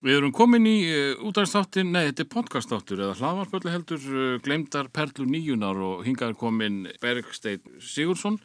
Við 0.00 0.16
erum 0.16 0.30
komin 0.32 0.64
í 0.64 0.76
uh, 0.88 1.24
útæðstáttin, 1.28 1.90
nei, 1.92 2.06
þetta 2.08 2.24
er 2.24 2.28
podcastáttur 2.32 3.02
eða 3.04 3.16
hlaðvarpöllu 3.18 3.72
heldur, 3.74 4.06
uh, 4.08 4.36
glemdar 4.44 4.88
perlu 4.96 5.26
nýjunar 5.28 5.76
og 5.84 6.06
hingað 6.06 6.32
er 6.32 6.38
komin 6.40 6.78
Bergstein 7.02 7.60
Sigursson, 7.84 8.38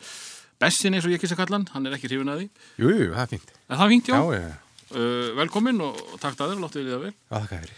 Bessin 0.59 0.95
eins 0.95 1.07
og 1.07 1.11
ég 1.11 1.19
kýrsa 1.19 1.35
kallan, 1.39 1.65
hann 1.73 1.87
er 1.87 1.95
ekki 1.97 2.07
hrifin 2.07 2.31
að 2.31 2.41
því. 2.43 2.49
Jú, 2.79 2.91
jú, 2.91 3.07
það 3.11 3.23
er 3.23 3.31
fínt. 3.33 3.49
Það 3.71 3.81
er 3.85 3.91
fínt, 3.95 4.11
já. 4.11 4.19
Já, 4.19 4.37
já, 4.43 4.53
Uh, 4.95 5.31
velkomin 5.33 5.79
og, 5.81 5.97
takk 6.21 6.37
að 6.37 6.51
þér, 6.51 6.59
láttu 6.61 6.77
þið 6.77 6.91
það 6.93 6.99
vel. 7.01 7.13
já, 7.17 7.39
það 7.49 7.53
er. 7.57 7.71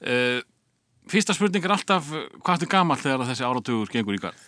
Uh, 0.00 0.38
fyrsta 1.12 1.34
spurning 1.36 1.66
er 1.68 1.74
alltaf, 1.74 2.08
hvað 2.40 2.64
er 2.64 2.70
gamall 2.72 2.98
þegar 3.02 3.26
þessi 3.28 3.44
áratugur 3.46 3.92
gengur 3.92 4.16
í 4.16 4.22
garð? 4.22 4.46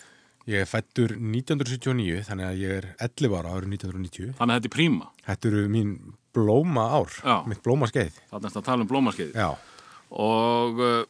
Ég 0.48 0.62
er 0.64 0.68
fættur 0.70 1.12
1979, 1.18 2.22
þannig 2.26 2.46
að 2.48 2.60
ég 2.62 2.70
er 2.78 2.86
11 3.04 3.34
ára 3.38 3.52
árið 3.58 3.74
1990. 3.76 4.32
Þannig 4.38 4.54
að 4.54 4.60
þetta 4.60 4.70
er 4.70 4.74
príma. 4.74 5.08
Þetta 5.26 5.50
eru 5.50 5.64
mín 5.70 5.90
blóma 6.34 6.84
ár, 6.96 7.12
Já. 7.20 7.36
mitt 7.50 7.60
blóma 7.66 7.88
skeið. 7.90 8.16
Það 8.30 8.46
er 8.48 8.56
að 8.60 8.64
tala 8.70 8.84
um 8.86 8.90
blómaskeiði. 8.90 9.34
Já, 9.36 9.50
Og 10.10 10.80
uh, 10.82 11.02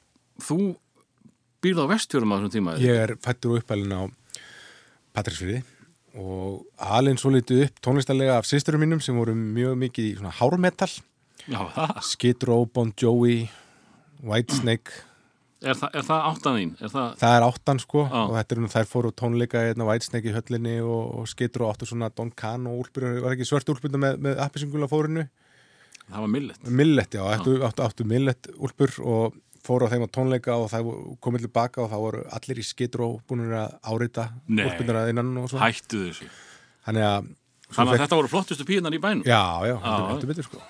þú 0.45 0.57
býrð 1.65 1.83
á 1.85 1.87
vestfjörum 1.95 2.33
á 2.33 2.37
þessum 2.41 2.53
tíma. 2.53 2.75
ég 2.83 2.99
er 3.07 3.15
fættur 3.25 3.55
og 3.55 3.63
uppælinn 3.63 3.95
á 3.97 4.03
Patrísfyrði 5.17 5.63
og 6.21 6.67
alveg 6.83 7.21
svo 7.23 7.31
litið 7.33 7.63
upp 7.69 7.81
tónlistarlega 7.87 8.37
af 8.41 8.49
sýsturum 8.49 8.83
mínum 8.83 9.01
sem 9.05 9.17
voru 9.17 9.33
mjög 9.39 9.77
mikið 9.79 10.09
í 10.11 10.17
svona 10.19 10.33
hármetal, 10.41 10.91
Já, 11.49 11.61
það. 11.73 11.95
Skid 12.05 12.45
Row, 12.49 12.67
Bon 12.69 12.91
Jovi, 13.01 13.49
Whitesnake, 14.27 14.91
Er, 15.61 15.77
það, 15.77 15.91
er 15.99 16.05
það 16.09 16.23
áttan 16.31 16.55
þín? 16.57 16.71
Er 16.81 16.89
það... 16.95 17.09
það 17.21 17.35
er 17.37 17.45
áttan 17.45 17.81
sko 17.83 18.03
Já. 18.07 18.15
og 18.23 18.31
þetta 18.39 18.55
er 18.57 18.61
nú 18.65 18.69
þær 18.73 18.87
fóru 18.89 19.11
á 19.13 19.19
tónleika 19.21 19.65
í 19.69 20.33
höllinni 20.33 20.77
og, 20.81 21.03
og 21.21 21.29
Skid 21.29 21.59
Row 21.61 21.69
áttu 21.75 21.89
svona 21.91 22.09
Don 22.17 22.31
Can 22.33 22.65
og 22.71 22.79
úlpur, 22.81 23.05
var 23.21 23.35
ekki 23.37 23.45
svört 23.49 23.69
úlpur 23.69 23.93
með, 24.01 24.17
með 24.25 24.41
appisingula 24.41 24.89
fórinu? 24.89 25.27
Það 26.11 26.25
var 26.25 26.33
millet. 26.33 26.65
Millet, 26.81 27.13
já, 27.15 27.23
áttu, 27.37 27.59
áttu, 27.69 27.85
áttu 27.85 28.07
Millet 28.09 28.49
úlpur 28.57 28.97
og 29.05 29.37
fóru 29.61 29.85
á 29.85 29.93
þeim 29.93 30.07
á 30.09 30.15
tónleika 30.17 30.57
og 30.57 30.71
það 30.73 30.89
komið 31.21 31.45
tilbaka 31.45 31.85
og 31.85 31.91
það 31.93 32.05
voru 32.07 32.25
allir 32.41 32.63
í 32.63 32.65
skidró 32.65 33.11
búin 33.29 33.45
að 33.53 33.77
árita 33.85 34.31
úlpunar 34.49 35.03
að 35.05 35.13
innan 35.13 35.37
og 35.45 35.51
svo 35.53 35.61
Hættu 35.61 36.07
þessu. 36.09 36.31
þannig 36.89 37.05
að 37.11 37.29
Þannig 37.71 37.77
að 37.77 37.93
fekk- 37.95 38.03
þetta 38.03 38.17
voru 38.19 38.31
flottustu 38.33 38.65
píðan 38.67 38.97
í 38.97 38.99
bænum. 38.99 39.23
já, 39.29 39.43
já, 39.69 39.77
þetta 39.77 40.31
betur 40.33 40.49
sko 40.49 40.63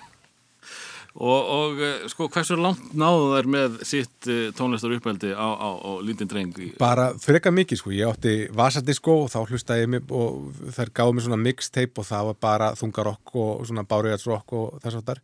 Og, 1.11 1.47
og 1.51 1.79
eh, 1.83 2.05
sko, 2.07 2.29
hversu 2.31 2.55
langt 2.55 2.93
náðu 2.95 3.25
þær 3.33 3.47
með 3.51 3.73
sitt 3.83 4.29
uh, 4.31 4.45
tónlistar 4.55 4.93
uppeldi 4.95 5.33
á, 5.35 5.43
á, 5.43 5.69
á 5.75 5.91
lítinn 6.07 6.29
dreng? 6.31 6.53
bara 6.79 7.09
freka 7.19 7.51
mikið 7.51 7.81
sko, 7.81 7.91
ég 7.91 8.07
átti 8.07 8.35
vasadisko 8.55 9.17
og 9.25 9.31
þá 9.33 9.41
hlustaði 9.43 9.83
ég 9.83 9.91
mig 9.91 10.13
og 10.15 10.53
þær 10.71 10.93
gáði 10.95 11.17
mér 11.17 11.25
svona 11.27 11.41
mixtape 11.41 11.99
og 11.99 12.07
það 12.07 12.29
var 12.29 12.39
bara 12.47 12.69
þungarokk 12.79 13.35
og 13.43 13.67
svona 13.67 13.83
báriðarsrokk 13.91 14.55
og 14.55 14.79
þess 14.85 15.01
að 15.01 15.11
þar 15.11 15.21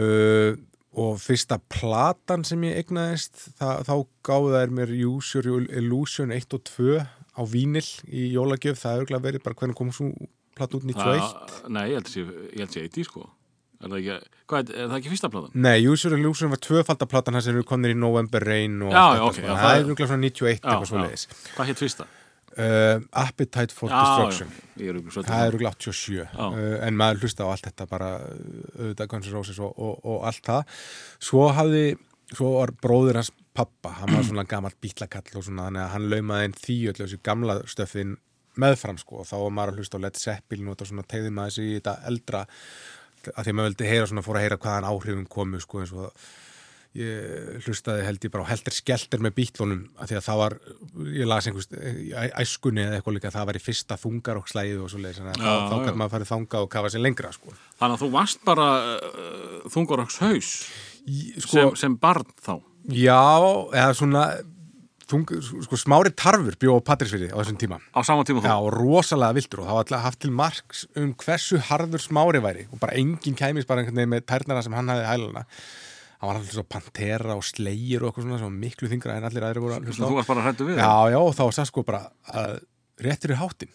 uh, 0.00 0.56
og 0.96 1.20
fyrsta 1.20 1.58
platan 1.68 2.46
sem 2.48 2.62
ég 2.64 2.80
egnaðist 2.80 3.50
þá 3.60 3.94
gáði 4.24 4.54
þær 4.56 4.74
mér 4.80 4.94
Your 4.96 5.66
Illusion 5.68 6.32
1 6.32 6.56
og 6.56 6.64
2 6.72 6.96
á 7.36 7.42
Vínil 7.44 7.84
í 8.08 8.30
jólagjöf, 8.32 8.80
það 8.80 8.94
er 8.94 9.02
örgulega 9.04 9.26
verið 9.28 9.44
bara 9.44 9.60
hvernig 9.60 9.76
kom 9.76 9.92
svo 9.92 10.08
plata 10.56 10.78
út 10.78 10.86
91 10.88 11.20
Það- 11.20 11.68
Nei, 11.68 11.82
ég 11.92 11.98
held 12.00 12.08
að 12.08 12.72
sé 12.72 12.86
80 12.88 13.04
sko. 13.10 13.26
Er 13.76 13.90
það 13.92 13.96
ekki, 14.00 14.30
hvað, 14.48 14.70
er, 14.72 14.86
það 14.88 14.98
ekki 14.98 15.10
fyrsta 15.12 15.28
platan? 15.32 15.56
Nei, 15.66 15.74
Use 15.84 16.06
Your 16.08 16.16
Illusion 16.18 16.52
var 16.54 16.60
tvöfaldaplatan 16.64 17.36
þar 17.36 17.44
sem 17.44 17.58
eru 17.58 17.66
komnir 17.68 17.92
í 17.92 17.98
November 17.98 18.46
Rain 18.48 18.78
og 18.86 18.94
Já, 18.94 19.02
allt 19.02 19.18
já, 19.18 19.26
þetta, 19.40 19.48
já, 19.50 19.58
það 19.62 19.72
er 19.74 19.82
örgulega 19.84 20.08
svona 20.12 20.24
91 20.24 20.54
eitthvað 20.54 20.86
svo 20.90 20.96
já. 20.96 21.04
leiðis 21.04 21.26
Hvað 21.56 21.68
hétt 21.72 21.82
fyrsta? 21.84 22.06
uh, 22.56 23.00
Appetite 23.26 23.76
for 23.76 23.92
Destruction 23.92 24.48
já, 24.48 24.64
ég 24.80 24.90
er 24.94 25.00
ykkur 25.02 25.26
Það 25.28 25.42
er 25.44 25.50
örugglega 25.52 25.76
87 25.76 26.16
Já. 26.16 26.26
uh, 26.48 26.76
en 26.88 26.96
maður 27.00 27.24
hlusta 27.26 27.44
á 27.44 27.48
allt 27.52 27.68
þetta 27.68 27.88
bara 27.90 28.10
uh, 28.24 28.36
auðvitað 28.80 29.10
Guns 29.12 29.28
N' 29.30 29.36
Roses 29.36 29.60
og, 29.60 29.72
og, 29.76 29.98
og 30.08 30.24
allt 30.30 30.44
það 30.48 30.78
svo 31.28 31.48
hafði 31.56 31.84
svo 32.32 32.54
var 32.56 32.72
bróður 32.82 33.20
hans 33.20 33.32
pappa 33.56 33.92
hann 34.00 34.10
var 34.16 34.24
svona 34.26 34.46
gammal 34.48 34.72
bítlakall 34.82 35.36
og 35.38 35.44
svona 35.46 35.68
þannig 35.68 35.84
að 35.84 35.92
hann 35.94 36.08
laumaði 36.12 36.48
inn 36.48 36.56
því 36.58 36.78
öllu 36.92 37.04
þessu 37.04 37.20
gamla 37.24 37.60
stöfin 37.70 38.16
meðfram 38.56 38.96
sko 39.00 39.20
og 39.20 39.28
þá 39.28 39.36
var 39.36 39.52
maður 39.52 39.74
að 39.74 39.80
hlusta 39.82 40.00
á 40.00 40.04
Led 40.06 40.16
Zeppelin 40.20 40.68
og 40.70 40.76
þetta 40.78 40.88
svona 40.90 41.06
tegði 41.12 41.32
maður 41.36 41.54
sig 41.58 41.68
í 41.68 41.74
þetta 41.76 41.94
eldra 42.10 42.40
að 43.34 43.44
því 43.46 43.52
að 43.52 43.56
maður 43.60 43.70
vildi 43.72 43.90
heyra 43.92 44.10
svona 44.10 44.26
fór 44.26 44.38
að 44.40 44.44
heyra 44.46 44.58
hvaðan 44.64 44.88
áhrifum 44.90 45.26
komu 45.36 45.60
sko 45.64 45.82
eins 45.82 45.92
og 45.96 46.26
ég 46.96 47.58
hlustaði 47.66 48.04
held 48.06 48.22
ég 48.24 48.32
bara 48.32 48.46
á 48.48 48.50
heldur 48.54 48.72
skelter 48.72 49.20
með 49.20 49.34
bítlunum 49.36 49.82
að 50.00 50.08
því 50.08 50.16
að 50.16 50.22
það 50.24 50.38
var, 50.40 50.54
ég 51.12 51.28
las 51.28 51.48
einhvers 51.50 51.66
æskunni 52.40 52.84
eða 52.86 52.96
eitthvað 52.96 53.16
líka, 53.18 53.32
það 53.34 53.48
var 53.50 53.58
í 53.58 53.62
fyrsta 53.66 53.98
þungarokslægið 54.00 54.80
og 54.80 54.88
svo 54.94 55.00
leiðis, 55.02 55.18
þannig 55.20 55.36
að 55.36 55.44
Já, 55.44 55.66
þá, 55.68 55.76
gæti 55.84 56.00
maður 56.00 56.14
farið 56.14 56.30
þangað 56.30 56.64
og 56.64 56.70
kafa 56.72 56.92
sér 56.94 57.04
lengra 57.04 57.32
sko. 57.36 57.52
Þannig 57.82 57.98
að 57.98 58.04
þú 58.06 58.08
varst 58.16 58.40
bara 58.48 58.68
uh, 58.94 59.68
þungarokks 59.76 60.18
haus 60.24 60.50
Í- 61.04 61.20
sem, 61.36 61.44
sko 61.44 61.66
sem 61.82 61.98
barn 62.00 62.24
þá. 62.40 62.54
já, 62.96 63.20
eða 63.76 63.92
svona 64.00 64.24
þung, 65.10 65.24
sko 65.66 65.78
smári 65.80 66.12
tarfur 66.18 66.56
bjó 66.60 66.76
á 66.78 66.86
Patrísfyrði 66.86 67.30
á 67.30 67.38
þessum 67.38 67.58
tíma. 67.60 67.78
Á 67.94 68.00
sama 68.06 68.24
tíma 68.26 68.42
þú. 68.42 68.50
Já, 68.50 68.56
og 68.58 68.70
rosalega 68.74 69.36
vildur 69.38 69.62
og 69.62 69.68
það 69.68 69.76
var 69.78 69.84
alltaf 69.84 70.04
haft 70.06 70.20
til 70.24 70.32
marks 70.34 70.84
um 70.98 71.12
hversu 71.22 71.60
harður 71.68 72.02
smári 72.02 72.42
væri 72.44 72.66
og 72.70 72.80
bara 72.82 72.96
enginn 72.98 73.38
kæmis 73.38 73.68
bara 73.68 73.82
einhvern 73.84 74.00
veginn 74.02 74.14
með 74.16 74.26
tærnara 74.30 74.64
sem 74.66 74.74
hann 74.76 74.90
hafði 74.92 75.06
hæluna 75.10 75.44
hann 75.46 76.30
var 76.30 76.38
alltaf 76.40 76.54
svo 76.56 76.64
Pantera 76.68 77.36
og 77.36 77.44
Slayer 77.46 78.02
og 78.02 78.10
eitthvað 78.10 78.26
svona 78.26 78.38
sem 78.40 78.48
var 78.48 78.60
miklu 78.64 78.90
þingra 78.92 79.18
en 79.20 79.28
allir 79.28 79.46
aðri 79.46 79.62
voru 79.64 79.76
að 79.76 79.90
hlusta 79.90 80.06
á. 80.06 80.08
Þú 80.08 80.18
varst 80.20 80.32
bara 80.32 80.46
hrættu 80.46 80.68
við. 80.68 80.80
Já, 80.80 80.94
já, 81.12 81.18
og 81.20 81.34
þá 81.36 81.42
var 81.44 81.58
það 81.58 81.68
sko 81.70 81.84
bara 81.86 82.00
að 82.32 82.54
rétt 83.06 83.26
fyrir 83.26 83.40
hátinn 83.42 83.74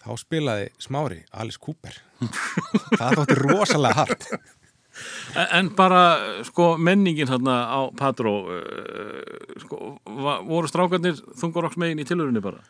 þá 0.00 0.10
spilaði 0.22 0.70
smári 0.80 1.20
Alice 1.36 1.60
Cooper. 1.60 1.98
Það 3.00 3.18
þótti 3.18 3.36
rosalega 3.42 3.98
hart 3.98 4.28
En, 5.54 5.70
bara, 5.78 6.00
sko, 6.48 6.72
menningin 6.82 7.28
þarna 7.30 7.56
á 7.70 7.80
Patró, 7.96 8.34
uh, 8.50 9.56
sko, 9.62 9.80
voru 10.48 10.70
strákarnir 10.70 11.20
þungarokks 11.40 11.78
megin 11.80 12.02
í 12.02 12.06
tilhörunni 12.08 12.42
bara? 12.44 12.62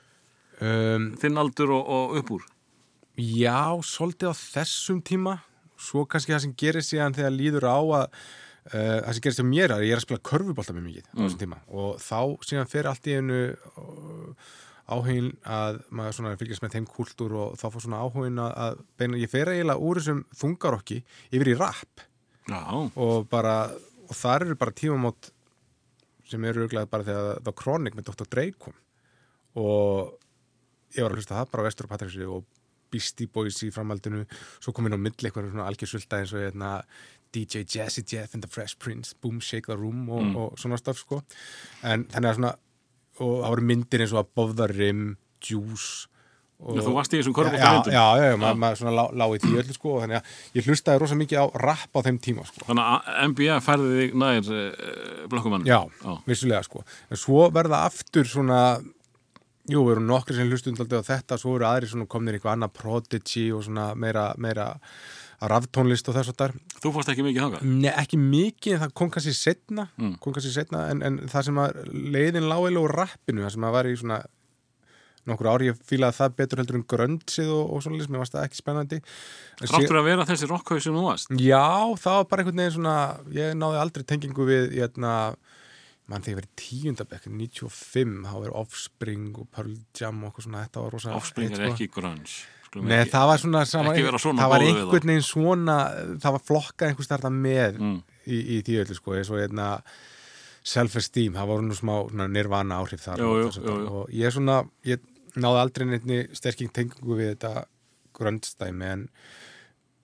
um, 0.60 1.10
Þinn 1.20 1.40
aldur 1.40 1.72
og, 1.78 1.88
og 1.96 2.18
upp 2.20 2.34
úr? 2.36 2.46
Já, 3.20 3.76
svolítið 3.84 4.32
á 4.32 4.34
þessum 4.36 5.00
tíma 5.04 5.38
svo 5.80 6.04
kannski 6.08 6.34
það 6.34 6.42
sem 6.44 6.56
gerir 6.60 6.84
síðan 6.84 7.16
þegar 7.16 7.32
líður 7.36 7.66
á 7.68 7.78
að 7.80 8.04
uh, 8.04 8.98
það 9.06 9.12
sem 9.16 9.24
gerir 9.24 9.38
sem 9.38 9.48
mér 9.50 9.74
að 9.74 9.84
ég 9.86 9.94
er 9.94 10.00
að 10.00 10.04
spila 10.06 10.24
körfubólta 10.30 10.76
með 10.76 10.86
mikið 10.90 11.06
á 11.08 11.16
þessum 11.24 11.40
tíma 11.40 11.60
og 11.72 12.02
þá 12.04 12.20
síðan 12.50 12.70
fer 12.70 12.88
allt 12.90 13.08
í 13.08 13.16
einu 13.16 13.40
uh, 13.80 14.52
áhugin 14.90 15.32
að 15.46 15.80
maður 15.94 16.16
svona 16.18 16.36
fylgjast 16.40 16.64
með 16.64 16.76
þeim 16.76 16.86
kúltúr 16.90 17.34
og 17.38 17.58
þá 17.60 17.66
fór 17.70 17.84
svona 17.84 18.00
áhugin 18.04 18.40
að, 18.42 18.54
að 18.66 18.80
beina, 19.00 19.20
ég 19.22 19.30
fer 19.32 19.52
eiginlega 19.52 19.88
úr 19.88 20.00
þessum 20.00 20.22
þungarokki 20.40 21.00
yfir 21.30 21.52
í 21.54 21.58
rap 21.60 22.04
Já, 22.04 22.09
og 22.98 23.28
bara, 23.30 23.56
og 24.08 24.16
þar 24.16 24.46
eru 24.46 24.56
bara 24.58 24.74
tímamót 24.76 25.30
sem 26.30 26.44
eru 26.46 26.64
auðvitað 26.64 26.90
bara 26.92 27.06
þegar 27.06 27.44
það 27.46 27.58
Chronic 27.62 27.98
með 27.98 28.10
Dr. 28.10 28.30
Dre 28.30 28.46
kom. 28.58 28.76
Og 29.58 30.16
ég 30.94 31.04
var 31.04 31.14
að 31.14 31.20
hlusta 31.20 31.38
það 31.38 31.52
bara 31.54 31.66
Vestur 31.66 31.88
og 31.88 31.94
Patrísi 31.94 32.26
og 32.26 32.44
Beastie 32.90 33.30
Boys 33.30 33.58
í 33.66 33.70
framhaldinu. 33.74 34.24
Svo 34.62 34.74
kom 34.74 34.86
inn 34.86 34.98
á 34.98 35.00
milli 35.00 35.28
eitthvað 35.28 35.50
svona 35.50 35.68
algjörsvölda 35.70 36.20
eins 36.20 36.34
og 36.34 36.44
hérna, 36.44 36.72
DJ 37.34 37.62
Jazzy 37.62 38.02
Jeff 38.02 38.34
and 38.34 38.42
the 38.42 38.50
Fresh 38.50 38.78
Prince, 38.82 39.14
Boom 39.22 39.38
Shake 39.40 39.70
the 39.70 39.78
Room 39.78 40.08
og, 40.10 40.30
og 40.34 40.58
svona 40.58 40.78
stöf 40.80 41.02
sko. 41.02 41.20
En 41.86 42.06
þannig 42.10 42.32
að 42.32 42.38
svona, 42.40 42.54
og 43.20 43.34
það 43.44 43.54
voru 43.54 43.66
myndir 43.70 44.04
eins 44.04 44.14
og 44.14 44.24
Above 44.24 44.58
the 44.58 44.70
Rim, 44.72 45.04
Juice 45.40 46.09
og, 46.60 46.76
Já, 46.76 46.82
þú 46.84 46.92
varst 46.94 47.14
í 47.14 47.18
þessum 47.20 47.32
já, 47.32 47.38
körfuboltamyndum? 47.40 47.92
já, 47.94 48.04
já, 48.20 48.24
já, 48.30 48.36
maður 48.42 48.58
ma 48.60 48.70
svona 48.76 48.92
lá, 48.98 49.02
lá 49.16 49.24
í 49.32 49.40
því 49.40 49.52
öllu 49.62 49.74
sko 49.76 49.94
og 49.96 50.02
þannig 50.04 50.18
að 50.20 50.58
ég 50.60 50.68
hlustaði 50.68 51.00
rosa 51.00 51.16
mikið 51.20 51.40
á 51.40 51.46
rap 51.64 51.96
á 51.96 52.00
þeim 52.06 52.18
tíma 52.20 52.44
sko 52.50 52.66
þannig 52.68 52.90
að 52.90 53.20
NBA 53.32 53.58
færði 53.64 53.92
þig 54.00 54.16
nær 54.20 54.50
uh, 54.52 55.28
blökkumann. 55.32 55.64
Já, 55.68 55.80
Já. 56.04 56.12
vissulega 56.28 56.62
sko. 56.68 56.84
En 57.10 57.16
svo 57.20 57.46
verða 57.54 57.84
aftur 57.88 58.28
svona, 58.28 58.60
jú, 59.70 59.86
við 59.86 59.94
erum 59.96 60.06
nokkri 60.10 60.36
sem 60.36 60.50
hlustum 60.52 60.76
alltaf 60.76 61.08
á 61.08 61.10
þetta, 61.14 61.38
svo 61.40 61.56
eru 61.56 61.68
aðri 61.70 61.88
svona 61.94 62.08
komnir 62.10 62.36
eitthvað 62.36 62.58
annað 62.58 62.76
prodigy 62.80 63.46
og 63.56 63.64
svona 63.66 63.90
meira, 63.96 64.28
meira 64.36 64.74
raftónlist 65.40 66.08
og 66.10 66.16
þess 66.18 66.34
að 66.34 66.36
þar. 66.42 66.52
Þú 66.82 66.90
fórst 66.92 67.10
ekki 67.14 67.24
mikið 67.24 67.44
þangað? 67.46 67.62
Nei, 67.80 67.92
ekki 67.96 68.18
mikið, 68.20 68.74
það 68.82 68.90
kom 69.00 69.08
kannski 69.14 69.32
setna, 69.36 69.86
Mm. 69.96 70.18
kom 70.20 70.34
kannski 70.36 70.52
setna, 70.52 70.82
en, 70.92 71.00
en 71.06 71.16
það 71.32 71.46
sem 71.48 71.60
að 71.62 71.78
leiðin 72.12 72.48
lágilega 72.50 72.82
úr 72.84 72.94
rappinu, 72.98 73.46
það 73.46 73.54
sem 73.56 73.64
að 73.64 73.72
var 73.78 73.88
í 73.88 73.94
svona 73.96 74.18
nokkur 75.32 75.48
ári, 75.52 75.68
ég 75.70 75.78
fílaði 75.88 76.16
það 76.18 76.34
betur 76.40 76.60
heldur 76.62 76.78
en 76.80 76.84
gröndsið 76.92 77.52
og, 77.54 77.64
og 77.76 77.84
svona, 77.84 78.02
mér 78.10 78.22
varst 78.24 78.34
það 78.36 78.46
ekki 78.48 78.60
spennandi. 78.60 79.00
Ráttur 79.70 80.00
að 80.00 80.08
vera 80.10 80.26
þessi 80.28 80.50
rockhaus 80.50 80.84
sem 80.86 80.96
þú 80.98 81.06
varst? 81.06 81.32
Já, 81.40 81.64
það 82.02 82.18
var 82.20 82.28
bara 82.32 82.44
einhvern 82.44 82.62
veginn 82.64 82.76
svona, 82.76 82.96
ég 83.38 83.56
náði 83.60 83.80
aldrei 83.84 84.06
tengingu 84.12 84.46
við, 84.50 84.70
hérna, 84.78 85.14
mann 86.10 86.24
þegar 86.26 86.32
ég 86.32 86.40
verið 86.40 86.54
tíundabekk, 86.66 87.28
95, 87.30 88.14
þá 88.26 88.38
er 88.48 88.54
Offspring 88.58 89.28
og 89.38 89.50
Pearl 89.54 89.76
Jam 89.94 90.24
og 90.24 90.30
eitthvað 90.32 90.48
svona, 90.48 90.64
þetta 90.66 90.82
var 90.86 90.96
rosa... 90.96 91.12
Offspring 91.20 91.52
er 91.54 91.60
sko. 91.70 91.74
ekki. 91.76 92.40
Skulum 92.70 92.86
Nei, 92.86 93.00
ekki- 93.02 93.10
það 93.16 93.26
var 93.30 93.40
svona, 93.42 93.60
sama, 93.66 93.92
það 93.98 94.50
var 94.52 94.62
einhvern 94.66 94.92
veginn 95.10 95.24
svona, 95.26 95.76
það 96.22 96.34
var 96.36 96.42
flokkað 96.46 96.92
einhvers 96.92 97.08
þarna 97.10 97.30
með 97.34 97.78
Mm. 97.82 97.96
í, 98.30 98.36
í 98.38 98.58
því 98.66 98.76
öllu, 98.84 98.94
sko, 98.98 99.14
eins 99.18 99.30
og 99.32 99.40
hérna, 99.42 99.68
self-esteem, 100.70 101.34
það 101.34 101.48
voru 101.50 101.64
nú 101.66 101.76
smá 101.78 101.94
svona, 102.10 102.26
nirvana 102.30 102.78
áhrif 102.82 103.02
þar 103.06 103.22
Jú, 103.22 103.30
jú, 103.40 103.50
jú, 103.64 103.76
og 104.02 104.10
ég 104.12 104.34
svona, 104.34 104.58
ég 104.86 105.00
náði 105.38 105.62
aldrei 105.62 105.86
neittni 105.88 106.20
sterking 106.36 106.72
tengingu 106.74 107.18
við 107.18 107.34
þetta 107.34 107.64
gröndstæmi 108.16 108.86
en 108.90 109.08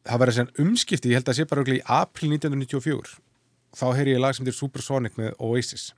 það 0.06 0.22
verður 0.22 0.38
sem 0.38 0.50
umskipti, 0.62 1.12
ég 1.12 1.20
held 1.20 1.30
að 1.32 1.38
sé 1.40 1.46
bara 1.50 1.64
í 1.66 1.80
april 1.82 2.32
1994 2.36 3.16
þá 3.76 3.86
heyri 3.98 4.14
ég 4.14 4.22
lag 4.22 4.36
sem 4.36 4.46
er 4.46 4.56
Supersonic 4.56 5.18
með 5.18 5.34
Oasis 5.42 5.90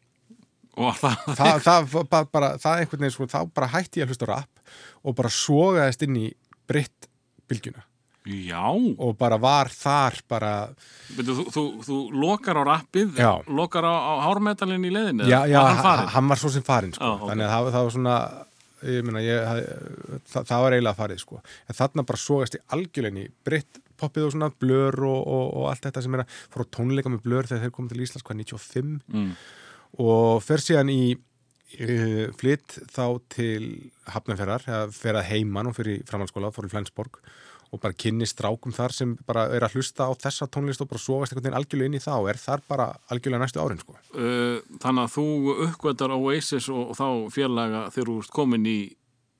og 0.79 0.95
það, 0.99 1.19
það, 1.35 1.61
það, 1.67 1.93
bara, 2.11 2.31
bara, 2.33 2.49
það 2.63 2.83
einhvern 2.83 3.05
veginn 3.05 3.15
sko, 3.17 3.29
þá 3.31 3.41
bara 3.55 3.71
hætti 3.75 4.01
ég 4.01 4.07
að 4.07 4.15
hlusta 4.15 4.31
rap 4.31 4.65
og 5.03 5.17
bara 5.19 5.33
sogaðist 5.35 6.05
inn 6.07 6.19
í 6.21 6.27
britt 6.71 7.09
bylgjuna 7.51 7.85
já 8.29 8.61
og 8.69 9.15
bara 9.19 9.39
var 9.41 9.71
þar 9.73 10.19
bara, 10.29 10.53
Veitu, 11.17 11.35
þú, 11.39 11.45
þú, 11.55 11.63
þú 11.87 11.99
lokar 12.13 12.61
á 12.61 12.63
rappið 12.69 13.21
lokar 13.49 13.89
á, 13.89 13.95
á 13.95 14.15
hármetalinn 14.27 14.85
í 14.85 14.93
leiðinu 14.93 15.29
já, 15.31 15.41
já, 15.49 15.61
hann 15.65 15.81
hann, 15.81 15.87
farinn? 16.13 16.29
var 16.35 16.43
svo 16.43 16.53
sem 16.53 16.67
farin 16.67 16.93
sko. 16.93 17.05
Já, 17.05 17.15
ok. 17.17 17.31
þannig 17.31 17.47
að 17.47 17.55
það, 17.55 17.71
það 17.73 17.87
var 17.89 17.97
svona 17.97 18.17
ég 18.87 19.05
meina, 19.07 19.23
ég, 19.25 19.69
það, 20.31 20.49
það 20.51 20.65
var 20.65 20.77
eiginlega 20.77 20.99
farið 20.99 21.23
sko. 21.23 21.43
en 21.67 21.79
þarna 21.79 22.07
bara 22.09 22.23
sogast 22.23 22.59
ég 22.59 22.75
algjörlega 22.77 23.25
í 23.25 23.31
britt 23.47 23.81
poppið 23.99 24.29
og 24.29 24.35
svona 24.35 24.51
blör 24.55 25.01
og, 25.09 25.21
og, 25.23 25.47
og 25.59 25.71
allt 25.73 25.89
þetta 25.89 26.05
sem 26.05 26.15
er 26.15 26.25
að 26.25 26.37
fór 26.53 26.69
tónleika 26.77 27.13
með 27.13 27.25
blör 27.25 27.49
þegar 27.49 27.65
þeir 27.65 27.75
komið 27.79 27.95
til 27.95 28.05
Íslands 28.05 28.27
hvað 28.29 28.43
95 28.45 28.93
mm. 29.09 29.33
og 30.05 30.45
fer 30.47 30.63
síðan 30.63 30.93
í 30.95 31.03
uh, 31.17 32.25
flytt 32.39 32.79
þá 32.95 33.05
til 33.35 33.65
Hafnarferðar, 34.09 34.69
eða 34.69 34.87
fer 34.95 35.19
að 35.19 35.29
heiman 35.33 35.71
og 35.71 35.77
fyrir 35.79 36.05
framhaldsskóla, 36.09 36.53
fór 36.55 36.71
í 36.71 36.73
Flensborg 36.73 37.21
og 37.73 37.81
bara 37.83 37.97
kynni 37.97 38.27
strákum 38.29 38.73
þar 38.73 38.95
sem 38.97 39.17
bara 39.29 39.47
er 39.55 39.67
að 39.67 39.77
hlusta 39.79 40.07
á 40.09 40.13
þessa 40.17 40.49
tónlist 40.53 40.81
og 40.85 40.89
bara 40.91 41.03
sofast 41.03 41.33
einhvern 41.33 41.49
veginn 41.49 41.59
algjörlega 41.61 41.91
inn 41.91 41.99
í 41.99 42.05
það 42.05 42.23
og 42.23 42.31
er 42.33 42.41
þar 42.43 42.63
bara 42.69 42.87
algjörlega 43.13 43.43
næstu 43.45 43.61
árin 43.63 43.83
sko. 43.83 43.99
uh, 44.17 44.61
þannig 44.83 45.03
að 45.05 45.13
þú 45.17 45.27
uppgötar 45.69 46.15
Oasis 46.17 46.71
og, 46.73 46.95
þá 46.97 47.07
félaga 47.35 47.83
þegar 47.95 48.13
þú 48.13 48.17
ert 48.23 48.35
komin 48.41 48.67
í 48.69 48.79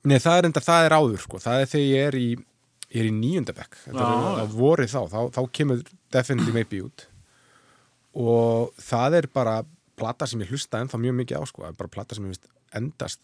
Nei, 0.07 0.15
það 0.23 0.37
er 0.37 0.45
enda, 0.47 0.61
það 0.63 0.85
er 0.85 0.93
áður 0.95 1.23
sko, 1.25 1.39
það 1.43 1.61
er 1.61 1.71
þegar 1.73 1.89
ég 1.89 2.05
er 2.07 2.15
í 2.15 2.27
ég 2.89 3.01
er 3.01 3.07
í 3.09 3.15
níundabekk, 3.17 3.75
þetta 3.83 4.05
Já, 4.05 4.11
er 4.13 4.23
já. 4.23 4.43
að 4.43 4.53
vorið 4.57 4.93
þá, 4.93 5.01
þá, 5.11 5.19
þá 5.35 5.41
kemur 5.59 5.81
Definitely 6.15 6.53
Maybe 6.55 6.79
út. 6.85 7.03
Og 8.17 8.71
það 8.81 9.17
er 9.19 9.27
bara 9.33 9.57
plata 9.99 10.25
sem 10.29 10.41
ég 10.41 10.49
hlusta 10.53 10.79
ennþá 10.81 11.01
mjög 11.03 11.17
mikið 11.19 11.43
á 11.43 11.43
sko, 11.51 11.65
það 11.65 11.73
er 11.73 11.77
bara 11.83 11.93
plata 11.93 12.17
sem 12.17 12.25
ég 12.25 12.33
finnst 12.33 12.47
endast 12.79 13.21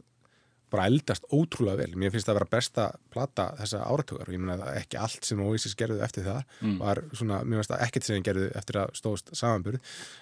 bara 0.75 0.85
eldast 0.91 1.25
ótrúlega 1.33 1.79
vel. 1.81 1.95
Mér 1.95 2.13
finnst 2.13 2.27
það 2.29 2.35
að 2.35 2.39
vera 2.41 2.51
besta 2.57 2.85
plata 3.15 3.47
þessa 3.63 3.81
áratugar 3.87 4.27
og 4.29 4.35
ég 4.37 4.43
meina 4.45 4.59
að 4.69 4.79
ekki 4.83 5.01
allt 5.01 5.25
sem 5.31 5.41
Oasis 5.47 5.75
gerðu 5.79 6.03
eftir 6.05 6.27
það 6.27 6.43
Mm. 6.61 6.77
var 6.83 7.03
svona, 7.15 7.41
mér 7.43 7.61
finnst 7.63 7.73
það 7.73 7.83
ekkert 7.89 8.03
sem 8.07 8.19
ég 8.21 8.23
gerðu 8.29 8.47
eftir 8.59 8.81
að 8.83 8.95
stóðst 9.01 9.33
samanburð 9.35 9.79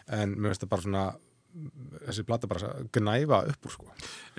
en 0.07 0.35
mér 0.37 0.53
finnst 0.53 0.63
það 0.65 0.73
bara 0.77 0.87
svona 0.87 1.05
þessi 2.07 2.23
plata 2.25 2.47
bara 2.49 2.65
að 2.73 2.87
gnæfa 2.97 3.37
upp 3.51 3.67
úr 3.69 3.73
sko. 3.75 3.83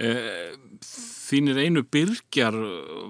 Uh, 0.03 0.57
þínir 0.83 1.61
einu 1.63 1.85
byrgjar 1.87 2.57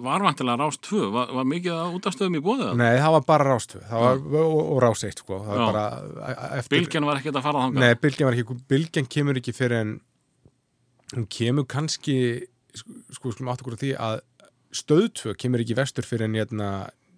var 0.04 0.20
vantilega 0.26 0.58
Rás 0.60 0.76
2 0.84 1.06
var, 1.14 1.30
var 1.32 1.46
mikið 1.48 1.72
að 1.72 1.94
útastöðum 1.96 2.36
í 2.36 2.42
bóðið 2.44 2.74
Nei, 2.76 2.98
það 3.00 3.14
var 3.16 3.24
bara 3.30 3.46
rástvö 3.48 3.80
það 3.88 4.04
var, 4.04 4.20
og, 4.42 4.58
og 4.74 4.82
rás 4.84 5.04
eitt 5.08 5.22
sko. 5.24 5.38
Bara 5.48 5.86
e- 6.04 6.34
e- 6.36 6.50
eftir, 6.60 6.76
Bylgjan 6.76 7.08
var 7.08 7.22
ekkert 7.22 7.38
að 7.40 7.46
fara 7.48 7.62
þangað? 7.64 7.80
Nei, 7.86 7.94
bylgjan 8.04 8.36
ekki, 8.36 8.58
bylgjan 8.74 9.08
kemur 9.16 9.40
ekki 9.40 9.56
fyrir 9.56 9.80
en 9.80 9.94
hún 11.14 11.26
kemur 11.30 11.66
kannski 11.70 12.18
sko, 12.74 12.98
sko 13.14 13.32
skulum 13.34 13.52
átt 13.52 13.64
okkur 13.64 13.78
á 13.78 13.82
því 13.82 13.94
að 14.08 14.20
stöðtvö 14.74 15.34
kemur 15.38 15.62
ekki 15.62 15.78
vestur 15.78 16.06
fyrir 16.06 16.28
en 16.28 16.38
hérna 16.38 16.68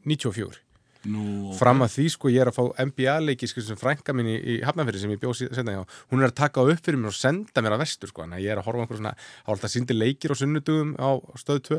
94 0.07 0.63
Nú, 1.07 1.53
ok. 1.53 1.59
fram 1.61 1.85
að 1.85 1.93
því 1.93 2.07
sko 2.17 2.31
ég 2.33 2.43
er 2.43 2.51
að 2.51 2.57
fá 2.57 2.83
NBA-leiki 2.83 3.47
sko, 3.47 3.63
sem 3.63 3.79
frænka 3.79 4.15
minni 4.17 4.35
í 4.37 4.57
Hafnarfyrir 4.67 5.03
sem 5.03 5.13
ég 5.15 5.21
bjóð 5.23 5.37
setna 5.45 5.77
hjá, 5.77 5.85
hún 6.11 6.25
er 6.25 6.33
að 6.33 6.39
taka 6.41 6.65
upp 6.67 6.83
fyrir 6.83 6.99
mér 6.99 7.13
og 7.13 7.19
senda 7.19 7.63
mér 7.63 7.77
að 7.77 7.85
vestur 7.85 8.11
sko, 8.11 8.25
þannig 8.25 8.41
að 8.41 8.47
ég 8.47 8.55
er 8.55 8.61
að 8.61 8.67
horfa 8.67 8.83
einhver 8.83 8.99
svona, 8.99 9.13
alltaf 9.47 9.73
síndi 9.73 9.95
leikir 9.95 10.35
á 10.35 10.41
sunnudugum 10.41 10.97
á 10.99 11.11
stöð 11.39 11.63
2 11.71 11.79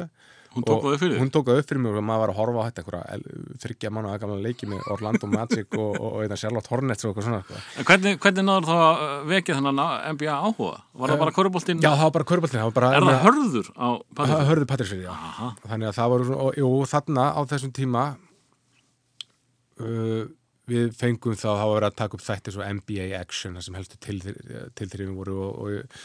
Hún 0.56 0.66
tók 0.66 0.82
það 0.84 0.94
upp 0.96 1.02
fyrir 1.02 1.14
þér? 1.14 1.22
Hún 1.22 1.32
tók 1.34 1.50
það 1.50 1.60
upp 1.62 1.70
fyrir 1.70 1.82
mig 1.84 1.98
og 1.98 2.06
maður 2.08 2.22
var 2.24 2.32
að 2.34 2.38
horfa 2.40 2.62
á 2.62 2.66
þetta 2.68 2.84
einhverja 2.84 3.18
þryggja 3.64 3.92
mánu 3.94 4.12
að 4.12 4.22
gamla 4.24 4.38
leiki 4.46 4.70
með 4.72 4.88
Orlando 4.96 5.30
Magic 5.32 5.78
og, 5.78 5.98
og, 5.98 6.16
og 6.18 6.38
Charlotte 6.42 6.72
Hornets 6.72 7.06
og 7.06 7.12
eitthvað 7.12 7.28
svona 7.28 7.42
sko. 7.44 7.62
En 7.78 7.90
hvernig, 7.90 8.16
hvernig 8.24 8.48
náður 8.48 8.70
þá 8.70 8.76
að 8.78 9.28
vekja 9.34 9.58
þennan 9.60 9.84
NBA 10.18 10.38
áhuga? 10.38 10.80
Var 10.98 11.14
það 11.14 11.22
bara 11.26 11.36
köruboltinn? 11.38 11.84
Já, 11.84 11.92
það 11.92 12.06
var 12.08 12.16
bara 12.18 12.30
bara 12.78 12.94
Er 12.98 13.08
það 13.08 13.22
hörður 13.28 13.70
á 13.76 13.88
Það 13.88 14.16
Patrik? 14.22 14.48
hörðu 14.52 14.70
Patrísfyrir, 14.72 15.06
já. 15.06 15.14
Aha. 15.14 15.52
Þannig 15.68 15.92
að 15.92 16.00
það 16.00 16.16
var, 16.16 16.26
og, 16.38 16.50
jú, 16.64 16.72
þarna 16.94 17.28
á 17.38 17.42
þessum 17.52 17.76
tíma 17.78 18.04
uh, 19.84 20.26
við 20.68 20.92
fengum 21.00 21.36
þá, 21.38 21.48
þá 21.56 21.64
var 21.64 21.76
verið 21.78 21.90
að 21.90 22.00
taka 22.02 22.18
upp 22.18 22.24
þætti 22.26 22.54
svo 22.54 22.66
NBA 22.78 23.08
Action, 23.22 23.56
það 23.56 23.68
sem 23.68 23.78
helstu 23.80 24.00
til, 24.04 24.18
til 24.76 24.88
þegar 24.90 25.04
við 25.06 25.14
voru 25.16 25.38
og, 25.46 25.62
og, 25.64 26.02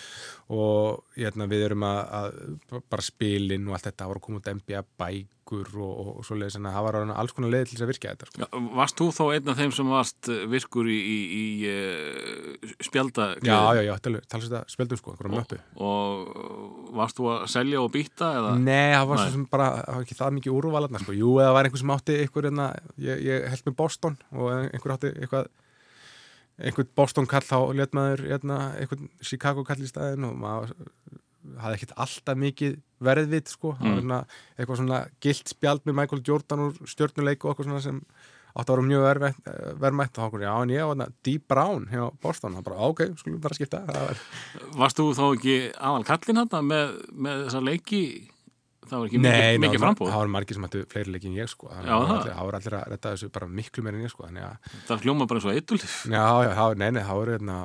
og 0.53 1.05
hérna, 1.17 1.47
við 1.51 1.67
erum 1.71 1.85
að, 1.89 2.01
að 2.19 2.83
bara 2.93 3.05
spilin 3.07 3.69
og 3.71 3.77
allt 3.79 3.87
þetta, 3.89 4.09
voru 4.11 4.21
að 4.21 4.27
koma 4.27 4.41
út 4.43 4.51
NBA 4.53 4.83
bækur 5.01 5.71
og, 5.81 5.93
og, 6.03 6.11
og 6.21 6.27
svo 6.27 6.37
leiðis, 6.37 6.57
þannig 6.59 6.71
að 6.71 6.77
það 6.77 6.87
var 6.87 6.99
alls 7.23 7.35
konar 7.37 7.53
leið 7.55 7.65
til 7.71 7.77
þess 7.79 7.85
að 7.87 7.91
virkja 7.93 8.13
þetta. 8.13 8.29
Sko. 8.31 8.43
Já, 8.43 8.49
Varst 8.79 8.99
þú 9.01 9.07
þá 9.17 9.23
einn 9.37 9.53
af 9.53 9.59
þeim 9.63 9.73
sem 9.79 9.93
varst 9.93 10.31
virkur 10.53 10.91
í, 10.93 10.99
í, 10.99 11.19
í 11.39 11.47
uh, 11.73 12.75
spjalda 12.85 13.29
Já, 13.45 13.57
já, 13.79 13.83
já, 13.89 13.93
talast 14.05 14.49
þetta 14.53 14.63
spildum 14.75 15.01
sko, 15.01 15.15
einhverjum 15.15 15.39
möppu. 15.41 15.61
og 15.83 16.93
varst 17.01 17.19
þú 17.21 17.31
að 17.33 17.47
selja 17.55 17.81
og 17.83 17.91
býta 17.95 18.31
eða? 18.43 18.53
Nei, 18.61 18.93
það 18.93 19.09
var 19.13 19.21
Nei. 19.21 19.25
svo 19.25 19.37
sem 19.39 19.49
bara, 19.57 19.71
var 19.89 20.05
ekki 20.07 20.19
það 20.21 20.37
mikið 20.39 20.57
úrvalarna 20.61 21.03
sko. 21.03 21.17
Jú, 21.17 21.35
eða 21.43 21.57
var 21.57 21.69
einhver 21.69 21.83
sem 21.85 21.95
átti 21.97 22.19
einhver 22.27 22.49
hérna, 22.51 22.69
ég, 23.01 23.25
ég 23.31 23.49
held 23.53 23.69
með 23.71 23.79
Boston 23.81 24.19
og 24.37 24.53
einhver 24.69 24.97
átti 24.99 25.13
eitthvað 25.17 25.51
einhvern 26.61 26.91
Boston 26.99 27.27
kall 27.31 27.45
þá 27.47 27.59
let 27.79 27.95
maður 27.97 28.27
hérna, 28.29 28.59
einhvern 28.81 29.09
Chicago 29.25 29.65
kall 29.65 29.81
í 29.83 29.89
staðin 29.91 30.29
og 30.29 30.37
maður 30.43 30.75
hafði 31.63 31.79
ekkert 31.79 31.97
alltaf 32.05 32.39
mikið 32.39 32.77
verðvit 33.03 33.49
sko, 33.51 33.73
Mm. 33.81 33.97
hérna 33.99 34.19
eitthvað 34.59 34.79
svona 34.79 35.01
gilt 35.21 35.49
spjald 35.51 35.83
með 35.85 35.99
Michael 35.99 36.23
Jordan 36.23 36.69
úr 36.69 36.77
stjórnuleik 36.87 37.45
og 37.45 37.51
eitthvað 37.53 37.69
svona 37.71 37.83
sem 37.83 37.99
átti 38.53 38.69
að 38.69 38.77
vera 38.77 38.89
mjög 38.89 39.03
verðmætt, 39.09 39.39
verðmætt 39.81 40.19
og 40.19 40.27
okkur, 40.29 40.43
já 40.45 40.53
en 40.63 40.69
ég 40.75 40.87
var 40.87 41.13
Dee 41.25 41.39
Brown 41.41 41.87
hjá 41.89 42.03
Boston, 42.21 42.55
það 42.55 42.65
bara 42.69 42.89
ok, 42.91 43.01
skulum 43.17 43.41
bara 43.41 43.55
skipta 43.57 43.81
var, 43.89 44.21
Varst 44.77 45.01
þú 45.01 45.09
þá 45.17 45.25
ekki 45.33 45.57
aðal 45.73 46.05
kallinn 46.05 46.43
hann 46.43 46.69
með, 46.69 46.93
með 47.17 47.47
þessa 47.47 47.65
leiki? 47.65 48.03
Það 48.93 48.99
var 49.01 49.09
ekki 49.09 49.21
Nei, 49.23 49.31
mikið, 49.33 49.61
mikið 49.63 49.81
var- 49.81 49.87
framboð. 49.89 50.09
það 50.13 50.21
var 50.23 50.31
margir 50.37 50.55
sem 50.59 50.65
hættu 50.67 50.81
fleiri 50.93 51.13
leiki 51.15 51.29
en 51.31 51.37
ég 51.39 51.49
sko 51.49 51.69
þannig 51.73 51.89
Já, 51.89 51.97
að 51.97 52.27
það 52.29 52.45
var 52.49 52.57
allir- 52.59 52.77
að 52.77 52.91
retta 52.93 53.13
þessu 53.15 53.31
bara 53.33 53.47
miklu 53.49 53.83
meira 53.87 53.97
en 53.97 54.05
ég 54.05 54.13
sko 54.13 54.27
þannig 54.27 54.45
að, 54.45 54.57
Það 54.91 55.01
hljóma 55.07 55.27
bara 55.31 55.41
eins 55.41 55.47
og 55.49 55.55
eitulif. 55.57 55.95
já, 56.13 56.27
já, 56.45 56.51
það, 56.59 56.77
nei, 56.83 56.91
nei, 56.93 57.03
það 57.03 57.17
var 57.23 57.33
hérna 57.33 57.57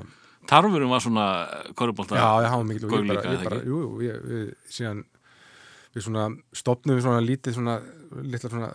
Tarfurum 0.48 0.90
var 0.90 1.02
svona 1.04 1.26
korubólta. 1.76 2.16
já, 2.16 2.30
já, 2.40 2.48
það 2.48 2.58
var 2.58 2.80
Gaur 2.88 3.04
ég 3.04 3.08
bara, 3.12 3.34
ég 3.36 3.44
bara 3.44 3.60
jú, 3.68 3.80
ég, 4.00 4.22
við 4.24 4.56
síðan 4.72 5.04
við 5.98 6.04
svona 6.08 6.24
stopnum 6.54 6.96
við 6.96 7.04
svona 7.04 7.22
lítið 7.28 7.54
svona, 7.60 7.76
litla 8.24 8.50
svona 8.50 8.72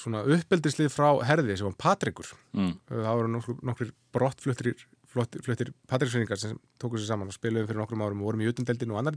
svona 0.00 0.20
uppeldislið 0.24 0.92
frá 0.92 1.08
herði 1.26 1.56
sem 1.58 1.66
var 1.66 1.74
Patrikur 1.80 2.28
Mm. 2.54 2.74
það 2.88 3.14
voru 3.16 3.28
nokkur, 3.32 3.56
nokkur 3.62 3.90
brottfluttir 4.12 4.74
fluttir 5.10 5.72
Patriksvinningar 5.90 6.38
sem 6.38 6.58
tóku 6.78 6.94
sér 7.00 7.08
saman 7.10 7.26
og 7.28 7.34
spiluðum 7.34 7.66
fyrir 7.66 7.80
nokkrum 7.82 8.02
árum 8.04 8.20
og 8.22 8.28
vorum 8.30 8.40
í 8.44 8.48
utandeldinu 8.52 8.92
og 8.94 8.98
annar 9.00 9.16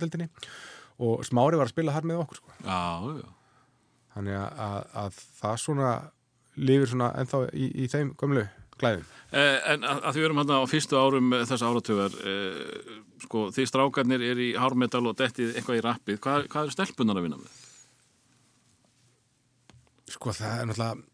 og 0.99 1.23
Smári 1.25 1.57
var 1.57 1.65
að 1.69 1.73
spila 1.75 1.93
þar 1.95 2.09
með 2.09 2.21
okkur 2.25 2.41
sko. 2.41 2.51
Já, 2.65 2.81
já. 3.23 3.29
þannig 4.15 4.35
að, 4.37 4.59
að, 4.67 4.83
að 5.03 5.21
það 5.41 5.55
svona 5.63 5.93
lifir 6.55 6.91
svona 6.91 7.07
ennþá 7.17 7.39
í, 7.57 7.69
í 7.83 7.87
þeim 7.89 8.11
gömlu 8.21 8.43
glæðum. 8.77 9.05
Eh, 9.33 9.57
en 9.73 9.83
að, 9.89 9.99
að 10.05 10.13
því 10.13 10.21
við 10.21 10.27
erum 10.27 10.39
hérna 10.43 10.59
á 10.61 10.65
fyrstu 10.69 10.97
árum 10.99 11.33
eh, 11.33 11.45
þessa 11.49 11.69
áratugar, 11.71 12.17
eh, 12.29 12.99
sko, 13.25 13.47
því 13.55 13.65
strákarnir 13.69 14.21
er 14.29 14.41
í 14.41 14.51
hármetal 14.57 15.01
og 15.09 15.17
dettið 15.17 15.55
eitthvað 15.57 15.79
í 15.79 15.83
rappið, 15.85 16.19
hvað, 16.21 16.45
hvað 16.53 16.67
eru 16.67 16.75
stelpunar 16.75 17.17
að 17.21 17.25
vinna 17.27 17.39
með? 17.41 17.57
Sko 20.13 20.33
það 20.35 20.59
er 20.59 20.69
náttúrulega 20.69 21.09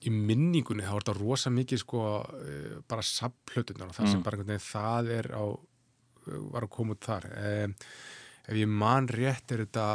í 0.00 0.10
minningunni 0.14 0.84
þá 0.86 0.92
er 0.94 1.02
þetta 1.02 1.14
rosa 1.18 1.50
mikið 1.52 1.82
sko 1.82 2.04
eh, 2.40 2.76
bara 2.88 3.04
sapplötunar 3.04 3.90
og 3.90 3.96
það 3.98 4.06
sem 4.12 4.20
Mm. 4.20 4.24
bara 4.24 4.38
einhvern 4.38 4.52
veginn 4.54 4.68
það 4.70 5.10
er 5.18 5.26
á 5.34 5.44
var 6.54 6.64
að 6.64 6.70
koma 6.72 6.94
út 6.94 7.04
þar 7.04 7.26
eh, 7.36 7.68
ef 8.50 8.56
ég 8.58 8.68
man 8.82 9.06
rétt 9.08 9.52
er 9.54 9.64
þetta 9.64 9.86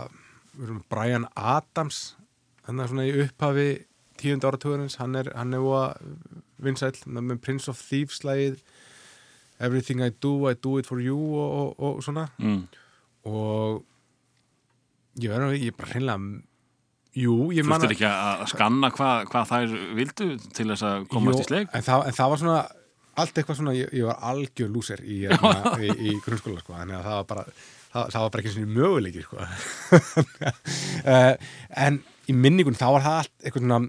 Brian 0.90 1.28
Adams 1.36 2.16
hann 2.66 2.80
er 2.80 2.88
svona 2.90 3.06
í 3.06 3.14
upphafi 3.26 3.68
tíund 4.16 4.46
áratugurins, 4.48 4.96
hann 5.02 5.18
er, 5.20 5.28
hann 5.36 5.52
er 5.54 5.60
voða 5.60 5.90
vinsæll 6.64 6.96
með 7.12 7.42
Prince 7.44 7.68
of 7.70 7.82
Thieves 7.84 8.22
lagið 8.26 8.62
Everything 9.60 10.02
I 10.04 10.10
Do, 10.24 10.32
I 10.50 10.56
Do 10.60 10.78
It 10.80 10.88
For 10.88 11.00
You 11.04 11.16
og, 11.16 11.52
og, 11.80 11.84
og 12.00 12.04
svona 12.04 12.26
Mm. 12.40 12.64
og 13.28 13.84
ég 15.20 15.32
verður 15.32 15.54
að 15.54 15.62
ég 15.64 15.76
bara 15.78 15.92
hreinlega 15.94 16.42
jú, 17.16 17.36
ég 17.56 17.64
man 17.68 17.80
Þurftir 17.80 17.96
ekki 17.96 18.08
að 18.10 18.42
skanna 18.52 18.90
hvað, 18.96 19.22
hvað 19.32 19.52
þær 19.52 19.76
vildu 20.00 20.28
til 20.58 20.68
þess 20.74 20.84
að 20.90 21.06
komast 21.14 21.40
Jú, 21.40 21.46
í 21.46 21.48
sleik? 21.52 21.70
en 21.72 21.86
það, 21.88 22.04
en 22.10 22.18
það 22.18 22.34
var 22.34 22.42
svona 22.44 22.58
allt 23.24 23.38
eitthvað 23.40 23.60
svona, 23.62 23.76
ég, 23.78 23.94
ég 23.96 24.04
var 24.10 24.20
algjör 24.32 24.72
lúser 24.76 25.04
í, 25.08 25.22
hérna, 25.24 25.76
í, 25.86 25.92
í 26.12 26.16
grunnskóla 26.26 26.60
sko, 26.64 26.76
þannig 26.76 26.98
að 27.00 27.08
það 27.08 27.20
var 27.22 27.30
bara 27.32 27.46
það, 27.96 28.12
það 28.14 28.26
var 28.26 28.34
bara 28.36 28.44
ekki 28.44 28.54
svona 28.54 28.76
möguleiki 28.76 29.24
sko. 29.26 29.40
uh, 31.06 31.34
en 31.88 32.00
í 32.30 32.36
minningun 32.36 32.78
þá 32.78 32.88
var 32.98 33.06
það 33.08 33.20
allt 33.24 33.36
eitthvað 33.44 33.66
svona 33.66 33.82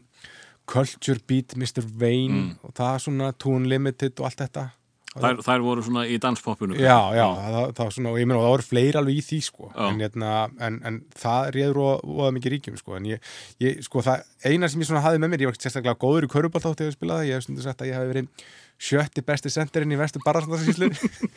Culture 0.66 1.22
Beat, 1.30 1.54
Mr. 1.58 1.84
Vane 2.00 2.40
Mm. 2.40 2.48
og 2.66 2.72
það 2.74 2.96
svona 3.04 3.28
Toon 3.38 3.68
Limited 3.70 4.18
og 4.18 4.26
allt 4.30 4.42
þetta 4.46 4.70
Þær, 5.16 5.38
þær 5.40 5.62
voru 5.64 5.80
svona 5.80 6.02
í 6.12 6.18
danspoppinu. 6.20 6.74
Já, 6.76 6.98
já, 7.16 7.24
það, 7.40 7.54
það 7.78 7.78
var 7.86 7.92
svona, 7.94 8.10
og 8.10 8.18
ég 8.20 8.26
meina, 8.28 8.36
og 8.36 8.44
það 8.44 8.50
voru 8.52 8.64
fleiri 8.66 8.98
alveg 9.00 9.16
í 9.16 9.22
því, 9.24 9.38
sko, 9.46 9.68
en, 9.86 10.02
hérna, 10.04 10.32
en, 10.66 10.74
en 10.90 10.98
það 11.16 11.46
réður 11.56 11.78
og 11.86 12.34
mikið 12.36 12.52
ríkjum, 12.52 12.76
sko, 12.82 12.98
en 12.98 13.06
ég, 13.14 13.30
ég, 13.64 13.78
sko, 13.86 14.02
það 14.04 14.26
eina 14.50 14.68
sem 14.68 14.84
ég 14.84 14.90
svona 14.90 15.00
hafði 15.06 15.22
með 15.22 15.32
mér, 15.32 15.44
ég 15.46 15.48
var 15.54 15.56
sérstaklega 15.56 15.96
góður 16.04 16.26
í 16.28 16.30
körubalt 16.34 16.68
átti 16.68 16.90
að 16.90 16.92
spila 16.98 17.16
það, 17.22 17.30
ég 17.30 17.40
hef 17.40 17.46
stundu 17.46 17.64
sagt 17.64 17.80
að 17.80 17.88
ég 17.88 17.96
hef 17.96 18.10
verið 18.12 18.44
sjötti 18.76 19.24
besti 19.24 19.50
senderinn 19.52 19.94
í 19.94 19.98
vestu 20.00 20.20
barðarsnarsíslu 20.24 20.90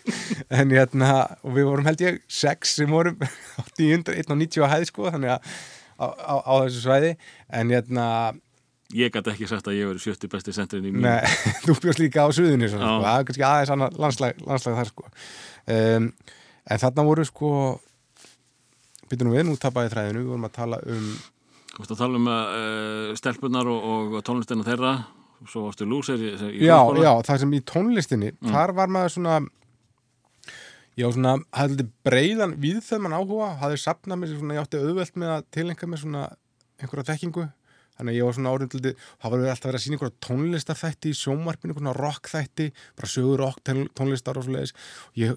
en 0.60 0.76
hérna, 0.76 1.14
og 1.44 1.56
við 1.56 1.70
vorum 1.70 1.88
held 1.88 2.04
ég 2.04 2.22
sex 2.28 2.76
sem 2.80 2.92
vorum 2.92 3.20
190 3.78 4.60
á 4.66 4.72
hæði 4.74 4.90
sko, 4.92 5.08
þannig 5.14 5.36
að 5.38 5.56
á, 6.00 6.06
á, 6.08 6.36
á 6.44 6.54
þessu 6.66 6.84
svæði, 6.86 7.16
en 7.56 7.76
hérna 7.76 8.06
Ég 8.90 9.12
gæti 9.14 9.30
ekki 9.30 9.46
sagt 9.46 9.68
að 9.70 9.76
ég 9.78 9.90
veri 9.92 10.02
sjötti 10.02 10.26
besti 10.32 10.50
sendirinn 10.50 10.88
í 10.90 10.92
mín. 10.96 11.04
Nei, 11.06 11.22
þú 11.68 11.76
bjóst 11.84 12.00
líka 12.02 12.24
á 12.26 12.30
suðunni 12.34 12.72
svona, 12.72 12.88
sko. 12.88 13.04
það 13.04 13.20
er 13.20 13.28
kannski 13.28 13.46
aðeins 13.46 13.72
annað 13.76 14.00
landslag, 14.02 14.40
landslag 14.48 14.80
þar 14.80 14.90
sko. 14.90 15.12
um, 15.76 16.08
en 16.66 16.82
þarna 16.82 17.06
voru 17.06 17.26
sko 17.30 17.52
nú 19.10 19.36
við, 19.36 19.44
nú 19.46 19.54
tapaði 19.62 19.92
þræðinu 19.94 20.24
við 20.24 20.32
vorum 20.34 20.50
að 20.50 20.58
tala 20.58 20.82
um 20.90 21.06
Þú 21.70 21.84
veist 21.84 21.94
að 21.94 22.02
tala 22.02 22.18
um 22.18 22.28
uh, 22.34 23.12
stelpunar 23.16 23.70
og, 23.70 23.86
og 24.18 24.24
tónlistina 24.26 24.66
þeirra, 24.66 24.96
svo 25.48 25.68
varstu 25.68 25.88
lúser 25.88 26.20
í, 26.20 26.34
í 26.60 26.66
já, 26.68 26.78
já, 27.00 27.14
það 27.24 27.42
sem 27.46 27.54
í 27.56 27.62
tónlistinni 27.72 28.34
þar 28.50 28.74
var 28.76 28.92
maður 28.92 29.14
svona 29.16 29.38
já, 31.00 31.08
svona, 31.14 31.38
hafði 31.56 31.78
litið 31.78 31.94
breiðan 32.08 32.58
viðþöðman 32.60 33.16
áhuga, 33.16 33.54
hafði 33.62 33.80
sapnað 33.86 34.20
mér 34.22 34.34
svona, 34.36 34.58
ég 34.58 34.66
átti 34.66 34.82
auðvelt 34.82 35.20
með 35.22 35.34
að 35.38 35.48
tilenga 35.56 35.90
mér 35.90 36.02
svona 36.04 36.26
einhverja 36.80 37.10
þekkingu. 37.14 37.46
Þannig 38.00 38.14
að 38.14 38.18
ég 38.18 38.28
var 38.30 38.36
svona 38.38 38.52
orðin 38.56 38.70
til 38.72 38.80
það 38.82 39.34
var 39.34 39.42
alltaf 39.52 39.66
verið 39.68 39.78
að 39.78 39.84
sína 39.84 39.98
einhverja 39.98 40.18
tónlistarþætti 40.24 41.12
í 41.12 41.18
sjónvarpinu, 41.20 41.74
einhverja 41.74 41.96
rockþætti 42.00 42.68
bara 42.96 43.12
sögur 43.12 43.44
rock 43.44 43.60
tónl- 43.68 43.90
tónlistar 44.00 44.40
og 44.40 44.46
svo 44.46 44.56
leiðis 44.56 44.72
ég 45.20 45.36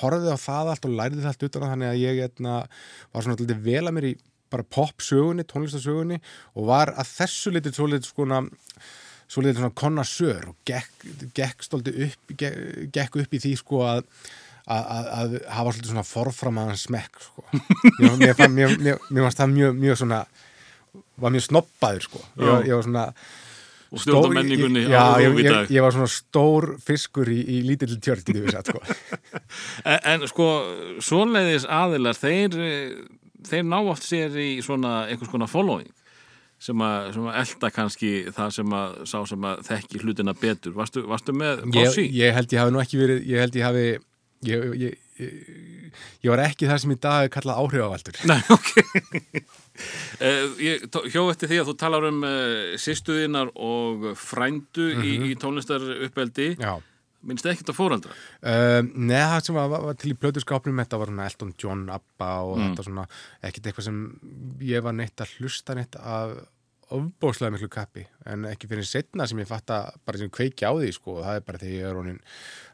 horfði 0.00 0.34
á 0.34 0.38
það 0.38 0.70
allt 0.72 0.86
og 0.86 0.94
lærði 1.00 1.24
það 1.24 1.32
allt 1.32 1.46
utan 1.48 1.66
þannig 1.72 1.90
að 1.90 1.98
ég 2.02 2.22
etna, 2.26 2.54
var 3.10 3.26
svona 3.26 3.38
alltaf 3.38 3.64
vel 3.66 3.82
að 3.82 3.96
mér 3.96 4.08
í 4.10 4.14
bara 4.54 4.66
popsögunni, 4.76 5.46
tónlistarsögunni 5.50 6.20
og 6.54 6.70
var 6.70 6.94
að 6.94 7.10
þessu 7.16 7.52
litið 7.56 7.74
svo 7.74 7.90
litið 7.90 8.10
svona 8.12 8.40
svo 9.26 9.42
litið 9.42 9.60
svona 9.62 9.74
konasör 9.82 10.50
og 10.52 10.58
gekk, 10.68 11.06
gekk 11.36 11.64
stolti 11.66 11.94
upp 12.06 12.34
gekk, 12.38 12.58
gekk 12.94 13.16
upp 13.22 13.34
í 13.34 13.40
því 13.42 13.54
sko 13.62 13.80
að 13.86 14.04
að, 14.66 14.84
að, 14.90 15.08
að 15.16 15.34
hafa 15.54 15.72
svolítið 15.72 15.90
svona 15.92 16.06
forframaðan 16.08 16.78
smekk 16.80 17.18
sko. 17.22 17.44
mér, 18.00 18.14
mér, 18.18 18.32
fann- 18.38 18.54
mér, 18.56 18.72
mér, 18.82 19.02
mér 19.14 19.26
varst 19.28 19.38
það 19.42 19.52
mjög, 19.54 19.76
mjög 19.84 19.98
svona 20.02 20.20
var 21.22 21.34
mjög 21.34 21.44
snoppaður 21.46 22.06
sko. 22.08 22.22
Ég, 22.40 22.48
var- 22.50 22.66
ég 22.66 22.74
var 22.80 22.88
svona 22.88 23.04
Og 23.94 24.00
stjórna 24.02 24.40
menningunni 24.40 24.80
ég, 24.82 24.90
já, 24.90 25.02
ég, 25.22 25.36
ég, 25.46 25.68
ég 25.76 25.84
var 25.84 25.94
svona 25.94 26.10
stór 26.10 26.66
fiskur 26.82 27.28
í, 27.30 27.36
í 27.38 27.60
lítill 27.62 27.94
tjörn 28.02 28.24
sko. 28.66 28.82
En, 29.86 30.00
en 30.16 30.26
sko, 30.26 30.48
svoleiðis 31.06 31.68
aðilar, 31.70 32.18
þeir, 32.18 32.56
þeir 33.46 33.62
ná 33.70 33.78
oft 33.86 34.02
sér 34.02 34.34
í 34.42 34.48
svona 34.66 35.04
einhvers 35.06 35.30
konar 35.30 35.50
following 35.52 35.86
sem 36.58 36.80
að, 36.86 37.08
sem 37.14 37.26
að 37.28 37.38
elda 37.42 37.70
kannski 37.76 38.10
það 38.32 38.52
sem 38.56 38.76
að 38.78 38.94
sá 39.10 39.18
sem 39.28 39.42
að 39.50 39.64
þekki 39.68 40.00
hlutina 40.04 40.32
betur. 40.40 40.72
Varstu, 40.76 41.02
varstu 41.06 41.34
með 41.36 41.64
ég, 41.66 41.72
Bossi? 41.76 42.06
ég 42.16 42.32
held 42.36 42.52
ég 42.56 42.62
hafi 42.62 42.72
nú 42.76 42.80
ekki 42.84 43.00
verið 43.02 43.26
ég 43.28 43.44
held 43.44 43.58
ég 43.60 43.66
hafi 43.68 43.84
ég, 44.46 44.64
ég, 44.80 44.96
ég, 45.20 45.36
ég 46.24 46.32
var 46.32 46.42
ekki 46.46 46.68
það 46.70 46.80
sem 46.82 46.94
í 46.96 46.98
dag 47.06 47.26
er 47.26 47.32
kallað 47.36 47.60
áhrifavaldur 47.64 48.18
Nei, 48.28 48.40
ok. 48.56 48.72
uh, 50.20 50.44
ég 50.62 50.84
tó- 50.92 51.04
hjó 51.12 51.26
eftir 51.32 51.50
því 51.52 51.60
að 51.62 51.70
þú 51.70 51.76
talar 51.84 52.08
um 52.10 52.20
uh, 52.24 52.74
sýstuðinar 52.80 53.52
og 53.54 54.10
frændu 54.20 54.90
í, 55.04 55.16
í 55.32 55.38
tónlistar 55.40 55.84
uppeldi. 56.08 56.54
já 56.60 56.76
Minnst 57.26 57.46
ekkert 57.50 57.72
á 57.72 57.74
fóraldra? 57.74 58.16
Um, 58.40 58.90
Nei, 59.08 59.18
það 59.18 59.40
sem 59.48 59.56
var, 59.58 59.72
var 59.72 59.96
til 59.98 60.12
í 60.12 60.18
plötuskápnum 60.22 60.82
þetta 60.82 61.00
var 61.00 61.10
svona 61.10 61.30
Elton 61.30 61.54
John, 61.58 61.86
Abba 61.92 62.32
og 62.46 62.60
þetta 62.60 62.86
svona, 62.86 63.06
ekkert 63.42 63.70
eitthvað 63.70 63.88
sem 63.88 64.02
ég 64.66 64.84
var 64.86 64.94
neitt 64.94 65.24
að 65.24 65.34
hlusta 65.40 65.74
neitt 65.78 65.98
af 65.98 66.36
ofbóðslega 66.94 67.50
miklu 67.50 67.68
kappi 67.72 68.04
en 68.30 68.46
ekki 68.46 68.68
fyrir 68.70 68.86
setna 68.86 69.26
sem 69.26 69.40
ég 69.42 69.48
fatta 69.50 69.80
bara 70.06 70.20
sem 70.20 70.30
kveiki 70.30 70.66
á 70.66 70.70
því 70.70 70.92
sko, 70.94 71.16
það 71.24 71.38
er 71.40 71.46
bara 71.48 71.60
þegar 71.62 71.74
ég 71.74 71.88
er 71.88 71.96
ronin 71.98 72.20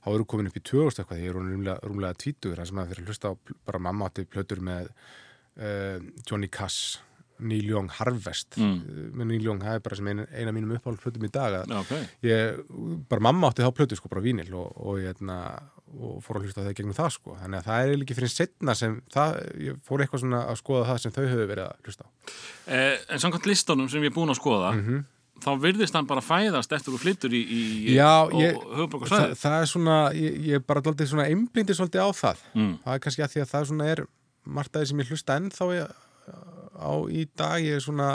þá 0.04 0.09
eru 0.12 0.26
komin 0.28 0.50
upp 0.50 0.59
í 0.59 0.64
2000 0.68 1.00
eitthvað 1.00 1.16
þegar 1.16 1.23
ég 1.25 1.30
er 1.32 1.38
ronin 1.38 1.54
rúmlega, 1.56 1.88
rúmlega 1.88 2.18
20 2.21 2.59
það 2.59 2.68
sem 2.68 2.82
að 2.82 2.92
fyrir 2.92 3.02
að 3.06 3.12
hlusta 3.12 3.32
á 3.32 3.35
bara 3.71 3.82
mamma 3.88 4.11
átti 4.11 4.26
plötur 4.28 4.61
með 4.68 4.90
uh, 4.92 5.97
Johnny 6.28 6.50
Cass 6.52 7.00
Neil 7.41 7.65
Young 7.71 7.89
Harvest 7.97 8.57
mm. 8.61 8.75
með 9.19 9.29
Neil 9.33 9.47
Young, 9.49 9.61
það 9.65 9.79
er 9.79 9.85
bara 9.87 9.97
sem 9.99 10.09
eina, 10.12 10.27
eina 10.37 10.53
mínum 10.55 10.75
uppáhald 10.77 11.01
plötum 11.03 11.25
í 11.27 11.31
dag 11.33 11.57
að 11.62 11.73
Já, 11.73 11.79
ok. 11.81 11.95
ég, 12.29 12.61
bara 13.11 13.25
mamma 13.29 13.49
átti 13.51 13.65
þá 13.67 13.73
plötu 13.79 13.97
sko, 13.99 14.11
bara 14.12 14.23
vínil 14.25 14.53
og, 14.55 14.69
og, 14.77 14.99
ég, 15.03 15.12
hérna, 15.12 15.39
og 15.93 16.21
fór 16.25 16.39
að 16.39 16.47
hlusta 16.49 16.62
það 16.67 16.77
gegnum 16.79 16.97
það 16.97 17.11
sko, 17.17 17.39
þannig 17.41 17.59
að 17.62 17.67
það 17.71 17.87
er 17.89 18.05
ekki 18.07 18.19
fyrir 18.21 18.33
setna 18.35 18.75
sem 18.79 19.01
það, 19.12 19.41
ég 19.67 19.81
fór 19.89 20.05
eitthvað 20.05 20.23
svona 20.25 20.45
að 20.53 20.61
skoða 20.62 20.87
það 20.93 21.01
sem 21.07 21.17
þau 21.17 21.25
höfðu 21.27 21.49
verið 21.55 21.67
að 21.67 21.89
hlusta 21.89 22.07
Eh, 22.73 22.95
en 23.11 23.19
samkvæmt 23.25 23.49
listunum 23.51 23.89
sem 23.91 24.05
ég 24.07 24.12
er 24.12 24.15
búin 24.15 24.31
að 24.33 24.39
skoða, 24.39 24.71
þá 25.43 25.51
virðist 25.59 25.97
hann 25.99 26.07
bara 26.07 26.23
fæðast 26.23 26.71
eftir 26.77 26.95
og 26.95 27.01
flyttur 27.03 27.33
í, 27.35 27.41
í 27.43 27.97
Já, 27.97 28.23
og 28.29 28.37
ég, 28.39 28.55
höfuborg 28.77 29.03
og 29.03 29.11
það, 29.11 29.25
svæði. 29.27 29.39
það 29.43 29.57
er 29.65 29.71
svona 29.73 29.97
ég, 30.15 30.37
er 30.55 30.62
bara 30.69 30.83
daldið 30.87 31.09
svona 31.11 31.25
einblindi 31.27 31.75
svolítið 31.75 32.05
á 32.07 32.11
það 32.15 32.45
Mm. 32.55 32.75
það 32.85 32.95
er 32.95 33.03
kannski 33.03 33.25
að 33.27 33.33
því 33.35 33.43
að 33.43 33.51
það 33.57 33.67
svona 33.73 33.89
er 33.97 34.05
margt 34.47 34.77
aðeins 34.79 34.93
sem 34.93 35.03
ég 35.03 35.11
hlusta 35.11 35.37
ennþá 35.41 35.69
ég, 35.75 35.91
á 36.83 36.95
í 37.09 37.27
dag, 37.39 37.62
ég 37.62 37.79
er 37.79 37.85
svona 37.85 38.11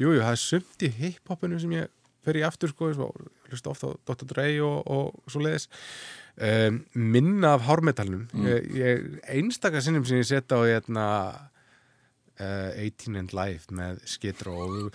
jújú, 0.00 0.18
jú, 0.18 0.22
það 0.22 0.36
er 0.36 0.42
sumt 0.44 0.86
í 0.86 0.92
hiphopinu 1.00 1.60
sem 1.62 1.76
ég 1.78 1.90
fer 2.24 2.36
í 2.36 2.44
aftur 2.46 2.72
sko, 2.72 2.90
svo, 2.96 3.10
hlusta 3.48 3.72
ofta 3.72 3.92
á 3.92 3.98
Dr. 4.12 4.26
Dre 4.28 4.48
og, 4.64 4.80
og 4.86 5.30
svo 5.32 5.42
leiðis 5.44 5.68
um, 6.36 6.82
minna 6.94 7.54
af 7.56 7.66
hármetalnum 7.68 8.26
ég, 8.46 8.66
ég, 8.76 9.06
einstaka 9.32 9.82
sinnum 9.84 10.06
sem 10.08 10.20
ég 10.20 10.28
setja 10.28 10.60
á 10.60 10.62
hérna 10.68 11.06
uh, 12.40 12.70
18 12.76 13.16
and 13.20 13.34
Life 13.36 13.72
með 13.76 14.02
Skidró 14.08 14.56
og, 14.66 14.90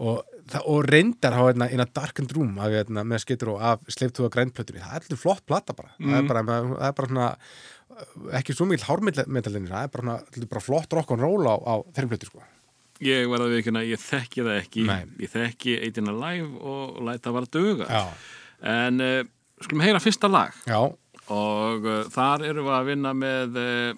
og, 0.00 0.38
og 0.64 0.88
reyndar 0.88 1.36
á 1.36 1.42
hérna, 1.50 1.68
in 1.72 1.84
a 1.84 1.88
darkened 1.88 2.32
room 2.36 2.56
af, 2.60 2.72
hérna, 2.74 3.04
með 3.06 3.24
Skidró 3.26 3.58
af 3.60 3.84
sleiftuða 3.88 4.32
grænplötunni 4.36 4.84
það 4.84 4.96
er 4.96 5.04
allir 5.04 5.20
flott 5.20 5.44
plata 5.48 5.76
bara. 5.76 5.94
Það, 5.98 6.16
er 6.22 6.32
bara 6.32 6.46
það 6.46 6.88
er 6.88 6.96
bara 7.00 7.12
svona 7.12 7.28
ekki 8.38 8.56
svo 8.56 8.68
mikil 8.68 8.86
hármetallinni 8.88 9.68
það 9.70 9.84
er 9.84 9.92
bara, 9.92 10.16
bara 10.54 10.64
flott 10.64 10.96
rock 10.96 11.12
and 11.14 11.24
roll 11.24 11.44
á, 11.44 11.56
á 11.60 11.74
þeirri 11.92 12.14
plötu 12.14 12.30
sko 12.30 12.44
Ég 13.00 13.28
verða 13.32 13.46
við 13.48 13.60
ekki 13.62 13.72
ég 13.88 14.00
þekki 14.02 14.42
það 14.44 14.56
ekki. 14.60 14.82
Nei. 14.84 15.04
Ég 15.24 15.30
þekki 15.32 15.76
Eitina 15.86 16.12
Live 16.12 16.50
og 16.60 16.98
læt 17.06 17.22
það 17.24 17.36
bara 17.38 17.52
duga. 17.56 17.86
já, 17.88 18.02
En 18.60 19.00
uh, 19.00 19.22
skulum 19.64 19.80
heyra 19.86 20.00
fyrsta 20.04 20.28
lag 20.28 20.52
já, 20.68 20.80
og 21.32 21.86
uh, 21.88 22.02
þar 22.12 22.44
erum 22.50 22.66
við 22.68 22.74
að 22.76 22.88
vinna 22.90 23.12
með, 23.16 23.56
uh, 23.56 23.94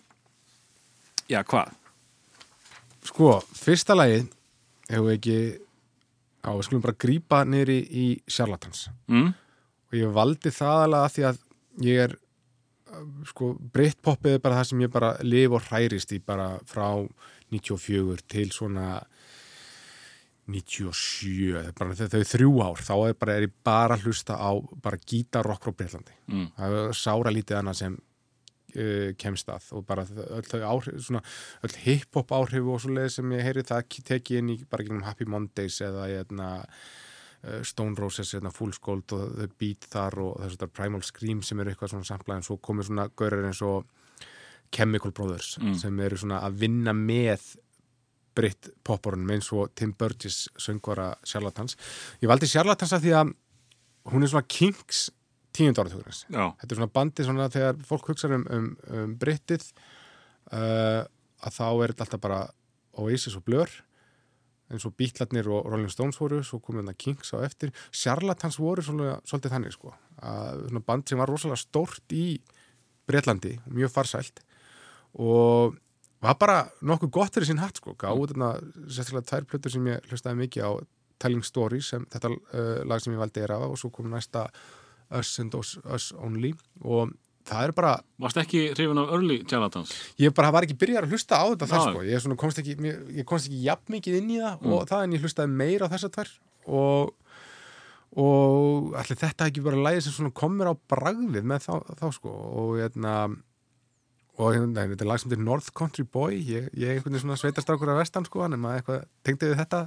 já 1.31 1.43
hvað? 1.43 1.73
sko 3.03 3.33
fyrsta 3.59 3.97
lagið 3.99 4.29
hefur 4.93 5.09
við 5.09 5.17
ekki 5.17 5.39
á, 6.47 6.51
við 6.55 6.63
skulum 6.69 6.85
bara 6.85 6.99
grípa 7.03 7.41
niður 7.45 7.73
í, 7.75 8.07
Charlatans 8.31 8.85
Mm? 9.11 9.33
og 9.91 9.99
ég 9.99 10.15
valdi 10.15 10.53
það 10.55 10.85
alveg 10.87 11.03
að 11.03 11.15
því 11.17 11.25
að 11.33 11.41
ég 11.89 12.05
er 12.07 12.15
sko, 13.27 13.51
Britpoppið 13.75 14.37
er 14.37 14.43
bara 14.45 14.61
það 14.61 14.69
sem 14.71 14.85
ég 14.87 14.93
bara 14.95 15.11
lif 15.27 15.55
og 15.59 15.67
hærist 15.73 16.13
í 16.15 16.21
bara 16.23 16.49
frá 16.69 16.87
94 17.53 18.25
til 18.33 18.51
svona 18.55 19.03
97 20.53 21.53
það 21.55 21.67
er 21.69 21.75
bara 21.79 21.97
þau, 21.97 22.09
þau 22.13 22.23
þrjú 22.33 22.55
ár 22.67 22.81
þá 22.83 22.95
er, 23.07 23.13
bara, 23.21 23.35
er 23.39 23.45
ég 23.47 23.53
bara 23.65 23.97
að 23.97 24.09
hlusta 24.09 24.35
á 24.37 24.51
bara 24.83 24.99
gítarrock 24.99 25.63
frá 25.69 25.77
Breitlandi 25.79 26.17
Mm. 26.33 26.49
það 26.57 26.75
er 26.81 26.97
sára 26.97 27.31
lítið 27.35 27.59
annað 27.61 27.79
sem 27.79 27.95
uh, 27.97 29.13
kemst 29.21 29.49
að 29.53 29.69
og 29.77 29.87
bara 29.87 30.07
öll 30.09 30.65
áhrif 30.67 30.99
svona, 31.07 31.23
öll 31.63 31.77
hip-hop 31.85 32.33
áhrif 32.35 32.69
og 32.73 32.81
svo 32.83 32.95
leið 32.97 33.09
sem 33.19 33.33
ég 33.37 33.47
heyri 33.47 33.65
það 33.69 34.03
teki 34.11 34.39
inn 34.41 34.53
í 34.55 34.59
bara 34.65 34.83
gegnum 34.87 35.05
Happy 35.07 35.29
Mondays 35.29 35.79
eða 35.85 36.09
hérna 36.11 36.51
uh, 36.65 37.63
Stone 37.63 37.95
Roses, 38.01 38.35
hérna, 38.35 38.51
Fool's 38.55 38.81
Gold 38.83 39.13
og 39.15 39.37
The 39.39 39.49
Beat 39.61 39.87
þar 39.93 40.19
og 40.25 40.41
þess 40.43 40.59
að 40.63 40.75
Primal 40.75 41.03
Scream 41.07 41.43
sem 41.47 41.61
eru 41.61 41.71
eitthvað 41.75 41.95
svona 41.95 42.09
samplað 42.11 42.41
en 42.41 42.49
svo 42.49 42.59
komið 42.59 42.91
svona 42.91 43.09
gaurar 43.15 43.47
eins 43.47 43.63
og 43.63 43.87
Chemical 44.73 45.13
Brothers 45.15 45.57
sem 45.81 46.01
eru 46.01 46.19
svona 46.21 46.41
að 46.47 46.63
vinna 46.65 46.95
með 46.97 47.53
britt 48.37 48.71
popporunum 48.87 49.35
eins 49.35 49.51
og 49.53 49.73
Tim 49.77 49.93
Burgess 49.99 50.49
söngvara 50.61 51.13
Charlatans. 51.29 51.77
Ég 52.23 52.31
valdi 52.31 52.49
Charlatans 52.49 52.95
að 52.97 53.07
því 53.07 53.15
að 53.19 53.33
hún 54.13 54.25
er 54.25 54.33
svona 54.33 54.49
Kings 54.49 55.11
tíund 55.53 55.79
áratugurins. 55.79 56.25
Já. 56.33 56.47
Þetta 56.61 56.71
er 56.71 56.81
svona 56.81 56.95
bandi 56.97 57.27
svona 57.29 57.49
þegar 57.53 57.81
fólk 57.89 58.13
hugsa 58.13 58.31
um, 58.33 58.45
um, 58.49 58.69
um 58.89 59.15
brittið 59.21 59.67
uh, 60.53 61.05
að 61.43 61.57
þá 61.59 61.67
er 61.69 61.93
þetta 61.93 62.07
alltaf 62.07 62.23
bara 62.25 62.43
Oasis 63.03 63.37
og 63.37 63.45
Blur 63.47 63.73
eins 64.73 64.87
og 64.89 64.95
Beatlarnir 64.97 65.51
og 65.53 65.67
Rolling 65.69 65.93
Stones 65.93 66.17
voru 66.21 66.41
svo 66.47 66.63
komið 66.65 66.87
þetta 66.87 67.03
Kings 67.05 67.35
á 67.37 67.45
eftir 67.45 67.75
Charlatans 67.93 68.57
voru 68.61 68.85
svona, 68.85 69.19
svolítið 69.29 69.53
þannig 69.57 69.77
sko 69.77 69.93
að 70.23 70.65
svona 70.71 70.85
band 70.87 71.09
sem 71.09 71.21
var 71.21 71.29
rosalega 71.29 71.61
stórt 71.61 72.17
í 72.17 72.27
Breitlandi, 73.11 73.57
mjög 73.69 73.93
farsælt 73.93 74.41
og 75.19 75.77
var 76.23 76.37
bara 76.39 76.59
nokkuð 76.87 77.11
gott 77.13 77.35
fyrir 77.35 77.49
sín 77.51 77.59
hatt 77.63 77.81
sko, 77.81 77.97
gáði 77.99 78.31
þarna 78.33 78.53
sérstaklega 78.87 79.27
tvær 79.33 79.49
plötur 79.51 79.75
sem 79.75 79.89
ég 79.91 80.07
hlustaði 80.11 80.39
mikið 80.45 80.69
á 80.69 80.71
Telling 81.23 81.45
Stories, 81.47 81.89
sem 81.93 82.07
þetta 82.11 82.31
uh, 82.35 82.79
lag 82.89 83.03
sem 83.03 83.13
ég 83.15 83.21
valdi 83.21 83.43
er 83.45 83.53
af 83.55 83.67
og 83.69 83.77
svo 83.79 83.91
kom 83.95 84.09
næsta 84.11 84.49
Us 85.13 85.35
and 85.43 85.55
Us, 85.55 85.77
Us 85.85 86.09
Only. 86.19 86.55
Og 86.83 87.13
það 87.47 87.69
er 87.69 87.73
bara, 87.77 87.93
Varst 88.23 88.39
ekki 88.43 88.63
hrifin 88.73 88.99
af 89.03 89.11
Early 89.13 89.41
Charlatans? 89.51 89.93
ég 90.19 90.33
bara 90.35 90.51
var 90.55 90.63
ekki 90.67 90.79
byrjar 90.79 91.07
að 91.07 91.15
hlusta 91.15 91.39
á 91.43 91.45
þetta 91.53 91.69
þar 91.71 91.85
sko, 91.89 92.03
ég, 92.07 92.27
komst 92.39 92.63
ekki, 92.63 92.77
ég 93.19 93.27
komst 93.29 93.51
ekki 93.51 93.63
jafn 93.67 93.93
mikið 93.99 94.19
inn 94.23 94.31
í 94.31 94.39
það 94.41 94.63
Mm. 94.63 94.73
og 94.79 94.87
það 94.89 95.05
en 95.05 95.13
ég 95.19 95.23
hlustaði 95.27 95.55
meira 95.59 95.87
á 95.91 95.93
þessa 95.95 96.11
tvær. 96.15 96.31
Og, 96.71 97.15
og 98.23 98.93
allir 98.99 99.19
þetta 99.19 99.49
ekki 99.51 99.65
bara 99.65 99.83
lægi 99.87 100.05
sem 100.07 100.31
komur 100.31 100.71
á 100.71 100.75
bragðið 100.91 101.47
með 101.49 101.67
þá, 101.67 101.75
þá 101.99 102.07
sko. 102.15 102.31
Og 102.31 102.77
hérna 102.83 103.15
og 104.43 104.53
hérna, 104.57 104.85
þetta 104.91 105.05
er 105.07 105.11
lag 105.13 105.21
sem 105.23 105.31
þetta 105.31 105.41
er 105.41 105.47
North 105.47 105.71
Country 105.79 106.05
Boy 106.05 106.37
ég, 106.41 106.69
ég 106.75 106.89
er 106.89 106.97
einhvern 106.99 107.15
veginn 107.15 107.23
svona 107.25 107.39
sveitastrákur 107.41 107.93
af 107.95 108.01
vestan 108.03 108.27
sko, 108.29 108.45
nema 108.51 108.75
eitthvað 108.79 109.05
tengdi 109.27 109.51
við 109.53 109.61
þetta 109.63 109.83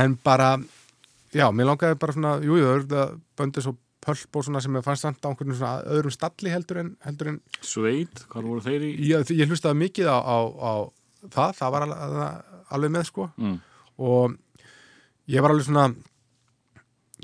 en 0.00 0.16
bara, 0.24 0.50
já, 1.36 1.46
mér 1.52 1.68
langaði 1.72 1.98
bara 2.02 2.16
svona, 2.16 2.34
jú, 2.44 2.58
jú, 2.60 2.72
það 2.90 3.16
böndið 3.40 3.66
svo 3.68 3.74
pölp 4.02 4.38
og 4.40 4.42
svona 4.48 4.58
sem 4.64 4.74
ég 4.80 4.82
fannst 4.82 5.04
samt 5.06 5.22
á 5.22 5.30
einhvern 5.30 5.54
svona 5.54 5.74
öðrum 5.94 6.10
stalli 6.16 6.50
heldur 6.50 6.80
en, 6.82 6.88
heldur 7.06 7.28
en 7.34 7.40
Sveit, 7.62 8.24
hvað 8.32 8.48
voru 8.50 8.64
þeir 8.64 8.86
í? 8.88 8.92
ég, 9.12 9.30
ég 9.38 9.50
hlustaði 9.52 9.78
mikið 9.84 10.08
á, 10.10 10.18
á, 10.18 10.38
á 10.58 10.72
það, 11.30 11.52
það 11.60 11.74
var 11.76 11.86
alveg, 11.86 12.56
alveg 12.78 12.94
með 12.96 13.06
sko 13.12 13.28
Mm. 13.38 13.60
og 14.02 14.34
ég 15.30 15.44
var 15.44 15.54
alveg 15.54 15.68
svona 15.68 15.84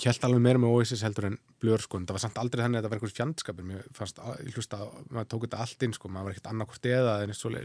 held 0.05 0.25
alveg 0.29 0.43
meira 0.45 0.61
með 0.63 0.77
Oasis 0.77 1.03
heldur 1.03 1.33
en 1.33 1.39
blur 1.61 1.79
sko, 1.83 1.99
en 1.99 2.07
það 2.07 2.15
var 2.17 2.23
samt 2.23 2.39
aldrei 2.39 2.63
þannig 2.65 2.79
að 2.79 2.83
þetta 2.85 2.91
var 2.93 2.99
einhvers 2.99 3.17
fjandskapur 3.19 3.65
mér 3.67 3.87
fannst, 3.97 4.19
ég 4.47 4.55
hlusta, 4.59 4.79
maður 5.11 5.29
tók 5.33 5.47
þetta 5.47 5.59
allt 5.65 5.83
inn 5.83 5.93
sko, 5.97 6.09
maður 6.09 6.25
var 6.29 6.35
ekkert 6.37 6.51
annarkvort 6.53 6.87
eða 6.87 7.15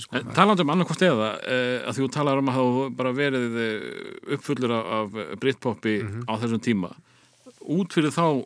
sko, 0.02 0.16
maður, 0.18 0.34
Talandi 0.40 0.66
um 0.66 0.72
annarkvort 0.74 1.06
eða, 1.06 1.28
eh, 1.46 1.78
að 1.88 2.00
þú 2.00 2.08
talar 2.16 2.38
um 2.42 2.50
að 2.50 2.58
hafa 2.58 2.90
bara 2.98 3.12
verið 3.14 3.58
eh, 3.64 4.36
uppfullur 4.38 4.74
af, 4.80 5.12
Britpopi 5.40 5.96
Mhm. 6.04 6.24
á 6.26 6.34
þessum 6.42 6.62
tíma. 6.66 6.90
Út 7.70 7.94
fyrir 7.94 8.10
þá 8.12 8.46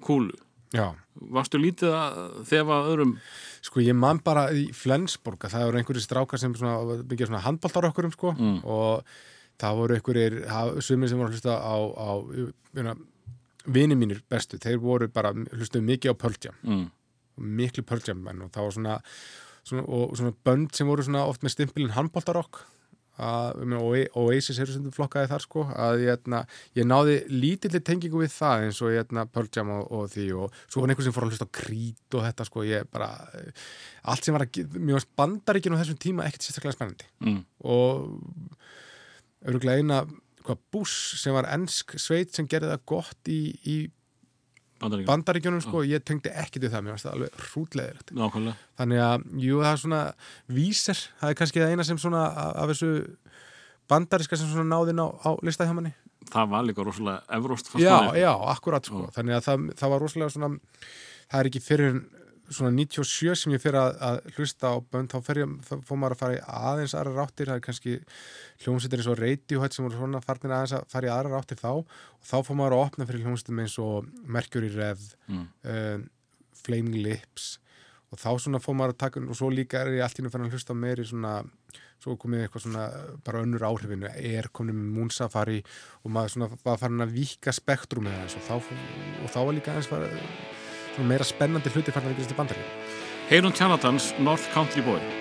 kúlu, 0.00 0.32
já, 0.72 0.94
varstu 1.20 1.58
lítið 1.60 1.92
að 1.92 2.44
þefa 2.48 2.78
öðrum 2.88 3.18
sko 3.60 3.80
ég 3.84 3.94
man 3.94 4.18
bara 4.24 4.48
í 4.56 4.70
Flensborg 4.72 5.38
að 5.44 5.52
það 5.52 5.66
voru 5.68 5.78
einhverjir 5.82 6.06
strákar 6.08 6.38
sem 6.40 6.54
svona, 6.54 7.02
byggja 7.04 7.26
svona 7.28 7.42
handbóltar 7.44 7.90
okkur 7.92 8.04
um 8.08 8.12
sko 8.12 8.32
Mm. 8.32 8.64
og 8.64 9.04
það 9.60 9.76
voru 9.76 9.94
einhverjir 9.98 10.80
sumir 10.80 11.08
sem 11.10 11.18
voru 11.18 11.28
að 11.28 11.36
hlusta 11.36 11.52
á, 11.60 11.76
á 11.76 12.08
vini 13.66 13.96
mínir 13.98 14.22
bestu, 14.30 14.58
þeir 14.62 14.78
voru 14.80 15.08
bara 15.12 15.32
hlustuðu 15.34 15.84
mikið 15.84 16.12
á 16.12 16.20
Pearl 16.20 16.36
Jam 16.44 16.54
mm. 16.64 16.84
miklu 17.60 17.82
Pearl 17.84 18.02
Jam 18.06 18.20
menn 18.24 18.42
og 18.46 18.50
það 18.54 18.66
var 18.68 18.76
svona, 18.78 18.98
svona 19.68 19.84
og 19.86 20.16
svona 20.16 20.34
bönd 20.46 20.74
sem 20.76 20.88
voru 20.88 21.04
svona 21.06 21.26
oft 21.28 21.42
með 21.44 21.56
stimpilin 21.58 21.92
handbóltarokk 21.96 22.62
Oa- 23.20 24.06
Oasis 24.16 24.56
eru 24.62 24.72
sem 24.72 24.84
flokkaði 24.96 25.28
þar 25.28 25.42
sko 25.44 25.66
að 25.76 26.06
ég, 26.06 26.14
etna, 26.14 26.38
ég 26.78 26.86
náði 26.88 27.18
lítilli 27.28 27.82
tengingu 27.84 28.22
við 28.22 28.30
það 28.32 28.62
eins 28.64 28.78
og 28.80 28.94
ég, 28.94 29.02
etna, 29.04 29.26
Pearl 29.28 29.50
Jam 29.52 29.68
og, 29.74 29.90
og 29.92 30.06
því 30.14 30.24
og 30.40 30.54
svo 30.72 30.80
var 30.80 30.88
einhver 30.94 31.04
sem 31.04 31.12
fór 31.12 31.26
að 31.26 31.34
hlusta 31.34 31.44
á 31.44 31.56
Creed 31.58 32.16
og 32.16 32.24
þetta 32.24 32.46
sko 32.48 32.64
ég 32.64 32.88
bara, 32.88 33.10
allt 34.08 34.24
sem 34.24 34.32
var 34.38 34.46
að 34.46 34.62
varst 34.94 35.10
bandaríkinn 35.20 35.76
á 35.76 35.80
þessum 35.82 36.00
tíma 36.00 36.24
ekkert 36.30 36.46
sérstaklega 36.48 36.78
spennandi 36.78 37.10
Mm. 37.20 37.42
og 37.60 38.08
örgulega 39.52 39.82
eina 39.84 40.00
hvað, 40.46 40.60
Bush 40.74 41.16
sem 41.20 41.34
var 41.36 41.48
ensk 41.54 41.96
sveit 42.00 42.34
sem 42.36 42.48
gerði 42.50 42.72
það 42.74 42.84
gott 42.92 43.30
í, 43.32 43.40
í 43.64 43.78
Bandaríkjum. 44.80 45.08
bandaríkjunum 45.10 45.60
sko, 45.60 45.82
ég 45.84 46.04
tengdi 46.08 46.30
ekkert 46.32 46.64
við 46.64 46.72
það, 46.72 46.84
mér 46.86 46.94
varst 46.96 47.04
það 47.04 47.16
alveg 47.18 47.34
Nákvæmlega. 48.16 48.54
þannig 48.80 49.02
að, 49.04 49.26
jú, 49.44 49.58
það 49.60 49.72
er 49.74 49.80
svona 49.82 49.98
vísir, 50.56 51.02
það 51.20 51.32
er 51.34 51.40
kannski 51.40 51.60
það 51.60 51.74
eina 51.74 51.84
sem 51.90 52.00
svona 52.00 52.22
af 52.48 52.70
þessu 52.72 52.92
bandaríska 53.90 54.38
sem 54.40 54.48
svona 54.48 54.70
náðin 54.70 55.02
á, 55.04 55.06
á 55.20 55.30
listahjámanni 55.44 55.92
Það 56.30 56.50
var 56.52 56.64
líka 56.68 56.84
rosalega 56.84 57.36
evróst 57.36 57.70
já, 57.80 57.94
já, 58.20 58.30
akkurat 58.52 58.84
sko. 58.86 59.06
Þannig 59.14 59.38
að 59.38 59.46
það, 59.46 59.62
það 59.80 59.92
var 59.94 60.02
rosalega 60.04 60.34
svona 60.34 60.50
það 61.30 61.38
er 61.40 61.48
ekki 61.50 61.62
fyrir 61.64 61.96
svona 62.50 62.70
97 62.74 63.34
sem 63.38 63.52
ég 63.54 63.62
fyrir 63.62 63.78
að, 63.80 63.96
að 64.08 64.16
hlusta 64.36 64.72
á 64.72 64.76
bönd 64.92 65.12
þá 65.12 65.18
þá 65.22 65.74
fór 65.86 65.98
maður 66.02 66.14
að 66.16 66.20
fara 66.22 66.36
í 66.36 66.40
aðeins 66.70 66.94
aðra 66.98 67.12
ráttir, 67.20 67.46
það 67.50 67.58
er 67.60 67.64
kannski 67.66 67.94
hljómsveitir 68.64 69.02
eins 69.02 69.10
og 69.12 69.18
Radiohead 69.20 69.76
sem 69.76 69.86
voru 69.86 70.00
svona 70.00 70.22
farnir 70.24 70.54
aðeins 70.56 70.74
að 70.80 70.86
fara 70.92 71.08
í 71.08 71.12
aðra 71.14 71.32
ráttir 71.36 71.60
þá. 71.62 71.70
Og 71.80 72.26
þá 72.26 72.36
fór 72.48 72.58
maður 72.60 72.76
að 72.78 72.84
opna 72.88 73.06
fyrir 73.08 73.24
hljómsveitum 73.26 73.62
eins 73.64 73.78
og 73.84 74.10
Mercury 74.26 74.72
Rev 74.74 75.06
Mm. 75.30 75.46
um, 75.70 76.08
Flaming 76.60 76.98
Lips. 77.06 77.58
Og 78.10 78.18
þá 78.18 78.30
svona 78.42 78.58
fór 78.60 78.74
maður 78.74 78.96
að 78.96 79.02
taka 79.04 79.20
og 79.22 79.36
svo 79.38 79.48
líka 79.54 79.84
er 79.84 79.92
ég 79.94 80.02
allt 80.04 80.18
í 80.18 80.24
nú 80.26 80.32
fann 80.34 80.42
að 80.48 80.56
hlusta 80.56 80.74
meiri 80.74 81.04
svona 81.06 81.36
svo 82.00 82.16
komið 82.18 82.46
eitthvað 82.48 82.64
svona 82.64 82.84
bara 83.24 83.42
önnur 83.44 83.62
áhrifinu 83.68 84.08
er 84.16 84.48
komin 84.56 84.74
með 84.74 84.94
Moonsafari 84.96 85.58
og 86.02 86.10
maður 86.10 86.32
svona 86.34 86.48
var 86.64 86.78
farin 86.80 87.04
að 87.04 87.12
víka 87.14 87.52
spektrum 87.54 88.08
með 88.08 88.16
þess 88.24 88.38
og 88.40 88.46
þá, 88.48 88.54
fór- 88.66 89.24
og 89.24 89.30
þá 89.34 89.38
var 89.44 89.54
líka 89.58 89.74
aðeins 89.74 89.90
svona 89.92 90.08
meira 91.06 91.24
spennandi 91.24 91.72
hluti 91.72 91.94
farin 91.94 92.12
að 92.12 92.20
gerast 92.20 92.34
í 92.34 92.38
bandaríkjum 92.38 93.08
Heyrun 93.30 93.54
Tjanatans, 93.54 94.10
North 94.18 94.48
Country 94.50 94.82
Boy. 94.82 95.19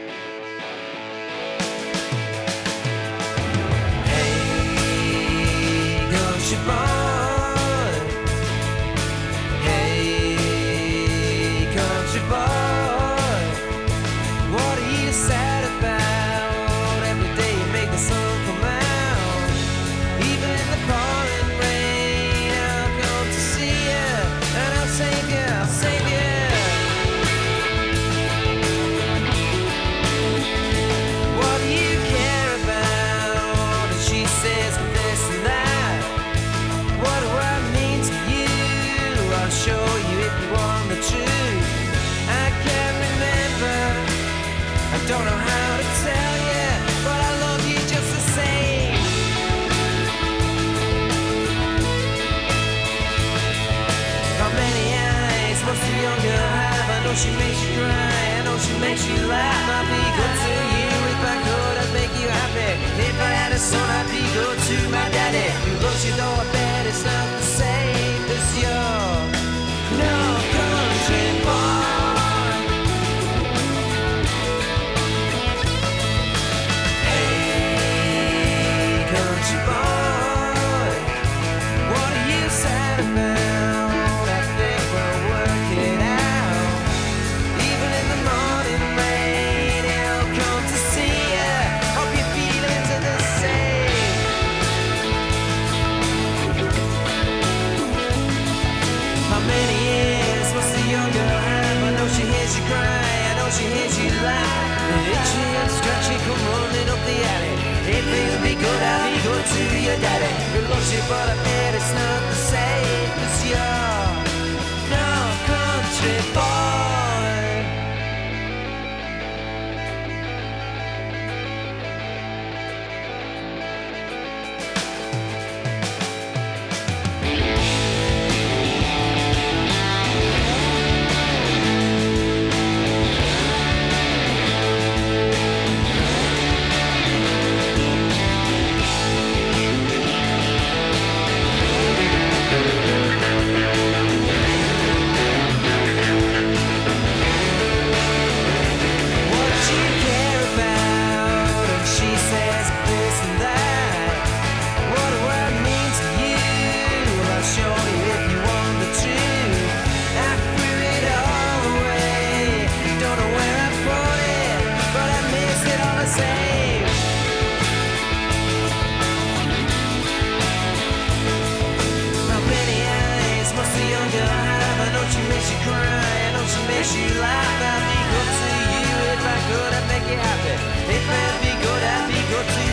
Daddy. 110.02 110.32
Who 110.54 110.62
loves 110.72 110.92
you, 110.94 111.02
but 111.10 111.30
I 111.30 111.36
bet 111.44 111.76
it's 111.76 111.94
not 111.94 112.22
the 112.30 112.36
same 112.36 112.79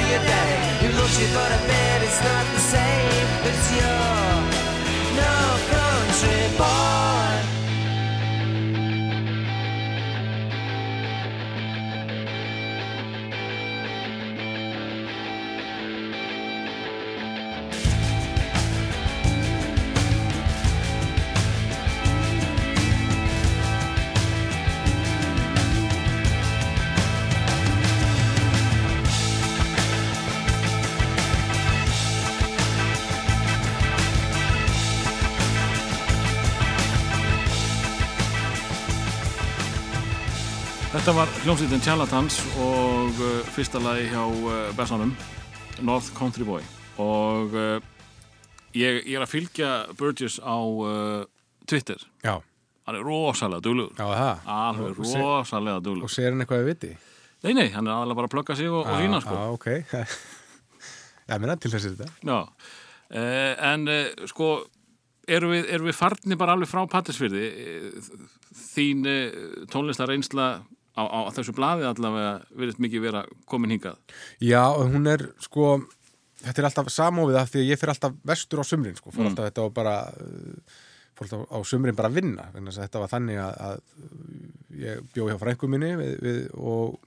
good 0.07 0.19
to 0.19 0.19
your 0.19 0.25
daddy. 0.27 0.87
Who 0.87 0.99
loves 0.99 1.19
you, 1.21 1.27
but 1.35 1.51
I 1.53 1.59
bet 1.67 2.03
it's 2.03 2.23
not 2.23 2.45
the 2.55 2.61
Þetta 41.07 41.21
var 41.21 41.37
hljómsveitin 41.45 41.83
Charlatans 41.87 42.37
og 42.59 43.21
uh, 43.23 43.35
fyrsta 43.55 43.79
lagi 43.79 44.09
hjá 44.11 44.25
uh, 44.27 44.57
Bessanum, 44.75 45.13
North 45.87 46.09
Country 46.17 46.43
Boy. 46.43 46.65
Og 46.99 47.55
uh, 47.55 47.77
ég, 48.75 48.99
ég 49.07 49.13
er 49.15 49.23
að 49.23 49.31
fylgja 49.31 49.69
Burgess 50.01 50.41
á 50.43 50.59
uh, 50.59 51.23
Twitter. 51.63 52.03
Já, 52.27 52.41
Hann 52.91 52.99
er 52.99 53.07
rosalega 53.07 53.63
duglugur. 53.63 53.95
já 53.95 54.03
það. 54.03 54.51
Alveg 54.57 54.91
Og 54.91 55.15
rosalega 55.23 55.79
Og 55.79 55.87
duglugur. 55.87 56.11
sér 56.11 56.33
hann 56.33 56.43
eitthvað 56.43 56.65
við 56.65 56.73
viti? 56.73 56.93
Nei, 57.47 57.53
nei, 57.55 57.69
hann 57.71 57.87
er 57.87 57.95
aðalega 58.01 58.19
bara 58.25 58.33
að 58.33 58.35
plugga 58.35 58.59
sig 58.59 58.75
og, 58.75 58.83
og 58.83 58.99
sína, 58.99 59.23
sko. 59.23 59.39
Já, 59.39 59.47
ok. 59.55 59.73
Já, 61.31 61.35
menna 61.39 61.55
til 61.55 61.71
þessi 61.71 61.95
þetta. 61.95 62.15
Já, 62.27 62.41
uh, 63.15 63.53
en 63.71 63.93
uh, 63.95 64.27
sko, 64.27 64.55
erum 65.23 65.55
við, 65.55 65.71
erum 65.71 65.87
við 65.87 66.03
farnir 66.03 66.43
bara 66.43 66.59
alveg 66.59 66.75
frá 66.75 66.83
Pattisfyrði? 66.99 67.51
Þín 68.75 69.07
uh, 69.07 69.45
tónlistar 69.71 70.11
reynsla 70.11 70.57
á, 70.97 71.03
á 71.05 71.21
þessu 71.37 71.55
blaði 71.57 71.87
allavega 71.89 72.33
verið 72.57 72.83
mikið 72.83 73.05
vera 73.05 73.23
komin 73.49 73.77
hingað. 73.77 74.01
Já, 74.41 74.65
og 74.73 74.89
hún 74.95 75.09
er 75.13 75.29
sko 75.45 75.77
þetta 76.43 76.61
er 76.61 76.69
alltaf 76.71 76.93
samofið 76.93 77.41
af 77.41 77.51
því 77.53 77.63
að 77.63 77.71
ég 77.71 77.81
fyrir 77.81 77.95
alltaf 77.95 78.21
vestur 78.27 78.63
á 78.63 78.65
sumrin 78.67 78.99
sko, 78.99 79.13
fór 79.15 79.31
alltaf 79.31 79.49
þetta 79.49 79.65
á 79.65 79.69
bara 79.77 79.97
fór 81.17 81.27
alltaf 81.27 81.45
á 81.53 81.59
sumrin 81.69 81.97
bara 81.97 82.11
að 82.13 82.21
vinna 82.21 82.49
þess 82.55 82.79
að 82.79 82.87
þetta 82.87 83.03
var 83.03 83.13
þannig 83.13 83.43
að, 83.43 83.61
að 83.67 84.81
ég 84.87 85.13
bjó 85.15 85.29
hjá 85.31 85.39
frængu 85.43 85.71
minni 85.73 85.93
við, 86.01 86.17
við, 86.25 86.41
og 86.57 86.99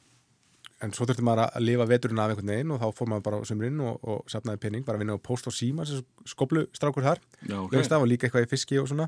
en 0.80 0.94
svo 0.96 1.06
þurfti 1.06 1.26
maður 1.28 1.46
að 1.46 1.66
lifa 1.66 1.88
veturinn 1.90 2.22
af 2.24 2.34
einhvern 2.34 2.54
veginn 2.54 2.74
og 2.74 2.82
þá 2.82 2.98
fór 2.98 3.12
maður 3.12 3.26
bara 3.28 3.40
á 3.44 3.50
sumrin 3.50 3.82
og, 3.84 3.98
og 4.08 4.32
safnaði 4.32 4.62
penning, 4.64 4.86
bara 4.88 5.00
að 5.00 5.04
vinna 5.04 5.18
á 5.20 5.28
post 5.30 5.50
og 5.52 5.56
síma 5.56 5.86
skoblu 5.88 6.04
strákur 6.28 7.06
þar 7.06 7.22
Já, 7.48 7.56
ok. 7.62 7.76
okay. 7.76 8.00
og 8.00 8.08
líka 8.10 8.28
eitthvað 8.28 8.48
í 8.48 8.50
fiski 8.52 8.80
og 8.82 8.90
svona 8.92 9.08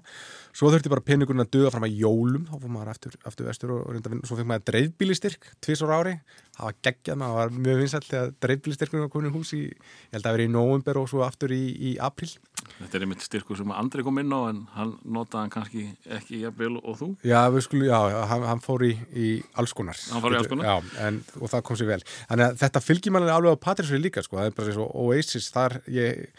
svo 0.55 0.71
þurfti 0.71 0.91
bara 0.93 1.05
peningurinn 1.05 1.43
að 1.43 1.51
döða 1.55 1.73
fram 1.75 1.87
að 1.87 1.97
jólum 1.99 2.45
þá 2.47 2.55
fór 2.57 2.73
maður 2.75 2.93
aftur, 2.93 3.17
aftur 3.27 3.49
vestur 3.49 3.73
og, 3.75 3.81
reynda 3.91 4.09
að 4.09 4.15
vinna 4.15 4.29
svo 4.29 4.39
fekk 4.39 4.51
maður 4.51 4.67
dreifbílistyrk 4.71 5.49
tvisar 5.63 5.95
ári 5.95 6.15
það 6.55 6.67
var 6.67 6.77
geggjað, 6.87 7.19
maður 7.21 7.37
var 7.39 7.53
mjög 7.57 7.81
vinsælt 7.81 8.07
þegar 8.09 8.31
dreifbílistyrkunum 8.45 9.05
var 9.05 9.11
komin 9.15 9.31
í 9.31 9.35
hús 9.35 9.53
í 9.57 9.61
ég 9.65 10.15
held 10.15 10.27
að 10.27 10.37
vera 10.37 10.47
í 10.47 10.51
nóvember 10.51 10.99
og 11.01 11.09
svo 11.11 11.25
aftur 11.25 11.55
í, 11.55 11.61
í 11.91 11.93
april 12.01 12.31
Þetta 12.61 12.97
er 12.97 13.05
einmitt 13.05 13.23
styrkur 13.25 13.57
sem 13.57 13.71
Andri 13.73 14.03
kom 14.05 14.19
inn 14.21 14.33
á 14.33 14.41
en 14.51 14.59
hann 14.75 14.91
notaði 15.01 15.41
hann 15.41 15.53
kannski 15.53 15.85
ekki 16.17 16.41
jafnvel 16.43 16.75
og 16.77 16.99
þú. 16.99 17.09
já, 17.25 17.39
við 17.53 17.65
skulum, 17.65 17.87
já, 17.89 17.97
hann, 18.29 18.45
hann 18.51 18.61
fór 18.63 18.85
í, 18.85 18.91
í 19.17 19.27
Hann 19.41 20.21
fór 20.21 20.35
í 20.35 20.39
alls 20.39 20.51
konar? 20.51 20.67
já, 20.69 20.93
en, 21.07 21.21
og 21.39 21.51
það 21.51 21.65
kom 21.67 21.79
sér 21.79 21.89
vel 21.89 22.01
þannig 22.29 22.45
að 22.45 22.61
þetta 22.61 23.11
manni 23.15 23.33
alveg 23.33 23.57
á 23.57 23.63
Patrísfjörði 23.65 24.05
líka 24.05 24.23
sko. 24.25 24.37
það 24.39 24.49
er 24.51 24.57
bara 24.57 24.71
eins 24.71 24.81
og 24.81 24.95
Oasis 25.05 25.49
þar 25.53 25.77
ég, 25.91 26.29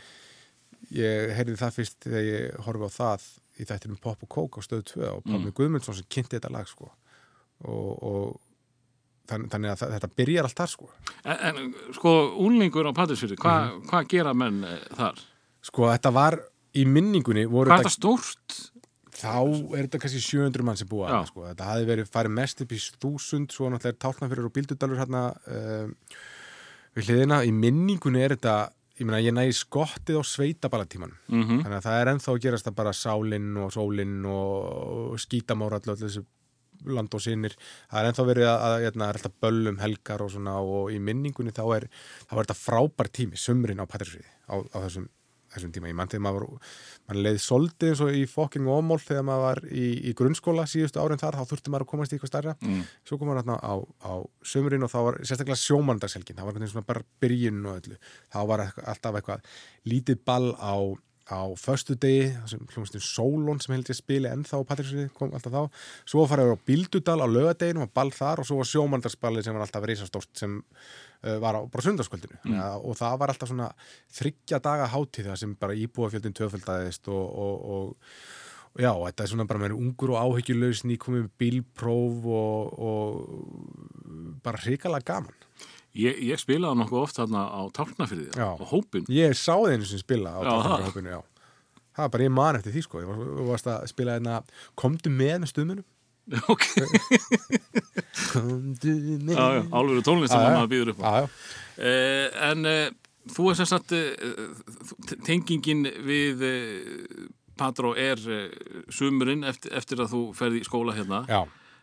ég 0.91 1.33
heyrði 1.37 1.57
það 1.61 1.75
fyrst 1.79 1.99
þegar 2.05 2.25
ég 2.27 2.57
horfi 2.67 2.89
á 2.89 2.91
það 2.97 3.27
í 3.61 3.65
þættinum 3.69 4.01
Pop 4.03 4.23
og 4.25 4.29
Coke 4.29 4.59
á 4.59 4.67
stöðu 4.67 4.85
2 4.95 5.05
og 5.13 5.23
Pálmi 5.29 5.53
Guðmundsson 5.55 5.95
sem 5.95 6.09
kynnti 6.11 6.39
þetta 6.39 6.51
lag 6.53 6.67
sko. 6.69 6.91
og, 7.63 8.03
og 8.03 8.41
þann, 9.31 9.45
þannig 9.53 9.71
að 9.71 9.93
þetta 9.95 10.09
byrjar 10.19 10.45
allt 10.49 10.57
þar 10.59 10.71
sko. 10.73 10.89
En, 11.25 11.37
en 11.53 11.75
sko, 11.95 12.11
úlningur 12.43 12.89
á 12.91 12.93
Pattisfyrði, 12.97 13.37
hva, 13.39 13.53
Mhm. 13.71 13.85
hvað 13.89 14.09
gera 14.09 14.33
menn 14.35 14.65
eh, 14.65 14.81
þar? 14.99 15.21
sko 15.63 15.87
þetta 15.93 16.13
var 16.13 16.39
í 16.75 16.83
minningunni 16.89 17.45
voru 17.47 17.71
Hvað 17.71 17.85
er 17.85 17.87
þetta, 17.87 17.95
stórt? 17.95 18.59
þá 19.13 19.77
er 19.77 19.87
þetta 19.87 20.01
kannski 20.03 20.21
700 20.25 20.65
mann 20.65 20.77
sem 20.81 20.89
búa 20.89 21.09
að 21.13 21.27
sko. 21.29 21.45
þetta 21.53 21.65
hafi 21.71 21.85
verið 21.87 22.09
farið 22.11 22.33
mest 22.41 22.61
upp 22.65 22.73
í 22.73 22.81
þúsund 22.99 23.53
svo 23.53 23.69
náttúrulega 23.71 23.93
er 23.95 24.01
tálnafyrir 24.03 24.45
og 24.49 24.53
bíldudalur 24.57 24.99
hérna 24.99 25.23
um, 25.47 25.95
við 26.97 27.05
hliðina 27.13 27.45
í 27.47 27.53
minningunni 27.53 28.23
er 28.25 28.35
þetta 28.35 28.73
ég 29.03 29.09
meina 29.09 29.23
ég 29.23 29.35
næði 29.37 29.57
skottið 29.59 30.21
á 30.21 30.23
sveitaballatíman 30.33 31.17
Mm 31.29 31.49
þannig 31.63 31.79
að 31.79 31.89
það 31.89 31.99
er 32.01 32.13
ennþá 32.13 32.31
að 32.33 32.45
gerast 32.47 32.69
það 32.69 32.79
bara 32.79 32.95
sálinn 32.97 33.51
og 33.63 33.75
sólinn 33.75 34.21
og 34.31 35.19
skítamóra 35.23 35.81
allir 35.83 36.01
þessu 36.01 36.25
land 36.91 37.15
og 37.15 37.23
sinnir 37.23 37.55
það 37.91 37.99
er 38.01 38.09
ennþá 38.11 38.27
verið 38.27 38.49
að, 38.51 38.61
að, 38.67 38.77
að, 38.87 38.97
að 38.99 39.09
alltaf 39.09 39.35
böllum 39.45 39.81
helgar 39.83 40.25
og 40.25 40.33
svona 40.35 40.57
og 40.63 40.93
í 40.93 40.99
minningunni 41.03 41.55
þá 41.55 41.65
er, 41.79 41.89
þá 42.27 42.33
er 42.35 42.41
þetta 42.43 42.59
frábær 42.59 43.11
tími, 43.13 43.39
sumrin 43.39 43.83
á 43.83 43.87
Patrísviði 43.87 44.27
á, 44.51 44.55
á 44.59 44.79
þessum, 44.87 45.09
þessum 45.55 45.75
tíma. 45.75 45.91
Ég 45.91 45.99
mann 45.99 46.11
þegar 46.13 46.25
maður, 46.27 46.47
maður 47.09 47.21
leið 47.27 47.39
soldið 47.45 47.93
eins 47.93 48.03
og 48.05 48.19
í 48.19 48.25
fokking 48.31 48.71
ómól 48.73 48.99
þegar 49.03 49.27
maður 49.29 49.47
var 49.47 49.63
í, 49.69 49.87
í 50.11 50.15
grunnskóla 50.19 50.67
síðustu 50.71 51.03
árin 51.03 51.23
þar, 51.23 51.39
þá 51.41 51.53
þurfti 51.53 51.75
maður 51.75 51.87
að 51.87 51.93
komast 51.93 52.13
í 52.13 52.19
eitthvað 52.19 52.33
stærra. 52.33 52.57
Mm. 52.63 52.83
svo 53.09 53.21
kom 53.21 53.33
maður 53.33 53.55
á, 53.61 53.75
á 54.03 54.15
sumrin 54.53 54.87
og 54.87 54.93
þá 54.93 54.99
var 55.09 55.21
sérstaklega 55.23 55.63
sjómandagshelgin, 55.63 56.41
það 56.41 56.77
var 56.77 56.89
bara 56.89 57.07
byrjun 57.23 57.65
og 57.67 57.81
öllu, 57.81 58.03
þá 58.33 58.39
var 58.51 58.67
alltaf 58.67 59.19
eitthvað 59.21 59.49
lítið 59.89 60.23
ball 60.27 60.53
á 60.59 60.75
á 61.31 61.43
föstu 61.59 61.95
degi, 61.99 62.33
þessum 62.35 62.67
hljómsnum 62.73 63.05
Solon 63.05 63.61
sem 63.63 63.75
held 63.77 63.91
ég 63.93 63.99
spili 63.99 64.31
ennþá 64.31 64.59
á 64.59 64.69
Patrísfjörði 64.69 65.13
kom 65.15 65.33
alltaf 65.37 65.55
þá, 65.55 65.87
svo 66.09 66.27
farið 66.31 66.55
á 66.55 66.65
Bíldudal 66.67 67.19
á 67.23 67.27
lögadeginu 67.31 67.85
og 67.87 67.93
ball 67.95 68.11
þar 68.15 68.43
og 68.43 68.49
svo 68.49 68.59
var 68.59 68.71
sjómandagsballi 68.71 69.45
sem 69.45 69.55
var 69.55 69.67
alltaf 69.67 69.87
reisastórt 69.87 70.31
sem 70.39 70.59
uh, 70.59 71.39
var 71.43 71.59
á 71.59 71.61
bara 71.63 71.87
sundarskvöldinu 71.87 72.41
mm. 72.43 72.57
ja, 72.59 72.69
og 72.79 72.99
það 72.99 73.19
var 73.23 73.35
alltaf 73.35 73.53
svona 73.53 73.71
þryggja 74.19 74.63
daga 74.65 74.91
hátíð 74.91 75.31
það 75.31 75.43
sem 75.45 75.55
bara 75.63 75.79
íbúafjöldin 75.85 76.39
töföldaðist 76.39 77.11
og, 77.13 77.23
og, 77.47 77.55
og, 77.77 78.19
og 78.73 78.83
já, 78.83 78.91
þetta 78.91 79.25
er 79.25 79.33
svona 79.35 79.49
bara 79.53 79.63
með 79.63 79.79
ungur 79.79 80.17
og 80.17 80.27
áhyggjulaus 80.27 80.83
nýkomið 80.89 81.29
með 81.29 81.33
bílpróf 81.45 82.29
og, 82.43 82.75
og 82.91 84.39
bara 84.43 84.65
hrikalega 84.67 85.15
gaman 85.15 85.49
Ég, 85.93 86.23
ég 86.25 86.41
spilaði 86.41 86.79
nokkuð 86.81 87.03
oft 87.05 87.19
þarna 87.21 87.43
á 87.53 87.61
Tálknafyrði 87.77 88.31
og 88.47 88.63
hópin. 88.71 89.05
Ég 89.13 89.35
sá 89.37 89.53
þeir 89.61 89.75
einu 89.77 89.89
sem 89.91 90.01
spila 90.01 90.33
á 90.33 90.41
tálknarhópinu, 90.47 91.11
já. 91.13 91.21
Það 91.93 92.07
var 92.07 92.13
bara 92.15 92.25
ég 92.25 92.33
man 92.33 92.57
eftir 92.57 92.73
því, 92.73 92.83
sko. 92.87 93.03
Ég 93.03 93.11
var, 93.11 93.19
varst 93.51 93.69
að 93.69 93.83
spila 93.91 94.15
hérna, 94.17 94.39
komdu 94.81 95.13
með 95.13 95.43
með 95.43 95.51
stuðmunum. 95.53 95.89
ok, 96.53 96.65
Komdu 98.33 98.93
með. 99.27 99.35
já, 99.37 99.47
já, 99.59 99.63
álveru 99.75 100.03
tónlist 100.07 100.33
sem 100.33 100.41
já. 100.45 100.51
maður 100.55 100.71
býður 100.73 100.93
upp 100.95 101.01
á. 101.03 101.05
Já, 101.05 101.15
já. 101.19 101.29
Uh, 101.83 102.27
en 102.49 102.69
uh, 102.71 102.83
þú 103.37 103.49
er 103.53 103.59
sem 103.61 103.69
sagt 103.71 103.95
uh, 103.97 105.17
tengingin 105.27 105.85
við 106.07 106.45
uh, 106.47 107.27
Patró 107.59 107.93
er 107.99 108.23
uh, 108.25 108.47
sumurinn 108.95 109.45
eftir, 109.49 109.75
eftir 109.77 110.01
að 110.03 110.15
þú 110.15 110.23
ferði 110.39 110.63
í 110.65 110.69
skóla 110.71 110.97
hérna. 110.99 111.25
Já, 111.31 111.43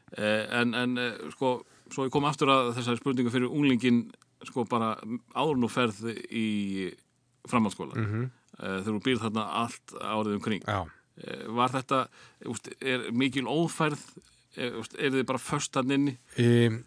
Uh, 0.10 0.42
en 0.58 0.72
en 0.74 0.96
sko, 1.36 1.50
svo 1.94 2.06
ég 2.08 2.12
kom 2.14 2.26
aftur 2.30 2.52
að 2.54 2.74
þessari 2.78 3.00
spurningu 3.02 3.32
fyrir 3.34 3.50
unglingin 3.52 4.04
sko 4.48 4.64
bara 4.70 4.94
áður 5.36 5.58
nú 5.60 5.70
ferð 5.72 6.04
í 6.32 6.94
framhaldsskóla 7.50 7.96
mm 7.96 8.06
Mhm. 8.06 8.30
þegar 8.60 8.84
þú 8.92 9.02
býrð 9.06 9.22
þarna 9.24 9.44
allt 9.64 9.94
árið 10.04 10.34
um 10.36 10.42
kring 10.44 10.64
já. 10.68 10.80
uh, 10.84 11.44
var 11.56 11.70
þetta, 11.72 12.00
er 12.82 13.06
mikil 13.16 13.46
ófærð 13.48 14.02
er, 14.58 14.74
er 15.00 15.12
þið 15.14 15.26
bara 15.30 15.40
föst 15.40 15.76
hann 15.76 15.92
inni, 15.96 16.18
Um, 16.40 16.84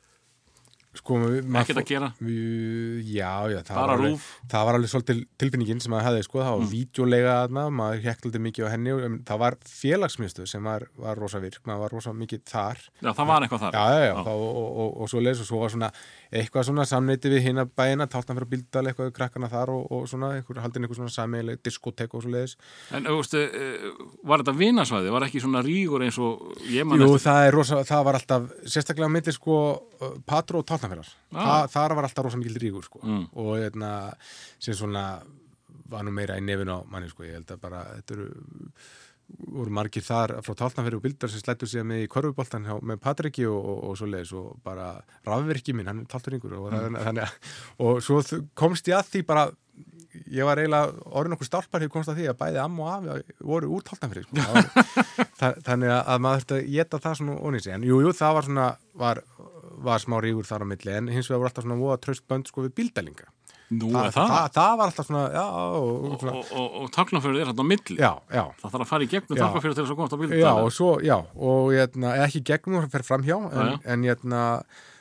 sko, 0.96 1.18
ekkert 1.60 1.80
að 1.80 1.88
gera. 1.88 2.08
Já, 2.20 3.32
já, 3.48 3.58
það 3.66 3.78
var, 3.78 3.92
alveg, 3.96 4.26
það 4.52 4.66
var 4.68 4.78
alveg 4.78 4.92
svolítið 4.92 5.22
tilfinningin 5.40 5.82
sem 5.82 5.94
maður 5.94 6.08
hefði, 6.10 6.24
sko, 6.26 6.40
það 6.42 6.56
var 6.56 6.64
mm. 6.64 6.72
vídeolega 6.72 7.36
aðna, 7.46 7.66
maður 7.80 8.02
hekklandi 8.06 8.42
mikið 8.46 8.68
á 8.68 8.72
henni 8.74 8.94
og 8.94 9.06
um, 9.06 9.20
það 9.28 9.42
var 9.44 9.58
félagsmiðstu 9.72 10.48
sem 10.52 10.68
var, 10.68 10.88
var 11.00 11.22
rosa 11.22 11.40
virk, 11.42 11.62
maður 11.68 11.86
var 11.86 11.96
rosa 11.96 12.16
mikið 12.16 12.44
þar. 12.52 12.82
Já, 13.00 13.10
það 13.10 13.30
var 13.32 13.46
eitthvað 13.46 13.64
þar. 13.66 13.78
Já, 13.78 14.04
já, 14.08 14.12
Þá, 14.22 14.32
og, 14.34 14.50
og, 14.50 14.68
og, 14.84 14.90
og 15.02 15.12
svo 15.12 15.24
leis 15.24 15.42
og 15.42 15.48
svo 15.48 15.62
var 15.64 15.72
svona 15.72 15.92
eitthvað 16.32 16.68
svona 16.68 16.84
samneiti 16.88 17.28
við 17.32 17.44
hinna 17.48 17.64
bæina 17.68 18.06
táltan 18.10 18.38
fyrir 18.38 18.48
bíldal, 18.54 18.86
eitthvað 18.88 19.10
við 19.10 19.16
krakkana 19.18 19.50
þar 19.52 19.72
og, 19.74 19.82
og 19.92 20.06
svona, 20.08 20.30
einhver, 20.38 20.60
haldin 20.64 20.86
eitthvað 20.86 21.02
svona 21.02 21.12
sameileg 21.12 21.60
diskotek 21.64 22.14
og 22.16 22.24
svo 22.24 22.32
leiðis 22.32 22.54
en 22.96 23.08
úst, 23.12 23.36
uh, 23.36 23.90
var 24.28 24.40
þetta 24.40 24.54
vinasvæði, 24.56 25.12
var 25.12 25.26
ekki 25.26 25.42
svona 25.44 25.60
rígur 25.64 26.04
eins 26.06 26.16
og 26.22 26.56
ég 26.72 26.88
man 26.88 27.02
Jú, 27.02 27.10
táltanferðar 30.82 31.12
Ah. 31.32 31.46
Þa, 31.46 31.70
þar 31.76 31.94
var 31.98 32.08
alltaf 32.10 32.26
rosa 32.26 32.40
mikil 32.42 32.58
rígur 32.62 32.84
sko 32.84 33.00
Mm. 33.06 33.28
og 33.32 33.54
hérna, 33.62 33.92
sem 34.58 34.74
svona 34.74 35.06
var 35.92 36.02
nú 36.04 36.12
meira 36.12 36.36
í 36.36 36.44
nefinu 36.44 36.74
á 36.76 36.80
manni 36.90 37.08
sko, 37.12 37.22
ég 37.24 37.38
held 37.38 37.46
að 37.54 37.60
bara 37.60 37.84
þetta 37.96 38.14
eru 38.18 38.28
voru 39.52 39.70
margir 39.72 40.02
þar 40.04 40.34
frá 40.44 40.52
Tálnafyrir 40.58 40.98
og 40.98 41.02
Bildar 41.06 41.30
sem 41.32 41.40
slættu 41.40 41.66
sig 41.68 41.84
með 41.88 42.02
í 42.04 42.08
korfuboltan 42.12 42.66
með 42.84 42.98
Patriki 43.00 43.46
og, 43.48 43.56
og, 43.64 43.78
og 43.88 43.96
svo 43.96 44.06
leiðis 44.10 44.32
og 44.36 44.58
bara 44.64 44.90
rafverki 45.24 45.72
minn, 45.72 45.88
hann 45.88 46.02
er 46.02 46.08
Tálturingur 46.12 46.52
og, 46.58 46.72
mm. 46.74 47.20
og 47.86 48.02
svo 48.04 48.20
komst 48.58 48.90
ég 48.92 48.98
að 48.98 49.08
því 49.14 49.22
bara 49.30 49.46
ég 50.28 50.44
var 50.44 50.60
eiginlega 50.60 50.92
orðin 51.16 51.32
okkur 51.38 51.48
stálpar 51.48 51.80
hefur 51.80 51.94
komst 51.94 52.10
að 52.12 52.18
því 52.20 52.26
að 52.28 52.38
bæði 52.42 52.60
amma 52.60 52.84
og 52.84 52.92
afi 53.16 53.36
voru 53.48 53.70
úr 53.72 53.86
Tálnafyrir 53.88 54.26
sko. 54.28 54.36
Þannig 55.66 55.94
að 55.96 56.20
maður 56.22 56.42
þurfti 56.44 56.58
að 56.58 56.68
geta 56.76 57.00
það 57.06 57.16
svona 57.22 57.38
onísi 57.48 57.72
en 57.72 57.86
jú, 57.88 58.02
jú, 58.04 58.12
það 58.18 58.36
var 58.36 58.48
svona 58.50 58.66
var, 59.00 59.22
var 59.84 60.02
smá 60.02 60.18
rígur 60.22 60.46
þar 60.48 60.64
á 60.64 60.66
milli 60.72 60.92
en 60.96 61.08
hins 61.12 61.28
vegar 61.30 61.42
voru 61.42 61.50
alltaf 61.52 61.64
svona 61.66 61.80
voða 61.80 62.00
traust 62.04 62.24
bönd 62.30 62.48
sko 62.50 62.64
við 62.66 62.74
bíldælinga 62.80 63.28
Nú 63.72 63.88
er 63.96 64.10
það. 64.12 64.26
það, 64.28 64.48
það 64.52 64.72
var 64.76 64.90
alltaf 64.90 65.06
svona, 65.08 65.20
já, 65.32 65.42
og, 65.48 65.86
og, 65.88 66.02
Og, 66.12 66.16
svona, 66.20 66.32
og, 66.60 66.74
og, 66.82 66.88
taklafjörður 66.92 67.38
er 67.40 67.46
hérna 67.48 67.64
á 67.64 67.68
milli. 67.70 67.94
já, 67.96 68.10
já 68.28 68.42
Það 68.60 68.72
þarf 68.74 68.82
að 68.84 68.90
fara 68.90 69.06
í 69.06 69.08
gegnum 69.14 69.38
taklafjörður 69.40 69.76
til 69.78 69.84
þess 69.86 69.92
að 69.94 70.00
komast 70.00 70.12
á 70.12 70.18
bíl. 70.20 70.32
Já, 70.42 70.50
og 70.52 70.72
svo, 70.76 70.88
já, 71.00 71.14
og 71.48 71.70
hérna, 71.72 72.10
ekki 72.26 72.42
gegnum 72.50 72.82
það 72.84 72.92
fer 72.98 73.06
framhjá, 73.08 73.38
en, 73.38 73.54
Já, 73.56 73.70
já. 73.70 73.78
en 73.94 74.04
hérna, 74.10 74.42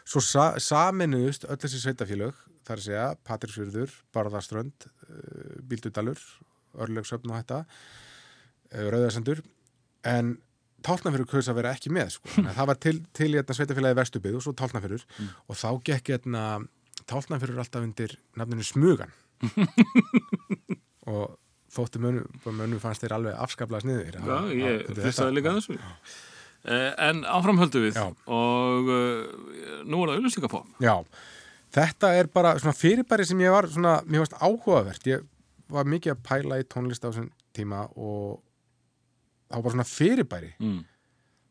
svo 0.08 0.24
sa, 0.24 0.46
saminuðust 0.64 1.44
öll 1.52 1.60
þessi 1.66 1.82
sveitafélög, 1.84 2.40
þar 2.70 2.80
að 2.80 2.86
segja, 2.88 3.04
Patrísfjörður, 3.28 3.98
Barðaströnd, 4.16 4.88
uh, 4.88 5.60
Bíldudalur, 5.68 6.24
Örlegsöfn 6.80 7.28
og 7.36 7.42
þetta, 7.42 7.60
uh, 8.72 8.88
Rauðarsendur, 8.88 9.44
en 10.16 10.38
Tálnafjörður 10.86 11.30
kaus 11.32 11.50
að 11.52 11.58
vera 11.62 11.72
ekki 11.76 11.92
með, 11.94 12.10
sko. 12.18 12.32
Að 12.42 12.54
það 12.58 12.70
var 12.72 12.80
til, 12.86 12.96
til 13.18 13.30
hérna, 13.36 13.56
sveitafélagi 13.58 13.98
Vestubið 14.02 14.38
og 14.40 14.46
svo 14.46 14.54
Tálnafjörður 14.62 15.04
Mm. 15.20 15.30
og 15.48 15.60
þá 15.62 15.68
gekk 15.92 16.12
hérna, 16.16 16.44
Tálnafjörður 17.12 17.62
alltaf 17.64 17.86
undir 17.86 18.16
nafninu 18.40 18.66
Smugan 18.66 19.12
og 21.12 21.38
þótti 21.72 22.02
mönnum, 22.04 22.28
mönnum 22.52 22.82
fannst 22.84 23.02
þeir 23.06 23.16
alveg 23.18 23.38
afskaplega 23.42 23.86
sniðir. 23.86 24.18
Já, 24.20 24.38
ég 24.58 24.90
fyrstaði 24.98 25.38
líka 25.38 25.54
að 25.54 25.60
þessu. 25.62 25.78
Eh, 26.62 26.90
En 27.10 27.24
áfram 27.26 27.58
höldum 27.62 27.86
við 27.88 27.96
Já. 27.98 28.04
og 28.30 28.90
uh, 28.92 29.82
nú 29.88 30.04
er 30.04 30.12
það 30.12 30.18
auðvitað 30.20 30.84
Já, 30.84 30.96
þetta 31.74 32.12
er 32.20 32.30
bara 32.30 32.52
svona 32.62 32.76
fyrirbæri 32.78 33.26
sem 33.26 33.42
ég 33.42 33.50
var 33.56 33.66
svona, 33.72 33.96
mér 34.06 34.22
varst 34.26 34.36
áhugavert 34.38 35.08
ég 35.10 35.24
var 35.72 35.88
mikið 35.90 36.14
að 36.14 36.22
pæla 36.28 36.60
í 36.62 36.68
tónlist 36.70 37.02
á 37.02 37.10
þessum 37.10 37.32
tíma 37.58 37.88
og 37.96 38.44
það 39.52 39.60
var 39.60 39.68
bara 39.68 39.76
svona 39.76 39.88
fyrirbæri. 39.92 40.52
Mm. 40.64 40.82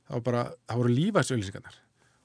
það 0.09 0.19
var 0.19 0.27
bara, 0.31 0.43
það 0.67 0.81
voru 0.83 0.97
lífæsauðlýsingarnar 0.99 1.79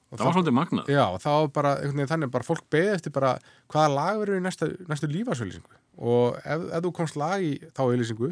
og 0.06 0.20
Það 0.20 0.28
var 0.28 0.34
svolítið 0.36 0.54
magnað. 0.54 0.90
Já, 0.94 1.04
það 1.18 1.36
var 1.40 1.48
bara, 1.56 1.70
veginn 1.82 2.08
þannig, 2.12 2.30
bara 2.30 2.46
fólk 2.46 2.66
beðið 2.70 2.92
eftir 2.94 3.12
bara 3.16 3.32
hvaða 3.72 3.88
lag 3.90 4.20
verður 4.20 4.38
í 4.38 4.44
næsta, 4.44 4.68
næstu 4.86 5.08
lífæsauðlýsingu 5.10 5.80
og 5.96 6.36
ef, 6.44 6.64
ef 6.76 6.84
þú 6.84 6.92
komst 6.94 7.16
lag 7.18 7.42
í 7.42 7.54
þá 7.74 7.80
auðlýsingu, 7.86 8.28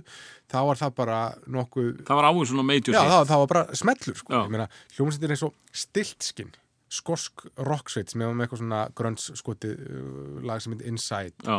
þá 0.52 0.59
var 0.68 0.78
það 0.78 0.92
bara 1.00 1.18
nokkuð, 1.50 1.88
Það 2.07 2.18
var 2.20 2.28
áður 2.30 2.50
svona 2.52 2.66
major 2.68 2.94
já, 2.94 3.00
það, 3.00 3.24
það 3.33 3.42
var 3.42 3.50
bara 3.54 3.78
smellur, 3.80 4.18
sko, 4.20 4.35
Já. 4.37 4.38
ég 4.44 4.52
meina, 4.54 4.66
hljómsveitin 4.96 5.26
er 5.30 5.35
eins 5.35 5.44
og 5.48 5.54
stiltskinn, 5.85 6.52
skosk 6.94 7.46
rocksveit 7.70 8.12
sem 8.12 8.22
hefur 8.22 8.37
með 8.38 8.46
eitthvað 8.46 8.62
svona 8.62 8.83
grönns 9.00 9.30
skotið 9.40 9.80
uh, 9.80 10.42
lag 10.46 10.62
sem 10.62 10.76
heitir 10.76 10.92
Inside. 10.92 11.35
Já, 11.42 11.57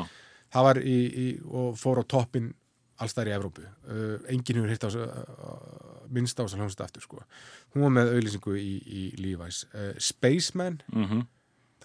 það 0.55 0.67
var 0.69 0.79
í, 0.79 0.97
í 1.11 1.27
og 1.49 1.73
fór 1.81 1.99
á 1.99 2.03
toppin 2.15 2.53
allstæðar 3.01 3.31
í 3.31 3.35
Evrópu. 3.35 3.65
Uh, 3.87 4.17
enginn 4.31 4.61
hefur 4.61 4.71
hitt 4.73 4.85
á 4.85 4.89
uh, 4.89 6.05
minnst 6.13 6.39
á 6.39 6.43
þess 6.45 6.55
að 6.55 6.61
hljómsveit 6.63 6.85
aftur 6.85 7.03
sko. 7.03 7.23
hún 7.73 7.87
var 7.87 7.95
með 7.97 8.13
auðlýsingu 8.15 8.55
í, 8.59 8.75
í 8.85 9.01
Levi's. 9.19 9.65
Uh, 9.73 9.91
Spaceman 9.99 10.81
mm 10.93 11.25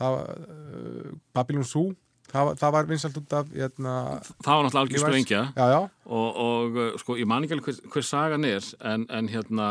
uh, 0.01 1.11
Babylon 1.37 1.66
Zoo 1.68 1.90
það, 2.31 2.53
það 2.61 2.75
var 2.77 2.90
vinsalt 2.90 3.18
út 3.20 3.35
af 3.37 3.49
hérna, 3.55 3.94
það 4.40 4.53
var 4.53 4.66
náttúrulega 4.66 4.83
algjör 4.85 5.03
sprengja. 5.05 5.40
Já, 5.57 5.64
já, 5.75 5.81
og, 6.07 6.29
og 6.44 6.79
uh, 6.79 6.92
sko, 7.01 7.16
ég 7.20 7.29
man 7.31 7.46
ekki 7.46 7.59
alveg 7.59 7.81
hver, 7.94 8.07
sagan 8.07 8.46
er 8.49 8.68
en, 8.92 9.07
en 9.11 9.31
hérna, 9.33 9.70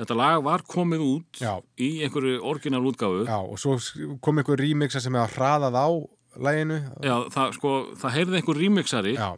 þetta 0.00 0.18
lag 0.18 0.42
var 0.44 0.64
komið 0.68 1.06
út 1.06 1.40
Já. 1.42 1.54
í 1.78 1.90
einhverju 2.04 2.42
orginal 2.50 2.84
útgáfu. 2.90 3.24
Já 3.28 3.38
og 3.40 3.56
svo 3.62 3.78
kom 4.24 4.42
einhver 4.42 4.60
remixa 4.60 5.02
sem 5.02 5.16
hefur 5.16 5.38
hraðað 5.38 5.78
á 5.78 5.88
læginu 6.44 6.80
Já, 7.04 7.16
það, 7.30 7.52
sko, 7.58 7.74
það 8.00 8.16
heyrði 8.18 8.40
einhver 8.40 8.58
remixari 8.58 9.14
já, 9.14 9.28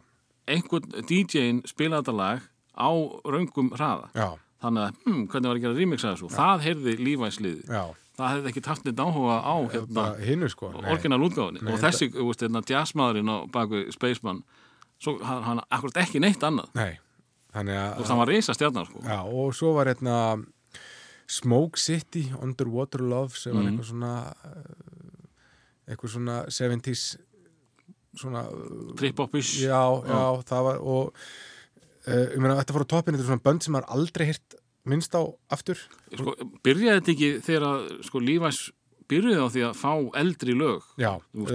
einhvern 0.47 1.05
DJ-in 1.09 1.61
spilaði 1.69 2.03
þetta 2.05 2.15
lag 2.17 2.41
á 2.77 2.89
raungum 3.25 3.69
hraða. 3.75 4.09
Já, 4.15 4.27
þannig 4.63 4.83
að, 4.87 4.99
hm, 5.05 5.23
hvernig 5.31 5.47
var 5.51 5.55
ekki 5.59 5.69
að 5.71 5.79
remixa 5.81 6.11
þessu? 6.15 6.29
Það 6.33 6.61
heyrði 6.67 6.93
lífæsliði 7.07 7.63
já. 7.67 7.85
Það 8.17 8.31
hefði 8.33 8.49
ekki 8.49 8.61
tatt 8.65 8.85
neitt 8.85 8.97
áhuga 9.03 9.35
á 9.45 9.55
hérna, 9.69 10.03
hinnu 10.25 10.47
sko. 10.49 10.71
Nei. 10.73 10.89
orginal 10.91 11.19
útgáfunni. 11.21 11.61
Og 11.69 11.77
þessi, 11.79 12.07
þú 12.15 12.23
veist, 12.31 12.41
hérna, 12.41 12.61
jazzmaðurinn 12.65 13.29
á 13.29 13.37
baku 13.53 13.83
Spaceman 13.93 14.39
svo, 14.99 15.19
hann, 15.21 15.43
hann 15.43 15.61
akkurat 15.69 15.99
ekki 16.01 16.19
neitt 16.23 16.41
annað. 16.41 16.71
Nei, 16.73 16.97
þannig 17.53 17.77
að 17.77 18.05
hann 18.09 18.17
var 18.17 18.27
reysa 18.33 18.55
stjarnar, 18.57 18.87
sko. 18.89 19.03
Já, 19.05 19.19
og 19.21 19.53
svo 19.53 19.73
var 19.77 19.85
hérna 19.91 20.43
Smoke 21.27 21.77
City, 21.77 22.31
Underwater 22.41 22.99
Love 23.03 23.35
sem 23.37 23.53
var 23.53 23.61
Mhm. 23.63 23.77
eitthvað 23.77 23.89
svona 23.91 24.33
uh, 24.45 25.91
eitthvað 25.93 26.09
svona 26.15 26.35
70s 26.49 27.17
svona 28.21 28.45
trip-hop-ish. 28.99 29.53
Já, 29.65 29.81
já, 30.07 30.21
það 30.49 30.65
var 30.69 30.79
og 30.81 31.11
uh, 32.07 32.23
ég 32.33 32.39
meina 32.41 32.57
þetta 32.61 32.77
fór 32.77 32.87
á 32.87 32.91
toppin 32.95 33.17
þetta 33.17 33.25
er 33.27 33.31
svona 33.33 33.45
bönd 33.49 33.65
sem 33.67 33.75
maður 33.77 33.93
aldrei 33.97 34.29
hirt 34.31 34.57
minnst 34.87 35.15
á 35.19 35.21
aftur. 35.51 35.79
Sko, 36.15 36.33
byrjaði 36.63 36.99
þetta 37.01 37.15
ekki 37.17 37.31
þegar 37.43 37.67
að, 37.73 37.87
sko, 38.07 38.21
lífæs 38.23 38.59
byrjuði 39.07 39.39
á 39.39 39.47
því 39.47 39.61
að 39.63 39.75
fá 39.79 39.91
eldri 40.19 40.53
lög? 40.59 40.83
Já, 40.99 41.13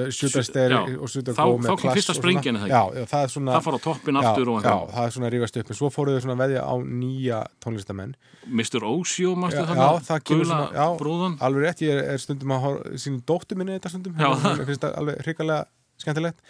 Shooter 0.09 0.45
já, 0.73 0.79
og 0.97 1.11
Shooter 1.13 1.35
þá- 1.37 1.43
Go 1.45 1.57
þá 1.57 1.65
með 1.65 1.69
kom 1.83 1.97
fyrsta 1.97 2.15
er 2.17 2.61
það 2.63 2.71
Já, 2.73 3.07
það 3.11 3.25
er 3.27 3.33
svona 3.35 3.53
það 3.57 3.65
fór 3.67 3.77
á 3.77 3.81
toppin 3.87 4.21
aftur 4.23 4.49
og 4.53 4.63
já, 4.65 4.77
það 4.95 5.05
er 5.09 5.13
svona 5.17 5.31
rífast 5.35 5.59
upp. 5.61 5.73
En 5.73 5.79
svo 5.81 5.91
fóruðu 5.93 6.17
þau 6.17 6.25
svona 6.27 6.39
veðja 6.41 6.63
á 6.65 6.75
nýja 6.81 7.41
tónlistamenn 7.61 8.15
Mr. 8.49 8.87
Osio, 8.89 9.35
mástu 9.37 9.61
Já, 9.61 9.67
þarna? 9.69 9.85
já, 9.85 10.01
það 10.09 10.25
kemur 10.31 10.49
svona- 10.49 10.73
já. 10.73 10.87
brúðan. 10.99 11.37
alveg 11.41 11.63
rétt, 11.69 11.85
ég 11.85 11.93
er, 11.93 12.05
er 12.15 12.19
stundum 12.25 12.57
að 12.57 12.97
sín 13.05 13.21
dóttu 13.29 13.57
minni 13.57 13.77
þetta 13.79 13.93
stundum. 13.93 14.17
Já. 14.17 14.33
Mér 14.33 14.67
finnst 14.73 14.81
það 14.89 14.97
alveg 14.97 15.21
hrikalega 15.27 15.67
skemmtilegt. 15.99 16.41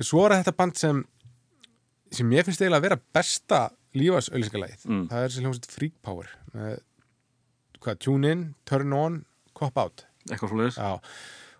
Svo 0.00 0.24
er 0.26 0.36
þetta 0.42 0.56
band 0.56 0.76
sem 0.76 1.04
sem 2.12 2.30
ég 2.30 2.44
finnst 2.46 2.60
eiginlega 2.62 2.78
að 2.78 2.86
vera 2.86 3.00
besta 3.12 3.60
lífas 3.96 4.28
auðlýsingalagið, 4.30 4.84
Mm. 4.86 5.08
það 5.10 5.22
er 5.24 5.28
þessi 5.28 5.42
hljómsveit 5.42 5.70
Freak 5.72 5.94
Power 6.02 6.28
með, 6.54 6.80
hvað, 7.80 7.98
Tune 7.98 8.30
In, 8.30 8.54
Turn 8.64 8.92
On, 8.92 9.24
Cop 9.54 9.76
Out. 9.78 10.04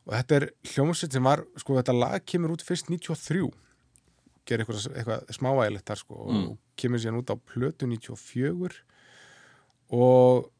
Og 0.06 0.14
þetta 0.14 0.36
er 0.36 0.50
hljómsveit 0.64 1.12
sem 1.12 1.22
var, 1.24 1.42
sko 1.58 1.74
þetta 1.80 1.94
lag 1.98 2.24
kemur 2.24 2.50
út 2.54 2.62
fyrst 2.62 2.86
93 2.88 3.50
gerir 4.46 4.62
eitthvað, 4.64 4.86
eitthvað 4.94 5.34
smávægilegt 5.34 5.84
þar 5.90 5.98
sko 5.98 6.14
Mm. 6.30 6.44
og 6.50 6.58
kemur 6.76 6.98
síðan 7.02 7.18
út 7.18 7.30
á 7.32 7.36
plötu 7.36 7.86
94 7.90 8.80
og 9.90 10.50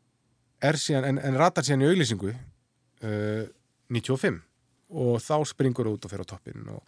er 0.62 0.72
síðan, 0.80 1.04
en, 1.04 1.18
en 1.18 1.38
ratar 1.38 1.62
síðan 1.66 1.82
í 1.86 1.90
auglýsingu 1.92 2.32
uh, 2.32 3.46
95 3.92 4.40
og 4.90 5.18
þá 5.22 5.36
springur 5.48 5.90
út 5.90 6.06
og 6.06 6.12
fer 6.12 6.22
á 6.22 6.26
toppin 6.28 6.68
og, 6.70 6.82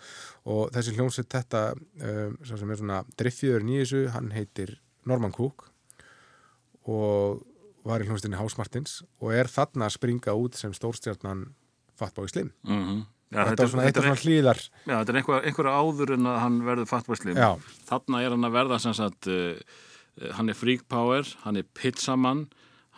og 0.46 0.72
þessi 0.74 0.94
hljómsveit 0.94 1.30
þetta 1.34 1.62
um, 1.74 2.38
sem 2.46 2.70
er 2.70 2.80
svona 2.80 3.02
driffiður 3.18 3.66
nýjisu, 3.66 4.04
hann 4.14 4.32
heitir 4.37 4.76
Norman 5.08 5.34
Cook 5.34 5.68
og 6.88 7.44
var 7.88 8.02
í 8.02 8.08
hljómsveitinni 8.08 8.38
House 8.38 8.58
Martins 8.61 9.00
og 9.18 9.34
er 9.34 9.50
þarna 9.50 9.88
að 9.88 9.96
springa 9.98 10.37
út 10.38 10.58
sem 10.58 10.74
stórstjarnan 10.76 11.48
Fatboy 11.98 12.30
Slim. 12.30 12.52
Mm 12.62 13.06
já, 13.32 13.42
þetta 13.50 13.64
er 13.64 13.72
svona 13.72 13.87
eitt 13.88 13.98
af 13.98 14.02
er, 14.02 14.08
svona 14.08 14.22
hlýðar 14.22 14.61
já, 14.62 14.94
þetta 14.94 15.12
er 15.12 15.20
einhver, 15.20 15.44
einhver 15.48 15.68
áður 15.72 16.14
en 16.16 16.30
að 16.30 16.38
hann 16.44 16.56
verður 16.66 16.90
fattbæslim 16.92 17.37
Já. 17.38 17.50
þarna 17.90 18.22
er 18.24 18.34
hann 18.34 18.48
að 18.48 18.56
verða 18.56 18.80
sem 18.84 18.96
sagt 18.96 19.28
uh, 19.32 19.58
hann 20.38 20.50
er 20.50 20.58
Freak 20.58 20.87
Power, 20.90 21.28
hann 21.44 21.61
er 21.61 21.68
Pizzaman 21.76 22.46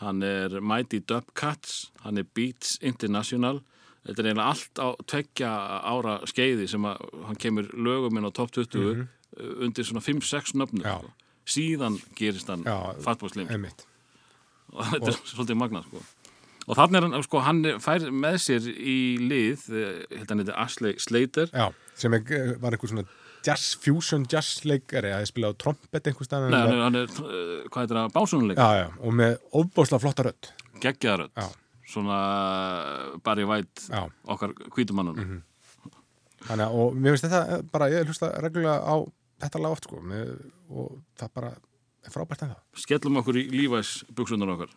hann 0.01 0.23
er 0.27 0.61
Mighty 0.63 1.03
Dubcats 1.03 1.91
hann 2.05 2.21
er 2.21 2.29
Beats 2.37 2.79
International 2.81 3.63
þetta 4.07 4.23
er 4.23 4.29
eiginlega 4.31 4.53
allt 4.53 4.81
á 4.81 4.89
tveggja 5.13 5.51
ára 5.93 6.15
skeiði 6.31 6.69
sem 6.71 6.87
að 6.89 7.03
hann 7.29 7.41
kemur 7.41 7.69
lögum 7.75 8.21
inn 8.21 8.29
á 8.29 8.33
top 8.37 8.53
20 8.57 8.81
uh, 8.81 9.05
undir 9.67 9.87
svona 9.87 10.03
5-6 10.05 10.57
nöfnum 10.61 10.85
sko. 10.85 11.13
síðan 11.49 12.01
gerist 12.19 12.51
hann 12.53 12.65
einmitt. 12.67 13.87
Og 14.75 14.87
þetta 14.87 15.13
er 15.13 15.21
svolítið 15.27 15.59
magnað 15.59 15.89
sko. 15.89 16.03
og 16.71 16.77
þannig 16.79 17.01
er 17.01 17.07
hann, 17.09 17.23
sko, 17.27 17.41
hann 17.43 17.65
fær 17.83 18.05
með 18.15 18.37
sér 18.45 18.69
í 18.71 18.99
lið, 19.19 19.65
eh, 19.75 20.03
held 20.21 20.31
hann 20.31 20.45
þetta 20.45 20.59
Ashley 20.63 21.01
Slater. 21.03 21.51
Já, 21.51 21.73
sem 21.99 22.15
er, 22.15 22.55
var 22.63 22.77
einhver 22.77 22.93
svona 22.93 23.07
jazz, 23.45 23.73
fusion 23.81 24.27
jazz 24.31 24.61
leikari 24.69 25.11
að 25.15 25.27
spila 25.31 25.51
á 25.51 25.55
trompet 25.59 26.07
einhver 26.11 26.29
stað 26.29 26.49
Nei, 26.53 26.61
hann 26.61 26.75
er, 26.75 26.83
hann 26.85 26.99
er 27.01 27.09
uh, 27.09 27.67
hvað 27.67 27.83
heitir 27.83 27.99
það, 27.99 28.13
básunuleik 28.15 28.61
Já, 28.61 28.69
já, 28.85 28.87
og 29.01 29.17
með 29.21 29.37
óbóðslega 29.51 30.03
flotta 30.05 30.27
rödd. 30.29 30.51
Geggjaðarödd, 30.81 31.35
Já. 31.35 31.49
Svona 31.91 32.19
uh, 33.15 33.19
Barry 33.27 33.45
White, 33.49 33.89
Já, 33.91 34.05
okkar 34.31 34.55
hvítumannun 34.77 35.19
Mhm. 35.21 35.41
þannig 36.49 36.67
að, 36.67 36.77
og 36.81 36.95
mér 36.97 37.17
finnst 37.17 37.27
þetta 37.29 37.41
eh, 37.59 37.63
bara, 37.73 37.89
ég 37.93 38.07
hlusta 38.09 38.31
reglulega 38.41 38.79
á 38.81 38.95
þetta 39.41 39.61
lag 39.61 39.73
oft, 39.77 39.85
sko, 39.89 40.01
með, 40.01 40.31
og 40.71 40.95
það 41.21 41.33
bara 41.37 41.51
er 42.07 42.15
frábært 42.15 42.43
en 42.47 42.55
það 42.55 42.81
skellum 42.87 43.19
okkur 43.21 43.37
í 43.37 43.45
lífæs 43.53 43.91
buksunar 44.17 44.55
okkar 44.55 44.71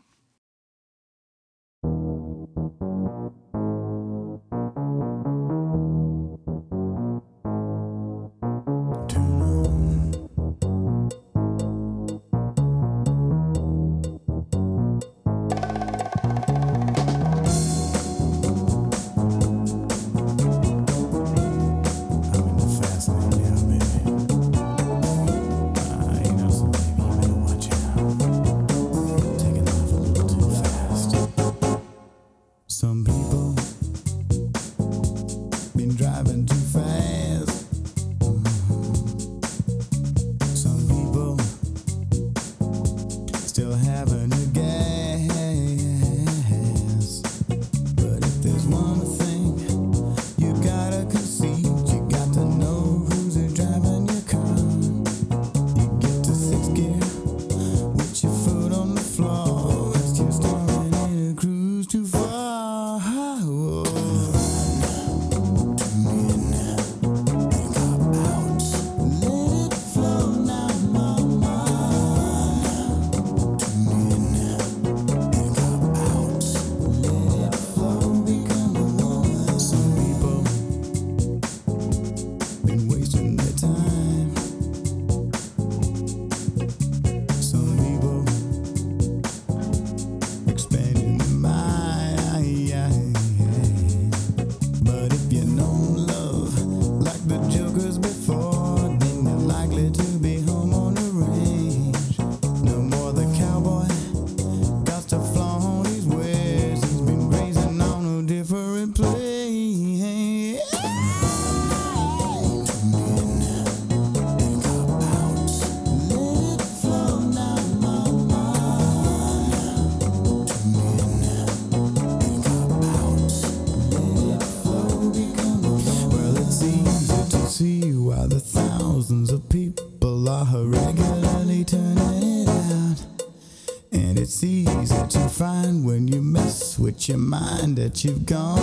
you've 138.02 138.26
gone 138.26 138.63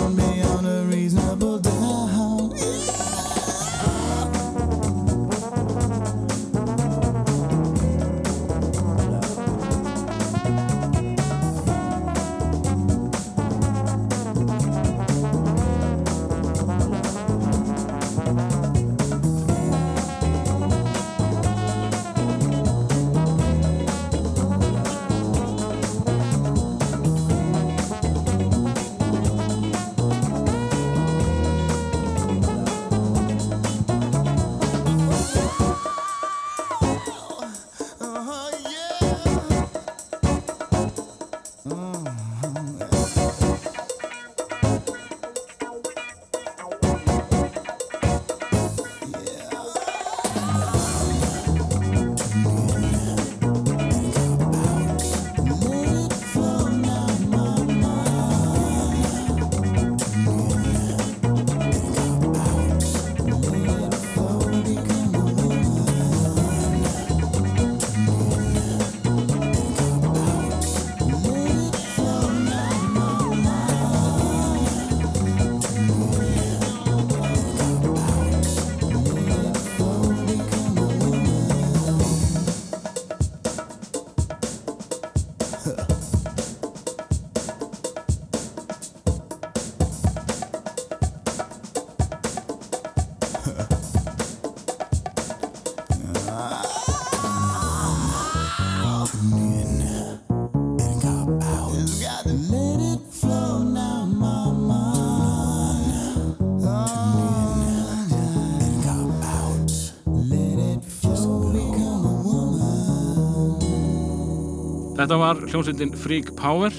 Þetta 115.11 115.25
var 115.27 115.39
hljómsveitin 115.43 115.89
Freak 115.99 116.29
Power, 116.39 116.75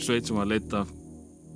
sveit 0.00 0.24
sem 0.24 0.38
var 0.38 0.46
leitt 0.48 0.72
af 0.72 0.88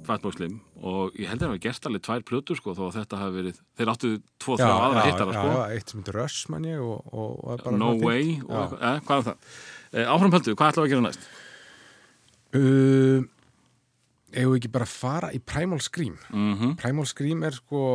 Fatboy 0.04 0.34
Slim. 0.34 0.58
Og 0.76 1.14
ég 1.16 1.30
held 1.30 1.38
að 1.40 1.46
það 1.46 1.52
hafi 1.54 1.62
gert 1.64 1.86
alveg 1.88 2.02
tvær 2.04 2.24
plötur 2.28 2.58
sko 2.58 2.74
þó 2.76 2.82
að 2.84 2.98
þetta 2.98 3.20
hafi 3.22 3.34
verið, 3.38 3.60
þeir 3.80 3.90
áttu 3.94 4.10
tvo, 4.36 4.56
þrjá 4.60 4.74
aðra 4.74 5.04
hittara 5.06 5.36
sko, 5.38 5.54
já, 5.54 5.62
eitt 5.78 5.94
sem 5.94 6.02
heitir 6.02 6.18
Rush 6.18 6.50
mann 6.52 6.66
ég 6.68 6.82
og, 6.84 7.08
og, 7.16 7.62
var 7.64 7.78
No 7.80 7.88
Way 8.02 8.34
og 8.42 8.74
eh, 8.76 8.98
hvað 9.08 9.22
er 9.22 9.24
það? 9.30 9.48
Eh, 9.94 10.12
áframpöldu, 10.18 10.56
hvað 10.60 10.74
ætlaðu 10.74 10.84
að 10.84 10.92
gera 10.92 11.06
næst? 11.06 11.24
Uh, 12.58 13.24
við 14.36 14.58
ekki 14.58 14.72
bara 14.76 14.90
fara 14.98 15.32
í 15.32 15.40
Primal 15.40 15.80
Scream? 15.88 16.20
Mm 16.28 16.76
Primal 16.84 17.08
Scream 17.08 17.48
er 17.48 17.56
sko 17.56 17.86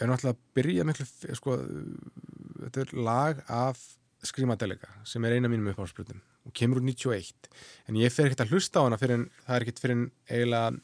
er 0.00 0.08
náttúrulega 0.08 0.32
að 0.32 0.42
byrja 0.56 0.88
miklu 0.88 1.10
sko, 1.44 1.60
þetta 2.64 2.88
er 2.88 2.98
lag 3.12 3.46
af 3.52 3.84
Screamadelica 4.24 4.96
sem 5.04 5.28
er 5.28 5.36
eina 5.36 5.52
mínum 5.52 5.74
uppáhaldsbrutum 5.74 6.24
og 6.48 6.52
kemur 6.56 6.80
úr 6.80 6.86
91 6.88 7.50
en 7.90 7.98
ég 8.00 8.12
fer 8.14 8.28
ekkert 8.30 8.46
að 8.46 8.54
hlusta 8.54 8.80
á 8.80 8.86
hana 8.86 8.98
fyrir 9.00 9.18
en 9.20 9.26
það 9.46 9.56
er 9.58 9.64
ekkert 9.66 9.82
fyrir 9.82 9.96
en 9.98 10.06
eiginlega 10.30 10.78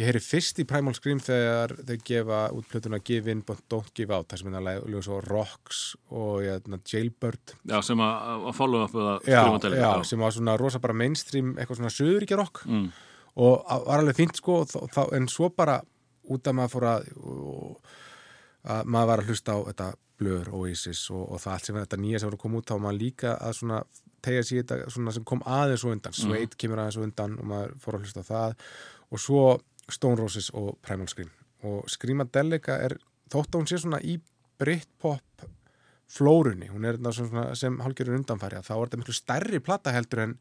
ég 0.00 0.06
heyri 0.08 0.20
fyrst 0.24 0.58
í 0.62 0.64
Primal 0.64 0.94
Scream 0.96 1.18
þegar 1.20 1.74
þau 1.84 1.96
gefa 2.08 2.38
út 2.56 2.68
plötuna 2.70 3.00
Give 3.04 3.28
In 3.34 3.42
But 3.44 3.60
Don't 3.68 3.90
Give 3.98 4.14
Out 4.16 4.30
það 4.32 4.40
sem 4.40 4.50
er 4.54 4.58
að 4.60 4.68
lega 4.70 5.02
svo 5.04 5.18
Rocks 5.26 5.80
og 6.08 6.38
jæna, 6.46 6.78
Jailbird. 6.88 7.54
Já, 7.68 7.76
sem 7.84 8.00
að, 8.00 8.46
að 8.48 8.56
follow 8.56 8.84
up 8.86 8.94
við 8.96 9.08
að 9.10 9.28
já, 9.28 9.40
já, 9.82 9.90
sem 10.08 10.22
var 10.24 10.32
svona 10.38 10.54
rosa 10.62 10.80
bara 10.80 10.96
mainstream 10.96 11.52
eitthvað 11.58 11.82
svona 11.82 11.92
söðuríkja 11.92 12.38
rock. 12.40 12.62
Mm. 12.70 12.86
og 13.44 13.66
að- 13.70 13.84
var 13.90 14.00
alveg 14.04 14.16
fínt 14.22 14.40
sko 14.40 14.60
þá, 14.70 15.02
en 15.18 15.28
svo 15.28 15.50
bara 15.54 15.80
út 16.30 16.48
að 16.48 16.56
maður 16.56 16.72
fór 16.78 16.86
að, 16.94 17.10
að 18.70 18.88
maður 18.92 19.10
var 19.10 19.22
að 19.22 19.30
hlusta 19.32 19.56
á 19.56 19.58
þetta 19.70 19.90
Blur, 20.20 20.48
Oasis 20.52 21.06
og, 21.14 21.22
og 21.32 21.40
það 21.40 21.52
allt 21.54 21.68
sem 21.68 21.76
þetta 21.80 21.98
nýja 22.00 22.18
sem 22.20 22.28
voru 22.28 22.36
að 22.36 22.42
koma 22.42 22.58
út 22.60 22.68
þá 22.68 22.74
var 22.76 22.82
maður 22.86 22.98
líka 23.00 23.30
að 23.40 23.54
svona 23.56 23.78
tegja 24.22 24.42
sér 24.46 24.62
þetta 24.64 24.90
svona 24.90 25.12
sem 25.12 25.24
kom 25.24 25.40
aðeins 25.46 25.84
og 25.84 25.92
undan. 25.96 26.12
Suede 26.16 26.56
kemur 26.60 26.78
aðeins 26.82 26.96
og 27.00 27.06
undan 27.08 27.38
og 27.38 27.44
maður 27.52 27.74
fór 27.84 27.94
að 27.98 28.04
hlusta 28.06 28.24
á 28.24 28.30
það. 28.30 28.54
Og 29.10 29.18
svo 29.18 29.44
Stone 29.90 30.16
Roses 30.20 30.50
og 30.54 30.76
Primal 30.82 31.08
Scream. 31.10 31.30
Og 31.64 31.88
Screamadelica 31.90 32.76
er 32.84 32.96
þótt 33.30 33.50
að 33.54 33.58
hún 33.60 33.68
sé 33.70 33.78
svona 33.82 34.00
í 34.02 34.18
Britpop 34.60 35.46
flórunni, 36.10 36.66
hún 36.72 36.84
er 36.88 36.96
þarna 36.98 37.12
svona 37.14 37.42
sem 37.58 37.76
hálfgerður 37.80 38.16
undanfæri 38.18 38.58
þá 38.66 38.72
er 38.74 38.88
þetta 38.88 38.98
miklu 39.00 39.14
stærri 39.14 39.60
plata 39.62 39.92
heldur 39.94 40.24
en 40.24 40.32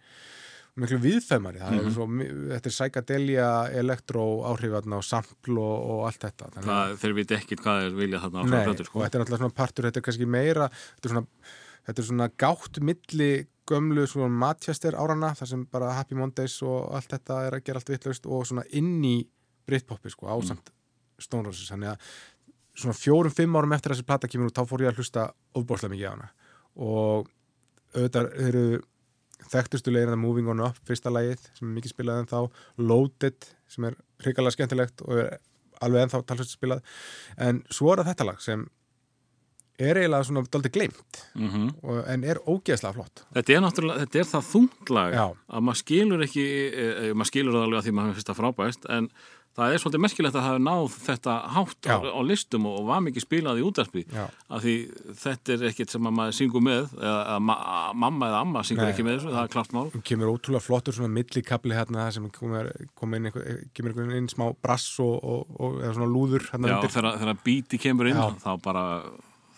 miklu 0.79 0.97
viðfæmari 1.03 1.59
það 1.61 1.75
Mhm. 1.75 1.85
er 1.85 1.93
svo, 1.93 2.05
þetta 2.55 2.69
er 2.69 2.73
psychedelia, 2.73 3.49
elektró 3.81 4.23
áhrifarna 4.49 4.97
og 4.97 5.03
sampl 5.03 5.57
og, 5.59 5.77
og 5.91 6.05
allt 6.07 6.19
þetta. 6.25 6.49
Þannig 6.55 6.69
að- 6.69 6.89
Það, 6.89 6.97
þeir 7.03 7.13
veit 7.19 7.31
ekkit 7.37 7.59
hvað 7.61 7.81
þeir 7.83 7.95
vilja 7.99 8.19
þarna 8.23 8.39
á 8.39 8.43
Nei, 8.49 8.65
plötur, 8.65 8.79
og 8.79 8.85
sko. 8.87 8.99
þetta 9.03 9.15
er 9.15 9.21
náttúrulega 9.25 9.41
svona 9.43 9.55
partur, 9.59 9.83
þetta 9.85 9.97
er 9.97 10.05
kannski 10.07 10.27
meira 10.27 10.69
þetta 10.69 11.05
er 11.05 11.09
svona, 11.13 11.27
þetta 11.85 11.99
er 11.99 12.07
svona 12.09 12.29
gátt 12.39 12.79
milli 12.81 13.47
gömlu 13.69 14.05
svona 14.09 14.31
Manchester 14.41 14.97
árana 14.97 15.31
þar 15.37 15.51
sem 15.53 15.63
bara 15.69 15.93
Happy 15.97 16.17
Mondays 16.17 16.57
og 16.65 16.89
allt 16.97 17.13
þetta 17.13 17.39
er 17.47 17.57
að 17.57 17.63
gera 17.67 17.81
allt 17.81 17.93
vitlaust 17.93 18.27
og 18.27 18.45
svona 18.49 18.65
inn 18.75 18.97
í 19.05 19.15
Britpopi 19.69 20.11
sko, 20.13 20.29
ásamt 20.33 20.71
Stone 21.19 21.49
Roses, 21.49 21.69
þannig 21.69 21.93
að 21.93 22.13
svona 22.79 22.95
fjórum, 22.95 23.33
fimm 23.35 23.57
árum 23.59 23.75
eftir 23.75 23.93
þessi 23.93 24.07
plata 24.07 24.29
kemur 24.31 24.49
út 24.49 24.57
þá 24.57 24.69
fór 24.69 24.85
ég 24.85 24.93
að 24.93 25.01
hlusta 25.01 25.25
ofbóðslega 25.57 25.93
mikið 25.93 26.07
á 26.07 26.13
hana. 26.13 26.29
Og 26.79 27.29
auðvitað 27.93 28.29
eru 28.47 28.63
þekktustu 29.49 29.93
legin 29.93 30.13
að 30.13 30.21
Moving 30.23 30.49
On 30.53 30.63
Up, 30.63 30.79
fyrsta 30.87 31.11
lagið 31.11 31.43
sem 31.57 31.67
er 31.67 31.75
mikið 31.75 31.93
spilað 31.93 32.23
en 32.23 32.29
þá, 32.31 32.39
Loaded 32.79 33.49
sem 33.69 33.87
er 33.89 33.97
hrikalega 34.23 34.55
skemmtilegt 34.55 35.03
og 35.05 35.23
er 35.23 35.37
alveg 35.83 36.05
ennþá 36.05 36.21
talsvægt 36.27 36.55
spilað. 36.55 36.83
En 37.39 37.63
svo 37.71 37.91
er 37.93 38.01
það 38.01 38.11
þetta 38.13 38.29
lag 38.29 38.43
sem 38.43 38.65
er 39.79 40.01
eiginlega 40.01 40.27
svona 40.27 40.45
daldið 40.51 40.75
gleimt 40.77 41.23
Mm 41.39 41.71
og, 41.83 41.99
en 42.11 42.23
er 42.27 42.39
ógeðslega 42.43 42.95
flott 42.97 43.25
Þetta 43.35 43.55
er 43.55 43.65
náttúrulega, 43.65 44.05
þetta 44.05 44.21
er 44.21 44.29
það 44.29 44.47
þunglag 44.53 45.17
Já. 45.17 45.25
að 45.29 45.67
maður 45.67 45.81
skilur 45.83 46.23
ekki, 46.25 46.45
e, 46.69 46.87
e, 46.89 47.11
maður 47.13 47.31
skilur 47.31 47.57
það 47.57 47.67
alveg 47.67 47.81
að 47.81 47.87
því 47.87 47.97
maður 47.99 48.17
finnst 48.17 48.31
það 48.31 48.41
frábæst, 48.41 48.89
en 48.89 49.11
það 49.59 49.73
er 49.73 49.81
svolítið 49.81 50.03
merkilegt 50.03 50.35
að 50.35 50.43
það 50.43 50.47
hafi 50.49 50.61
náð 50.65 50.95
þetta 51.03 51.35
hátt 51.55 51.87
á, 51.89 51.97
á 51.99 52.21
listum 52.25 52.67
og, 52.69 52.75
og 52.79 52.87
var 52.89 53.01
mikið 53.05 53.25
spilað 53.25 53.59
í 53.59 53.63
útarpi 53.67 54.03
Já. 54.07 54.25
að 54.55 54.65
því 54.65 54.75
þetta 55.23 55.55
er 55.55 55.65
ekkit 55.69 55.95
sem 55.95 56.09
að 56.09 56.15
maður 56.19 56.37
syngur 56.39 56.65
með 56.65 56.93
eða 56.99 57.15
að 57.35 57.45
ma 57.49 57.55
mamma 58.05 58.29
eða 58.29 58.41
amma 58.45 58.63
syngur 58.67 58.87
Nei. 58.87 58.91
ekki 58.93 59.05
með 59.07 59.17
þessu, 59.17 59.33
það 59.35 59.41
er 59.43 59.53
klart 59.55 59.75
mál 59.75 59.87
kemur 60.11 60.33
ótrúlega 60.33 60.65
flottur 60.65 60.97
svona 60.97 61.11
millikabli 61.15 61.77
hérna 61.77 62.07
sem 62.15 62.29
kemur, 62.35 62.69
kom 62.99 63.17
inn 63.17 63.31
kemur 63.33 63.95
einhver 63.95 64.19
inn 64.19 64.29
smá 64.31 64.45
brass 64.63 64.87
og, 65.03 65.15
og, 65.17 65.55
og 65.59 65.81
eða 65.81 65.95
svona 65.97 66.11
lúður 66.13 66.47
hérna 66.53 66.75
Já, 66.75 66.79
þegar, 66.85 67.19
þegar 67.23 67.41
bíti 67.49 67.81
kemur 67.81 68.11
inn 68.11 68.21
Já. 68.21 68.27
þá 68.45 68.51
bara, 68.63 68.85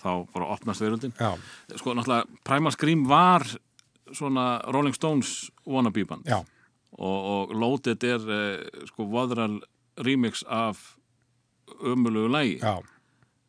þá 0.02 0.10
bara 0.34 0.50
opnast 0.56 0.82
veröldin. 0.82 1.14
Já, 1.20 1.36
sko 1.78 1.94
náttúrulega 1.98 2.42
Primal 2.48 2.74
Scream 2.76 3.06
var 3.10 3.46
svona 4.12 4.62
Rolling 4.74 4.96
Stones 4.98 5.52
wannabe 5.66 6.06
band. 6.10 6.28
Og, 6.92 7.20
og 7.32 7.54
Loaded 7.56 8.04
er 8.04 8.26
eh, 8.36 8.86
sko 8.90 9.06
voðral 9.08 9.62
remix 10.02 10.44
af 10.50 10.82
ömulugu 11.88 12.28
lægi 12.34 12.58
já, 12.60 12.82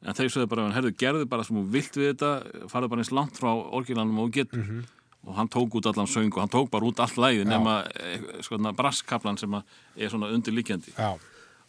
en 0.02 0.14
þeir 0.18 0.30
sögðu 0.34 0.48
bara, 0.50 0.68
herðu, 0.74 0.92
gerðu 0.98 1.26
bara 1.30 1.44
sem 1.46 1.56
þú 1.58 1.62
vilt 1.74 1.96
við 1.98 2.12
þetta 2.12 2.68
farðu 2.70 2.88
bara 2.92 3.02
eins 3.02 3.12
langt 3.14 3.38
frá 3.38 3.50
orginalum 3.54 4.18
og 4.22 4.32
getur. 4.34 4.58
Mhm. 4.62 4.84
og 5.22 5.36
hann 5.38 5.46
tók 5.48 5.70
út 5.78 5.86
allan 5.86 6.08
söng 6.10 6.32
og 6.34 6.40
hann 6.42 6.50
tók 6.50 6.70
bara 6.70 6.82
út 6.84 6.98
allt 6.98 7.14
lægi 7.16 7.44
nema 7.46 7.84
eh, 7.94 8.18
sko 8.42 8.56
þarna 8.56 8.72
brasskaplan 8.74 9.38
sem 9.38 9.54
er 9.54 10.08
svona 10.10 10.30
undirliggjandi. 10.34 10.90
Já, 10.98 11.14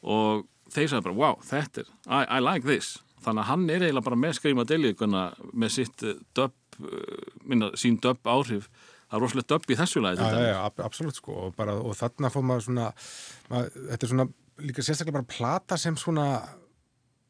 og 0.02 0.48
þeir 0.74 0.90
sagði 0.90 1.04
bara, 1.06 1.14
wow, 1.20 1.38
þetta 1.46 1.84
er 1.84 1.92
I, 2.10 2.24
I 2.38 2.40
like 2.42 2.66
this, 2.66 2.98
þannig 3.26 3.44
að 3.44 3.50
hann 3.52 3.64
er 3.70 3.86
eiginlega 3.88 4.08
bara 4.10 4.20
með 4.24 4.36
skrima 4.40 4.66
delíkuna 4.70 5.24
með 5.54 5.74
sitt 5.78 6.04
eh, 6.04 6.18
dub, 6.38 6.54
eh, 6.84 7.30
minna, 7.50 7.72
sín 7.80 8.00
dub 8.04 8.20
áhrif 8.30 8.70
það 9.08 9.18
er 9.20 9.24
rosalega 9.26 9.50
dub 9.54 9.70
í 9.74 9.78
þessu 9.80 10.02
lagi 10.04 10.22
já, 10.24 10.46
já, 10.50 10.58
ab- 10.68 10.84
absolutt 10.86 11.20
sko 11.20 11.36
og, 11.48 11.56
bara, 11.58 11.76
og 11.80 11.96
þarna 12.00 12.32
fór 12.34 12.46
maður 12.50 12.68
svona 12.70 12.88
maður, 13.52 13.76
þetta 13.92 14.08
er 14.08 14.14
svona 14.14 14.28
líka 14.64 14.86
sérstaklega 14.86 15.18
bara 15.20 15.32
plata 15.38 15.78
sem 15.82 15.96
svona 15.98 16.28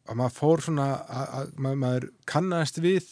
að 0.09 0.17
maður 0.19 0.33
fór 0.37 0.63
svona 0.65 0.87
að, 1.07 1.27
að 1.39 1.51
maður, 1.63 1.77
maður 1.85 2.07
kannast 2.27 2.79
við 2.83 3.05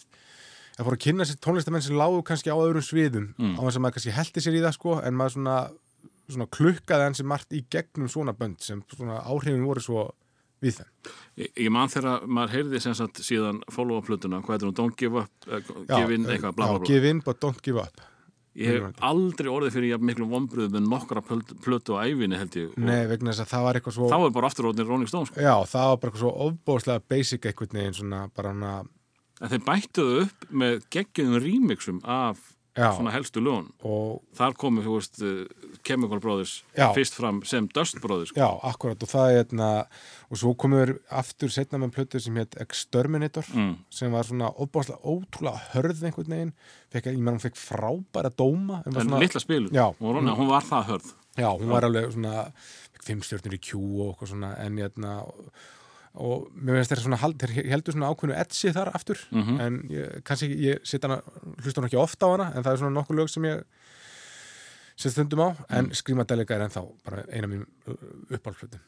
að 0.79 0.87
fór 0.87 0.95
að 0.97 1.03
kynna 1.05 1.27
sér 1.27 1.37
tónlistamenn 1.43 1.83
sem 1.85 1.95
lágu 1.99 2.23
kannski 2.27 2.51
á 2.51 2.57
öðrum 2.59 2.83
sviðum 2.83 3.29
Mm. 3.37 3.55
á 3.55 3.61
þess 3.67 3.77
að 3.77 3.83
maður 3.85 3.95
kannski 3.97 4.15
heldi 4.17 4.43
sér 4.43 4.57
í 4.57 4.63
það 4.63 4.75
sko 4.79 4.95
en 5.03 5.15
maður 5.19 5.35
svona, 5.37 5.55
svona 6.31 6.47
klukkaði 6.57 7.05
hans 7.07 7.19
sem 7.21 7.27
margt 7.31 7.55
í 7.55 7.61
gegnum 7.71 8.09
svona 8.11 8.33
bönd 8.35 8.59
sem 8.63 8.81
svona 8.95 9.19
áhrifin 9.27 9.65
voru 9.67 9.83
svo 9.83 10.05
við 10.61 10.77
þeim. 10.79 10.91
Ég, 11.41 11.51
ég 11.65 11.73
man 11.73 11.91
þegar 11.91 12.27
maður 12.27 12.55
heyrði 12.57 12.83
sem 12.83 12.95
sagt 12.97 13.23
síðan 13.25 13.63
follow-up-plötuna, 13.73 14.43
hvað 14.45 14.57
er 14.59 14.69
hún, 14.69 14.77
don't 14.77 14.97
give 14.99 15.19
up 15.23 15.49
uh, 15.49 15.59
Já, 15.87 15.97
give 15.97 16.15
in 16.15 16.27
eh, 16.27 16.35
eitthvað, 16.35 16.55
bla 16.57 16.69
bla 16.69 16.77
já, 16.77 16.79
bla. 16.83 16.89
Give 16.91 17.11
in 17.11 17.21
but 17.25 17.41
don't 17.43 17.61
give 17.65 17.81
up. 17.81 18.07
Ég 18.59 18.67
hef 18.67 19.03
aldrei 19.07 19.47
orðið 19.47 19.75
fyrir 19.77 19.93
jafn 19.93 20.07
miklu 20.09 20.25
vombriðu 20.27 20.73
með 20.73 20.87
nokkra 20.91 21.21
plötu, 21.23 21.95
á 21.95 22.03
ævinni 22.03 22.35
held 22.35 22.57
ég 22.59 22.73
Nei, 22.83 23.05
vegna 23.07 23.31
þess 23.31 23.45
að 23.45 23.51
það 23.53 23.61
var 23.63 23.77
eitthvað 23.79 23.95
svo 23.95 24.09
þá 24.11 24.17
er 24.17 24.33
bara 24.35 24.49
aftur 24.51 24.67
orðin 24.67 24.89
Rolling 24.89 25.07
Stones 25.07 25.31
sko. 25.31 25.39
Já, 25.39 25.53
það 25.71 25.85
var 25.87 26.01
bara 26.01 26.11
eitthvað 26.11 26.25
svo 26.25 26.31
ofbóðslega 26.49 27.03
basic 27.13 27.47
einhvern 27.47 27.79
veginn 27.79 27.95
svona 27.95 28.19
bara 28.35 28.51
hana 28.51 28.73
en 29.41 29.53
þeir 29.53 29.63
bættuðu 29.69 30.17
upp 30.25 30.49
með 30.63 30.83
geggjum 30.93 31.37
remixum 31.41 32.01
af 32.03 32.50
Já. 32.77 32.93
svona 32.95 33.11
helstu 33.11 33.41
lögun 33.43 33.65
og 33.83 34.21
þar 34.37 34.53
komu, 34.55 34.81
þú 34.81 34.93
veist, 34.95 35.17
uh, 35.21 35.75
Chemical 35.83 36.19
Brothers 36.23 36.63
Já. 36.77 36.93
fyrst 36.95 37.13
fram 37.17 37.41
sem 37.43 37.67
Dust 37.67 37.99
Brothers 37.99 38.29
sko. 38.31 38.39
Já, 38.39 38.47
akkurat 38.63 39.01
og 39.03 39.09
það 39.11 39.31
er 39.31 39.43
hérna 39.43 39.69
og 40.31 40.37
svo 40.39 40.53
komur 40.55 40.93
aftur 41.11 41.51
setna 41.51 41.77
með 41.83 41.91
plötu 41.97 42.21
sem 42.21 42.33
hétt 42.39 42.55
Exterminator 42.61 43.43
Mm. 43.53 43.75
sem 43.89 44.11
var 44.11 44.23
svona 44.23 44.53
ofbóðslega 44.55 45.01
ótrúlega 45.03 45.59
hörð 45.73 46.03
einhvern 46.03 46.29
veginn 46.31 46.53
fekk, 46.93 47.05
ég 47.11 47.17
meðan 47.19 47.39
hún 47.39 47.45
fekk 47.51 47.59
frábæra 47.59 48.31
dóma 48.31 48.83
en 48.85 48.93
svona, 48.93 49.19
litla 49.19 49.39
spilur, 49.43 49.69
Já. 49.71 49.91
hún, 49.99 50.23
var- 50.25 50.35
hún 50.37 50.47
var 50.47 50.61
það 50.63 50.85
hörð 50.85 51.13
Já, 51.37 51.47
hún 51.59 51.67
var 51.69 51.81
alveg 51.83 52.11
svona 52.13 52.51
fekk 52.93 53.03
fimm 53.03 53.21
stjórnir 53.21 53.53
í 53.55 53.61
Q 53.61 53.77
og 53.79 54.15
eitthvað 54.15 54.31
svona 54.31 54.57
en 54.59 54.77
hérna 54.77 55.21
og, 55.27 55.51
og 56.13 56.49
mér 56.55 56.79
finnst 56.79 56.91
þeir 56.91 57.03
svona 57.05 57.21
þeir 57.21 57.69
heldur 57.71 57.95
svona 57.95 58.11
ákveðnu 58.11 58.37
etsi 58.41 58.73
þar 58.75 58.91
aftur. 58.95 59.21
Mhm. 59.31 59.61
en 59.61 59.79
ég, 59.89 60.23
kannski 60.27 60.51
ég 60.51 60.83
hana 61.07 61.21
hlusta 61.61 61.79
hann 61.79 61.89
ekki 61.89 62.01
ofta 62.01 62.27
á 62.27 62.33
hana 62.33 62.51
en 62.55 62.63
það 62.63 62.73
er 62.73 62.83
svona 62.83 62.97
nokkuð 62.99 63.21
lög 63.21 63.29
sem 63.31 63.47
ég 63.47 63.63
set 64.95 65.13
stundum 65.15 65.39
á. 65.39 65.49
En 65.69 65.87
mm. 65.87 65.95
skrýmadelega 65.97 66.55
er 66.55 66.67
ennþá 66.67 66.83
bara 67.05 67.23
eina 67.31 67.47
mín 67.47 67.65
uppálflutum 68.29 68.79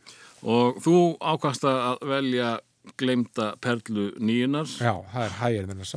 og 0.43 0.81
þú 0.83 0.95
ákvast 1.23 1.63
að 1.67 2.03
velja 2.09 2.59
gleymda 2.99 3.53
perlu 3.63 4.11
nýjunar 4.19 4.67
Já, 4.67 4.99
það 5.13 5.23
er 5.23 5.39
hægir 5.39 5.71
þennar 5.71 5.91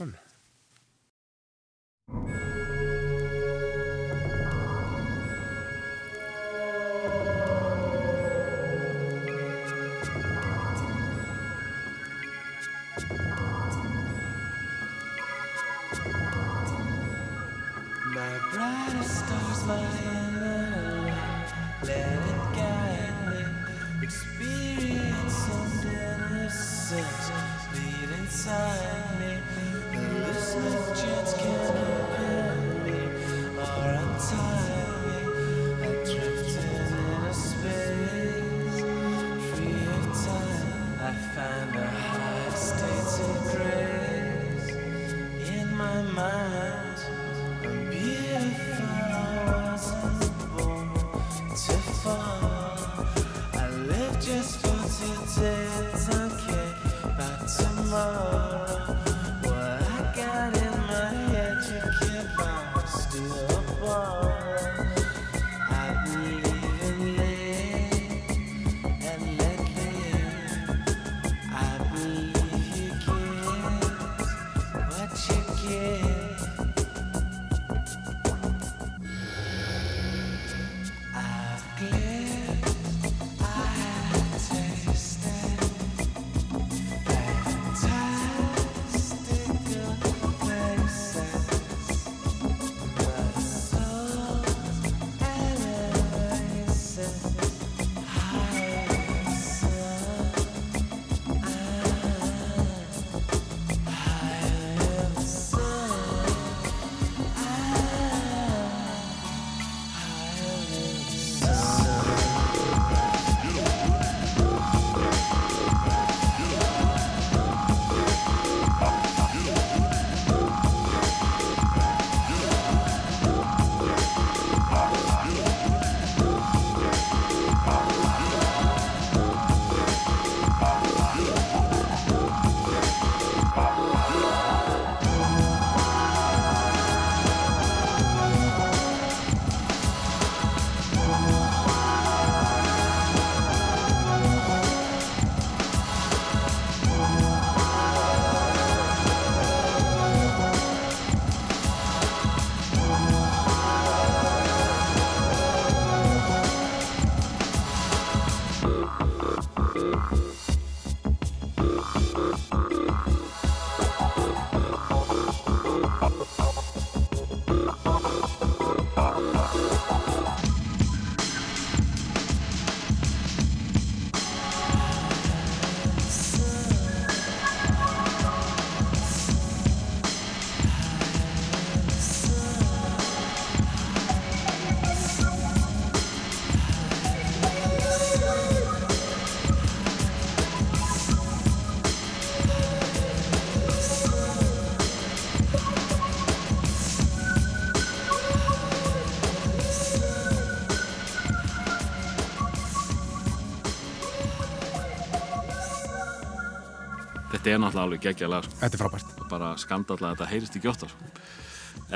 er 207.57 207.62
náttúrulega 207.64 207.86
alveg 207.88 208.04
geggja 208.07 208.28
lag, 208.30 208.46
sko. 208.46 208.59
Þetta 208.61 208.78
er 208.78 208.82
frábært. 208.84 209.16
bara 209.30 209.50
skandalla 209.61 210.12
að 210.12 210.14
þetta 210.16 210.30
heyrist 210.32 210.59
ekki 210.59 210.70
ofta 210.72 210.90
sko. 210.92 211.11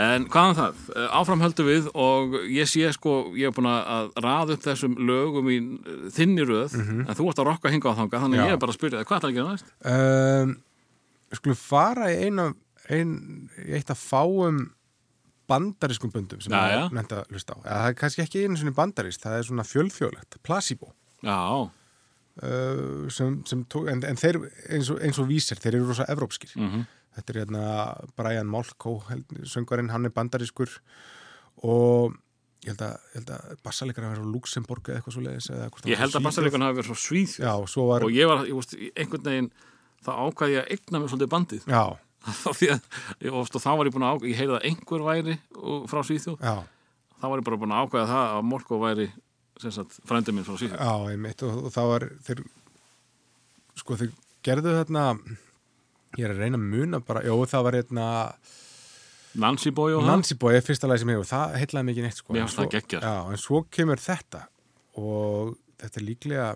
en 0.01 0.27
hvaðan 0.31 0.59
það? 0.59 0.81
Eh, 0.97 1.07
Áfram 1.21 1.45
höldum 1.45 1.69
við 1.71 1.87
og 1.99 2.35
ég 2.53 2.69
sé 2.71 2.91
sko 2.95 3.15
ég 3.39 3.49
er 3.49 3.55
búin 3.57 3.71
að 3.71 4.11
raða 4.23 4.57
upp 4.57 4.67
þessum 4.67 4.99
lögum 5.09 5.49
í 5.51 5.61
þinni 6.15 6.45
röð 6.47 6.77
en 6.81 7.15
þú 7.17 7.31
ert 7.31 7.41
að 7.41 7.49
rokka 7.49 7.73
hinga 7.73 7.95
á 7.95 7.99
þanga 7.99 8.21
þannig 8.25 8.43
Já. 8.43 8.45
ég 8.45 8.53
er 8.57 8.61
bara 8.61 8.75
að 8.75 8.79
spyrja 8.79 9.01
þig 9.01 9.09
hvað 9.09 9.21
ætlar 9.21 9.33
að 9.33 9.39
gera 9.39 9.55
næst? 9.55 9.73
Um, 9.95 10.53
skulum 11.33 11.59
fara 11.59 12.11
í 12.13 12.21
eina, 12.27 12.51
ein, 12.91 13.17
í 13.65 13.73
eitt 13.79 13.91
af 13.91 13.99
fáum 14.03 14.69
bandarískum 15.51 16.13
böndum 16.15 16.41
sem 16.43 16.55
ég 16.55 16.77
er 16.77 16.95
nefnt 16.95 17.17
að 17.17 17.35
hlusta 17.35 17.57
á. 17.57 17.59
Eða, 17.59 17.75
það 17.81 17.89
er 17.91 17.99
kannski 18.05 18.25
ekki 18.25 18.45
einu 18.47 18.73
bandarist, 18.77 19.23
það 19.25 19.37
er 19.39 19.49
svona 19.49 19.67
fjölþjóðlegt, 19.67 20.39
placebo. 20.47 20.93
Já, 21.27 21.71
sem, 23.13 23.37
sem 23.49 23.65
tók, 23.69 23.91
en, 23.93 24.03
en 24.07 24.17
þeir 24.21 24.41
eins 24.73 24.91
og, 24.93 25.01
eins 25.05 25.21
og 25.21 25.29
vísir, 25.29 25.61
þeir 25.61 25.77
eru 25.79 25.91
rosa 25.91 26.09
evrópskir. 26.13 26.57
Mhm. 26.57 26.89
Þetta 27.11 27.33
er 27.33 27.39
hérna 27.41 27.63
Brian 28.17 28.47
Molko, 28.47 29.01
söngarinn, 29.51 29.91
hann 29.91 30.07
er 30.07 30.13
bandarískur 30.15 30.77
og 31.67 32.15
ég 32.65 32.75
held 32.75 32.83
að, 32.85 33.33
að 33.33 33.63
bassaleikar 33.65 34.05
að 34.05 34.15
vera 34.15 34.27
á 34.29 34.33
Luxemburg 34.35 34.89
eða 34.91 35.01
eitthvað 35.01 35.17
svo 35.17 35.25
leiðis. 35.25 35.49
ég 35.91 36.01
held 36.01 36.17
að 36.19 36.27
bassaleikun 36.27 36.65
hafi 36.67 36.79
verið 36.79 36.91
svo 36.91 36.99
svíð 37.01 37.35
var, 37.89 38.05
og 38.05 38.15
ég 38.15 38.29
var, 38.29 38.45
ég 38.49 38.59
veist, 38.59 38.77
einhvern 38.95 39.27
veginn 39.27 39.51
þá 40.05 40.11
ákvað 40.27 40.53
ég 40.55 40.61
að 40.63 40.75
eigna 40.77 41.01
mér 41.01 41.13
svolítið 41.13 41.33
bandið 41.35 41.67
já, 41.71 41.85
að, 42.51 42.85
ég, 43.25 43.33
og 43.33 43.49
þá 43.55 43.71
var 43.81 43.89
ég 43.89 43.97
búin 43.97 44.07
að 44.07 44.15
ákvað 44.15 44.31
ég 44.31 44.41
heyrði 44.43 44.59
að 44.59 44.69
einhver 44.71 45.07
væri 45.09 45.37
frá 45.91 46.01
já, 46.37 46.55
þá 47.17 47.27
var 47.27 47.43
ég 47.43 47.49
bara 47.49 47.61
búin 47.65 47.75
að 47.77 47.87
ákvæða 47.87 48.11
það 48.13 48.37
að 48.37 48.49
Morko 48.53 48.81
væri 48.85 49.09
sem 49.61 49.73
sagt, 49.75 49.99
frændi 50.09 50.33
minn 50.35 50.47
frá 50.47 50.57
Svíþjóð 50.57 50.81
já, 50.81 50.95
einmitt 51.13 51.43
og, 51.47 51.59
og 51.69 51.73
það 51.75 51.91
var, 51.93 52.07
þeir, 52.29 52.43
sko, 53.81 53.99
þeir 54.01 54.13
gerðu 54.47 54.75
þarna, 54.79 55.05
ég 56.19 56.25
er 56.27 56.35
að 56.35 56.43
reyna 56.45 56.59
að 56.61 56.67
muna 56.73 57.01
bara, 57.05 57.23
jó, 57.27 57.35
það 57.51 57.67
var 57.69 57.79
hérna, 57.81 58.07
Nancy 59.41 59.71
Boy 59.71 59.95
og 59.95 60.03
það 60.03 60.11
Nancy 60.11 60.37
Boy 60.43 60.57
er 60.59 60.65
fyrsta 60.67 60.89
lagi 60.91 61.05
sem 61.05 61.13
hefur, 61.13 61.29
það 61.31 61.53
heitlaði 61.61 61.89
mikið 61.91 62.07
neitt, 62.09 62.19
sko. 62.19 62.35
Mér 62.35 62.43
En 62.47 62.51
svo-. 62.51 62.67
Já, 62.99 63.13
en 63.31 63.39
svo 63.45 63.61
kemur 63.71 64.01
þetta 64.03 64.41
og 64.99 65.53
þetta 65.81 66.01
er 66.01 66.07
líklega, 66.09 66.49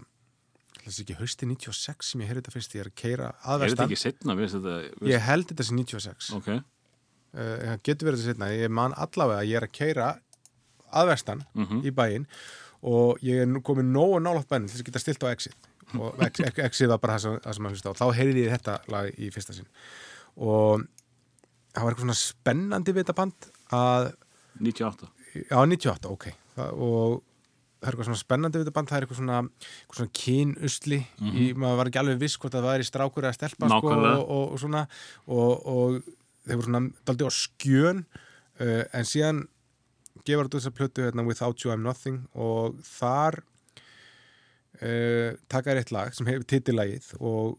þessi 0.84 1.05
ekki 1.05 1.18
hausti 1.20 1.46
96 1.48 2.11
sem 2.11 2.24
ég 2.24 2.32
heyrði 2.32 2.42
þetta 2.42 2.55
fyrst, 2.57 2.74
ég 2.74 2.82
er 2.84 2.90
að 2.90 2.96
keira 2.98 3.28
er 3.55 3.62
þetta 3.70 3.86
ekki 3.86 4.00
setna 4.00 4.34
þetta 4.40 4.74
Ég 5.12 5.22
held 5.28 5.46
þetta 5.52 5.68
sem 5.68 5.78
96. 5.80 6.32
ok, 6.40 6.50
uh, 6.59 7.76
getur 7.86 8.11
verið 8.11 8.24
þetta 8.24 8.32
setna 8.34 8.50
ég 8.57 8.74
man 8.74 8.96
allavega 9.07 9.44
að 9.44 9.48
ég 9.52 9.61
er 9.62 9.68
að 9.68 9.74
keira 9.78 10.11
aðvestan 10.94 11.44
Mhm. 11.55 11.80
í 11.86 11.90
bæinn 11.94 12.26
og 12.85 13.22
ég 13.24 13.43
er 13.45 13.49
nú 13.49 13.62
komin 13.64 13.93
nógu 13.95 14.20
nálátt 14.22 14.49
bæinn 14.51 14.66
til 14.68 14.74
þess 14.76 14.85
að 14.85 14.91
geta 14.91 15.03
stilt 15.03 15.24
á 15.24 15.28
exit. 15.32 15.70
Og 15.95 16.18
ex- 16.26 16.43
ex- 16.45 16.62
exit 16.64 16.91
var 16.91 17.01
bara 17.03 17.16
það 17.18 17.55
sem, 17.55 17.66
að 17.68 17.74
hlusta 17.76 17.93
á. 17.95 17.99
Þá 18.01 18.07
heyrði 18.18 18.45
ég 18.47 18.55
þetta 18.57 18.78
lag 18.93 19.09
í 19.20 19.28
fyrsta 19.35 19.55
sinn. 19.57 19.68
Og 20.37 20.82
það 21.74 21.85
var 21.85 21.93
eitthvað 21.95 22.07
svona 22.07 22.18
spennandi 22.20 22.95
við 22.95 23.05
þetta 23.05 23.18
band 23.20 23.49
að 23.74 24.09
98 24.62 25.11
Já, 25.35 25.57
98, 25.66 26.11
ok. 26.14 26.26
Það, 26.55 26.74
og 26.87 27.14
það 27.82 27.89
er 27.89 27.95
eitthvað 27.95 28.09
svona 28.09 28.20
spennandi 28.20 28.59
við 28.61 28.64
þetta 28.64 28.74
band, 28.76 28.91
það 28.91 28.97
er 28.99 29.07
eitthvað 29.07 29.18
svona, 29.20 29.39
eitthvað 29.82 29.99
svona 30.01 30.14
kynusli, 30.20 30.99
í, 31.26 31.47
maður 31.59 31.80
var 31.80 31.91
ekki 31.91 32.01
alveg 32.05 32.20
viss 32.22 32.37
hvort 32.41 32.55
að 32.55 32.62
það 32.62 32.70
væri 32.74 32.87
strákur 32.89 33.26
eða 33.26 33.35
stelpa 33.39 33.70
sko, 33.72 33.91
og, 34.14 34.22
og, 34.37 34.45
og 34.55 34.62
svona, 34.62 34.85
og, 35.26 35.66
og 35.74 35.99
þeir 36.47 36.61
voru 36.61 36.68
svona 36.68 36.82
daldi 37.11 37.26
á 37.26 37.32
skjön, 37.35 38.05
uh, 38.62 38.82
en 38.95 39.11
síðan 39.11 39.43
gefur 40.22 40.46
þetta 40.46 40.60
þessa 40.60 40.74
plötu 40.78 41.04
hérna, 41.04 41.26
Without 41.26 41.64
You 41.64 41.74
I'm 41.74 41.84
Nothing 41.84 42.22
og 42.34 42.78
þar 42.86 43.40
uh, 44.80 45.34
taka 45.50 45.70
þér 45.70 45.82
eitt 45.82 45.94
lag 45.94 46.14
sem 46.16 46.28
hefur 46.30 46.46
titillagið 46.54 47.10
og 47.20 47.58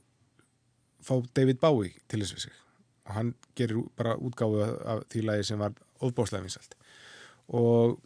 fá 1.05 1.17
David 1.37 1.61
Bowie 1.61 1.93
til 2.09 2.23
þess 2.23 2.37
við 2.37 2.47
sig. 2.47 2.57
Og 3.05 3.13
hann 3.19 3.33
gerir 3.57 3.83
bara 3.99 4.15
útgáfu 4.17 4.63
af 4.65 5.03
því 5.13 5.25
lagi 5.27 5.49
sem 5.51 5.61
var 5.61 5.75
óbáslega 6.01 6.45
vinsælt. 6.45 6.73
Og 7.53 7.99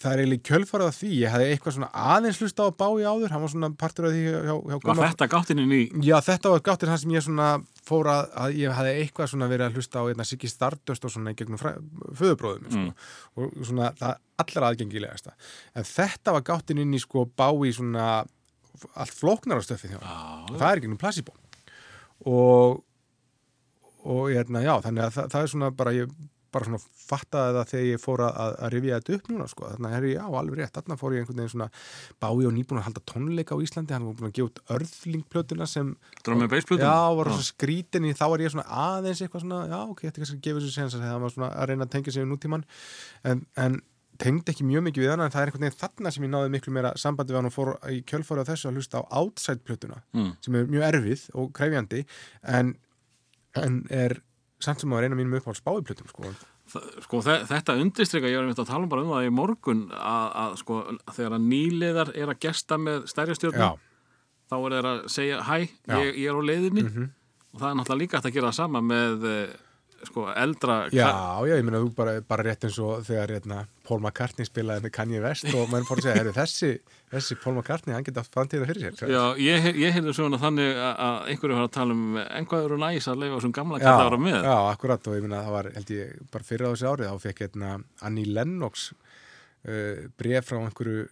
það 0.00 0.12
er 0.12 0.20
eiginlega 0.22 0.44
kjölfarað 0.46 0.90
af 0.90 0.96
því 0.98 1.10
ég 1.16 1.32
hefði 1.32 1.48
eitthvað 1.52 1.74
svona 1.76 1.88
aðeins 2.14 2.40
hlusta 2.42 2.66
á 2.68 2.70
Bowie 2.82 3.06
áður 3.08 3.32
hann 3.32 3.42
var 3.44 3.52
svona 3.52 3.70
partur 3.80 4.08
af 4.08 4.14
því 4.14 4.22
hjá, 4.26 4.52
hjá, 4.52 4.76
Var 4.86 5.00
þetta 5.00 5.28
gáttinn 5.32 5.62
í 5.62 5.80
Já, 6.04 6.16
þetta 6.26 6.52
var 6.52 6.64
gáttir 6.68 6.92
hann 6.92 7.00
sem 7.02 7.14
ég 7.14 7.24
svona 7.24 7.48
fór 7.86 8.10
að, 8.12 8.30
að 8.44 8.58
ég 8.60 8.76
hefði 8.76 8.94
eitthvað 9.00 9.30
svona 9.32 9.50
verið 9.52 9.66
að 9.66 9.80
hlusta 9.80 10.04
á 10.04 10.08
einna 10.10 10.28
Siggi 10.28 10.50
Stardust 10.52 11.08
og 11.08 11.14
svona 11.14 11.32
í 11.32 11.38
gegnum 11.38 11.60
föðubróðum 11.60 12.70
sko. 12.72 13.10
og 13.40 13.58
svona 13.62 13.90
það 13.96 14.22
allra 14.44 14.70
aðgengilegasta. 14.72 15.36
En 15.72 15.88
þetta 15.88 16.36
var 16.36 16.46
gáttin 16.50 16.82
inn 16.82 16.96
í 16.96 17.00
sko 17.00 17.24
Bowie 17.38 17.72
svona 17.76 18.08
allt 18.92 19.16
flóknar 19.16 19.62
á 19.62 19.64
stöfið 19.64 19.96
hann 19.96 20.50
og 20.52 20.58
það 20.60 20.70
er 20.72 20.88
nú 20.90 21.00
placebo. 21.00 21.36
Og 22.26 22.82
og 24.06 24.30
hérna, 24.30 24.62
já, 24.62 24.76
þannig 24.84 25.02
að 25.02 25.14
það, 25.16 25.30
það 25.32 25.44
er 25.44 25.50
svona 25.50 25.70
bara 25.74 25.92
ég 25.96 26.10
bara 26.56 26.66
svona 26.68 26.80
fattaði 27.06 27.54
það 27.58 27.70
þegar 27.72 27.86
ég 27.92 28.02
fór 28.02 28.22
að, 28.26 28.36
að 28.66 28.72
rifja 28.74 28.98
þetta 29.00 29.16
upp 29.20 29.30
núna 29.32 29.46
sko, 29.52 29.68
þannig 29.74 29.88
að 29.90 29.96
herri, 29.96 30.12
já, 30.16 30.24
alveg 30.40 30.60
rétt, 30.62 30.74
þarna 30.80 30.98
fór 31.00 31.14
ég 31.16 31.22
einhvern 31.24 31.40
veginn 31.42 31.52
svona 31.54 31.68
bái 32.24 32.46
og 32.50 32.54
nýbúin 32.56 32.80
að 32.82 32.86
halda 32.88 33.04
tónleika 33.12 33.54
á 33.54 33.58
Íslandi, 33.66 33.94
hann 33.96 34.06
var 34.10 34.16
búin 34.20 34.30
að 34.30 34.36
gefa 34.40 34.50
út 34.50 34.62
örðlingplötuna 34.76 35.68
sem? 35.70 35.92
Já, 36.82 36.94
var 37.20 37.30
svona 37.36 37.50
skrítin 37.52 38.08
í, 38.08 38.14
þá 38.18 38.24
var 38.32 38.44
ég 38.46 38.54
svona 38.56 38.66
aðeins 38.86 39.20
eitthvað 39.26 39.44
svona, 39.46 39.60
já, 39.70 39.78
ok, 39.92 40.00
þetta 40.08 40.22
kannski 40.24 40.38
að 40.40 40.46
gefa 40.48 40.62
þessu 40.64 40.74
sens 40.80 40.96
að 40.98 41.04
það 41.06 41.20
var 41.26 41.36
svona 41.36 41.50
að 41.54 41.68
reyna 41.72 41.86
að 41.86 41.92
tengja 41.96 42.16
sig 42.16 42.24
við 42.26 42.32
nútíman 42.32 42.66
en, 43.32 43.44
en 43.66 43.78
tengdi 44.16 44.48
ekki 44.54 44.64
mjög 44.64 44.84
mikið 44.86 45.02
við 45.04 45.10
hann 45.12 45.20
en 45.26 45.32
það 45.34 45.42
er 45.42 45.50
einhvern 45.50 45.64
veginn 45.66 45.80
þarna 45.82 46.10
sem 46.14 46.24
ég 46.24 46.30
náði 46.32 46.52
miklu 46.54 46.72
meira 46.72 46.92
sambandi 46.96 47.34
við 47.34 47.36
hann 47.42 47.48
og 47.50 47.52
fór 47.52 47.70
í 47.92 47.98
kjölfóru 48.08 48.40
á 48.40 48.48
þessu 48.48 48.70
að 48.70 48.78
hlusta 48.80 49.02
á 49.04 49.12
outside 49.20 49.60
plötuna 49.66 49.98
Mm. 50.16 50.30
sem 50.40 50.56
er 50.56 50.70
mjög 50.72 50.86
erfið 50.88 51.24
og 51.36 51.50
krefjandi 51.58 52.00
en, 52.48 52.70
en 53.60 53.76
er 53.92 54.16
samt 54.62 54.80
sem 54.80 54.92
að 54.96 55.02
reyna 55.04 55.16
mínum 55.18 55.36
upp 55.40 55.48
á 55.48 55.52
spáiplötum 55.58 56.08
sko. 56.08 56.30
Sko 57.04 57.20
þe- 57.22 57.42
þetta 57.46 57.74
undistrykka, 57.82 58.30
ég 58.30 58.38
var 58.40 58.46
einmitt 58.46 58.58
að 58.64 58.70
tala 58.72 58.86
bara 58.90 59.02
um 59.04 59.10
það 59.14 59.26
í 59.28 59.34
morgun 59.36 59.82
að, 59.94 60.30
að 60.42 60.56
sko 60.62 60.78
þegar 61.14 61.36
að 61.36 61.44
nýliðar 61.50 62.10
er 62.16 62.32
að 62.32 62.40
gesta 62.46 62.78
með 62.80 63.04
stærri 63.12 63.36
stjórnum 63.38 63.60
þá 64.50 64.56
er 64.56 64.74
þeir 64.76 64.88
að 64.92 64.98
segja 65.12 65.38
hæ, 65.46 65.56
ég, 66.02 66.16
ég 66.24 66.26
er 66.32 66.36
á 66.38 66.42
leiðinni. 66.50 66.82
Og 67.54 67.60
það 67.62 67.70
er 67.70 67.76
náttúrulega 67.78 68.02
líka 68.02 68.18
að 68.20 68.34
gera 68.34 68.50
það 68.50 68.58
sama 68.58 68.80
með 68.84 69.24
eh, 69.30 69.54
sko 70.08 70.26
eldra 70.32 70.76
já, 70.94 71.06
já, 71.46 71.54
ég 71.58 71.64
meina 71.66 71.80
þú 71.82 71.90
bara, 71.96 72.14
bara 72.26 72.44
rétt 72.46 72.64
eins 72.68 72.78
og 72.82 73.02
þegar 73.06 73.32
hérna, 73.36 73.58
Paul 73.86 74.00
McCartney 74.00 74.46
spilaði 74.48 74.84
með 74.86 74.92
Kanye 74.96 75.20
West 75.22 75.46
og 75.52 75.68
maður 75.70 75.86
fór 75.90 76.00
að 76.00 76.06
segja, 76.06 76.16
"Heyrðu, 76.20 76.34
þessi, 76.36 76.70
þessi 77.14 77.36
Paul 77.42 77.54
McCartney, 77.58 77.94
hann 77.94 78.06
geta 78.06 78.24
framtíða 78.26 78.66
fyrir 78.70 78.94
sér. 78.96 79.10
Já, 79.12 79.22
ég, 79.38 79.68
ég 79.78 79.92
heyrði 79.94 80.14
svona 80.16 80.40
þannig 80.42 80.80
að- 80.82 81.28
einhverju 81.30 81.58
var 81.58 81.68
að 81.68 81.74
tala 81.78 81.92
um 81.92 82.16
en 82.16 82.46
hvað 82.46 82.64
eru 82.66 82.78
næs 82.82 83.06
að 83.08 83.20
leifa 83.22 83.36
þessum 83.40 83.52
gamla 83.60 83.78
kalla 83.82 84.08
vera 84.10 84.22
með? 84.26 84.40
já, 84.42 84.56
akkurat 84.72 85.06
og 85.08 85.14
ég 85.14 85.22
meina 85.26 85.42
það 85.44 85.54
var, 85.58 85.70
held 85.74 85.90
ég, 85.96 86.16
bara 86.32 86.44
fyrir 86.44 86.66
á 86.66 86.70
þessi 86.74 86.90
árið 86.90 87.10
þá 87.12 87.20
fekk 87.26 87.38
hérna 87.46 87.84
Annie 88.02 88.24
Lennox 88.26 88.92
uh, 89.68 90.08
bref 90.18 90.50
frá 90.50 90.58
einhverju 90.64 91.06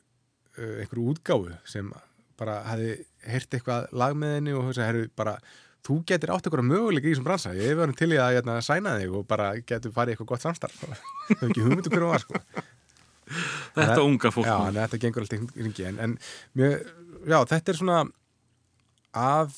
uh, 0.58 0.74
einhverju 0.82 1.14
útgáfu 1.14 1.56
sem 1.64 1.92
bara 2.38 2.62
hefði 2.66 3.04
heyrt 3.30 3.54
eitthvað 3.56 3.86
lag 3.94 4.16
með 4.18 4.34
henni 4.38 4.54
og 4.58 4.72
herru, 4.76 5.08
bara 5.16 5.36
þú 5.84 5.98
getur 6.08 6.32
átt 6.34 6.46
eitthvað 6.48 6.64
möguleika 6.68 7.08
í 7.08 7.12
þessum 7.14 7.26
bransa. 7.26 7.52
Ég 7.58 7.76
verið 7.76 7.98
til 8.00 8.10
í 8.14 8.20
að 8.20 8.38
hérna, 8.38 8.54
sæna 8.64 8.94
þig 9.00 9.16
og 9.18 9.26
bara 9.28 9.50
getur 9.68 9.92
farið 9.92 10.14
eitthvað 10.16 10.30
gott 10.32 10.44
samstarf. 10.46 10.78
Þau 10.84 11.34
hef 11.34 11.44
ekki 11.50 11.64
hugmyndu 11.66 11.92
hverju 11.92 12.08
var 12.12 12.24
sko. 12.24 12.40
Þetta 13.74 13.96
Nei, 13.96 14.04
unga 14.04 14.30
fólk. 14.34 14.46
Já, 14.48 14.56
en 14.68 14.78
þetta 14.78 14.98
gengur 15.02 15.24
alltaf 15.24 15.44
í 15.56 15.64
ringi 15.64 15.86
en, 15.88 15.98
en 16.04 16.16
mjög, 16.60 16.74
já, 17.24 17.38
þetta 17.54 17.72
er 17.72 17.78
svona 17.80 18.00
af 19.16 19.54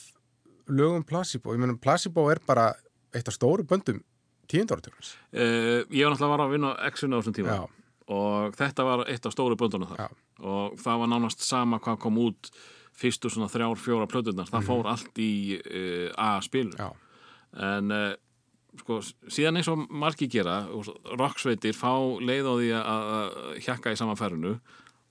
lögum 0.70 1.02
Placebo, 1.06 1.54
ég 1.54 1.62
meina 1.62 1.74
Placebo 1.82 2.26
er 2.32 2.40
bara 2.46 2.68
eitt 3.16 3.26
af 3.30 3.34
stóru 3.36 3.64
böndum 3.66 4.02
tíundáratjörnus 4.50 5.14
Eh, 5.32 5.82
Ég 5.90 6.04
var 6.06 6.14
náttúrulega 6.14 6.30
var 6.36 6.44
að 6.46 6.54
vinna 6.54 6.70
á 6.78 6.86
X-inu 6.92 7.18
á 7.18 7.20
þessum 7.20 7.36
tíma. 7.38 7.56
Já. 7.58 7.66
og 8.14 8.54
þetta 8.58 8.84
var 8.86 9.04
eitt 9.10 9.26
af 9.26 9.34
stóru 9.34 9.56
böndunum 9.58 9.90
þar. 9.90 10.04
Já. 10.06 10.08
og 10.46 10.76
það 10.78 11.00
var 11.02 11.10
nánast 11.10 11.42
sama 11.42 11.78
hvað 11.82 11.98
kom 12.06 12.18
út 12.22 12.50
fyrstu 12.96 13.30
svona 13.32 13.50
þrjár, 13.52 13.80
fjóra 13.80 14.08
plötunar, 14.10 14.48
það 14.50 14.68
fór 14.70 14.88
allt 14.92 15.20
í 15.20 15.32
uh, 15.58 16.08
A-spilun 16.16 16.76
Já. 16.78 16.88
en 17.66 17.92
uh, 17.94 18.08
sko, 18.80 19.00
síðan 19.32 19.60
eins 19.60 19.70
og 19.72 19.84
margi 19.90 20.28
gera 20.32 20.62
rocksveitir 21.16 21.76
fá 21.76 21.92
leið 22.20 22.50
á 22.50 22.54
því 22.56 22.72
að 22.80 23.12
að 23.16 23.62
hjakka 23.66 23.94
í 23.94 24.00
samanferðinu 24.00 24.56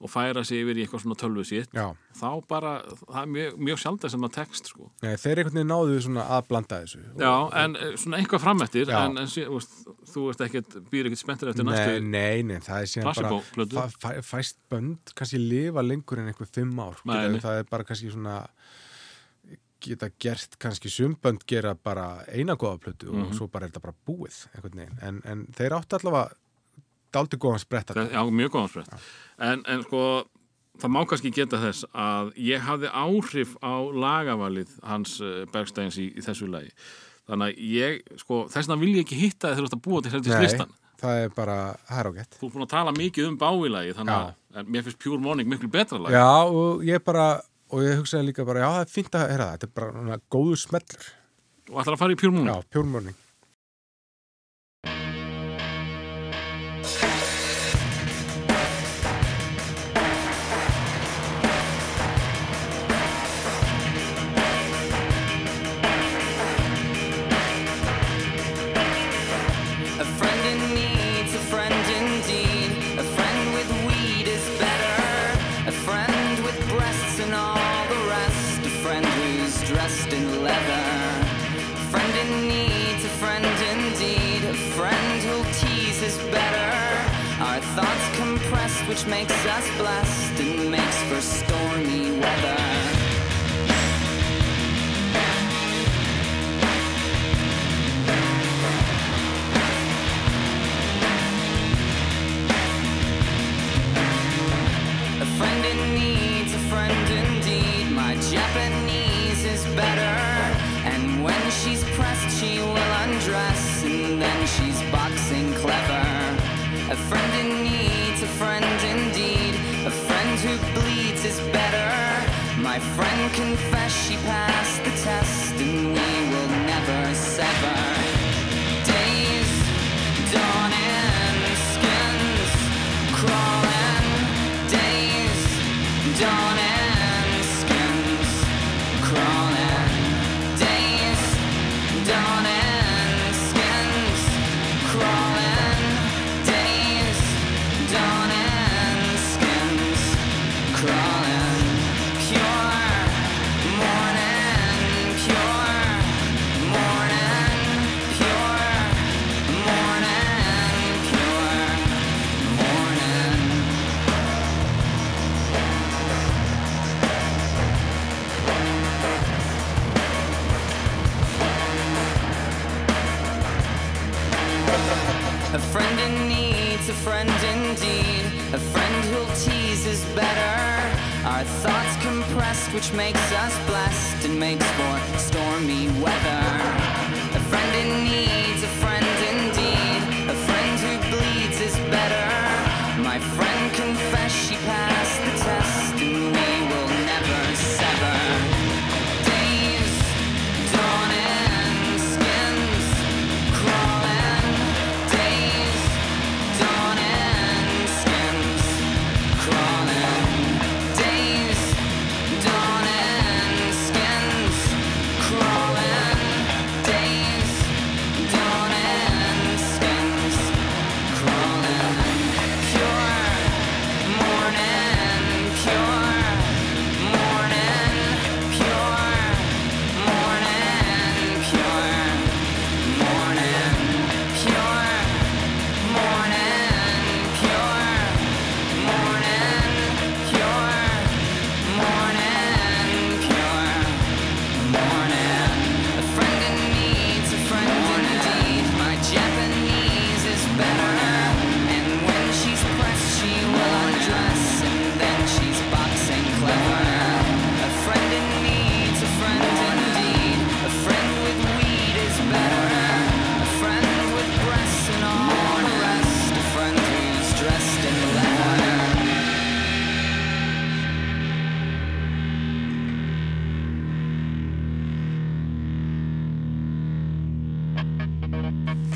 og 0.02 0.10
færa 0.12 0.44
sig 0.46 0.60
yfir 0.62 0.76
í 0.76 0.84
eitthvað 0.84 1.02
svona 1.06 1.16
tölvu 1.16 1.44
sitt 1.48 1.72
Já. 1.74 1.86
þá 2.20 2.28
bara, 2.50 2.72
það 3.08 3.20
er 3.22 3.30
mjög, 3.32 3.54
mjög 3.70 3.80
sjálfdæð 3.80 4.12
sem 4.12 4.26
að 4.28 4.34
text 4.36 4.68
sko. 4.74 4.90
Nei, 5.02 5.14
þeir 5.16 5.40
einhvern 5.42 5.56
veginn 5.56 5.72
náðu 5.72 6.02
svona 6.04 6.26
að 6.36 6.48
blanda 6.50 6.80
þessu 6.84 7.00
Já, 7.22 7.32
en 7.64 7.76
eh, 7.80 7.96
svona 8.04 8.20
eitthvað 8.20 8.44
frameftir 8.44 8.92
Já. 8.92 8.98
en, 9.06 9.18
en 9.24 9.28
þú 9.32 9.46
veist, 9.56 9.78
þú 10.12 10.26
veist 10.28 10.44
ekkert 10.50 10.78
býr 10.92 11.08
ekkert 11.10 11.24
spenntur 11.24 11.50
eftir 11.54 11.64
Nei, 11.66 11.72
næstu 11.74 12.10
nei, 12.12 12.44
nei, 12.52 12.60
það 12.68 12.82
er 12.82 12.92
síðan 12.92 13.22
bara 13.22 13.32
fa- 13.72 13.90
fa- 14.04 14.22
fæst 14.34 14.60
bönd 14.70 15.16
kannski 15.16 15.40
lifa 15.40 15.82
lengur 15.88 16.20
en 16.20 16.28
einhver 16.34 16.52
fimm 16.52 16.76
ár 16.84 17.00
Nei, 17.06 17.16
Geta- 17.22 17.32
nei. 17.32 17.40
það 17.48 17.60
er 17.64 17.70
bara 17.72 17.84
kannski 17.88 18.12
svona 18.12 18.38
geta 19.86 20.08
gert 20.20 20.56
kannski 20.60 20.90
sumbönd 20.90 21.44
gera 21.48 21.76
bara 21.76 22.24
eina 22.34 22.56
góða 22.58 22.80
plötu 22.82 23.12
Mhm. 23.12 23.28
og 23.28 23.34
svo 23.38 23.48
bara 23.52 23.66
er 23.66 23.70
þetta 23.72 23.82
bara 23.82 23.96
búið 24.08 24.48
en, 25.04 25.22
en 25.24 25.46
þeir 25.54 25.76
áttu 25.78 26.00
allavega 26.00 26.34
dálítið 27.14 27.42
góðan 27.46 27.62
sprett 27.64 27.92
Já, 27.96 28.22
mjög 28.30 28.54
góðan 28.56 28.72
sprett. 28.72 29.10
En, 29.38 29.64
en 29.68 29.84
sko, 29.86 30.04
það 30.82 30.94
má 30.96 31.02
kannski 31.10 31.32
geta 31.36 31.60
þess 31.62 31.88
að 31.92 32.32
ég 32.40 32.64
hafði 32.66 32.92
áhrif 32.92 33.56
á 33.62 33.74
lagavalið 34.06 34.72
hans 34.84 35.18
uh, 35.24 35.44
Bergsteins 35.54 36.00
í, 36.02 36.10
í 36.16 36.24
þessu 36.26 36.50
lagi. 36.52 36.72
Þannig 37.30 37.52
að 37.54 37.70
ég, 37.76 38.02
sko, 38.22 38.44
þess 38.54 38.68
vegna 38.70 38.82
vil 38.84 38.94
ég 38.96 39.06
ekki 39.06 39.20
hitta 39.20 39.52
þegar 39.54 39.64
þú 39.64 39.70
ert 39.70 39.78
að 39.80 39.86
búa 39.88 40.02
til 40.06 40.14
heldur 40.14 40.44
listan. 40.46 40.74
það 41.02 41.24
er 41.26 41.34
bara, 41.36 41.58
það 41.90 42.00
er 42.00 42.10
ágætt 42.12 42.38
Þú 42.40 42.48
ert 42.48 42.54
búin 42.56 42.66
að 42.68 42.72
tala 42.76 42.94
mikið 42.96 43.28
um 43.32 43.38
báilagi, 43.42 43.96
þannig 43.98 44.16
að 44.62 44.70
mér 44.72 44.86
finnst 44.86 45.02
Pure 45.04 45.20
Morning 45.20 45.50
miklu 45.52 45.70
betra 45.74 46.00
lag. 46.00 46.14
Já, 46.16 46.30
og 46.46 46.86
ég 46.88 47.04
bara 47.04 47.26
og 47.74 47.82
ég 47.84 47.98
hugsaði 48.00 48.30
líka 48.30 48.46
bara, 48.48 48.62
já, 48.62 48.70
það 48.76 48.84
er 48.86 48.94
fínt 48.94 49.18
að 49.18 49.30
heyra 49.34 49.48
það 49.50 49.56
þetta 49.58 49.68
er 49.68 49.76
bara 49.82 50.20
góður 50.32 50.62
smellur 50.62 51.08
Og 51.66 51.80
ætlar 51.82 51.96
að 51.96 52.02
fara 52.04 52.14
í 52.14 52.20
Pure 52.22 52.32
Morning. 52.36 52.54
Já, 52.54 52.70
pure 52.76 52.86
morning 52.86 53.18
which 88.96 89.08
makes 89.08 89.46
us 89.48 89.78
blessed 89.78 90.15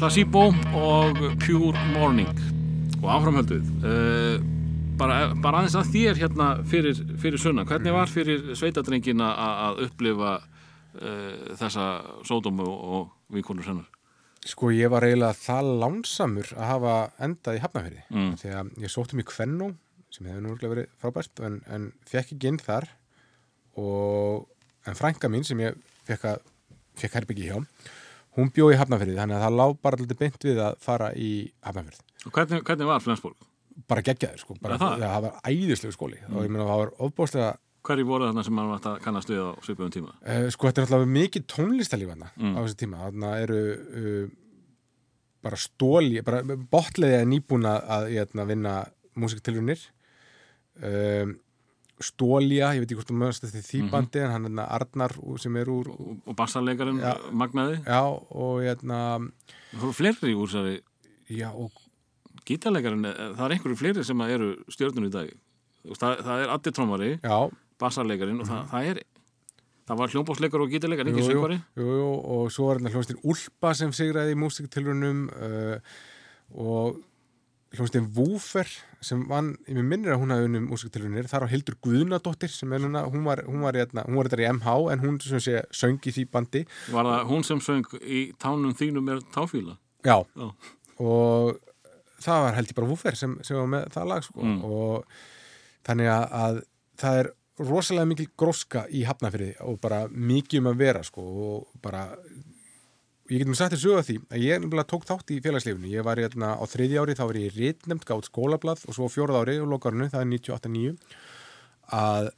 Placebo 0.10 0.47
og 0.74 1.20
Pure 1.38 1.82
Morning 1.93 2.30
og 2.97 3.12
áframhaldið 3.14 3.68
uh, 3.86 4.39
bara, 4.97 5.18
bara 5.38 5.60
aðeins 5.60 5.76
að 5.78 5.91
þér 5.93 6.18
hérna 6.24 6.47
fyrir, 6.66 6.97
fyrir 7.22 7.38
sunna, 7.38 7.62
hvernig 7.70 7.93
var 7.93 8.10
fyrir 8.10 8.47
sveitadrengina 8.57 9.28
að 9.43 9.84
upplifa 9.86 10.32
uh, 10.39 11.53
þessa 11.62 11.86
sódómu 12.26 12.66
og 12.66 13.14
vinkonur 13.38 13.70
sennar? 13.70 13.86
Sko 14.49 14.72
ég 14.74 14.89
var 14.89 15.05
eiginlega 15.05 15.38
það 15.43 15.72
lánsamur 15.86 16.51
að 16.57 16.68
hafa 16.72 16.97
endað 17.30 17.60
í 17.60 17.64
Hafnafyrði 17.68 18.03
Mm. 18.10 18.34
að 18.34 18.74
ég 18.82 18.95
sótti 18.97 19.22
mig 19.22 19.30
Kvennó 19.30 19.70
sem 20.10 20.26
hefur 20.26 20.41
nú 20.41 20.55
örugglega 20.55 20.74
verið 20.74 20.91
frábært 21.05 21.45
en, 21.45 21.62
en 21.70 21.89
fekk 22.10 22.34
ekki 22.34 22.49
inn 22.55 22.62
þar 22.66 22.89
og 23.78 24.49
en 24.89 24.97
frænka 25.05 25.30
mín 25.30 25.45
sem 25.45 25.62
ég 25.70 25.78
fekk, 26.10 26.32
að, 26.34 26.41
fekk 26.97 27.22
herbyggi 27.22 27.51
hjá 27.53 27.60
hún 28.38 28.51
bjó 28.53 28.69
í 28.73 28.77
Hafnafyrði 28.80 29.15
þannig 29.17 29.38
að 29.39 29.45
það 29.47 29.55
lá 29.59 29.65
bara 29.84 29.97
alltaf 29.99 30.19
beint 30.19 30.43
við 30.49 30.59
að 30.65 30.77
fara 30.86 31.09
í 31.15 31.32
Hafnafyrð 31.65 32.03
Og 32.27 32.34
hvernig, 32.36 32.63
hvernig 32.67 32.88
var 32.89 32.99
Flensborg? 33.05 33.36
bara 33.88 34.01
geggjaður 34.03 34.39
sko, 34.43 34.55
bara, 34.61 34.75
Er 34.75 34.80
það? 34.84 35.03
það 35.07 35.21
var 35.23 35.36
æðislegu 35.47 35.93
skóli 35.95 36.17
og 36.30 36.43
ég 36.43 36.49
meina 36.51 36.65
það 36.67 36.82
var 36.84 36.93
ofbóðslega 37.07 37.51
Hverju 37.89 38.03
voru 38.09 38.25
þarna 38.27 38.43
sem 38.43 38.53
maður 38.57 38.73
vart 38.73 38.88
að 38.89 38.97
kannast 39.05 39.30
við 39.32 39.39
á 39.39 39.49
svipuðum 39.63 39.91
tíma? 39.95 40.09
Uh, 40.27 40.49
sko 40.51 40.67
þetta 40.67 40.82
er 40.82 40.86
náttúrulega 40.89 41.11
mikið 41.15 41.45
tónlistalíf 41.53 42.09
Mm. 42.36 42.55
á 42.55 42.59
þessu 42.59 42.75
tíma, 42.82 42.97
þarna 43.05 43.30
eru 43.39 43.59
uh, 43.80 44.25
bara 45.47 45.55
stóli 45.63 46.19
bara 46.27 46.41
botleði 46.43 47.21
að 47.21 47.30
nýbúna 47.32 47.77
að 47.95 48.09
hérna, 48.17 48.45
vinna 48.49 48.73
músiktilrunir 49.15 49.80
um, 50.84 51.32
Stólja, 51.99 52.69
ég 52.75 52.79
veit 52.83 52.87
ekki 52.91 52.95
hvort 52.99 53.09
þú 53.11 53.17
mögast 53.19 53.43
eftir 53.43 53.63
því 53.65 53.79
Mhm. 53.83 53.89
bandi 53.91 54.19
en 54.23 54.31
hann 54.31 54.59
er 54.59 54.65
Arnar 54.71 55.11
úr- 55.19 55.39
sem 55.39 55.55
er 55.57 55.65
úr 55.65 55.89
Og, 55.89 56.17
og 56.27 56.35
bassarleikarinn 56.35 56.99
Já. 57.01 57.17
magnaði? 57.31 57.83
já 57.85 58.01
og 58.31 58.61
hérna 58.63 58.99
Það 59.73 59.79
voru 59.81 59.93
fleiri 59.93 60.33
úr 60.35 60.47
þessari 60.47 60.79
já 61.29 61.49
og 61.53 61.71
gítarleikarinn, 62.45 63.05
eh, 63.05 63.35
það 63.35 63.45
er 63.45 63.55
einhverju 63.57 63.77
fleiri 63.77 64.03
sem 64.05 64.21
eru 64.21 64.55
stjörnun 64.71 65.05
í 65.07 65.11
dag. 65.11 65.29
Þú 65.85 65.95
Það, 65.97 66.17
það 66.23 66.43
er 66.43 66.49
Addi 66.49 66.71
Trómari, 66.71 67.19
bassarleikarinn 67.79 68.39
og 68.41 68.47
það, 68.47 68.69
það 68.69 68.85
er 68.89 69.03
það 69.89 69.97
var 69.97 70.07
hljómbásleikar 70.09 70.61
og 70.61 70.69
gítarleikar, 70.71 71.05
jú, 71.07 71.13
ekki 71.13 71.23
jú, 71.25 71.29
söngvari 71.33 71.63
jú, 71.77 71.85
jú, 71.99 72.09
og 72.25 72.51
svo 72.51 72.67
var 72.67 72.77
hérna 72.77 72.91
hljómsdyn 72.93 73.21
Úlpa 73.25 73.75
sem 73.75 73.91
sigraði 73.91 74.33
í 74.35 74.39
músiktilrunum 74.39 75.29
uh, 75.33 75.79
og 76.55 77.01
hljómsdyn 77.73 78.09
Woofer 78.15 78.67
sem 79.05 79.21
vann, 79.29 79.53
ég 79.69 79.79
minnir 79.85 80.11
að 80.15 80.19
hún 80.23 80.33
hafði 80.33 80.49
unnum 80.49 80.65
músiktilrunir, 80.71 81.27
þar 81.31 81.45
á 81.47 81.51
Hildur 81.51 81.77
Guðnadóttir 81.85 82.51
sem 82.51 82.73
er 82.75 82.81
núna, 82.83 83.05
hún 83.07 83.23
var, 83.27 83.41
hún 83.47 83.63
var, 83.63 83.77
hérna, 83.79 84.03
hún 84.07 84.19
var 84.19 84.29
þetta 84.29 84.43
í 84.43 84.49
MH 84.57 84.75
en 84.93 85.03
hún 85.05 85.17
sem 85.23 85.43
sé 85.43 85.63
söng 85.71 85.99
í 86.03 86.13
því 86.15 86.25
bandi 86.33 86.65
var 86.91 87.07
það 87.07 87.25
hún 87.31 87.47
sem 87.47 87.63
söng 87.63 87.87
í 88.03 88.25
tánum 88.41 88.75
þínum 88.75 89.11
er 89.15 89.23
táfíla 89.35 89.77
já, 90.03 90.17
Já. 90.35 90.47
og 90.99 91.59
það 92.19 92.45
var 92.45 92.57
held 92.59 92.71
ég 92.73 92.79
bara 92.81 92.89
Woofer 92.91 93.15
sem, 93.19 93.37
sem 93.47 93.59
var 93.59 93.69
með 93.71 93.89
það 93.95 94.09
lag 94.11 94.25
sko. 94.27 94.43
Mm. 94.43 94.59
og 94.67 95.19
þannig 95.87 96.11
að, 96.11 96.25
að 96.43 96.61
það 96.99 97.19
er 97.23 97.31
rosalega 97.59 98.07
mikil 98.07 98.27
gróska 98.39 98.85
í 98.95 99.05
hafnafyrði 99.07 99.53
og 99.67 99.79
bara 99.83 100.05
mikið 100.11 100.61
um 100.61 100.69
að 100.71 100.81
vera 100.83 101.03
sko, 101.03 101.23
og 101.23 101.81
bara 101.83 102.05
ég 103.30 103.43
getum 103.43 103.55
sagt 103.57 103.75
þér 103.75 103.82
sögu 103.84 103.97
að 103.99 104.07
því 104.09 104.17
að 104.34 104.43
ég 104.45 104.61
nefnilega 104.63 104.89
tók 104.89 105.07
þátt 105.09 105.34
í 105.36 105.39
félagslifinu 105.45 105.91
ég 105.91 106.05
var 106.07 106.17
hérna 106.21 106.55
á 106.57 106.63
þriði 106.69 106.99
ári, 107.01 107.15
þá 107.17 107.25
var 107.30 107.39
ég 107.39 107.57
rítnefnd 107.57 108.05
gátt 108.09 108.30
skólablað 108.30 108.86
og 108.89 108.97
svo 108.97 109.09
fjórað 109.11 109.41
ári 109.43 109.57
og 109.61 109.69
lokarinu, 109.73 110.09
það 110.09 110.23
er 110.25 110.32
98-9 110.34 110.95
að 111.99 112.32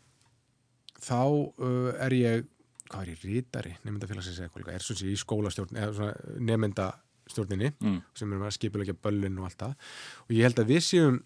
þá 1.02 1.22
uh, 1.22 1.94
er 2.06 2.18
ég 2.18 2.50
hvað 2.92 3.06
er 3.06 3.12
ég, 3.14 3.22
rítari, 3.24 3.72
nefndafélagsins 3.88 4.42
eða 4.44 4.74
er 4.76 4.84
svona 4.84 5.08
í 5.08 5.16
skólastjórn 5.20 5.78
eða 5.80 5.94
svona 5.96 6.40
nefndastjórninni 6.50 7.70
Mm. 7.80 8.00
sem 8.20 8.34
erum 8.34 8.48
að 8.50 8.56
skipulegja 8.58 8.96
böllin 9.00 9.38
og 9.40 9.48
allt 9.48 9.62
það. 9.62 9.76
Og 10.28 10.34
ég 10.36 10.44
held 10.44 10.60
að 10.60 10.72
við 10.74 10.82
séum 10.84 11.20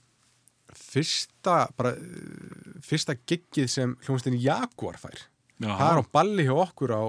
fyrsta 0.76 1.55
bara, 1.78 1.95
uh, 1.97 2.76
fyrsta 2.86 3.16
giggið 3.18 3.70
sem 3.72 3.95
hljómsdyn 4.05 4.38
Jaguar 4.41 4.99
fær. 5.01 5.26
Það 5.61 5.89
er 5.89 6.01
á 6.01 6.11
balli 6.13 6.45
hjá 6.45 6.53
okkur 6.53 6.91
á 6.93 7.03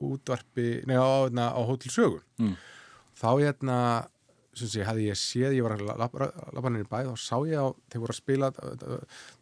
útvarpi, 0.00 0.82
nei 0.86 0.96
á, 0.98 1.28
na, 1.32 1.50
á 1.56 1.60
Hótel 1.64 1.90
Sögun 1.92 2.22
Mm. 2.38 2.56
þá 3.16 3.28
hérna 3.40 3.76
sem 4.56 4.68
sé, 4.72 4.84
hefði 4.88 5.10
ég 5.10 5.18
séð, 5.20 5.52
ég 5.56 5.62
var 5.66 5.76
að 5.76 5.98
lappa 6.00 6.70
nýri 6.72 6.88
bæ 6.88 7.04
þá 7.04 7.16
sá 7.20 7.36
ég 7.44 7.60
á, 7.60 7.68
þeir 7.92 8.00
voru 8.00 8.12
að 8.14 8.20
spila 8.22 8.50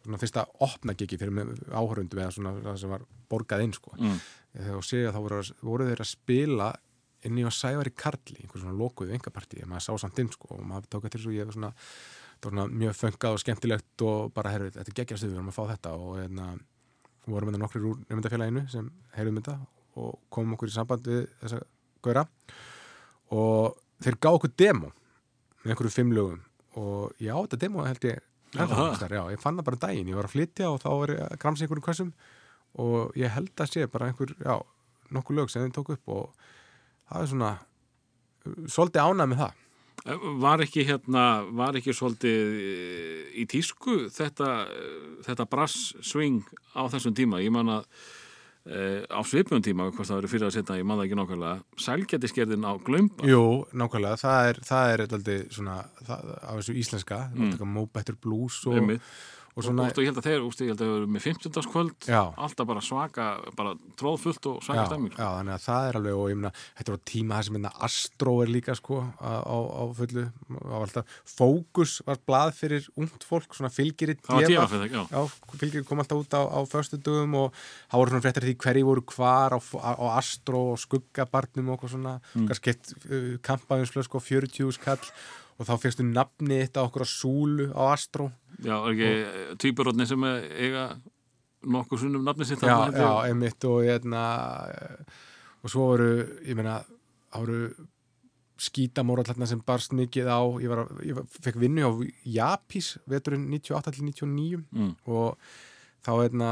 svona 0.03 0.19
fyrsta 0.19 0.43
opna 0.59 0.93
gigi 0.93 1.17
fyrir 1.17 1.55
áhörundum 1.71 2.19
eða 2.19 2.33
svona 2.35 2.75
sem 2.77 2.89
var 2.91 3.05
borgað 3.31 3.63
inn 3.63 3.73
sko 3.73 3.93
Mm. 3.97 4.19
þú 4.55 4.81
séð 4.83 5.07
að 5.09 5.15
þá 5.15 5.21
voru, 5.23 5.39
voru 5.63 5.87
þeir 5.89 6.03
að 6.03 6.11
spila 6.11 6.73
inn 7.25 7.37
í 7.39 7.43
að 7.47 7.55
Sævari 7.57 7.91
Karli 7.95 8.37
einhver 8.43 8.61
svona 8.61 8.77
lokuðu 8.77 9.15
engapartí, 9.15 9.63
maður 9.65 9.81
sá 9.87 9.97
samt 10.03 10.19
inn 10.19 10.29
sko 10.31 10.47
og 10.55 10.63
maður 10.67 10.87
tók 10.91 11.05
eftir 11.07 11.21
svo 11.23 11.31
ég 11.31 11.47
svona, 11.51 11.71
það 12.39 12.51
var 12.51 12.51
svona 12.51 12.67
mjög 12.75 12.93
föngað 12.99 13.33
og 13.33 13.39
skemmtilegt 13.41 14.01
og 14.05 14.33
bara 14.35 14.51
herrið, 14.51 14.75
þetta 14.77 14.93
geggjast 14.99 15.23
við 15.25 15.33
erum 15.39 15.49
að 15.49 15.57
fá 15.57 15.63
þetta 15.73 15.93
og 15.95 16.19
hérna 16.19 16.59
vorum 17.25 17.49
þetta 17.49 17.61
nokkrir 17.63 17.87
úr 17.89 17.97
nefndafélaginu 18.11 18.69
sem 18.69 18.91
heyrðum 19.15 19.39
þetta 19.41 19.55
og 19.95 20.19
komum 20.33 20.55
okkur 20.55 20.71
í 20.71 20.75
samband 20.75 21.07
við 21.07 21.25
þessa 21.41 21.61
gauðra. 22.05 22.25
Og 23.35 23.75
þeir 24.03 24.19
gá 24.21 24.29
okkur 24.31 24.53
demo 24.59 24.91
með 25.63 25.73
einhverju 25.73 25.95
fimm 25.95 26.13
lögum. 26.15 26.41
Og 26.75 27.15
já, 27.21 27.33
þetta 27.35 27.61
demo 27.65 27.85
held 27.85 28.07
ég 28.07 28.23
já, 28.55 29.23
ég 29.31 29.41
fann 29.41 29.57
það 29.57 29.67
bara 29.67 29.77
um 29.77 29.83
daginn, 29.83 30.09
ég 30.09 30.17
var 30.17 30.27
að 30.27 30.35
flytja 30.35 30.71
og 30.71 30.81
þá 30.83 30.89
var 30.91 31.13
ég 31.13 31.21
að 31.25 31.37
gramsa 31.41 31.65
einhverjum 31.65 31.85
kvössum 31.85 32.11
og 32.79 33.19
ég 33.19 33.31
held 33.31 33.61
að 33.63 33.71
sé 33.71 33.85
bara 33.91 34.09
einhver, 34.09 34.33
já, 34.39 34.55
nokkur 35.15 35.39
lög 35.39 35.51
sem 35.51 35.63
þeim 35.63 35.75
tók 35.75 35.93
upp 35.95 36.11
og 36.11 36.49
það 37.09 37.21
er 37.21 37.29
svona 37.31 37.51
uh, 37.55 38.65
svolítið 38.67 39.05
ánæg 39.05 39.31
með 39.31 39.43
það. 39.43 39.61
Var 40.45 40.61
ekki 40.61 40.83
hérna, 40.85 41.21
var 41.55 41.77
ekki 41.79 41.93
svolítið 41.95 42.41
eh, 42.61 43.21
í 43.41 43.45
tísku 43.49 43.95
þetta, 44.13 44.49
eh, 44.69 45.05
þetta 45.25 45.47
brass 45.49 45.95
swing 46.05 46.43
á 46.77 46.85
þessum 46.93 47.15
tíma? 47.17 47.39
Ég 47.41 47.49
man 47.55 47.71
að 47.79 47.87
á 48.65 49.21
svipum 49.21 49.61
tíma, 49.61 49.91
hvort 49.93 50.09
það 50.09 50.21
verið 50.21 50.31
fyrir 50.33 50.47
að 50.47 50.55
setja, 50.55 50.85
man 50.87 50.97
það 50.97 51.05
ekki 51.05 51.17
nákvæmlega, 51.19 51.81
sælgættiskerðin 51.85 52.65
á 52.65 52.73
glömba. 52.81 53.27
Jú, 53.29 53.43
nákvæmlega, 53.77 54.17
það 54.23 54.49
er, 54.49 54.59
það 54.65 54.93
er 54.93 55.03
eitthvað 55.03 55.29
svona, 55.53 55.75
það, 56.07 56.31
á 56.41 56.51
þessu 56.55 56.77
íslenska 56.81 57.19
mm. 57.35 57.65
Mo 57.75 57.85
Better 57.93 58.17
Blues 58.17 58.57
og, 58.65 58.79
Einmitt. 58.79 59.11
Og 59.55 59.61
Og, 59.61 59.63
svona 59.63 59.85
og, 59.87 59.99
ég 60.03 60.09
held 60.09 60.17
að 60.19 60.25
þeir, 60.25 60.41
ég 60.43 60.67
held 60.67 60.81
að 60.81 60.81
þeir 60.81 60.93
eru 60.97 61.05
með 61.15 61.21
15. 61.29 61.67
kvöld, 61.71 62.07
Já. 62.11 62.21
alltaf 62.43 62.67
bara 62.67 62.81
svaka, 62.83 63.27
bara 63.55 63.69
tróðfullt 63.95 64.49
og 64.51 64.57
svaka 64.65 64.83
stemming. 64.89 65.13
já, 65.15 65.29
þannig 65.31 65.53
að 65.55 65.61
það 65.63 65.85
er 65.87 65.97
alveg 65.99 66.17
og 66.19 66.25
ég 66.27 66.39
meina, 66.41 66.51
þetta 66.75 66.91
var 66.91 66.99
tíma 67.07 67.37
það 67.37 67.45
sem 67.47 67.55
hérna 67.55 67.71
Astro 67.87 68.33
er 68.43 68.51
líka 68.51 68.75
sko 68.75 68.97
á, 69.15 69.31
á, 69.47 69.83
fullu, 69.95 70.25
á 70.59 70.75
alltaf 70.81 71.15
Fókus 71.23 71.93
var 72.03 72.19
blað 72.27 72.51
fyrir 72.59 72.89
ungt 72.99 73.23
fólk 73.23 73.55
svona 73.55 73.71
fylgiri 73.71 74.17
Það 74.19 74.35
var 74.35 74.43
DFF. 74.43 74.51
tíma 74.51 74.67
fyrir 74.73 74.83
það, 74.83 74.91
já. 74.91 75.03
Já, 75.15 75.55
fylgir 75.63 75.87
kom 75.87 76.03
alltaf 76.03 76.19
út 76.25 76.35
á, 76.35 76.41
á 76.51 76.59
föstu 76.67 76.99
dögum 76.99 77.39
og 77.45 77.55
það 77.55 78.03
voru 78.03 78.11
svona 78.11 78.25
fréttar 78.27 78.43
því 78.49 78.57
hverju 78.59 78.85
voru 78.91 79.05
hvar 79.15 79.55
á, 79.55 79.59
á, 79.63 80.03
Astro 80.19 80.65
og 80.73 80.83
skuggabarnum 80.83 81.71
og 81.71 81.87
svona, 81.87 82.19
mm. 82.35 82.51
kannski 82.51 82.75
uh, 82.75 83.33
kampaðinslösk 83.39 84.19
og 84.19 84.27
40 84.27 84.75
skall 84.75 84.99
og 85.55 85.67
þá 85.69 85.73
fegstu 85.85 86.03
nafni 86.07 86.61
þetta 86.65 86.83
okkur 86.87 87.05
á 87.05 87.09
Súlu 87.09 87.67
á 87.71 87.83
Astro 87.95 88.29
Já, 88.63 88.75
er 88.87 88.93
ekki 88.93 89.57
tvíburótni 89.63 90.07
sem 90.07 90.23
eiga 90.27 90.85
nokkur 91.65 91.99
sunnum 91.99 92.23
nafni 92.27 92.45
sitt 92.47 92.61
já, 92.63 92.75
ég? 92.89 92.95
já, 92.99 93.11
einmitt 93.29 93.65
og 93.67 93.81
hérna 93.87 94.23
og 95.65 95.71
svo 95.71 95.87
voru, 95.93 96.09
ég 96.45 96.55
meina 96.59 96.77
skítamóral 98.61 99.25
þarna 99.27 99.47
sem 99.49 99.59
barst 99.67 99.91
mikið 99.97 100.29
á 100.31 100.39
ég, 100.63 100.69
var, 100.71 100.85
ég 101.03 101.17
fekk 101.43 101.57
vinnu 101.59 101.83
á 101.83 101.91
Japís 102.23 102.93
veturinn 103.11 103.49
98-99 103.51 104.61
Mm. 104.71 104.93
og 105.11 105.35
þá 106.05 106.11
hérna 106.21 106.51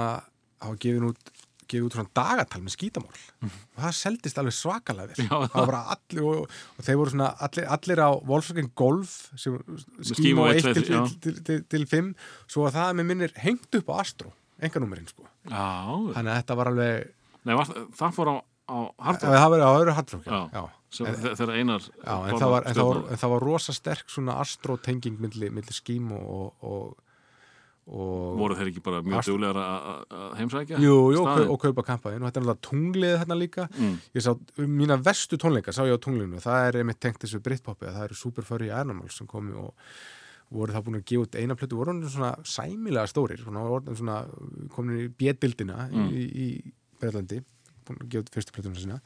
þá 0.59 0.73
gefin 0.83 1.07
út 1.11 1.31
gefið 1.73 1.87
út 1.89 1.97
svona 1.97 2.13
dagatal 2.19 2.61
með 2.63 2.75
skítamál. 2.77 3.17
Og 3.49 3.81
það 3.83 3.95
seldist 3.99 4.39
alveg 4.41 4.55
svakalega 4.57 5.09
vel. 5.11 5.27
Það 5.31 5.43
var 5.57 5.67
bara 5.71 5.81
allir 5.97 6.27
og, 6.29 6.55
og 6.77 6.85
þeir 6.87 6.99
voru 7.01 7.13
svona 7.15 7.31
allir, 7.47 7.67
allir 7.77 8.03
á 8.05 8.09
Volkswagen 8.29 8.71
Golf 8.79 9.17
sem 9.35 9.57
á 9.57 10.43
eitt, 10.53 10.69
1 10.69 10.77
til, 10.77 10.85
til, 10.85 11.17
til, 11.25 11.35
til, 11.49 11.59
til 11.73 11.85
5 11.89 12.13
svo 12.53 12.67
að 12.69 12.77
það 12.79 12.95
með 13.01 13.09
minnir 13.11 13.35
hengt 13.43 13.79
upp 13.81 13.91
á 13.91 13.95
Astro 14.05 14.31
enganúmerinn 14.63 15.09
sko. 15.09 15.25
Já, 15.49 15.67
þannig 16.15 16.31
að 16.31 16.37
þetta 16.39 16.57
var 16.61 16.69
alveg 16.71 17.11
Nei, 17.43 17.55
var, 17.59 17.71
það 17.99 18.13
fór 18.15 18.29
á, 18.31 18.35
á 18.71 18.77
hardrock. 19.09 19.33
það 19.35 19.49
var 19.53 19.63
á 19.67 19.71
öðru 19.75 19.95
hardrock 19.97 20.27
Já. 20.29 20.39
já. 20.55 20.63
Sem 20.93 21.07
þe- 21.09 21.33
þegar 21.39 21.55
einar 21.57 21.87
Já, 21.89 22.13
en, 22.29 22.37
það 22.37 22.51
var, 22.53 22.67
en, 22.69 22.77
það 22.77 22.87
var, 22.91 22.99
en 23.11 23.19
það 23.23 23.31
var 23.33 23.43
rosa 23.49 23.73
sterk 23.75 24.13
svona 24.13 24.35
Astro 24.43 24.77
tenging 24.77 25.17
milli, 25.19 25.49
milli 25.51 25.73
skím 25.75 26.11
og, 26.15 26.29
og, 26.29 26.69
og 26.69 27.12
voru 27.85 28.55
þeir 28.55 28.69
ekki 28.71 28.81
bara 28.85 29.01
mjög 29.03 29.25
duglegar 29.27 29.57
að 29.59 30.37
heimsækja 30.39 30.77
Jú, 30.79 30.93
jú, 31.11 31.23
og, 31.51 31.57
kaupa 31.59 31.83
kampaðin 31.83 32.23
og 32.23 32.29
þetta 32.29 32.39
er 32.39 32.45
náttúrulega 32.47 32.67
tunglið 32.69 33.15
þarna 33.19 33.37
líka. 33.39 33.65
Mm. 33.77 33.97
ég 34.15 34.23
sá 34.23 34.31
mína 34.63 34.97
vestu 35.03 35.35
tónleika 35.41 35.73
sá 35.75 35.83
ég 35.83 35.97
á 35.97 35.99
tunglinu. 35.99 36.39
Það 36.39 36.67
er 36.69 36.77
einmitt 36.79 36.99
tengt 37.03 37.19
þessu 37.19 37.41
Britpopi 37.43 37.89
að 37.89 37.97
það 37.97 38.05
eru 38.07 38.15
Super 38.21 38.47
Furry 38.47 38.69
Animals 38.71 39.17
sem 39.19 39.27
komi 39.27 39.51
og 39.51 39.73
voru 40.53 40.71
það 40.75 40.85
búin 40.87 40.99
að 41.01 41.05
gefa 41.11 41.25
út 41.27 41.35
eina 41.41 41.55
plötu. 41.59 41.75
Voru 41.79 41.91
hann 41.91 42.03
svona 42.07 42.31
sæmilega 42.45 43.07
stórir 43.11 43.43
komin 44.71 44.99
í 45.03 45.07
bjedildina 45.09 45.89
Mm. 45.91 46.09
í, 46.09 46.23
í 46.23 46.73
Breitlandi 47.01 47.43
búin 47.83 47.99
að 47.99 48.09
gefa 48.09 48.23
út 48.23 48.33
fyrstu 48.37 48.53
plötuna 48.55 48.79
sína. 48.79 48.99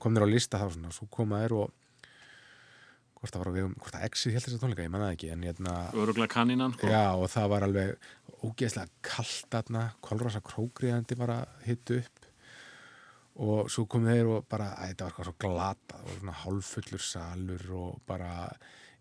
Komin 0.00 0.22
á 0.24 0.28
lista 0.28 0.58
þá 0.58 0.70
svona 0.72 0.92
svo 0.92 1.06
koma 1.10 1.42
þær 1.44 1.52
og 1.60 1.72
hvort 3.24 3.34
það 3.34 3.42
var 3.44 3.50
á 3.50 3.56
vegum, 3.56 3.74
hvort 3.80 3.96
það 3.96 4.06
exið 4.10 4.36
held 4.36 4.44
þess 4.46 4.56
að 4.58 4.62
tónleika, 4.66 4.84
ég 4.86 4.92
manna 4.94 5.08
það 5.08 5.16
ekki, 5.16 5.30
en 5.34 5.46
hérna, 5.48 5.74
Öruglega 6.04 6.32
kanninan, 6.36 6.76
sko. 6.76 6.92
já, 6.92 7.02
og 7.16 7.26
það 7.32 7.48
var 7.54 7.66
alveg 7.68 8.10
ógeðslega 8.44 8.92
kallt 9.08 9.50
þarna, 9.56 9.82
kolrosa 10.04 10.44
krókriðandi 10.44 11.16
bara 11.18 11.40
hittu 11.64 11.98
upp 12.02 12.30
og 13.44 13.66
svo 13.72 13.82
kom 13.90 14.04
þeir 14.06 14.28
og 14.30 14.44
bara, 14.46 14.68
að 14.78 14.92
þetta 14.92 15.04
var 15.08 15.10
eitthvað 15.10 15.28
svo 15.30 15.36
glata, 15.42 16.00
og 16.04 16.10
svona 16.20 16.34
hálffullur 16.44 17.02
salur 17.02 17.64
og 17.74 17.96
bara 18.06 18.30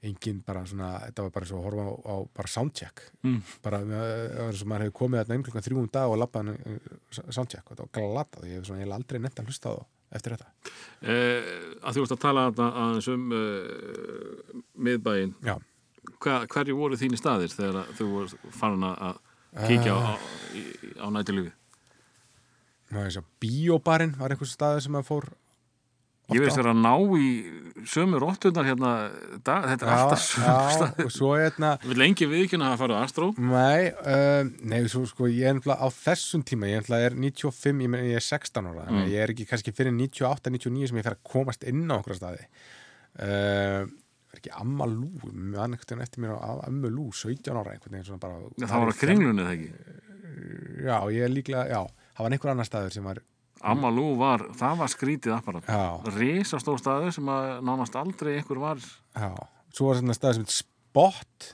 engin 0.03 0.39
bara 0.43 0.63
svona, 0.67 0.87
þetta 1.05 1.23
var 1.27 1.33
bara 1.35 1.47
svo 1.47 1.59
að 1.61 1.67
horfa 1.67 1.83
á, 1.85 1.93
á 2.11 2.15
bara 2.35 2.49
soundcheck 2.51 3.03
Mm. 3.23 3.37
bara, 3.63 3.77
það 3.85 4.41
var 4.41 4.57
svo 4.59 4.67
maður 4.67 4.83
hefði 4.87 4.95
komið 4.99 5.21
þarna 5.21 5.45
klukkan 5.47 5.63
þrjúum 5.67 5.91
dag 5.93 6.11
og 6.11 6.17
labbað 6.19 6.49
hann 6.49 6.79
soundcheck 7.29 7.69
og 7.69 7.77
þetta 7.77 7.85
var 7.85 7.93
glatað, 7.99 8.47
ég 8.49 8.57
hef 8.57 8.65
svona 8.67 8.81
eiginlega 8.81 8.99
aldrei 8.99 9.21
nefnt 9.23 9.39
að 9.39 9.47
hlusta 9.51 9.69
á 9.69 9.73
það 9.77 9.85
eftir 10.13 10.35
þetta. 10.35 10.47
Eh, 11.03 11.51
að 11.83 11.97
þú 11.97 12.03
varst 12.05 12.15
að 12.15 12.21
tala 12.23 12.45
aðeins 12.83 13.07
um 13.13 13.23
uh, 13.35 14.63
miðbæinn. 14.87 15.33
Já, 15.43 15.55
Hva, 16.23 16.37
hverju 16.51 16.75
voru 16.75 16.97
þínir 16.99 17.19
staðir 17.19 17.51
þegar 17.53 17.81
að 17.83 17.93
þú 17.99 18.07
farin 18.55 18.83
að 18.89 19.03
að 19.09 19.21
kíkja 19.69 19.93
á, 19.93 19.99
á, 20.03 20.13
í- 20.57 20.95
á 20.99 21.07
maður 22.93 23.07
þess 23.09 23.19
að 23.21 23.27
bíóbarinn 23.43 24.15
var 24.19 24.33
einhvers 24.35 24.53
staður 24.57 24.81
sem 24.85 24.93
maður 24.95 25.07
fór 25.09 25.27
Ég 26.31 26.39
veist 26.39 26.55
á. 26.55 26.59
þér 26.61 26.69
að 26.71 26.79
ná 26.79 26.93
í 27.19 27.27
sömu 27.89 28.19
róttunar 28.21 28.67
hérna, 28.67 28.91
dag, 29.43 29.65
þetta 29.73 29.87
er 29.87 29.91
alltaf 29.91 30.27
já, 30.39 30.53
staðir. 30.77 31.07
og 31.07 31.11
svo 31.11 31.31
hérna 31.35 31.71
Vil 31.83 31.97
lengi 31.99 32.27
viðkynna 32.31 32.69
að 32.71 32.77
fara 32.79 32.99
á 32.99 33.03
Astró? 33.03 33.31
Nei, 33.35 33.89
uh, 33.91 34.43
nei, 34.63 34.77
svo 34.91 35.03
sko 35.09 35.27
ég 35.27 35.49
er 35.49 35.57
nefnilega 35.57 35.83
á 35.83 35.87
þessum 35.91 36.45
tíma, 36.47 36.69
ég 36.71 36.79
er 36.79 36.85
nefnilega 36.85 37.09
er 37.09 37.17
95, 37.19 37.83
ég, 37.83 38.05
ég 38.13 38.21
er 38.21 38.27
16 38.27 38.69
ára, 38.71 38.85
að 38.87 39.11
ég 39.11 39.25
er 39.25 39.33
ekki 39.33 39.49
kannski 39.49 39.75
fyrir 39.75 39.95
98, 39.97 40.53
99 40.55 40.93
sem 40.93 41.01
ég 41.01 41.09
fer 41.09 41.17
að 41.17 41.25
komast 41.33 41.67
inn 41.67 41.83
á 41.91 41.95
okkur 41.97 42.19
staði. 42.21 42.47
Uh, 43.19 43.83
er 44.33 44.39
ekki 44.39 44.53
Amma 44.57 44.87
Lú, 44.89 45.11
eftir 45.59 46.23
mér 46.23 46.39
á 46.39 46.63
Amma 46.69 46.93
Lú, 46.93 47.09
17 47.11 47.51
ára. 47.59 47.75
Það 47.83 48.79
var 48.79 48.89
á 48.89 49.01
kringlunni, 49.01 49.43
það 49.43 49.53
ekki? 49.57 49.99
Já, 50.83 50.97
ég 51.13 51.27
er 51.27 51.31
líklega, 51.31 51.67
já, 51.69 52.09
það 52.17 52.25
var 52.25 52.35
einhver 52.35 52.53
annar 52.53 52.67
staður 52.67 52.95
sem 52.95 53.05
var, 53.05 53.21
Amalú 53.63 54.09
var, 54.19 54.43
það 54.59 54.77
var 54.81 54.91
skrítið 54.91 55.35
apparat. 55.37 55.67
Risastór 56.17 56.79
staður 56.81 57.13
sem 57.15 57.29
að 57.31 57.51
nánast 57.63 57.95
aldrei 57.95 58.33
einhver 58.39 58.59
var 58.59 58.81
já, 58.83 59.29
svo 59.73 59.87
var 59.91 60.01
svona 60.01 60.15
staður 60.17 60.33
sem 60.39 60.43
heit 60.47 60.55
Spot, 60.57 61.47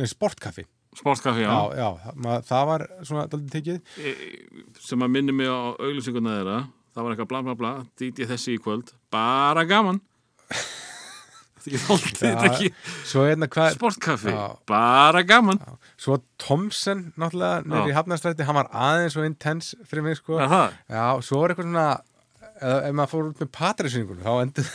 nei, 0.00 0.06
Sportkaffi. 0.10 0.64
sportkaffi, 0.98 1.42
já, 1.44 1.50
Já, 1.50 1.76
já, 1.78 1.88
það, 2.04 2.16
mað- 2.24 2.46
það 2.48 2.64
var 2.70 2.86
svona 3.02 3.26
daldið 3.30 3.52
tekið. 3.54 3.80
E- 3.98 4.78
sem 4.80 4.98
að 5.04 5.10
minni 5.14 5.32
mig 5.32 5.46
á 5.46 5.74
auglýsinguna 5.78 6.32
þeirra. 6.38 6.56
Það 6.94 7.02
var 7.04 7.12
eitthvað 7.14 7.28
bla 7.34 7.42
bla 7.42 7.54
bla, 7.54 7.72
dýti 7.98 8.26
þessi 8.30 8.54
í 8.56 8.62
kvöld, 8.62 8.92
bara 9.10 9.64
gaman. 9.66 10.00
Ekki 11.64 11.80
þóldi, 11.80 12.10
þetta 12.20 12.48
ekki 12.50 12.66
hvað, 13.54 13.76
sportkaffi, 13.78 14.32
Já. 14.34 14.42
bara 14.68 15.22
gaman. 15.24 15.60
Svo 16.00 16.18
Thomsen, 16.42 17.06
náttúrulega, 17.16 17.62
nýri 17.64 17.88
í 17.88 17.94
Já. 17.94 17.98
Hafnarstræti, 17.98 18.44
hann 18.44 18.58
var 18.58 18.68
aðeins 18.68 19.16
og 19.16 19.24
intense 19.24 19.78
fyrir 19.88 20.04
mig, 20.04 20.18
sko. 20.20 20.36
Er 20.44 20.50
það? 20.52 20.74
Já, 20.92 21.06
svo 21.24 21.40
var 21.40 21.54
eitthvað 21.54 21.70
svona, 21.70 21.86
eða, 22.58 22.76
ef 22.90 22.98
maður 23.00 23.12
fór 23.14 23.30
út 23.30 23.40
með 23.44 23.50
patræsynningunum, 23.56 24.26
þá 24.26 24.34
endur 24.44 24.68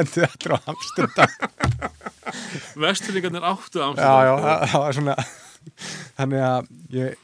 endur 0.00 0.28
allir 0.30 0.56
á 0.56 0.58
Amsterdam. 0.72 1.36
Vesturlíkarnir 2.86 3.44
áttu 3.52 3.82
já, 3.82 3.86
Amsterdam. 3.90 4.24
já, 4.24 4.34
það, 4.46 4.66
það 4.72 4.86
var 4.86 4.98
svona, 5.00 5.18
þannig 6.22 6.46
að 6.48 6.72
ég 6.96 7.20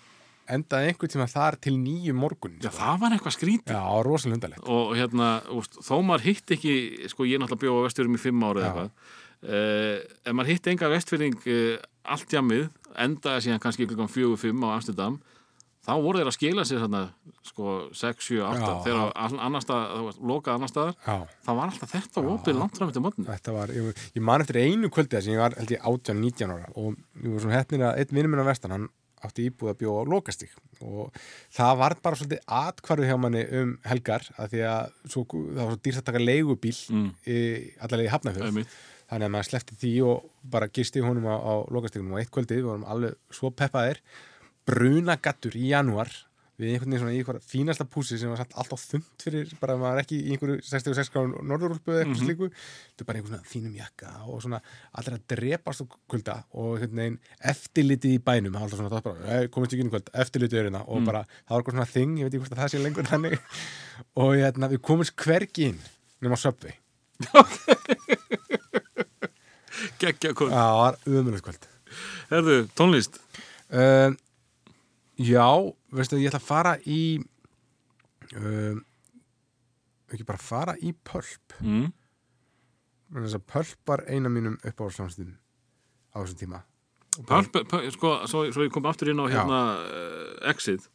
endaði 0.57 0.91
einhvern 0.91 1.13
tíma 1.15 1.29
þar 1.31 1.57
til 1.65 1.75
nýju 1.79 2.15
morgun. 2.17 2.59
Já, 2.63 2.71
það 2.75 3.01
var 3.05 3.17
eitthvað 3.17 3.37
skrítið. 3.37 3.75
Já, 3.77 4.03
rosalega 4.07 4.39
undarlegt. 4.39 4.69
og 4.77 4.93
hérna, 4.99 5.31
úst, 5.57 5.81
þó 5.87 5.95
maður 6.07 6.27
hitt 6.29 6.55
ekki 6.57 6.75
sko 7.13 7.29
ég 7.29 7.43
náttúrulega 7.43 7.65
bjóð 7.65 7.81
á 7.81 7.87
vesturum 7.89 8.19
í 8.19 8.23
fimm 8.23 8.47
ára 8.47 8.63
eða 8.63 8.71
eitthvað. 8.71 9.19
Uh, 9.41 9.97
ef 10.29 10.37
maður 10.37 10.53
hitt 10.53 10.67
enga 10.69 10.93
vestfyrring 10.93 11.37
uh, 11.49 11.75
allt 12.13 12.33
jammið, 12.37 12.67
endaði 13.01 13.47
síðan 13.47 13.63
kannski 13.63 13.89
klukkan 13.89 14.13
fjögur 14.13 14.41
fimm 14.41 14.67
á 14.69 14.77
Amsterdam. 14.77 15.21
Þá 15.81 15.95
voru 16.05 16.21
þeir 16.21 16.29
að 16.29 16.35
skila 16.37 16.65
sér 16.69 16.83
svona 16.83 17.01
sko 17.49 17.75
6, 17.97 18.27
7, 18.27 18.41
8 18.45 18.61
Já, 18.61 18.73
þegar 18.85 19.15
annar 19.47 19.63
stað, 19.65 19.85
það 19.89 20.03
var 20.05 20.19
lokað 20.31 20.59
annar 20.59 20.71
staðar. 20.71 20.99
Já, 21.07 21.39
þá 21.47 21.51
var 21.57 21.71
alltaf 21.71 21.95
þetta 21.95 22.25
opið 22.35 22.59
langt 22.59 22.77
fram 22.77 22.91
eftir 22.93 23.05
mótni 23.07 23.25
þetta 23.31 23.55
var, 23.57 23.73
ég, 23.73 24.03
ég 24.19 24.27
man 24.29 24.45
eftir 24.45 24.61
einu 24.61 24.91
kvöldi 24.93 25.17
þess, 25.17 25.31
ég 25.33 25.41
var 25.41 25.57
held 25.57 25.73
ég 25.73 25.87
18, 25.89 26.21
19 26.21 26.53
ára 26.53 26.69
og 26.75 26.99
ég 27.17 27.33
var 27.33 27.45
svona 27.47 27.57
heppnir 27.57 27.87
að 27.89 28.03
einn 28.03 28.13
vinnur 28.13 28.35
minn 28.35 28.45
á 28.45 28.51
vestan, 28.51 28.77
hann 28.77 28.87
átti 29.27 29.47
íbúð 29.51 29.71
að 29.73 29.79
bjóða 29.83 30.03
á 30.05 30.11
lokastík 30.15 30.55
og 30.81 31.19
það 31.53 31.73
var 31.83 31.95
bara 32.03 32.17
svolítið 32.21 32.41
atkvarðu 32.61 33.09
hjá 33.11 33.17
manni 33.21 33.43
um 33.61 33.75
helgar 33.85 34.25
að 34.41 34.55
því 34.55 34.63
að 34.71 34.95
svo, 35.13 35.25
það 35.31 35.61
var 35.61 35.75
svo 35.75 35.81
dýrst 35.85 36.01
að 36.03 36.09
taka 36.11 36.23
leigubíl 36.25 36.77
Mm. 36.91 37.11
í 37.27 37.39
allavega 37.85 38.09
í 38.09 38.13
Hafnafjörð 38.15 38.49
þannig 39.11 39.27
að 39.27 39.33
maður 39.35 39.49
slefti 39.51 39.77
því 39.83 39.93
og 40.07 40.25
bara 40.55 40.69
gisti 40.71 41.01
honum 41.05 41.27
á, 41.29 41.37
á 41.37 41.55
lokastíkunum 41.75 42.15
og 42.15 42.21
eitt 42.23 42.31
kvöldið 42.31 42.61
við 42.61 42.69
vorum 42.71 42.85
alveg 42.87 43.17
svo 43.35 43.51
peppaðir. 43.51 43.99
Brunagattur 44.69 45.57
í 45.59 45.71
janúar 45.73 46.11
við 46.61 46.75
einhvern 46.75 46.93
veginn 46.93 47.03
svona 47.03 47.15
í 47.15 47.21
einhver 47.21 47.39
fínasta 47.45 47.85
púsi 47.89 48.19
sem 48.21 48.31
var 48.33 48.41
satt 48.43 48.55
alltaf 48.61 48.83
þumt 48.91 49.25
fyrir 49.25 49.51
bara 49.61 49.75
að 49.77 49.81
maður 49.83 50.01
er 50.01 50.05
ekki 50.05 50.19
í 50.21 50.35
einhverju 50.35 50.57
66 50.69 51.11
gráður 51.15 51.47
norðurúlpu 51.51 51.95
eða 51.95 52.03
eitthvað 52.05 52.23
slíku. 52.25 52.51
Þetta 52.53 53.05
er 53.05 53.09
bara 53.11 53.21
einhvern 53.21 53.35
svona 53.35 53.51
fínum 53.53 53.75
jakka 53.79 54.11
og 54.27 54.43
svona 54.45 54.61
allir 55.01 55.17
að 55.17 55.25
drepast 55.35 55.85
og 55.85 55.97
kulda 56.11 56.37
og 56.53 56.69
einhvern 56.77 57.01
veginn 57.03 57.19
eftirlitið 57.55 58.17
í 58.17 58.23
bænum 58.31 58.53
það 58.53 58.61
var 58.61 58.67
alltaf 58.69 58.81
svona 58.81 59.03
bara, 59.09 59.27
"Hey, 59.31 59.49
komist 59.49 59.73
ekki 59.75 59.85
inn 59.87 59.93
kvöld. 59.95 60.13
Eftirlitið 60.25 60.59
er 60.61 60.69
hérna 60.71 60.83
og 60.87 61.05
bara 61.05 61.25
það 61.25 61.51
var 61.51 61.61
eitthvað 61.61 61.77
svona 61.77 61.95
þing 61.97 62.13
ég 62.19 62.25
veit 62.25 62.35
ekki 62.35 62.43
hvort 62.45 62.57
að 62.57 62.63
það 62.63 62.71
sé 62.75 62.79
lengur 62.85 63.11
þannig. 63.11 63.35
Og 64.17 64.31
hérna, 64.37 64.69
við 64.71 64.81
komumst 64.83 65.17
hvergi 65.17 65.69
inn 65.71 65.81
nema 66.21 66.37
söpvi 66.37 66.73
geggja 70.01 70.33
kvöld. 70.37 70.53
Það 70.53 70.75
var 70.81 70.99
umöðulegt 71.07 71.45
kvöld. 71.47 71.69
Herðu, 72.31 72.57
tónlist? 72.79 73.19
Uh, 73.71 74.15
Já, 75.21 75.49
veistu, 75.93 76.17
ég 76.17 76.31
ætla 76.31 76.41
að 76.41 76.47
fara 76.47 76.75
í 76.89 77.01
uh, 78.39 78.79
ekki 80.11 80.27
bara 80.27 80.41
fara 80.41 80.77
í 80.81 80.95
pölp 81.07 81.59
mm. 81.61 81.91
þess 83.19 83.37
að 83.37 83.47
pölp 83.53 83.91
var 83.91 84.05
eina 84.09 84.33
mínum 84.33 84.57
upp 84.65 84.81
á 84.81 84.85
þessum 84.89 86.39
tíma. 86.41 86.63
Pölp, 87.29 87.59
sko, 87.93 88.15
svo, 88.31 88.47
svo 88.55 88.65
ég 88.65 88.73
kom 88.73 88.89
aftur 88.89 89.13
inn 89.13 89.21
á 89.21 89.27
hérna 89.29 89.61
uh, 89.85 90.51
Exit. 90.51 90.89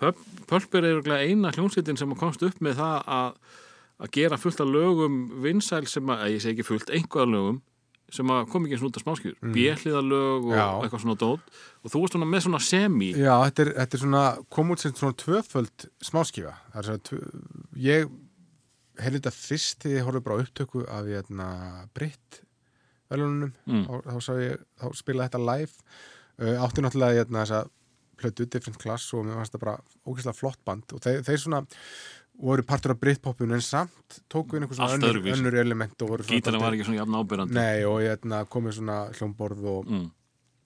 Pölp, 0.00 0.18
Pölp 0.50 0.74
er 0.74 0.88
eiginlega 0.88 1.22
eina 1.22 1.52
hljónsveitin 1.54 2.00
sem 2.00 2.16
komst 2.18 2.42
upp 2.42 2.58
með 2.64 2.80
það 2.80 3.12
að, 3.16 3.58
að 4.02 4.14
gera 4.16 4.40
fullt 4.40 4.64
af 4.64 4.72
lögum 4.72 5.20
vinsæl 5.44 5.84
sem 5.86 6.10
að, 6.10 6.32
ég 6.34 6.42
segi 6.42 6.56
ekki 6.56 6.70
fullt, 6.72 6.90
einhverja 6.90 7.30
lögum 7.30 7.62
sem 8.12 8.32
kom 8.52 8.66
ekki 8.66 8.76
eins 8.76 8.84
og 8.84 8.90
út 8.90 8.98
af 9.00 9.04
smáskjur 9.06 9.36
mm. 9.38 9.52
björliðalög 9.56 10.48
og 10.50 10.56
Já. 10.56 10.66
eitthvað 10.84 11.04
svona 11.04 11.18
dót. 11.22 11.54
Og 11.82 11.92
þú 11.92 12.02
varst 12.02 12.16
svona 12.16 12.28
með 12.28 12.44
svona 12.46 12.62
semi. 12.62 13.10
Já, 13.16 13.34
þetta 13.46 13.64
er, 13.64 13.72
þetta 13.80 13.98
er 13.98 14.02
svona 14.04 14.24
kom 14.52 14.72
út 14.74 14.82
sem 14.84 14.94
svona 14.98 15.18
tvöföld 15.22 15.86
tvö, 17.08 17.22
ég 17.80 18.12
heyrði 19.00 19.20
þetta 19.22 19.34
fyrst 19.34 19.84
þegar 19.84 19.96
ég 19.96 20.08
horfði 20.08 20.24
bara 20.28 20.42
upptöku 20.44 20.84
af 20.84 21.08
hérna 21.08 21.50
Britt 21.96 22.42
velunum, 23.12 23.52
Mm. 23.68 23.84
þá, 23.86 23.94
þá, 24.08 24.32
ég, 24.40 24.66
þá 24.80 24.86
spilaði 24.96 25.28
þetta 25.30 25.46
live. 25.50 25.72
Uh, 26.40 26.56
átti 26.64 26.84
náttúrulega 26.84 27.18
hérna 27.20 27.44
þessa 27.44 27.62
plötu 28.22 28.46
Different 28.46 28.78
Class 28.80 29.12
og 29.16 29.26
mér 29.26 29.38
fannst 29.40 29.54
það 29.56 29.64
bara 29.64 29.78
ógeðslega 30.06 30.38
flott 30.38 30.60
band. 30.64 30.94
Og 30.94 31.02
þeir, 31.04 31.22
þeir 31.26 31.42
svona 31.42 31.62
voru 32.42 32.64
partur 32.66 32.94
af 32.94 33.00
Britpopun 33.00 33.54
en 33.54 33.62
samt 33.62 34.18
tóku 34.32 34.56
inn 34.56 34.66
einhver 34.66 34.78
svona 34.78 34.96
önnur, 34.98 35.20
önnur 35.34 35.58
element 35.60 35.94
gítarinn 36.26 36.62
var 36.62 36.74
ekki 36.74 36.88
svona 36.88 37.00
jafn 37.02 37.18
ábyrrandi 37.20 37.56
Nei, 37.56 37.84
og 37.86 38.00
hérna 38.02 38.42
komið 38.50 38.78
svona 38.80 38.98
hljómborð 39.14 39.68
og, 39.72 39.90
mm. 39.90 40.08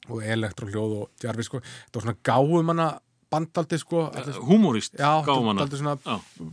og 0.09 0.25
elektrohljóð 0.37 0.97
og 1.01 1.11
djarfi 1.21 1.47
sko, 1.47 1.61
þetta 1.61 2.01
var 2.01 2.07
svona 2.09 2.19
gáum 2.31 2.73
hana 2.73 2.89
bandaldi 3.33 3.81
sko, 3.83 4.09
uh, 4.09 4.43
humorist 4.49 4.97
já, 4.97 5.11
gáum 5.27 5.53
hana 5.53 5.67
aldrei 5.67 5.83
svona 5.83 5.97
Já. 6.01 6.51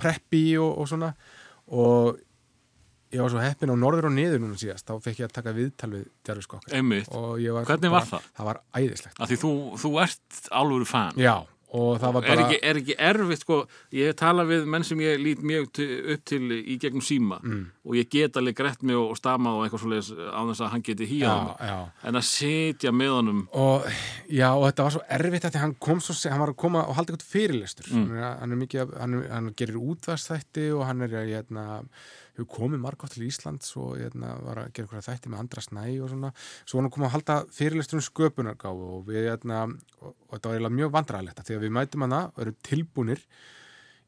preppi 0.00 0.44
og, 0.60 0.72
og 0.78 0.90
svona. 0.90 1.12
Og 1.70 2.18
ég 3.10 3.22
var 3.22 3.32
svo 3.32 3.42
heppin 3.42 3.72
á 3.74 3.76
norður 3.78 4.10
og 4.10 4.14
niður 4.14 4.42
núna 4.42 4.58
síðast, 4.58 4.86
þá 4.86 5.02
fekk 5.02 5.24
ég 5.24 5.30
að 5.30 5.36
taka 5.38 5.54
viðtal 5.56 5.90
við 5.92 6.04
djarfi 6.26 6.46
sko 6.46 6.60
einmitt, 6.70 7.10
var 7.10 7.66
Hvernig 7.66 7.94
var 7.94 8.06
það? 8.06 8.28
Það 8.36 8.50
var 8.50 8.60
æðislegt. 8.78 9.22
Því 9.30 9.40
þú, 9.42 9.54
þú 9.82 9.90
ert 10.04 10.44
alvöru 10.60 10.86
fan. 10.88 11.18
Já, 11.18 11.34
var 11.70 12.24
er, 12.24 12.28
bara 12.28 12.44
ekki, 12.48 12.58
er 12.66 12.78
ekki 12.80 12.94
erfitt 12.98 13.42
sko, 13.44 13.56
ég 13.94 14.14
tala 14.18 14.42
við 14.44 14.64
menn 14.66 14.82
sem 14.84 14.98
ég 14.98 15.20
lít 15.22 15.42
mjög 15.46 15.68
til, 15.72 15.88
upp 16.14 16.24
til 16.26 16.40
í 16.58 16.78
gegnum 16.82 17.00
síma 17.06 17.38
Mm. 17.42 17.66
og 17.86 17.94
ég 17.94 18.08
get 18.10 18.36
alveg 18.36 18.56
grett 18.58 18.82
mig 18.82 18.96
og, 18.96 19.10
og 19.10 19.16
stamað 19.20 19.54
og 19.58 19.64
eitthvað 19.68 19.82
svoleiðis 19.84 20.10
á 20.34 20.40
þess 20.50 20.60
að 20.66 20.70
hann 20.74 20.82
geti 20.82 21.06
já. 21.20 21.90
en 22.04 22.14
að 22.18 22.26
setja 22.26 22.90
með 22.92 23.10
honum 23.14 23.48
og 23.54 23.82
já, 24.28 24.48
og 24.54 24.66
þetta 24.66 24.82
var 24.88 24.90
svo 24.96 25.02
erfitt 25.10 25.44
að 25.44 25.52
því 25.54 25.60
hann 25.64 25.74
kom 25.78 26.00
svo, 26.00 26.14
hann 26.30 26.40
var 26.40 26.48
að 26.54 26.56
koma 26.56 26.82
og 26.88 26.96
halda 26.98 27.12
eitthvað 27.14 27.32
fyrirlestur 27.34 27.86
Mm. 27.90 28.08
hann, 28.08 28.16
er, 28.16 28.38
hann 28.40 28.52
er 28.52 28.56
mikið, 28.66 28.80
að- 28.86 28.98
hann, 29.00 29.14
hann 29.30 29.54
gerir 29.54 29.78
útvarsþætti 29.78 30.72
og 30.74 30.86
hann 30.86 31.02
er, 31.02 31.08
hérna 31.08 31.82
hefur 32.36 32.48
komið 32.54 32.82
margótt 32.84 33.14
til 33.16 33.26
Íslands 33.26 33.74
og 33.80 33.98
hérna, 33.98 34.32
var 34.46 34.62
að 34.62 34.72
gera 34.76 34.86
eitthvað 34.86 35.06
þætti 35.08 35.32
með 35.32 35.42
andra 35.44 35.64
snæ 35.66 35.84
og 36.00 36.10
svona, 36.12 36.32
svo 36.64 36.78
var 36.78 36.82
hann 36.82 36.90
að 36.90 36.96
koma 36.96 37.08
að 37.10 37.14
halda 37.16 37.38
fyrirlestur 37.56 38.00
um 38.00 38.06
sköpunargáfu 38.06 38.90
og 38.96 39.06
við, 39.10 39.28
hérna 39.30 39.62
og, 39.66 40.10
og 40.14 40.34
þetta 40.34 40.50
var 40.50 40.58
eiginlega 40.58 40.78
mjög 40.80 40.96
því 41.40 41.58
að 41.58 41.64
við 41.66 41.76
mætum 41.76 42.06
hana 42.06 42.24
og 42.30 42.42
erum 42.44 42.58
tilbúnir 42.66 43.24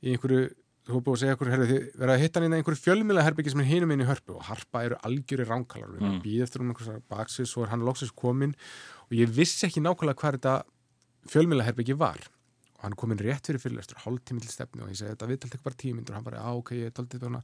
í 0.02 0.14
einhverju 0.14 0.50
þú 0.82 1.00
búið 1.06 1.14
að 1.14 1.20
segja 1.22 1.36
herru, 1.52 1.66
þið 1.70 1.82
verða 2.00 2.14
að 2.16 2.22
hitta 2.24 2.40
hann 2.40 2.46
inn 2.48 2.54
í 2.54 2.58
einhverju 2.58 2.80
fjölmjöla 2.82 3.24
herbyggi 3.26 3.52
sem 3.52 3.62
er 3.62 3.68
hinum 3.68 3.92
inn 3.94 4.02
í 4.02 4.08
hörpu 4.08 4.34
og 4.34 4.46
harpa 4.48 4.82
eru 4.88 4.98
algjöri 5.06 5.46
ránkalar 5.46 5.92
við 5.94 6.06
mm. 6.08 6.16
býð 6.24 6.44
eftir 6.46 6.64
um 6.64 6.72
einhversa 6.72 6.96
baksis 7.12 7.52
og 7.54 7.66
er 7.66 7.70
hann 7.70 7.84
loksins 7.86 8.14
komin 8.18 8.56
og 9.06 9.14
ég 9.14 9.30
vissi 9.30 9.68
ekki 9.68 9.82
nákvæmlega 9.84 10.18
hvað 10.18 10.38
þetta 10.38 10.56
fjölmjöla 11.30 11.68
herbyggi 11.68 11.98
var 12.00 12.26
og 12.82 12.88
hann 12.88 12.96
er 12.96 12.98
komin 12.98 13.20
rétt 13.22 13.46
fyrir 13.46 13.62
fyrirlestur, 13.62 14.00
hálftími 14.02 14.42
til 14.42 14.50
stefni 14.50 14.82
og 14.82 14.88
ég 14.90 14.98
segi 14.98 15.12
þetta 15.12 15.26
viðtalt 15.30 15.52
ekki 15.54 15.66
bara 15.68 15.76
tímyndur 15.78 16.14
og 16.14 16.18
hann 16.18 16.24
bara, 16.26 16.40
á 16.42 16.50
ok, 16.50 16.72
ég 16.80 16.88
er 16.90 16.94
þarna 16.96 17.38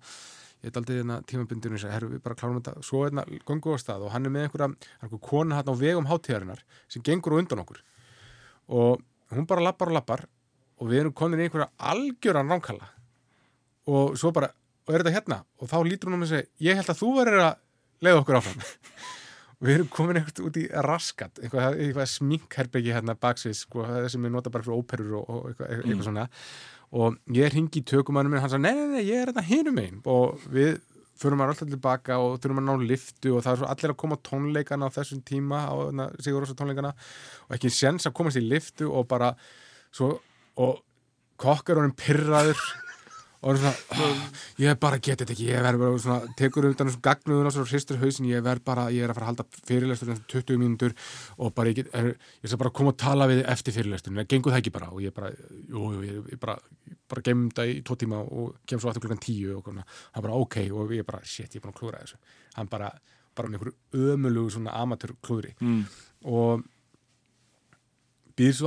ég 0.59 0.67
er 0.67 0.75
daldið 0.75 0.99
þarna 0.99 1.19
tímabundinu 1.31 1.77
og 1.77 1.79
ég 1.79 1.83
segi, 1.85 1.93
herru, 1.95 2.09
við 2.11 2.23
bara 2.25 2.35
klárum 2.41 2.57
þetta. 2.59 2.83
Svo 2.83 3.05
er 3.05 3.13
hérna 3.13 3.43
göngu 3.47 3.75
á 3.75 3.79
stað 3.79 4.07
og 4.09 4.11
hann 4.11 4.27
er 4.27 4.33
með 4.35 4.49
einhverja, 4.49 4.69
er 4.75 5.07
einhver 5.07 5.21
kona 5.23 5.61
hann 5.61 5.71
á 5.71 5.75
vegum 5.79 6.09
hátíðarinnar 6.11 6.65
sem 6.91 7.05
gengur 7.07 7.37
undan 7.39 7.63
okkur. 7.63 7.79
Og 8.75 9.05
hún 9.31 9.47
bara 9.47 9.63
lappar 9.69 9.93
og 9.93 9.99
lappar 10.01 10.25
og 10.83 10.91
við 10.91 11.05
erum 11.05 11.15
komin 11.15 11.45
í 11.45 11.47
einhverja 11.47 11.71
algjöran 11.93 12.51
ránkalla. 12.51 12.91
Og 13.87 14.19
svo 14.19 14.35
bara, 14.35 14.51
og 14.89 14.91
er 14.91 15.05
þetta 15.05 15.15
hérna? 15.15 15.41
Og 15.63 15.71
þá 15.71 15.79
lítur 15.87 16.11
hún 16.11 16.19
um 16.19 16.27
að 16.27 16.35
segja, 16.35 16.51
ég 16.67 16.83
held 16.83 16.91
að 16.91 17.01
þú 17.05 17.13
verður 17.21 17.45
að 17.45 17.63
leiða 18.03 18.25
okkur 18.25 18.41
áfram 18.41 18.67
við 19.65 19.75
erum 19.75 19.91
komin 19.91 20.21
eitthvað 20.21 20.49
út 20.49 20.59
í 20.61 20.65
raskat 20.87 21.41
eitthvað, 21.43 21.79
eitthvað 21.83 22.11
sminkherbyggi 22.13 22.95
hérna 22.95 23.17
baksins 23.19 23.65
sko, 23.67 23.85
það 23.87 24.11
sem 24.13 24.27
við 24.27 24.35
nota 24.35 24.53
bara 24.55 24.67
fyrir 24.67 24.79
óperur 24.79 25.17
og, 25.21 25.31
og 25.33 25.49
eitthvað, 25.51 25.73
eitthvað 25.79 26.05
svona. 26.07 26.27
Og 26.99 27.19
ég 27.37 27.51
ringi 27.53 27.83
í 27.83 27.85
tökumannum 27.85 28.33
minn, 28.33 28.41
hann 28.41 28.53
sagði, 28.53 28.65
nei, 28.65 28.79
nei, 28.79 28.93
nei, 28.95 29.07
ég 29.11 29.23
er 29.23 29.33
þetta 29.33 29.45
hinum 29.49 29.81
einn 29.83 29.99
og 30.09 30.47
við 30.55 30.79
förum 31.19 31.43
að 31.43 31.53
alltaf 31.53 31.71
tilbaka 31.73 32.19
og 32.23 32.39
þurfum 32.39 32.61
að 32.63 32.69
ná 32.69 32.89
liftu 32.93 33.33
og 33.35 33.43
það 33.45 33.53
er 33.53 33.61
svo 33.61 33.71
allir 33.73 33.93
að 33.93 34.01
koma 34.05 34.19
tónleikana 34.29 34.89
á 34.89 34.95
þessum 34.95 35.23
tíma 35.27 35.63
á 35.67 35.75
hérna, 35.75 36.07
Sigur 36.23 36.45
Rósa 36.45 36.55
tónleikana. 36.59 36.93
Og 37.49 37.57
ekki 37.59 37.73
séns 37.75 38.07
að 38.07 38.15
komast 38.21 38.39
í 38.39 38.45
liftu 38.45 38.87
og 38.93 39.09
bara 39.11 39.33
svo, 39.91 40.13
og 40.63 40.79
kokkar 41.43 41.81
honum 41.81 41.97
pyrraður 41.99 42.63
og 43.43 43.51
hann 43.51 43.59
svona, 43.63 43.75
"Ah, 43.91 44.31
ég 44.59 44.79
bara 44.81 44.99
get 44.99 45.21
þetta 45.21 45.33
ekki 45.35 45.49
ég 45.49 45.63
verð 45.63 45.79
bara 45.79 45.99
svona, 45.99 46.35
tekur 46.37 46.67
undan 46.67 46.89
þessum 46.89 47.03
gagnuðun 47.03 47.47
og 47.47 47.53
svo 47.53 47.65
hristur 47.65 47.99
hausin, 47.99 48.27
ég 48.27 48.43
verð 48.43 48.65
bara, 48.65 48.89
ég 48.91 49.05
er 49.05 49.11
að 49.11 49.15
fara 49.15 49.27
að 49.27 49.31
halda 49.31 49.45
fyrirlestur 49.67 50.11
um 50.11 50.25
20 50.29 50.59
mínútur 50.59 50.95
og 51.39 51.55
bara 51.55 51.69
ég 51.69 51.75
get, 51.77 51.95
er, 51.95 52.17
ég 52.43 52.47
skal 52.47 52.59
bara 52.59 52.71
koma 52.71 52.93
að 52.93 52.99
tala 52.99 53.29
við 53.29 53.45
eftir 53.47 53.73
fyrirlesturinn, 53.73 54.27
gengur 54.27 54.53
það 54.53 54.59
ekki 54.59 54.73
bara? 54.73 54.91
Og 54.91 55.01
ég 55.03 55.15
bara, 55.15 55.31
jú, 55.31 55.93
jú, 55.95 56.03
ég, 56.03 56.33
ég 56.33 56.41
bara 56.41 56.59
bara 57.09 57.23
gemum 57.25 57.49
þetta 57.51 57.67
í 57.67 57.83
tvo 57.87 57.97
tíma 57.97 58.19
og 58.21 58.59
kem 58.69 58.81
svo 58.81 58.91
aftur 58.91 59.07
klukkan 59.07 59.23
tíu 59.23 59.57
og 59.57 59.65
svona, 59.65 59.85
hann 60.13 60.25
bara 60.25 60.35
ok. 60.35 60.57
Og 60.77 60.93
ég 60.93 61.07
bara, 61.09 61.23
shit, 61.25 61.55
ég 61.55 61.61
er 61.61 61.65
búin 61.65 61.75
að 61.75 61.81
klúra 61.81 62.03
þessu. 62.03 62.19
Hann 62.57 62.69
bara, 62.69 62.91
bara 63.39 63.49
með 63.49 63.61
einhverju 63.61 64.13
ömulugu 64.15 64.51
svona 64.51 64.75
amatör 64.77 65.15
klúri 65.25 65.55
mm. 65.61 65.85
og 66.35 66.65
býður 68.39 68.59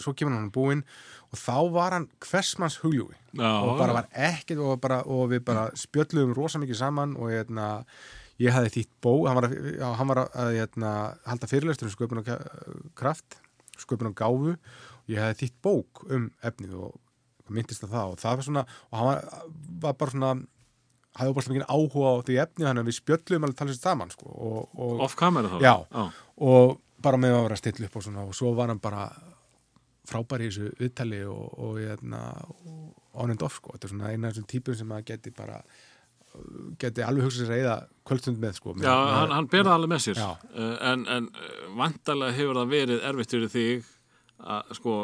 svo 0.00 0.14
kemur 0.16 0.36
hann 0.36 0.52
búinn 0.54 0.84
og 1.28 1.40
þá 1.40 1.56
var 1.74 1.96
hann 1.96 2.08
hversmanns 2.24 2.78
hugjúi 2.82 3.16
Já. 3.36 3.50
og 3.50 3.74
bara 3.80 3.96
var 4.00 4.08
ekkert 4.12 4.62
og, 4.64 4.78
bara, 4.82 5.02
og 5.04 5.28
við 5.32 5.44
bara 5.48 5.68
spjöllum 5.78 6.34
rosa 6.36 6.60
mikið 6.62 6.80
saman 6.80 7.16
og 7.18 7.32
hérna, 7.32 7.68
ég 8.40 8.54
hafði 8.54 8.74
þýtt 8.78 8.94
bó 9.04 9.12
hann 9.26 9.40
var 9.40 9.48
já, 9.52 9.88
hann 9.98 10.12
var 10.12 10.24
að 10.26 10.54
hérna, 10.56 10.92
halda 11.28 11.50
fyrirlestur 11.50 11.90
um 11.90 11.94
sköpun 11.96 12.22
og 12.22 12.30
kraft 12.98 13.40
sköpun 13.78 14.12
og 14.12 14.18
gáfu 14.18 14.54
og 14.54 15.12
ég 15.12 15.20
hafði 15.22 15.44
þýtt 15.44 15.58
bók 15.64 16.06
um 16.08 16.30
efnið 16.42 16.78
og 16.86 16.96
myndist 17.48 17.84
að 17.86 17.96
það 17.96 18.14
og 18.14 18.22
það 18.22 18.38
var 18.38 18.48
svona 18.48 18.64
og 18.68 18.98
hann 18.98 19.10
var, 19.10 19.44
var 19.84 20.00
bara 20.00 20.14
svona 20.14 20.32
hafði 21.18 21.36
bara 21.38 21.54
mikið 21.54 21.70
áhuga 21.72 22.10
á 22.12 22.16
því 22.26 22.36
efni 22.44 22.66
þannig 22.66 22.82
að 22.82 22.90
við 22.90 22.98
spjöllum 22.98 23.46
alveg 23.46 23.58
talað 23.58 23.76
sér 23.76 23.88
saman 23.88 24.12
sko, 24.12 24.28
og, 24.28 24.60
og, 24.76 25.00
Off 25.06 25.16
camera 25.18 25.50
þá? 25.50 25.58
Já, 25.64 25.74
og 26.48 26.76
bara 27.02 27.20
með 27.20 27.36
að 27.36 27.44
vera 27.46 27.56
að 27.56 27.62
stilla 27.62 27.88
upp 27.88 27.98
og 27.98 28.04
svona 28.06 28.26
og 28.26 28.36
svo 28.36 28.52
var 28.58 28.72
hann 28.72 28.82
bara 28.82 29.08
frábær 30.08 30.44
í 30.44 30.48
þessu 30.48 30.72
viðtali 30.80 31.20
og, 31.28 31.44
og, 31.58 31.78
hérna, 31.82 32.24
off 33.44 33.60
sko. 33.60 33.76
þetta 33.76 33.88
er 33.88 33.94
svona 33.94 34.10
eina 34.12 34.28
af 34.28 34.34
þessum 34.34 34.50
típum 34.50 34.78
sem 34.78 34.88
maður 34.88 35.08
geti 35.12 35.34
bara 35.36 35.62
geti 36.78 37.02
alveg 37.02 37.26
hugsað 37.26 37.46
sér 37.46 37.54
að 37.54 37.62
eða 37.62 37.76
kvöldstund 38.08 38.42
með 38.42 38.58
sko. 38.58 38.74
Já, 38.82 38.92
hann, 38.94 39.32
hann 39.34 39.48
berða 39.50 39.78
alveg 39.78 39.92
með 39.94 40.04
sér. 40.04 40.20
Eh, 40.20 40.74
en, 40.92 41.06
en 41.10 41.30
vantarlega 41.78 42.36
hefur 42.36 42.60
það 42.60 42.74
verið 42.74 43.08
erfitt 43.10 43.34
fyrir 43.34 43.54
þig 43.54 43.88
að 44.38 44.76
sko 44.78 44.98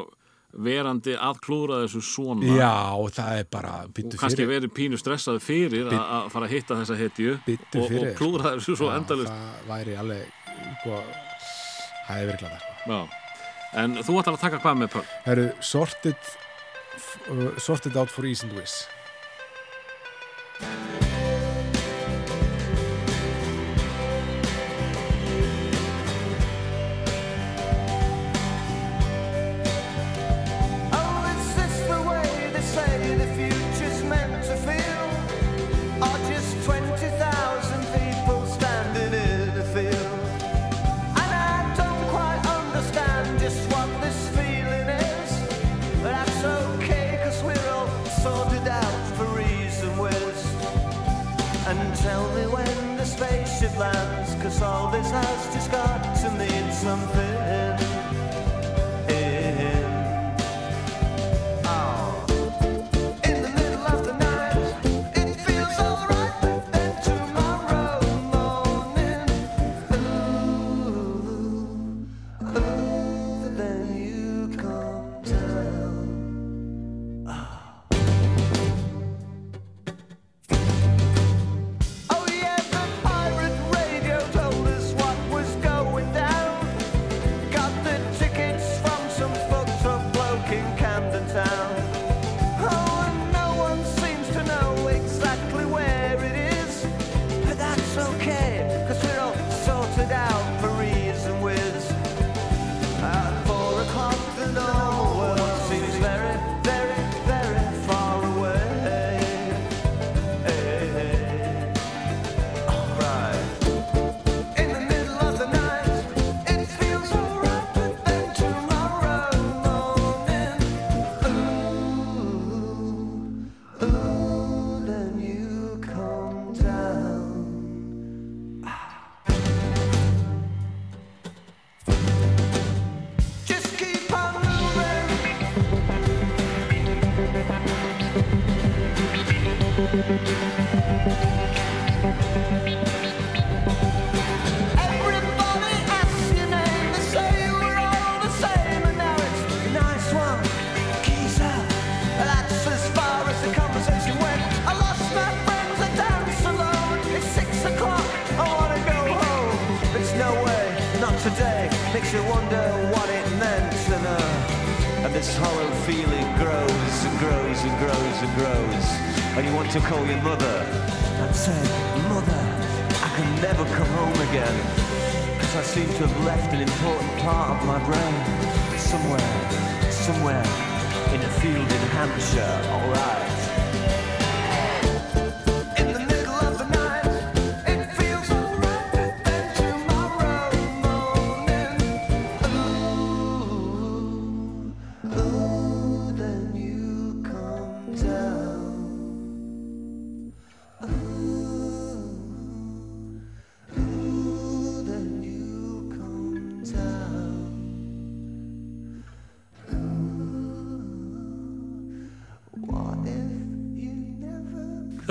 verandi 0.64 1.16
að 1.18 1.40
klúra 1.42 1.80
þessu 1.82 2.02
svona 2.07 2.46
Já, 2.46 2.94
og 2.94 3.11
það 3.16 3.40
er 3.40 3.48
bara 3.50 3.72
og 3.88 4.14
kannski 4.20 4.46
verið 4.46 4.70
pínu 4.76 5.00
stressað 5.00 5.40
fyrir 5.42 5.90
að 5.90 5.98
að 5.98 6.30
fara 6.36 6.46
að 6.46 6.55
hitta 6.55 6.78
þessa 6.78 6.98
hetju 7.00 7.34
og, 7.34 7.82
og 7.82 8.07
klúra 8.20 8.55
þessu 8.55 8.78
svo 8.78 8.92
Já, 8.92 8.94
endalist 9.00 9.34
það 9.34 9.68
væri 9.72 9.98
alveg 10.05 10.40
sko, 10.84 11.02
það 12.07 12.14
hefði 12.14 12.30
verið 12.30 12.42
glada 12.44 12.62
sko. 12.62 12.94
Já. 12.94 13.23
En 13.74 13.98
þú 13.98 14.20
ætlar 14.20 14.36
að 14.36 14.44
taka 14.44 14.60
hvað 14.62 14.82
með 14.82 14.92
Pöl? 14.94 15.06
Herru, 15.26 15.46
sorted 15.64 16.28
uh, 17.30 17.48
sorted 17.58 17.96
out 17.98 18.10
for 18.10 18.26
ease 18.26 18.46
and 18.46 18.54
wish 18.54 18.84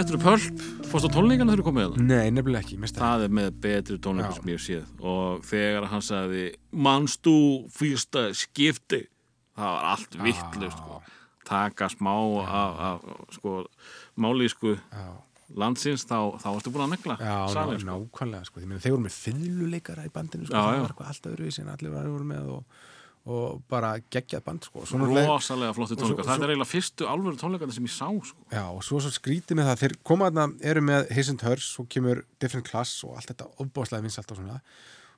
Þetta 0.04 0.18
eru 0.18 0.24
Pulp, 0.26 0.64
fórst 0.92 1.06
á 1.08 1.12
tónleikana 1.16 1.54
þegar 1.54 1.62
þú 1.62 1.66
komið 1.70 1.86
það? 1.86 2.00
Nei, 2.10 2.32
nefnilega 2.36 2.66
ekki, 2.66 2.76
mista 2.82 3.00
Það 3.00 3.22
er 3.24 3.30
með 3.38 3.46
betri 3.64 3.96
tónleikum 4.04 4.34
Já. 4.34 4.40
sem 4.42 4.50
ég 4.52 4.64
séð 4.64 5.06
og 5.14 5.46
þegar 5.48 5.86
hann 5.94 6.04
sagði 6.04 6.42
manstu 6.76 7.36
fyrsta 7.72 8.24
skipti 8.36 9.00
það 9.56 9.70
var 9.78 9.88
allt 9.94 10.18
vittlust 10.26 10.82
sko. 10.82 10.98
taka 11.48 11.88
smá 11.94 12.12
af, 12.44 13.08
sko, 13.38 13.54
málísku 14.20 14.74
Já, 14.76 15.08
landsins 15.64 16.04
þá, 16.10 16.18
þá 16.44 16.50
ertu 16.52 16.74
búin 16.76 16.84
að 16.90 16.94
negla 16.98 17.18
já 17.24 17.38
salinn, 17.56 17.80
sko. 17.86 17.96
nákvæmlega 18.04 18.50
sko. 18.52 18.66
Meina, 18.68 18.84
þeir 18.84 18.98
voru 18.98 19.06
með 19.08 19.18
fiðluleikara 19.24 20.04
í 20.10 20.12
bandinu 20.20 20.50
sko. 20.50 20.52
Já, 20.52 20.66
það 20.68 20.76
já. 20.76 20.82
var 20.84 20.92
eitthvað 20.98 21.14
alltaf 21.16 21.32
öðruvísi 21.38 21.64
en 21.64 21.72
allir 21.78 21.96
var- 21.96 22.12
voru 22.12 22.28
með 22.36 22.52
og, 22.58 22.84
og 23.26 23.62
bara 23.72 23.94
geggjað 24.12 24.44
band 24.44 24.66
sko. 24.68 24.82
Rosalega 24.84 25.74
flotti 25.74 25.96
þetta 25.96 26.08
svo- 26.10 26.18
er 26.44 26.50
eiginlega 26.52 26.68
fyrstu 26.68 27.06
alvöru 27.08 27.38
tónleikar 27.40 27.72
sem 27.72 27.86
ég 27.88 27.94
sá 27.96 28.10
sko. 28.28 28.38
Já, 28.52 28.64
og 28.68 28.84
svo 28.84 29.00
svo 29.00 29.12
skrítið 29.16 29.56
með 29.56 29.70
það, 29.70 29.80
þeir 29.84 29.96
koma 30.04 30.30
þarna, 30.30 30.48
eru 30.62 30.82
með 30.82 31.12
His 31.16 31.30
and 31.30 31.42
Hers, 31.42 31.64
svo 31.78 31.86
kemur 31.88 32.24
Different 32.40 32.68
Class 32.68 33.04
og 33.08 33.16
allt 33.16 33.32
þetta 33.32 33.48
ofbáslega 33.64 34.04
vinsalt 34.04 34.32
og 34.32 34.38
svona 34.42 34.60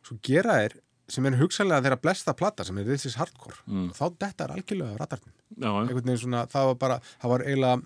svo 0.06 0.20
gera 0.22 0.60
þeir, 0.62 0.78
sem 1.10 1.26
er 1.26 1.32
hugsanlega 1.40 1.82
þeirra 1.82 2.02
blesta 2.02 2.34
plata, 2.38 2.64
sem 2.64 2.78
er 2.78 2.84
This 2.84 3.06
is 3.06 3.16
Hardcore 3.16 3.58
Mm. 3.68 3.90
þá 3.94 4.06
þetta 4.20 4.46
er 4.46 4.54
algjörlega 4.56 4.98
já. 5.58 5.70
einhvern 5.82 6.06
veginn 6.06 6.18
svona, 6.22 6.46
það 6.48 6.66
var 6.66 6.76
bara 6.76 7.00
það 7.22 7.30
var 7.30 7.40
eiginlega, 7.40 7.84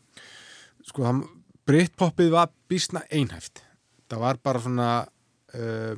sko 0.83 1.01
það 1.03 1.29
Britpoppið 1.69 2.29
var 2.31 2.49
bísna 2.69 3.01
einhæft 3.11 3.61
það 4.09 4.19
var 4.19 4.37
bara 4.43 4.59
svona 4.59 5.07
uh, 5.53 5.95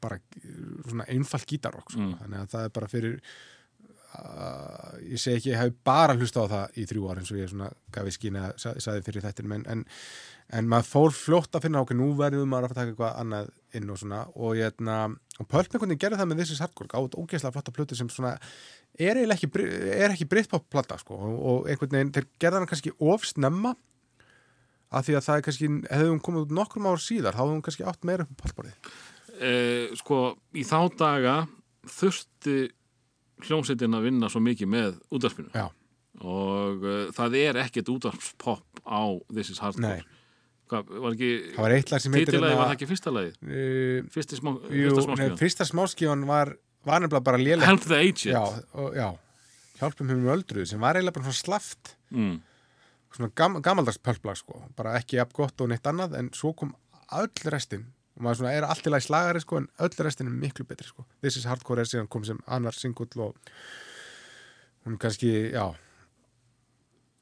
bara 0.00 0.18
svona 0.88 1.06
einfalt 1.12 1.46
gítarrock 1.50 1.90
sko. 1.94 2.00
Mm. 2.04 2.16
þannig 2.22 2.42
að 2.44 2.50
það 2.54 2.66
er 2.68 2.74
bara 2.78 2.88
fyrir 2.92 3.20
uh, 4.18 4.96
ég 5.04 5.20
segi 5.20 5.36
ekki, 5.38 5.52
ég 5.52 5.60
hef 5.62 5.76
bara 5.86 6.16
hlusta 6.18 6.44
á 6.44 6.52
það 6.52 6.80
í 6.82 6.86
þrjú 6.90 7.06
ár 7.12 7.20
eins 7.22 7.32
og 7.34 7.40
ég 7.42 7.52
svona 7.52 7.70
gaf 7.94 8.08
í 8.10 8.14
skín 8.14 8.38
að 8.40 8.50
sa- 8.62 8.76
sagði 8.80 9.06
fyrir 9.08 9.24
þettin 9.26 9.54
en, 9.58 9.64
en, 9.74 9.84
en 10.58 10.68
maður 10.70 10.88
fór 10.92 11.16
fljótt 11.16 11.58
að 11.58 11.66
finna 11.68 11.82
okkur 11.84 11.98
nú 11.98 12.10
verðum 12.18 12.48
maður 12.52 12.70
að 12.70 12.74
að 12.74 12.80
taka 12.80 12.92
eitthvað 12.94 13.18
annað 13.22 13.50
inn 13.78 13.90
og 13.92 13.98
svona 14.00 14.22
og 14.34 14.56
ég 14.56 14.70
etna, 14.72 14.98
og 15.38 15.48
Pulp 15.50 15.68
einhvern 15.68 15.90
veginn 15.92 16.00
gerði 16.06 16.20
það 16.22 16.30
með 16.30 16.40
þessi 16.44 16.60
Hardcore 16.62 16.92
gátt 16.94 17.18
ógeðslega 17.20 17.56
flotta 17.58 17.74
plötu 17.76 17.98
sem 17.98 18.08
svona 18.12 18.36
er 18.98 19.20
ekki, 19.28 19.50
er 19.92 20.14
ekki 20.14 20.26
Britpop 20.30 20.64
plata 20.72 20.96
sko 21.02 21.18
og, 21.18 21.36
og 21.52 21.68
einhvern 21.68 21.92
veginn, 21.98 22.14
þeir 22.16 22.30
gerði 22.40 22.62
hann 22.62 22.70
kannski 22.72 22.94
ofsnemma 22.98 23.74
af 24.88 25.04
því 25.04 25.18
að 25.18 25.24
það 25.26 25.36
er 25.38 25.44
kannski, 25.44 25.68
hefðum 25.92 26.20
komið 26.24 26.44
út 26.46 26.52
nokkrum 26.56 26.86
ár 26.88 27.02
síðar, 27.04 27.36
þá 27.36 27.42
hefðum 27.44 27.58
kannski 27.66 27.84
átt 27.84 28.06
meira 28.08 28.24
upp 28.24 28.30
á 28.32 28.40
pallborðið. 28.40 28.86
Eh, 29.38 29.94
sko, 29.98 30.20
í 30.58 30.64
þá 30.66 30.78
daga 30.98 31.34
þurfti 31.88 32.58
hljómsveitin 33.46 33.94
að 33.94 34.08
vinna 34.08 34.30
svo 34.32 34.40
mikið 34.42 34.70
með 34.72 34.96
útvarpinu. 35.14 35.50
Já, 35.54 35.68
og 36.26 36.82
uh, 36.86 37.02
það 37.14 37.36
er 37.38 37.60
ekkert 37.62 37.90
útvarpspopp 37.92 38.82
á 38.82 39.02
This 39.30 39.52
is 39.54 39.60
Hardcore. 39.62 40.00
Nei, 40.00 40.16
Hvað, 40.68 40.88
var 41.00 41.14
ekki 41.14 41.28
það 41.54 41.62
var 41.64 41.74
eitt 41.78 41.90
lag 41.94 42.02
sem 42.04 42.16
heitir 42.18 42.34
Títilagi 42.34 42.52
hérna- 42.52 42.58
var 42.60 42.66
það 42.68 42.74
ekki 42.74 42.88
fyrsta 42.90 43.12
lagi 43.14 43.30
uh, 43.40 44.08
Fyrsti 44.12 44.36
smá, 44.36 44.50
Jú, 44.68 44.90
fyrsta 44.90 45.04
smáskíðan 45.06 45.38
fyrsta 45.40 45.66
smáskífan 45.70 46.26
var, 46.28 46.50
var 46.84 47.00
nefnilega 47.04 47.24
bara 47.30 47.40
léleg 47.40 47.64
Help 47.70 47.86
the 47.86 48.00
Aged 48.02 48.34
já, 48.34 48.42
og, 48.74 48.90
já, 48.98 49.06
hjálpum 49.78 50.10
um 50.12 50.26
öldruð 50.34 50.66
sem 50.68 50.82
var 50.82 50.98
eiginlega 50.98 51.16
bara 51.20 51.30
svona 51.30 51.38
slaft. 51.38 51.94
Mm. 52.12 52.34
svona 53.14 53.30
gam, 53.38 53.56
gamaldags 53.64 54.02
pölplag 54.02 54.36
sko. 54.42 54.60
Bara 54.76 54.98
ekki 54.98 55.16
jafn 55.16 55.32
gott 55.38 55.64
og 55.64 55.70
neitt 55.72 55.86
annað 55.88 56.18
en 56.18 56.28
svo 56.36 56.52
kom 56.58 56.74
öll 57.16 57.48
restin 57.54 57.86
og 58.18 58.24
maður 58.26 58.40
svona 58.40 58.54
er 58.58 58.66
allt 58.66 58.86
í 58.86 58.90
lagi 58.90 59.06
slagari 59.06 59.40
sko 59.42 59.60
en 59.60 59.68
öll 59.86 60.00
restin 60.04 60.26
er 60.26 60.34
miklu 60.34 60.66
betri 60.66 60.88
sko. 60.90 61.04
This 61.22 61.38
is 61.38 61.46
Hardcore 61.46 61.84
er 61.84 61.90
síðan 61.90 62.10
kom 62.10 62.24
sem 62.26 62.40
annar 62.50 62.74
singull 62.74 63.22
og 63.22 63.36
hún 64.84 64.98
kannski, 64.98 65.52
já 65.54 65.68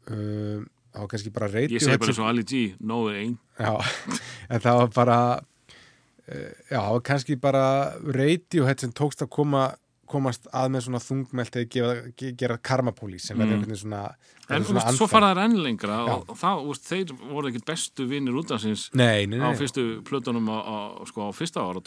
um, 0.09 0.65
það 0.95 1.03
var 1.03 1.11
kannski 1.13 1.33
bara 1.35 1.51
Ég 1.51 1.57
Radiohead 1.59 1.85
segi 1.85 2.03
bara 2.07 2.17
og 2.23 2.31
Ali 2.31 2.47
G 2.49 2.63
No 2.81 3.03
Já, 3.13 3.73
en 4.53 4.61
það 4.65 4.81
var 4.81 4.93
bara 4.95 5.19
uh, 5.37 6.53
já, 6.71 6.79
það 6.81 6.93
var 6.95 7.05
kannski 7.11 7.37
bara 7.37 7.65
Radiohead 8.01 8.81
sem 8.81 8.95
tókst 8.97 9.27
að 9.27 9.33
koma 9.37 9.67
komast 10.07 10.47
að 10.53 10.71
með 10.75 10.85
svona 10.87 11.01
þungmelt 11.03 11.59
eða 11.61 11.97
gera 12.41 12.57
karmapólís 12.59 13.27
sem 13.29 13.37
verður 13.39 13.47
Mm. 13.47 13.61
einhvern 13.61 13.73
veginn 13.75 13.83
svona, 13.85 14.03
En 14.49 14.63
verður 14.63 14.77
úst, 14.79 14.99
svo 15.01 15.09
fara 15.11 15.31
þær 15.35 15.41
enn 15.45 15.57
lengra 15.65 15.97
Já. 16.07 16.15
og 16.17 16.37
það, 16.39 16.65
úst, 16.71 16.87
þeir 16.91 17.13
voru 17.33 17.49
ekkit 17.51 17.67
bestu 17.67 18.07
vinnir 18.07 18.39
útdansins 18.39 18.89
Nei, 18.95 19.27
nei, 19.27 19.39
á 19.43 19.51
nei, 19.51 19.59
fyrstu 19.59 20.03
plötunum 20.07 20.47
á, 20.49 20.59
á, 20.63 20.77
sko, 21.11 21.29
á 21.29 21.33
fyrsta 21.35 21.61
ára 21.67 21.83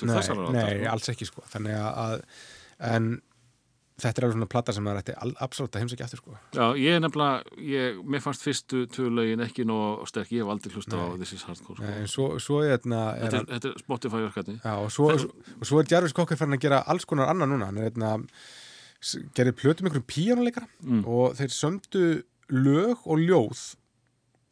nei, 0.51 0.59
ára 0.67 0.77
nei 0.79 0.85
alls 0.91 1.09
ekki 1.09 1.25
sko 1.29 1.43
þannig 1.53 1.75
að 1.79 2.21
en 2.79 3.21
þetta 3.99 4.21
er 4.21 4.25
alveg 4.27 4.35
svona 4.37 4.49
plata 4.53 4.73
sem 4.73 4.83
maður 4.87 5.01
ætti 5.03 5.15
absolutt 5.45 5.75
að 5.75 5.83
heimsækja 5.83 6.05
aftur 6.07 6.21
sko 6.21 6.37
Já, 6.55 6.65
ég 6.79 6.95
er 6.95 7.03
nefnilega, 7.03 7.43
ég, 7.73 7.99
mér 8.05 8.23
fannst 8.25 8.41
fyrstu 8.47 8.85
tvölaugin 8.95 9.43
ekki 9.45 9.65
nóg 9.69 10.07
sterk, 10.09 10.31
ég 10.31 10.43
hef 10.43 10.53
aldrei 10.55 10.73
hlusta 10.75 10.95
á 10.99 11.05
This 11.19 11.33
is 11.33 11.43
Hardcore 11.43 11.77
sko. 11.77 11.83
Nei, 11.85 11.99
en 12.03 12.07
svo, 12.07 12.27
svo 12.39 12.61
er, 12.63 12.75
er 12.75 12.79
þetta, 12.79 13.43
er, 13.43 13.45
þetta 13.55 13.69
er 13.73 13.83
Spotify-verkefni 13.83 14.57
já, 14.63 14.73
og, 14.79 14.89
svo, 14.91 15.11
og 15.59 15.67
svo 15.69 15.79
er 15.83 15.91
Jarvis 15.91 16.13
Cocker 16.17 16.37
farin 16.39 16.57
að 16.57 16.63
gera 16.67 16.81
alls 16.87 17.05
konar 17.05 17.29
annað 17.33 17.53
núna 17.53 17.69
hann 17.69 17.77
er 17.77 18.25
s- 19.01 19.15
gerði 19.35 19.53
plötu 19.55 19.83
með 19.85 19.93
einhverjum 19.93 20.09
píjánuleikara 20.11 20.67
Mm. 20.83 21.03
og 21.07 21.35
þeir 21.39 21.51
sömdu 21.55 22.23
lög 22.51 22.97
og 23.05 23.19
ljóð 23.19 23.75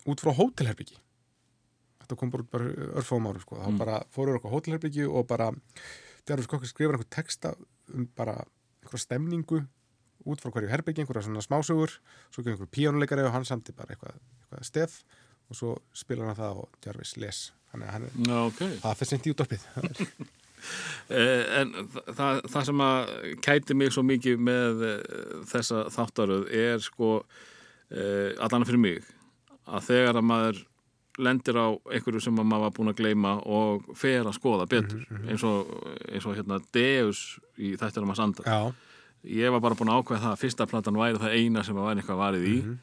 út 0.08 0.22
frá 0.24 0.32
hótelherbyggi 0.38 0.96
þetta 2.04 2.16
kom 2.20 2.30
bara 2.32 2.44
út 2.44 2.52
bara 2.52 2.70
örfáum 3.02 3.26
árum 3.28 3.42
sko. 3.44 3.56
þá 3.60 3.68
Mm. 3.72 3.78
bara 3.78 4.04
fóruður 4.16 4.38
okkur 4.40 4.54
hótelherbyggi 4.56 5.08
og 5.10 5.28
bara 5.28 5.52
Jarvis 6.28 6.48
Cocker 6.48 6.68
skrifar 6.68 6.96
einhver 6.96 7.10
texta 7.10 7.56
um 7.94 8.08
bara 8.16 8.44
einhverja 8.88 9.04
stemningu 9.06 9.62
út 10.28 10.42
frá 10.44 10.52
hverju 10.56 10.72
herbyggi, 10.72 11.04
einhverja 11.06 11.28
svona 11.28 11.44
smásögur 11.46 11.94
svo 12.34 12.42
gefur 12.44 12.56
einhver 12.58 12.72
píjánuleikari 12.74 13.24
og 13.28 13.36
hann 13.36 13.46
samti 13.48 13.76
bara 13.78 13.94
eitthvað, 13.94 14.18
eitthvað 14.42 14.66
stef 14.68 14.98
og 15.48 15.56
svo 15.60 15.76
spilar 15.96 16.32
hann 16.32 16.40
það 16.40 16.64
og 16.66 16.82
Jarvis 16.84 17.14
les. 17.22 17.44
Þannig 17.72 17.88
að 17.88 17.94
hann 17.94 18.08
er, 18.08 18.18
Já, 18.28 18.38
ok. 18.48 18.60
það 18.82 18.98
fyrir 19.02 19.12
sent 19.14 19.28
í 19.30 19.34
útdorpið 19.36 19.68
Eh, 21.08 21.44
En 21.62 21.70
þa- 21.94 22.02
það, 22.18 22.40
það 22.52 22.64
sem 22.68 22.82
að 22.84 23.12
kæti 23.46 23.76
mig 23.78 23.92
svo 23.94 24.02
mikið 24.04 24.40
með 24.42 24.82
eh, 24.88 25.20
þessa 25.48 25.84
þáttaröð 25.94 26.48
er 26.58 26.82
sko 26.84 27.12
eh, 27.94 28.34
allan 28.44 28.66
fyrir 28.68 28.82
mig 28.84 29.06
að 29.70 29.86
þegar 29.92 30.18
að 30.20 30.26
maður 30.28 30.60
lendir 31.18 31.56
á 31.58 31.68
einhverju 31.92 32.22
sem 32.22 32.36
að 32.38 32.46
maður 32.46 32.64
var 32.68 32.74
búin 32.78 32.92
að 32.94 33.00
gleyma 33.02 33.32
og 33.46 33.88
fer 33.98 34.24
að 34.28 34.36
skoða 34.38 34.68
betur 34.70 35.06
eins, 35.30 35.44
og, 35.44 35.72
eins 36.14 36.26
og 36.30 36.36
hérna 36.38 36.60
Deus 36.74 37.40
í 37.58 37.74
þættir 37.80 38.04
að 38.04 38.10
maður 38.12 38.22
sanda 38.22 38.44
Já, 38.46 38.60
ég 39.42 39.52
var 39.52 39.60
bara 39.66 39.76
búin 39.80 39.90
að 39.90 40.04
ákveða 40.04 40.22
það 40.24 40.34
að 40.36 40.42
fyrsta 40.44 40.68
platan 40.70 41.00
væri 41.02 41.18
það 41.24 41.38
eina 41.40 41.64
sem 41.66 41.76
að 41.78 41.88
væri 41.90 42.04
eitthvað 42.04 42.22
varið 42.26 42.46
í 42.52 42.58
Mhm. 42.62 42.78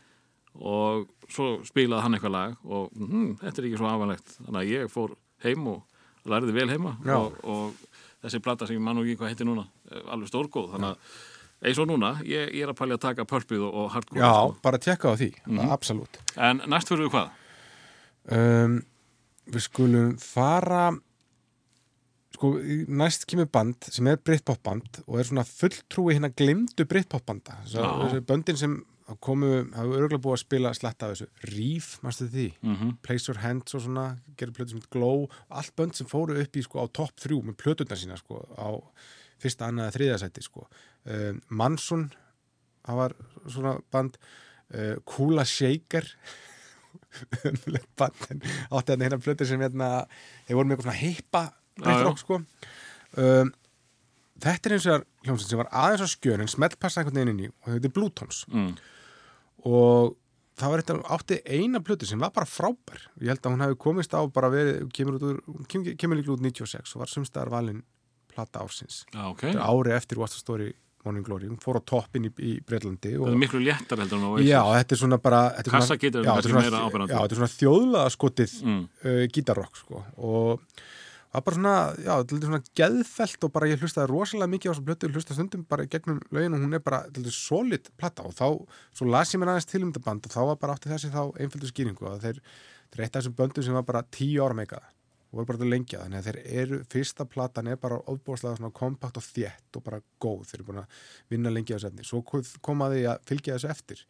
og 0.54 1.08
svo 1.28 1.46
spilaði 1.66 2.02
hann 2.04 2.14
eitthvað 2.14 2.30
lag 2.34 2.56
og 2.64 2.90
hm, 2.94 3.36
þetta 3.40 3.58
er 3.62 3.66
ekki 3.68 3.78
svo 3.80 3.88
afanlegt 3.90 4.34
þannig 4.38 4.60
að 4.60 4.70
ég 4.70 4.90
fór 4.92 5.14
heim 5.42 5.66
og 5.66 5.82
lærði 6.30 6.54
vel 6.54 6.68
heima 6.70 6.92
og, 7.16 7.38
og 7.42 7.72
þessi 8.24 8.40
plata 8.44 8.66
sem 8.68 8.76
ég 8.78 8.82
man 8.84 8.96
nú 8.96 9.02
ekki 9.04 9.18
hvað 9.18 9.32
heitir 9.34 9.48
núna 9.48 9.64
er 9.90 10.04
alveg 10.14 10.30
stórgóð 10.30 10.70
þannig 10.76 10.92
að 10.94 11.22
eins 11.64 11.78
og 11.80 11.88
núna, 11.88 12.10
ég, 12.28 12.50
ég 12.54 12.62
er 12.66 12.70
að 12.74 12.76
pælja 12.76 12.96
að 12.98 13.02
taka 13.06 13.24
pörpið 13.24 13.62
og, 13.66 13.74
og 13.74 13.90
hardcore 13.94 14.20
já 14.20 14.30
sko. 14.34 14.56
bara 14.62 14.78
tjekka 14.78 15.10
á 15.10 15.14
því, 15.16 15.28
Mhm. 15.46 15.70
absolutt 15.72 16.18
en 16.36 16.62
næst 16.68 16.88
fyrir 16.88 17.06
við 17.08 17.14
hvað? 17.16 17.30
Um, 18.32 18.78
Við 19.44 19.60
skulum 19.66 20.14
fara 20.16 20.86
sko, 22.34 22.54
næst 22.88 23.26
kemur 23.28 23.48
band 23.52 23.90
sem 23.92 24.08
er 24.08 24.16
Britpop 24.24 24.62
band 24.64 25.02
og 25.04 25.18
er 25.20 25.28
svona 25.28 25.44
fulltrúi 25.44 26.14
hérna 26.16 26.30
glimdu 26.32 26.86
Britpop 26.88 27.26
banda. 27.28 27.58
Já. 27.68 27.84
þessi 28.06 28.22
böndin 28.24 28.56
sem 28.60 28.78
komu, 29.20 29.50
hafa 29.74 29.98
örgulega 29.98 30.22
búið 30.24 30.38
að 30.38 30.40
spila 30.40 30.72
slatta 30.76 31.10
af 31.10 31.12
þessu, 31.12 31.26
Reef, 31.52 31.88
mástu 32.00 32.28
því? 32.32 32.46
Mm 32.64 32.94
Place 33.04 33.28
Your 33.28 33.42
Hands 33.42 33.76
og 33.76 33.84
svona, 33.84 34.06
gerir 34.40 34.54
plötu 34.56 34.72
sem 34.72 34.86
Glow, 34.90 35.26
allt 35.52 35.74
bönd 35.76 35.94
sem 35.94 36.08
fóru 36.08 36.38
upp 36.40 36.56
í 36.56 36.64
sko 36.64 36.80
á 36.80 36.86
topp 36.88 37.20
þrjú 37.20 37.42
með 37.44 37.58
plötuna 37.60 37.98
sína 38.00 38.16
sko 38.16 38.40
á 38.56 38.80
fyrsta, 39.42 39.68
annað, 39.68 39.92
þriðja 39.98 40.18
sæti 40.22 40.44
sko. 40.46 40.64
Um, 41.04 41.42
Manson 41.50 42.08
það 42.86 43.00
var 43.02 43.14
svona 43.44 43.76
band. 43.92 44.16
Uh, 44.72 44.96
Kula 45.04 45.44
Shaker 45.44 46.06
átti 47.98 48.94
hérna 48.94 49.06
hérna 49.06 49.20
plötu 49.22 49.46
sem 49.48 49.62
hérna 49.62 49.90
þeir 50.46 50.58
voru 50.58 50.68
með 50.68 50.76
eitthvað 50.76 50.88
svona 50.88 50.98
heipa 51.02 51.44
rock 52.04 52.20
sko. 52.22 52.40
Um, 53.18 53.52
þetta 54.42 54.68
er 54.68 54.76
eins 54.76 54.90
og 54.90 55.06
hljómsveit 55.24 55.52
sem 55.52 55.62
var 55.62 55.70
aðeins 55.84 56.04
á 56.04 56.08
skjön 56.10 56.44
en 56.44 56.50
smeltpassa 56.50 57.00
einhvern 57.00 57.20
veginn 57.20 57.32
inn 57.34 57.46
í 57.46 57.50
og 57.52 57.72
þetta 57.72 57.90
er 57.90 57.96
Blue 57.96 58.14
Tones 58.18 58.42
mm. 58.50 58.70
og 59.70 60.14
það 60.58 60.72
var 60.72 60.82
eitthvað 60.82 61.02
átti 61.16 61.40
eina 61.56 61.82
plötu 61.84 62.08
sem 62.08 62.22
var 62.22 62.32
bara 62.34 62.48
frábær. 62.48 63.08
Ég 63.22 63.32
held 63.32 63.42
að 63.42 63.54
hún 63.54 63.64
hefði 63.64 63.80
komist 63.86 64.14
á 64.14 64.20
bara 64.30 64.50
verið 64.52 64.86
kemur, 64.94 65.18
úr, 65.18 65.40
kemur, 65.70 65.98
kemur 65.98 66.20
líka 66.20 66.34
út 66.34 66.44
96 66.44 66.94
og 66.94 67.02
var 67.02 67.10
sumstaðar 67.10 67.52
valin 67.54 67.82
plata 68.30 68.62
ársins. 68.62 69.02
Já, 69.10 69.24
ok. 69.30 69.46
Þetta 69.48 69.58
er 69.58 69.66
ári 69.66 69.94
eftir 69.96 70.20
What's 70.20 70.36
the 70.36 70.42
Story 70.42 70.70
Morning 71.04 71.24
Glory 71.26 71.48
hún 71.50 71.60
fór 71.62 71.76
á 71.78 71.82
toppin 71.84 72.24
í, 72.28 72.32
í 72.40 72.52
Breitlandi 72.64 73.14
Það 73.14 73.22
og 73.22 73.28
er 73.34 73.40
miklu 73.44 73.60
léttar 73.64 74.00
heldur 74.02 74.18
en 74.18 74.24
á 74.24 74.30
Oasis. 74.32 74.48
já, 74.48 74.60
þetta 74.78 74.92
er 74.96 75.00
svona 75.04 75.18
bara 75.22 75.40
er 75.54 75.62
svona- 75.68 75.78
Kassagítar 75.80 76.20
er 76.24 76.28
er 76.38 76.42
svona- 76.48 76.62
meira 76.64 76.82
áberandi. 76.88 77.12
já, 77.12 77.18
þetta 77.22 77.32
er 77.32 77.40
svona 77.40 77.56
þjóðlega 77.60 78.10
skotið 78.16 78.52
Mm. 78.64 78.88
uh, 79.04 79.26
gítarrock 79.34 79.76
sko 79.76 80.04
og 80.16 80.60
það 81.34 81.34
var 81.34 81.42
bara 81.42 81.56
svona, 81.56 81.76
já, 81.98 82.14
þetta 82.22 82.36
er 82.38 82.48
svona 82.48 82.62
geðfelt 82.78 83.44
og 83.44 83.52
bara 83.52 83.66
ég 83.66 83.78
hlustaði 83.82 84.08
rosalega 84.08 84.50
mikið 84.54 84.70
á 84.70 84.72
þessu 84.74 84.84
blötu, 84.86 85.08
ég 85.08 85.14
hlustaði 85.18 85.34
stundum 85.34 85.64
bara 85.68 85.86
gegnum 85.86 86.20
lögin 86.30 86.54
og 86.54 86.60
hún 86.62 86.74
er 86.74 86.78
bara, 86.80 87.02
þetta 87.10 87.26
er 87.26 87.34
solid 87.34 87.88
plata 87.98 88.22
og 88.22 88.34
þá, 88.34 88.46
svo 88.94 89.06
las 89.10 89.34
ég 89.34 89.40
mér 89.42 89.50
aðeins 89.54 89.66
til 89.66 89.82
um 89.82 89.92
þetta 89.92 90.04
band 90.04 90.26
og 90.26 90.32
þá 90.32 90.40
var 90.46 90.56
bara 90.56 90.74
átti 90.78 90.88
þessi 90.94 91.10
þá 91.10 91.34
einföldu 91.36 91.68
skýringu 91.72 92.06
að 92.06 92.20
þeir, 92.22 92.38
þeir 92.94 93.02
eitt 93.04 93.16
af 93.16 93.22
þessum 93.24 93.34
böndum 93.34 93.64
sem 93.64 93.74
var 93.74 93.82
bara 93.82 94.02
tíu 94.14 94.40
ára 94.46 94.54
meikaða 94.54 94.86
og 95.34 95.40
voru 95.40 95.48
bara 95.50 95.58
til 95.64 95.70
lengja 95.72 95.98
þannig 96.04 96.20
að 96.20 96.26
þeir 96.28 96.38
eru, 96.62 96.76
fyrsta 96.94 97.24
platan 97.26 97.66
er 97.72 97.78
bara 97.82 97.98
óbúðslega 98.06 98.60
svona 98.60 98.70
kompakt 98.78 99.18
og 99.18 99.24
þétt 99.26 99.78
og 99.80 99.82
bara 99.88 99.98
góð, 100.22 100.44
þeir 100.46 100.60
eru 100.60 100.66
búin 100.68 100.78
að 100.84 101.00
vinna 101.34 101.50
lengi 101.50 101.74
á 101.74 101.76
þessu 101.76 101.90
efni, 101.90 102.06
svo 102.06 102.22
kom 102.62 102.84
að 102.86 102.94
því 102.94 103.02
að 103.10 103.24
fylgja 103.32 103.56
þessu 103.58 103.70
eftir. 103.74 104.04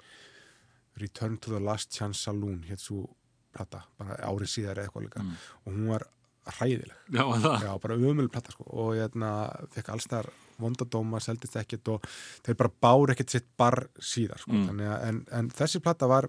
Return 1.01 1.38
to 1.42 1.51
the 1.55 1.62
Last 1.64 1.90
Chance 1.96 2.20
Saloon 2.22 2.60
hétt 2.68 2.84
svo 2.84 3.06
plata, 3.55 3.80
bara 3.98 4.18
árið 4.28 4.52
síðar 4.52 4.78
eða 4.82 4.90
eitthvað 4.90 5.06
líka. 5.09 5.24
Og 5.64 5.72
hún 5.72 5.88
var 5.90 6.05
hræðileg. 6.44 6.96
Já, 7.16 7.24
já, 7.64 7.72
bara 7.80 7.96
umölu 7.96 8.28
plata 8.28 8.52
sko. 8.52 8.66
Og 8.68 8.92
hérna 8.98 9.30
fekk 9.72 9.88
allstar 9.94 10.28
vondadóma, 10.60 11.18
seldist 11.24 11.56
ekkert 11.56 11.88
og 11.96 12.05
þeir 12.46 12.59
bara 12.60 12.70
bár 12.84 13.14
ekkert 13.14 13.32
sitt 13.32 13.48
bar 13.59 13.88
síðar 13.98 14.38
sko, 14.44 14.52
Mm. 14.52 14.66
þannig 14.68 14.90
að 14.92 15.09
en, 15.09 15.22
en 15.40 15.48
þessi 15.51 15.80
plata 15.82 16.06
var 16.06 16.28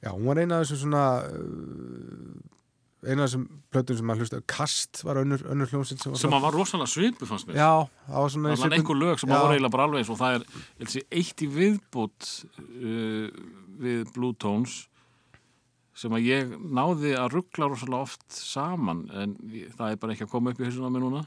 já, 0.00 0.08
hún 0.14 0.24
var 0.30 0.38
eina 0.40 0.60
af 0.60 0.64
þessum 0.64 0.80
svona 0.86 1.02
uh, 1.26 2.59
eina 3.00 3.24
af 3.24 3.30
þessum 3.30 3.44
plötum 3.72 3.96
sem 3.96 4.06
maður 4.10 4.24
hlusta 4.26 4.40
Kast 4.50 5.00
var 5.06 5.20
önnur, 5.22 5.40
önnur 5.48 5.70
hljómsinn 5.72 6.00
sem 6.02 6.12
var 6.12 6.20
Sem 6.20 6.34
var 6.34 6.52
rosalega 6.56 6.90
svipu, 6.92 7.28
fannst 7.28 7.48
mér. 7.48 7.56
já, 7.56 7.70
það 8.10 8.20
var 8.24 8.32
svona 8.34 8.52
Það 8.54 8.64
var 8.66 8.76
einhver 8.76 9.00
lög 9.00 9.22
sem 9.22 9.30
Já. 9.32 9.38
voru 9.40 9.54
eiginlega 9.56 9.74
bara 9.76 9.86
alveg 9.88 10.02
eins 10.04 10.12
og 10.12 10.20
það 10.20 10.36
er 10.84 10.92
sé, 10.92 11.02
eitt 11.20 11.44
í 11.46 11.48
viðbútt 11.54 12.28
uh, 12.60 13.26
við 13.80 14.04
Blue 14.14 14.36
Tones 14.36 14.76
sem 16.00 16.12
að 16.16 16.28
ég 16.28 16.52
náði 16.60 17.14
að 17.18 17.34
ruggla 17.38 17.70
rosalega 17.72 18.06
oft 18.08 18.24
saman 18.36 19.06
en 19.16 19.34
það 19.76 19.90
er 19.94 20.00
bara 20.00 20.14
ekki 20.14 20.24
að 20.28 20.32
koma 20.32 20.52
upp 20.54 20.60
í 20.60 20.68
hausuna 20.68 20.92
mér 20.92 21.04
núna 21.08 21.24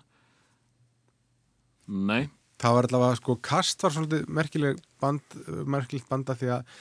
Nei, 1.94 2.30
það 2.64 2.78
var 2.78 2.88
allavega 2.88 3.20
sko 3.20 3.36
Kast 3.44 3.84
var 3.84 3.92
svolítið 3.98 4.30
merkileg 4.32 4.80
band 5.04 5.36
merkilegt 5.68 6.08
banda 6.10 6.36
því 6.40 6.54
að 6.56 6.78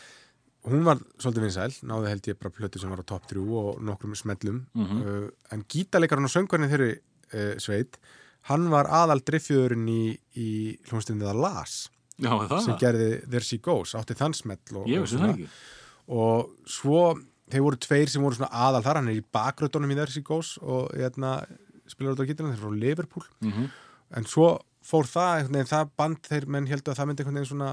hún 0.69 0.85
var 0.87 1.01
svolítið 1.19 1.47
vinsæl, 1.47 1.73
náði 1.89 2.11
held 2.13 2.29
ég 2.31 2.39
bara 2.41 2.55
plötu 2.55 2.81
sem 2.81 2.93
var 2.93 3.03
á 3.03 3.07
top 3.09 3.27
3 3.31 3.43
og 3.43 3.81
nokkrum 3.83 4.15
smellum. 4.19 4.61
Uh, 4.79 5.31
en 5.55 5.65
gítalekarinn 5.69 6.29
og 6.29 6.33
söngvarinn 6.33 6.71
þeirri 6.71 6.93
uh, 6.95 7.55
sveit, 7.63 7.99
hann 8.51 8.69
var 8.71 8.91
aðal 8.91 9.21
driffjöðurinn 9.27 9.89
í, 9.91 10.17
í 10.39 10.49
hljómsdynni 10.89 11.27
það 11.27 11.43
Las, 11.43 11.77
já 12.23 12.33
sem 12.63 12.79
gerði 12.79 13.11
There 13.27 13.45
She 13.47 13.59
Goes, 13.63 13.95
átti 13.99 14.15
þann 14.19 14.35
smell 14.39 14.61
og, 14.75 14.87
og 14.87 15.15
ekki. 15.31 15.49
Og 16.13 16.51
svo 16.69 17.05
þeir 17.53 17.65
voru 17.67 17.79
tveir 17.83 18.11
sem 18.11 18.23
voru 18.25 18.39
svona 18.39 18.53
aðal 18.67 18.83
þar 18.85 19.01
hann 19.01 19.13
er 19.13 19.21
í 19.21 19.25
bakröddunum 19.35 19.93
í 19.95 19.97
There 19.99 20.13
She 20.13 20.23
Goes 20.27 20.57
og 20.63 20.93
hérna, 20.95 21.41
spilar 21.91 22.15
út 22.15 22.23
á 22.23 22.29
gítarinn, 22.29 22.55
þeir 22.55 22.61
eru 22.61 22.69
frá 22.69 22.85
Liverpool. 22.87 23.27
Mhm. 23.43 23.73
en 24.13 24.27
svo 24.29 24.59
fór 24.85 25.07
það 25.09 25.49
það 25.71 25.91
band 25.97 26.27
þeir 26.27 26.47
menn 26.47 26.67
heldur 26.69 26.93
að 26.93 26.99
það 26.99 27.09
myndi 27.09 27.23
einhvern 27.23 27.39
veginn 27.39 27.51
svona 27.53 27.71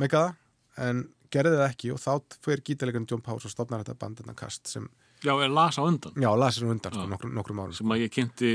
megaða, 0.00 0.34
en 0.78 1.04
gerði 1.34 1.58
það 1.58 1.68
ekki 1.68 1.92
og 1.94 2.00
þá 2.02 2.38
fyrir 2.44 2.64
gítarleikunum 2.66 3.08
John 3.10 3.24
Powers 3.24 3.48
og 3.48 3.54
stofnar 3.54 3.84
þetta 3.84 3.98
band 4.00 4.22
þetta 4.22 4.36
kast 4.38 4.70
sem, 4.70 4.88
Já, 5.24 5.34
er 5.42 5.50
las 5.50 5.78
á 5.78 5.82
undan. 5.82 6.14
Já, 6.14 6.30
hún 6.30 6.70
undan 6.76 6.94
sko, 6.94 7.06
nokkrum, 7.10 7.34
nokkrum 7.34 7.60
árum. 7.62 7.74
Sem 7.74 7.90
að 7.90 8.04
ég 8.04 8.12
kynnti 8.14 8.50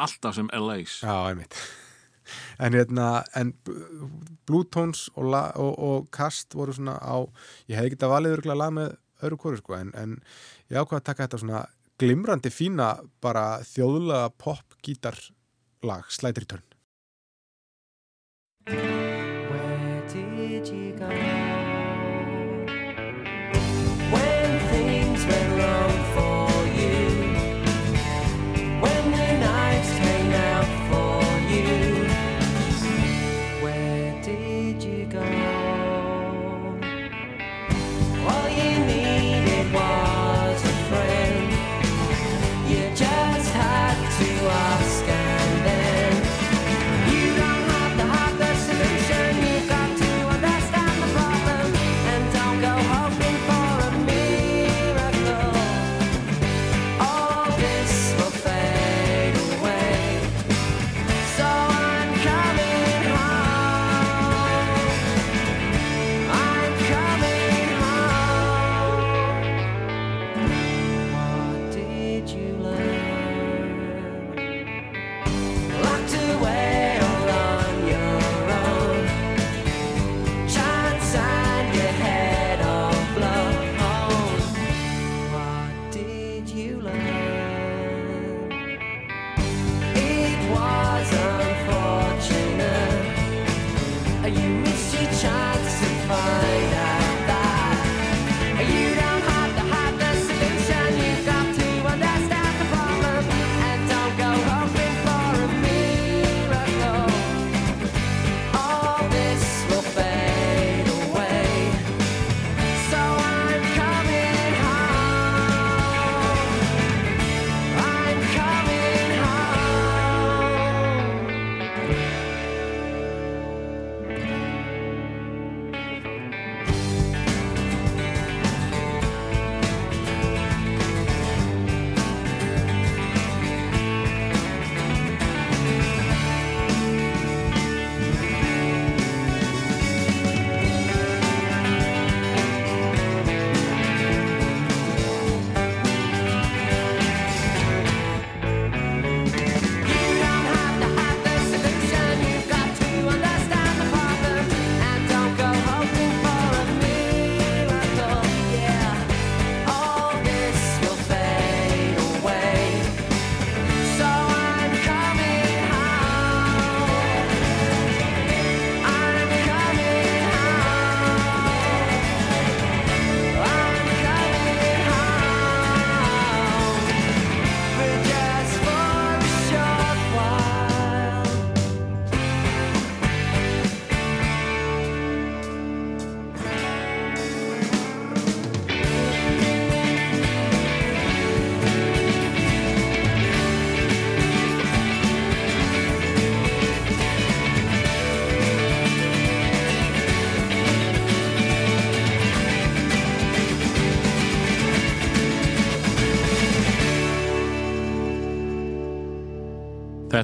alltaf 0.00 0.36
sem 0.38 0.48
LA's 0.56 1.00
Já, 1.04 1.16
einmitt. 1.28 1.56
En 2.62 2.72
hérna, 2.72 3.24
en 3.34 3.50
Blue 4.46 4.64
Tones 4.70 5.08
og, 5.16 5.26
la, 5.34 5.40
og, 5.58 5.72
og 5.82 6.04
Kast 6.14 6.54
voru 6.54 6.72
svona 6.72 6.94
á, 7.02 7.18
ég 7.66 7.76
hefði 7.76 7.96
getað 7.96 8.12
valið 8.14 8.36
örgulega 8.36 8.60
lag 8.60 8.72
með 8.76 8.94
öðru 9.26 9.38
kóru 9.42 9.58
sko, 9.58 9.74
en, 9.76 9.90
en 9.98 10.14
ég 10.70 10.78
ákvað 10.78 11.00
að 11.00 11.06
taka 11.10 11.26
þetta 11.26 11.42
svona 11.42 11.64
glimrandi 12.00 12.54
fína 12.54 12.92
bara 13.20 13.58
þjóðlega 13.66 14.32
pop 14.38 14.78
gítar 14.86 15.18
lag, 15.82 16.06
Slider 16.14 16.46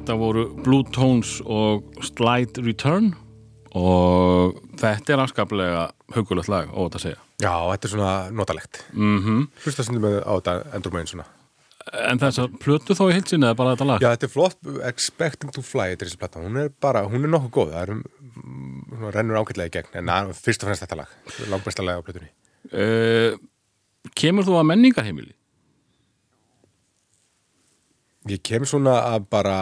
Þetta 0.09 0.23
voru 0.25 0.43
Blue 0.65 0.85
Tones 0.89 1.35
og 1.45 1.83
Slide 2.01 2.63
Return 2.65 3.11
og 3.77 4.55
þetta 4.81 5.13
er 5.13 5.21
afskaplega 5.21 5.83
hugulegt 6.15 6.49
lag, 6.49 6.71
óvægt 6.73 6.97
að 6.97 7.03
segja. 7.03 7.19
Já, 7.43 7.51
þetta 7.69 7.85
er 7.85 7.91
svona 7.93 8.13
notalegt. 8.33 8.79
Mm 8.95 9.19
Mhm. 9.19 9.43
Hlusta 9.61 9.85
stundum 9.85 10.07
með 10.07 10.17
á 10.25 10.33
þetta 10.39 10.55
endur 10.73 10.95
meginn 10.97 11.11
svona. 11.11 11.27
En 12.09 12.17
þess 12.17 12.41
að 12.41 12.57
plötu 12.57 12.97
þó 12.97 13.05
í 13.11 13.13
heilsinni 13.19 13.45
eða 13.45 13.55
bara 13.61 13.75
þetta 13.75 13.85
lag? 13.85 14.01
Já, 14.01 14.09
þetta 14.15 14.23
er 14.25 14.33
flott, 14.33 14.57
Expecting 14.89 15.51
to 15.53 15.61
Fly, 15.61 15.93
þetta 15.93 16.01
er 16.01 16.09
þessi 16.09 16.21
plata. 16.25 16.39
Hún 16.41 16.57
er 16.57 16.69
bara, 16.81 17.05
hún 17.05 17.23
er 17.23 17.29
nokkuð 17.29 17.53
góð, 17.53 17.73
það 17.77 17.81
er 17.83 17.91
um, 17.91 18.03
svona 18.89 19.13
rennur 19.13 19.37
ágætlega 19.43 19.69
í 19.69 19.75
gegn, 19.77 19.93
en 19.93 20.09
það 20.09 20.29
er 20.33 20.33
fyrst 20.33 20.63
og 20.63 20.71
fremst 20.71 20.87
þetta 20.87 20.97
lag, 21.03 21.13
langbæsta 21.53 21.85
lag 21.85 22.01
á 22.01 22.05
plötunni. 22.09 22.33
Uh, 22.73 23.37
kemur 24.15 24.41
þú 24.49 24.57
að 24.57 24.71
menningarheimili? 24.73 25.35
Ég 28.29 28.41
kem 28.45 28.65
svona 28.69 28.97
að 29.15 29.25
bara 29.31 29.55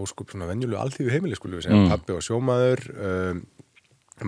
óskup 0.00 0.30
svona 0.32 0.46
venjulegu 0.48 0.78
alþýðu 0.80 1.10
heimili 1.14 1.36
skulum 1.36 1.58
við 1.60 1.66
segja, 1.68 1.88
pappi 1.90 2.14
og 2.14 2.22
sjómaður 2.24 2.82
um, 2.94 3.40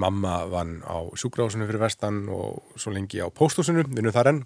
mamma 0.02 0.34
vann 0.50 0.78
á 0.88 0.96
sjúkrahúsinu 1.20 1.66
fyrir 1.68 1.80
vestan 1.84 2.22
og 2.32 2.62
svo 2.80 2.92
lengi 2.94 3.20
á 3.22 3.28
pósthúsinu, 3.30 3.84
vinnu 3.92 4.12
þar 4.12 4.32
enn. 4.32 4.42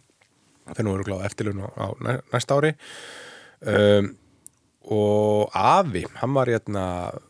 Nú 0.82 0.94
eru 0.96 1.04
gláð 1.06 1.24
eftirlun 1.28 1.62
á, 1.62 1.68
á 1.78 1.86
næ- 2.02 2.22
næsta 2.34 2.56
ári. 2.58 2.72
Um, 3.66 4.12
og 4.86 5.50
afi, 5.56 6.04
hann 6.20 6.34
var 6.34 6.46
hérna, 6.50 6.82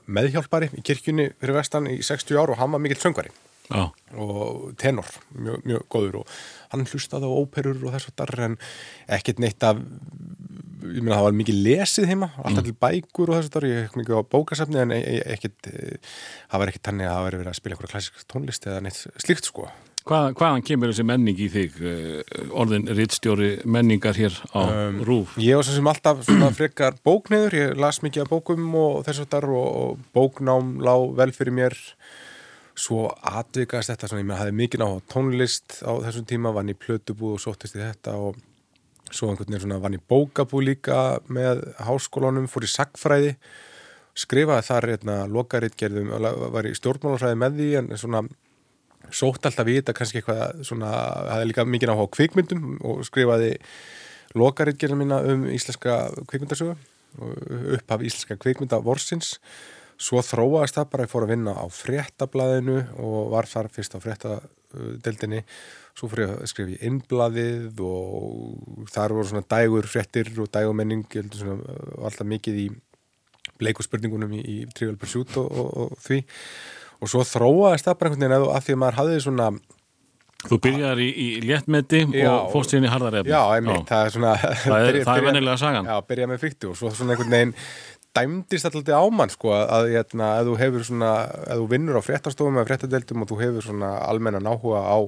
meðhjálpari 0.08 0.70
í 0.76 0.82
kirkjunni 0.84 1.30
fyrir 1.40 1.56
vestan 1.56 1.86
í 1.88 2.00
60 2.04 2.36
ár 2.40 2.52
og 2.52 2.58
hann 2.60 2.72
var 2.74 2.80
mikill 2.84 3.00
söngvari. 3.00 3.32
Já. 3.66 3.88
og 4.14 4.76
tenor, 4.78 5.08
mjög, 5.34 5.64
mjög 5.66 5.86
góður 5.90 6.18
og 6.20 6.28
hann 6.70 6.84
hlustaði 6.86 7.26
á 7.26 7.34
óperur 7.34 7.80
og 7.82 7.96
þess 7.96 8.12
að 8.12 8.14
dar 8.20 8.32
en 8.44 8.52
ekkert 9.10 9.40
neitt 9.42 9.64
af 9.66 9.80
ég 10.82 11.02
meina 11.02 11.16
það 11.16 11.26
var 11.28 11.38
mikið 11.40 11.58
lesið 11.66 12.08
heima 12.10 12.30
alltaf 12.42 12.66
til 12.66 12.76
bækur 12.86 13.32
og 13.32 13.38
þess 13.38 13.50
að 13.50 13.56
dar 13.56 13.68
ég 13.70 13.82
hef 13.84 13.98
mikið 13.98 14.20
á 14.20 14.30
bókasafni 14.34 14.82
en 14.82 14.94
e- 14.96 15.02
e- 15.16 15.24
ekkert 15.36 15.70
eh, 15.72 16.14
það 16.52 16.62
var 16.62 16.72
ekkert 16.72 16.86
tannig 16.90 17.08
að 17.08 17.16
það 17.16 17.26
var 17.26 17.38
verið 17.40 17.52
að 17.52 17.58
spila 17.60 17.76
einhverja 17.76 17.94
klassisk 17.94 18.30
tónlist 18.32 18.70
eða 18.70 18.86
neitt 18.86 19.02
slíkt 19.24 19.50
sko 19.50 19.68
Hvað, 20.06 20.36
hvaðan 20.38 20.62
kemur 20.62 20.92
þessi 20.92 21.02
menning 21.02 21.40
í 21.42 21.46
þig? 21.50 21.78
Orðin 22.54 22.84
rittstjóri 22.94 23.48
menningar 23.66 24.14
hér 24.14 24.36
á 24.54 24.62
um, 24.62 25.00
Rúf. 25.02 25.32
Ég 25.42 25.58
var 25.58 25.66
svo 25.66 25.74
sem 25.74 25.88
alltaf 25.90 26.20
frekar 26.54 26.94
bókniður, 27.02 27.56
ég 27.58 27.72
las 27.82 27.98
mikið 28.04 28.22
af 28.22 28.30
bókum 28.30 28.68
og 28.78 29.00
þess 29.08 29.24
að 29.24 29.32
dar 29.34 29.48
og, 29.50 30.04
bóknám 30.14 30.76
lá 30.78 30.94
vel 31.18 31.32
fyrir 31.34 31.56
mér 31.58 31.74
svo 32.78 33.08
atvikast 33.18 33.90
þetta 33.90 34.12
svona, 34.12 34.22
ég 34.22 34.28
með 34.30 34.40
hafði 34.44 34.56
mikið 34.60 34.86
á 34.86 34.90
tónlist 35.10 35.80
á 35.82 35.92
þessum 36.06 36.30
tíma, 36.30 36.54
vann 36.54 36.70
í 36.70 36.78
plötubúð 36.78 37.40
og 37.40 37.42
sóttist 37.42 37.74
í 37.74 37.82
þetta 37.82 38.14
og 38.20 38.38
svo 39.12 39.30
einhvern 39.30 39.52
veginn 39.52 39.64
svona 39.66 39.80
vann 39.82 39.96
í 39.96 40.02
bókabúð 40.02 40.66
líka 40.70 40.98
með 41.32 41.62
háskólanum, 41.86 42.48
fór 42.50 42.66
í 42.66 42.70
sagfræði 42.70 43.36
skrifaði 44.16 44.64
þar 44.66 44.88
hérna 44.92 45.16
lokaritgerðum, 45.28 46.10
var 46.54 46.66
í 46.66 46.74
stjórnmálarfræði 46.76 47.38
með 47.42 47.60
því 47.60 47.68
en 47.80 47.90
svona 48.00 48.24
sótt 49.14 49.46
alltaf 49.46 49.68
þetta 49.68 49.94
kannski 49.94 50.20
eitthvað 50.20 50.64
svona, 50.66 50.90
hafði 51.30 51.50
líka 51.50 51.66
mikið 51.68 51.92
á 51.94 51.96
kvikmyndum 52.16 52.66
og 52.82 53.04
skrifaði 53.06 53.52
lokaritgerðum 54.36 55.04
mína 55.04 55.20
um 55.30 55.46
íslenska 55.52 55.98
kvikmyndasögu 56.26 56.74
upphaf 57.76 58.02
íslenska 58.04 58.36
kvikmynda 58.40 58.80
vorsins 58.84 59.36
svo 60.00 60.20
þróaðist 60.24 60.76
það 60.78 60.88
bara 60.92 61.06
ég 61.06 61.12
fór 61.12 61.24
að 61.26 61.32
vinna 61.34 61.54
á 61.56 61.64
fréttablaðinu 61.72 62.78
og 63.00 63.30
var 63.32 63.48
þar 63.48 63.68
fyrst 63.72 63.96
á 63.96 63.98
fréttadeldinni 64.04 65.42
svo 65.96 66.10
fór 66.12 66.24
ég 66.26 66.32
að 66.34 66.50
skrifa 66.52 66.74
í 66.74 66.80
innblaðið 66.90 67.80
og 67.86 68.90
þar 68.92 69.14
voru 69.16 69.30
svona 69.30 69.46
dægur 69.48 69.88
fréttir 69.88 70.28
og 70.42 70.50
dægumenning 70.52 71.06
ég 71.16 71.38
uh, 71.40 71.54
alltaf 72.04 72.28
mikið 72.28 72.58
í 72.66 72.66
bleiku 73.56 73.84
spurningunum 73.86 74.34
í, 74.36 74.42
í 74.44 74.56
Trivial 74.76 74.98
Pursuit 75.00 75.32
og, 75.40 75.48
og, 75.48 75.70
og 75.86 75.96
því. 76.04 76.18
Og 77.00 77.08
svo 77.12 77.22
þróaðist 77.24 77.88
það 77.88 77.96
bara 78.00 78.10
einhvern 78.12 78.26
veginn 78.26 78.36
að, 78.36 78.46
að 78.58 78.66
því 78.66 78.74
að 78.76 78.80
maður 78.84 78.98
hafði 79.00 79.24
svona 79.24 79.48
Þú 80.46 80.58
byrjar 80.62 81.00
í, 81.00 81.06
í 81.16 81.26
léttmeti 81.42 82.02
og 82.28 82.50
fórst 82.52 82.70
síðan 82.70 82.84
í 82.86 82.90
harðarefni. 82.92 83.32
Já, 83.32 83.40
einmitt, 83.56 83.86
það 83.88 84.02
er 84.04 84.12
svona 84.14 84.34
Það 84.36 84.76
er- 84.76 84.98
er 85.00 85.06
byrja- 85.08 85.24
venjulega 85.26 85.56
sagan. 85.62 85.88
Já, 85.88 85.96
byrja 86.12 86.28
með 86.30 86.42
fríkti 86.44 86.68
og 86.70 86.76
svo 86.78 86.90
svona 86.94 87.14
einhvern 87.16 87.32
veginn 87.32 87.54
dæmdist 88.16 88.68
alltaf 88.68 88.96
á 88.96 89.04
mann 89.12 89.32
sko 89.32 89.52
að, 89.56 89.90
hérna, 89.94 90.30
ef 90.40 90.48
þú 90.48 90.56
hefur 90.62 90.86
svona, 90.88 91.10
ef 91.46 91.60
þú 91.60 91.66
vinnur 91.72 92.00
á 92.00 92.06
fréttastofum 92.06 92.58
eða 92.58 92.70
fréttadeldum 92.70 93.24
og 93.24 93.30
þú 93.30 93.40
hefur 93.42 93.68
svona 93.68 93.92
almennan 94.06 94.48
áhuga 94.48 94.82
á 94.82 94.98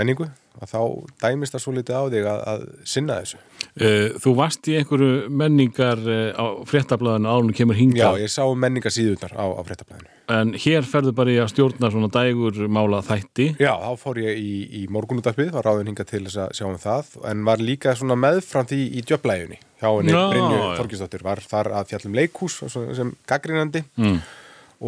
menningu 0.00 0.30
að 0.62 0.70
þá 0.70 0.80
dæmist 1.24 1.54
það 1.54 1.62
svo 1.64 1.72
litið 1.74 1.96
á 1.98 2.02
þig 2.14 2.26
að, 2.30 2.40
að 2.52 2.64
sinna 2.86 3.18
þessu. 3.20 3.40
Uh, 3.74 4.14
þú 4.22 4.32
varst 4.38 4.68
í 4.70 4.76
einhverju 4.78 5.30
menningar 5.34 6.02
uh, 6.06 6.36
á 6.38 6.46
fréttablaðinu 6.68 7.30
árunum 7.30 7.56
kemur 7.56 7.74
Já, 7.74 7.80
hingað 7.80 8.18
ég 8.22 8.30
sá 8.30 8.44
menningasíðunar 8.46 9.34
á, 9.34 9.44
á 9.50 9.60
fréttablaðinu. 9.66 10.10
en 10.36 10.52
hér 10.62 10.86
ferðu 10.86 11.14
bara 11.16 11.32
í 11.34 11.40
að 11.42 11.50
stjórna 11.50 11.90
svona 11.90 12.10
dægur 12.14 12.60
mála 12.70 13.00
þætti 13.02 13.48
Já, 13.58 13.72
þá 13.82 14.04
fór 14.04 14.20
ég 14.22 14.38
í, 14.38 14.52
í 14.78 14.82
morgunútarpið, 14.94 15.50
var 15.56 15.66
ráðin 15.66 15.90
hingað 15.90 16.12
til 16.12 16.22
þess 16.28 16.42
að 16.44 16.54
sjá 16.60 16.68
um 16.68 16.78
það, 16.84 17.10
en 17.32 17.42
var 17.48 17.64
líka 17.64 17.96
svona 17.98 18.18
meðfram 18.20 18.68
því 18.70 18.80
í 18.84 19.02
djöflæjunni 19.10 19.58
hjá 19.82 19.88
henni 19.90 20.14
Já, 20.14 20.20
Brynju 20.30 20.60
já. 20.60 20.68
Þorgisdóttir, 20.78 21.26
var 21.26 21.42
þar 21.42 21.72
að 21.80 21.90
fjallum 21.90 22.14
leikhús 22.20 22.60
svona 22.62 22.94
sem 23.00 23.10
gaggrínandi 23.26 23.82
mm. 23.98 24.22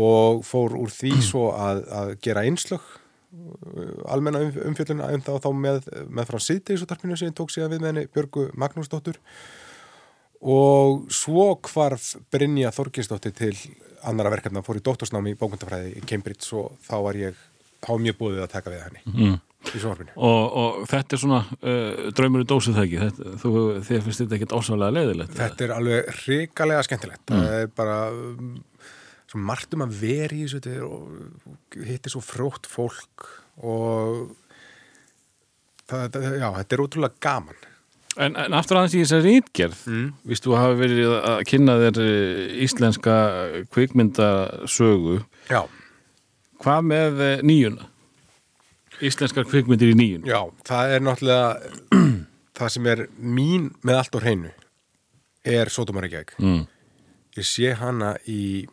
og 0.05 0.47
fór 0.47 0.79
úr 0.79 0.95
því 0.95 1.17
svo 1.33 1.51
að, 1.57 1.83
að 1.91 2.15
gera 2.23 2.47
einslög 2.47 2.87
almenna 4.13 4.41
um, 4.45 4.53
umfjöllun 4.71 5.03
en 5.07 5.23
þá, 5.27 5.33
þá 5.45 5.49
með, 5.55 5.87
með 6.09 6.29
frá 6.31 6.39
síðdegisútarpinu 6.47 7.17
sem 7.19 7.31
ég 7.31 7.37
tók 7.39 7.53
síðan 7.55 7.73
við 7.75 7.83
með 7.85 7.93
henni 7.93 8.07
Björgu 8.15 8.47
Magnúsdóttur. 8.59 9.19
Og 10.47 11.07
svo 11.17 11.47
hvarf 11.65 12.13
Brynja 12.33 12.71
Þorgisdóttir 12.77 13.33
til 13.37 13.55
annara 14.07 14.31
verkefna, 14.35 14.61
fór 14.63 14.79
í 14.79 14.85
dóttorsnámi 14.85 15.33
í 15.33 15.39
bókundafræði 15.41 15.95
í 15.99 16.03
Cambridge 16.07 16.51
og 16.59 16.75
þá 16.87 16.95
var 17.07 17.19
ég 17.19 17.39
var 17.87 18.01
mjög 18.03 18.19
búið 18.21 18.43
að 18.45 18.53
taka 18.53 18.73
við 18.73 18.83
henni 18.85 19.03
Mm. 19.07 19.37
í 19.67 19.81
sjónvarpinu. 19.81 20.13
og, 20.17 20.45
og 20.61 20.77
þetta 20.91 21.17
er 21.17 21.21
svona 21.23 21.41
uh, 21.57 22.13
draumur 22.15 22.45
í 22.45 22.47
dósið 22.51 22.77
það 22.77 22.85
ekki? 22.87 22.99
Þetta, 23.07 23.33
þú, 23.43 23.53
þér 23.89 24.05
finnst 24.05 24.23
þetta 24.23 24.37
ekkert 24.39 24.55
ósvæðlega 24.59 24.95
leiðilegt 24.97 25.37
Þetta 25.41 25.65
er 25.67 25.75
alveg 25.77 26.11
hrikalega 26.21 26.85
skemmtilegt. 26.87 27.23
Það 27.33 27.55
er 27.63 27.71
bara 27.81 27.97
um, 28.13 28.53
margt 29.39 29.75
um 29.77 29.85
að 29.87 29.95
vera 30.01 30.37
í 30.37 30.45
þessu 30.49 30.77
og 30.87 31.79
hitti 31.87 32.13
svo 32.13 32.23
frótt 32.25 32.69
fólk 32.71 33.27
og 33.63 34.35
það, 35.89 36.05
það, 36.17 36.29
já, 36.41 36.49
þetta 36.61 36.77
er 36.79 36.85
útrúlega 36.87 37.25
gaman 37.29 37.65
En, 38.17 38.33
en 38.41 38.55
aftur 38.57 38.79
aðeins 38.81 38.95
í 38.97 39.01
þessari 39.03 39.33
rítgerð, 39.35 39.81
mm. 39.93 40.05
vistu 40.25 40.55
að 40.55 40.63
hafa 40.63 40.77
verið 40.79 41.11
að 41.19 41.41
kynna 41.51 41.75
þér 41.83 41.99
eh, 42.01 42.39
íslenska 42.65 43.17
kvikmyndasögu, 43.75 45.19
Já, 45.51 45.59
hvað 46.65 46.87
með 46.89 47.21
eh, 47.27 47.43
nýjuna? 47.45 47.91
Íslenskar 49.05 49.45
kvikmyndir 49.45 49.93
í 49.93 49.99
nýjun? 50.01 50.25
já, 50.25 50.39
það 50.65 50.95
er 50.97 51.05
náttúrulega 51.05 52.01
það 52.57 52.73
sem 52.79 52.89
er 52.95 53.05
mín 53.21 53.69
með 53.85 54.01
allt 54.01 54.17
á 54.17 54.21
hreinu 54.25 54.55
er 55.45 55.69
Sótumaríkjæk 55.77 56.33
Mm. 56.41 56.65
ég 57.37 57.45
sé 57.53 57.75
hana 57.77 58.15
í 58.25 58.65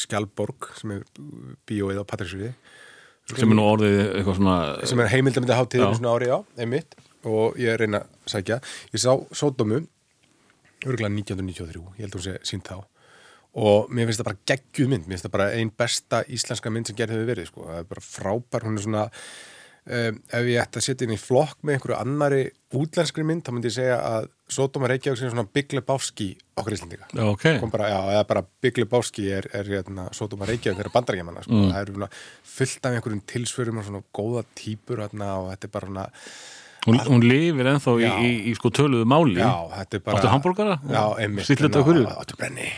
Skjálborg 0.00 0.70
sem 0.78 0.96
er 0.96 1.06
bíóið 1.68 2.02
á 2.02 2.04
Patrísvíði 2.08 2.52
Sem 3.26 3.50
er 3.50 3.58
nú 3.58 3.64
orðið 3.66 4.00
eitthvað 4.04 4.36
svona... 4.38 4.56
sem 4.86 5.00
er 5.02 5.08
heimildamindi 5.10 5.54
Já. 5.54 5.58
hátíðinu 5.58 5.98
svona 5.98 6.12
ári 6.14 6.28
á, 6.30 6.38
einmitt. 6.62 6.94
Og 7.26 7.56
ég 7.58 7.74
reyna 7.80 8.04
að 8.04 8.28
sækja. 8.30 8.58
Ég 8.92 9.02
sá 9.02 9.10
Sódómu 9.34 9.80
örgulega 10.86 11.10
1993, 11.10 11.82
ég 11.96 12.04
held 12.04 12.14
að 12.14 12.20
hún 12.20 12.26
sé 12.28 12.36
sínt 12.46 12.70
þá. 12.70 12.84
Og 13.56 13.90
mér 13.90 14.06
finnst 14.06 14.20
það 14.20 14.28
bara 14.28 14.40
geggjuð 14.52 14.92
mynd. 14.92 15.08
Mér 15.08 15.16
finnst 15.16 15.26
það 15.26 15.34
bara 15.34 15.48
ein 15.56 15.72
besta 15.82 16.22
íslenska 16.36 16.70
mynd 16.70 16.90
sem 16.90 16.98
gerð 16.98 17.16
hefur 17.16 17.30
verið 17.32 17.50
sko. 17.50 17.66
það 17.66 17.82
er 17.82 17.90
bara 17.90 18.06
frábær, 18.06 18.66
hún 18.68 18.78
er 18.78 18.86
svona 18.86 19.04
um, 19.86 20.18
ef 20.38 20.48
ég 20.50 20.60
ætti 20.62 20.80
að 20.80 20.86
setja 20.88 21.06
inn 21.06 21.14
í 21.14 21.20
flokk 21.20 21.60
með 21.62 21.76
einhverju 21.76 21.98
annari 21.98 22.42
útlenskri 22.76 23.24
mynd 23.26 23.44
þá 23.46 23.52
myndi 23.54 23.70
ég 23.70 23.76
segja 23.78 24.00
að 24.02 24.28
Sódóma 24.52 24.90
Reykjavík 24.90 25.18
sem 25.18 25.30
svona 25.32 25.46
Big 25.54 25.72
Lebowski 25.74 26.28
okkar 26.58 26.76
íslendinga 26.76 27.08
Já, 27.10 27.22
ok. 27.32 27.46
kom 27.62 27.72
bara, 27.72 27.88
já, 27.90 27.98
eða 28.14 28.26
bara 28.28 28.44
Big 28.62 28.78
Lebowski 28.78 29.24
er, 29.34 29.48
er 29.56 29.70
hérna, 29.70 30.08
Sódóma 30.14 30.46
Reykjavík 30.50 30.78
þeirra 30.80 30.94
bandarækjamanna 30.94 31.46
sko. 31.46 31.62
það 31.70 31.80
er 31.80 31.94
svona 31.94 32.10
fullt 32.56 32.86
af 32.90 32.98
einhverjum 32.98 33.24
tilsvörum 33.32 33.80
og 33.80 33.88
svona 33.88 34.04
góða 34.14 34.44
típur 34.58 35.02
hérna, 35.02 35.32
og 35.40 35.50
þetta 35.54 35.70
er 35.70 35.74
bara 35.78 35.90
svona 35.90 36.06
Hún, 36.86 37.00
hún 37.02 37.24
lifir 37.26 37.66
ennþá 37.66 37.96
í, 37.98 38.02
Já. 38.04 38.12
í, 38.22 38.28
í 38.46 38.52
sko 38.54 38.70
töluðu 38.70 39.08
máli. 39.10 39.40
Já, 39.40 39.66
þetta 39.72 39.98
er 39.98 40.02
bara 40.06 40.20
Áttu 40.20 40.28
hambúrgara? 40.30 40.76
Já, 40.86 41.02
einmitt 41.18 41.48
Sýlleta 41.48 41.80
Ná, 41.82 41.86
hverju? 41.88 42.04
Áttu 42.12 42.36
brenni 42.38 42.68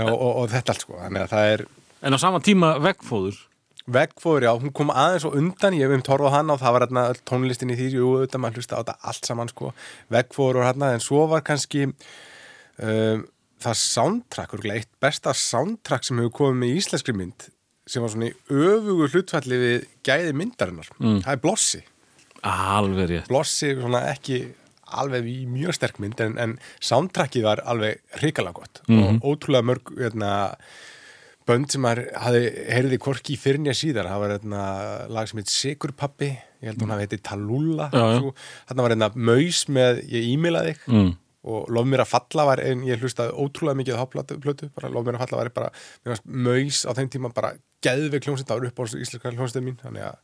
og, 0.00 0.14
og, 0.14 0.30
og 0.30 0.46
þetta 0.48 0.72
allt 0.72 0.86
sko 0.86 1.02
er 1.04 1.66
En 2.00 2.16
á 2.16 2.18
sama 2.22 2.40
tíma 2.40 2.78
veggfóður. 2.80 3.36
Vegfóður, 3.94 4.46
já, 4.46 4.52
hún 4.62 4.72
kom 4.76 4.92
aðeins 4.94 5.26
og 5.28 5.36
undan 5.38 5.76
Ég 5.78 5.86
hef 5.88 5.96
um 5.98 6.04
torfað 6.06 6.34
hana 6.36 6.54
og 6.56 6.62
það 6.62 6.74
var 6.76 6.84
hérna 6.86 7.04
tónlistin 7.28 7.72
í 7.74 7.78
því 7.78 7.88
Jú, 7.96 8.08
auðvitað 8.16 8.42
maður 8.44 8.60
hlusta 8.60 8.78
á 8.78 8.80
þetta 8.82 8.96
allt 9.10 9.28
saman 9.30 9.50
sko 9.52 9.72
Vegfóður 10.14 10.60
og 10.62 10.66
hérna, 10.68 10.92
en 10.96 11.04
svo 11.04 11.24
var 11.30 11.44
kannski 11.46 11.86
um, 11.90 13.24
Það 13.60 13.76
soundtrack, 13.76 14.54
örugglega 14.56 14.80
eitt 14.80 14.92
besta 15.04 15.34
soundtrack 15.36 16.06
sem 16.06 16.20
hefur 16.22 16.32
komið 16.38 16.62
með 16.62 16.78
íslenskri 16.80 17.16
mynd 17.16 17.50
sem 17.90 18.04
var 18.04 18.12
svona 18.12 18.28
í 18.30 18.36
öfugu 18.54 19.08
hlutfalli 19.10 19.56
við 19.60 19.88
gæði 20.06 20.36
myndarinnar 20.38 20.88
Mm. 21.00 21.18
Það 21.24 21.32
er 21.34 21.40
Blossi 21.42 21.80
Alveg 22.46 23.08
rétt. 23.10 23.28
Blossi, 23.28 23.74
svona 23.76 24.00
ekki 24.14 24.38
alveg 24.96 25.26
í 25.28 25.34
mjög 25.50 25.76
sterk 25.76 25.98
mynd 26.02 26.20
en, 26.24 26.38
en 26.40 26.54
soundtrackið 26.82 27.44
var 27.46 27.60
alveg 27.68 28.00
hrikalega 28.22 28.56
gott 28.56 28.80
og 28.88 29.26
ótrúlega 29.28 29.66
mörg 29.68 29.92
hérna, 29.98 30.30
bönd 31.48 31.72
sem 31.72 31.82
maður 31.84 32.10
heyrði 32.70 32.98
hvorki 33.02 33.34
í 33.34 33.40
fyrnja 33.40 33.74
síðar. 33.76 34.10
Það 34.10 34.22
var 34.24 34.34
hérna, 34.36 34.62
lag 35.10 35.30
sem 35.30 35.40
heit 35.40 35.52
Sigurpappi 35.52 36.30
ég 36.60 36.68
held 36.68 36.76
að 36.76 36.84
hún 36.84 36.94
hafi 36.94 37.06
Já, 37.94 38.04
já. 38.18 38.30
þarna 38.68 38.84
var 38.84 38.94
hérna 38.94 39.10
Maus 39.16 39.64
með 39.72 40.04
Ég 40.12 40.30
e-maila 40.34 40.64
þig. 40.68 40.86
Mm. 40.90 41.10
og 41.50 41.70
Lof 41.72 41.86
mér 41.88 42.02
að 42.04 42.10
falla 42.10 42.44
var 42.50 42.60
en 42.60 42.82
ég 42.84 43.00
hlustaði 43.00 43.32
ótrúlega 43.32 43.78
mikið 43.80 43.96
á 43.96 44.04
plötu, 44.44 44.68
bara 44.76 44.90
Lof 44.92 45.06
mér 45.06 45.16
að 45.16 45.22
falla 45.24 45.38
var 45.40 45.50
bara, 45.56 45.70
mér 46.04 46.12
fannst 46.12 46.26
Maus 46.28 46.80
á 46.84 46.92
þeim 46.98 47.08
tíma 47.14 47.30
bara 47.32 47.54
geðveik 47.80 48.26
hljómsveit, 48.28 48.48
það 48.50 48.58
var 48.60 48.68
upp 48.68 48.80
á 48.80 48.84
íslenska 49.00 49.32
hljómsveit 49.32 49.64
mín, 49.64 49.78
þannig 49.80 50.04
að, 50.04 50.18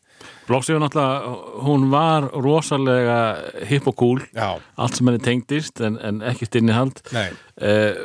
Blóksíður 0.48 0.82
náttúrulega, 0.84 1.32
hún 1.64 1.88
var 1.93 2.28
rosalega 2.44 3.16
hipp 3.68 3.88
og 3.88 3.97
já, 4.36 4.51
allt 4.76 4.97
sem 5.01 5.09
henni 5.09 5.24
tengdist 5.24 5.80
en, 5.84 5.97
en 6.05 6.20
ekki 6.24 6.48
stinnihald 6.48 7.01
nei. 7.16 7.30
Eh, 7.64 7.97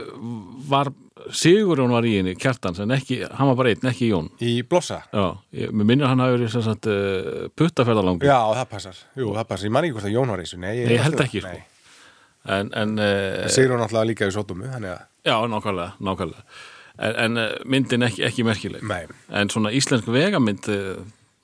var 0.71 0.91
Sigurjón 1.35 1.91
var 1.93 2.05
í 2.07 2.13
henni, 2.17 2.33
kjartans 2.39 2.79
en 2.83 2.91
ekki, 2.95 3.19
hann 3.37 3.49
var 3.51 3.57
bara 3.59 3.71
einn, 3.73 3.87
ekki 3.91 4.09
Jón. 4.11 4.29
Í 4.43 4.53
Blossa, 4.67 5.01
Já, 5.13 5.25
ég, 5.57 5.71
mér 5.75 5.87
minnir 5.91 6.09
hann 6.09 6.23
hafi 6.23 6.35
verið 6.37 6.51
sem 6.55 6.65
sagt 6.65 6.89
uh, 6.91 7.45
puttaferðalangur. 7.59 8.27
Já, 8.27 8.39
það 8.57 8.67
passar. 8.73 8.99
Jú, 9.19 9.29
það 9.37 9.47
passar, 9.53 9.67
ég 9.69 9.75
man 9.77 9.87
ekki 9.87 9.97
hvort 9.99 10.09
að 10.09 10.15
Jón 10.17 10.33
var 10.33 10.41
í 10.43 10.47
þessu, 10.47 10.59
nei, 10.63 10.73
Nei, 10.81 10.91
ég 10.95 11.05
held 11.05 11.23
ekki, 11.25 11.43
sko. 11.45 11.53
Nei. 11.53 11.63
en, 12.57 12.73
en 12.83 12.93
uh, 12.97 13.47
Sigur 13.53 13.75
hún 13.77 13.85
alltaf 13.85 14.07
líka 14.09 14.29
í 14.29 14.35
Sótumu, 14.35 14.67
þannig 14.73 14.95
að 14.95 15.01
já, 15.29 15.35
nákvæmlega, 15.53 15.89
nákvæmlega. 16.09 16.45
En, 17.01 17.15
en 17.25 17.41
uh, 17.45 17.47
myndin 17.77 18.07
ekki, 18.09 18.25
ekki 18.27 18.45
merkileg. 18.47 18.85
Nei. 18.89 19.03
en 19.29 19.53
svona 19.53 19.71
íslensk 19.77 20.09
vegamynd 20.11 20.67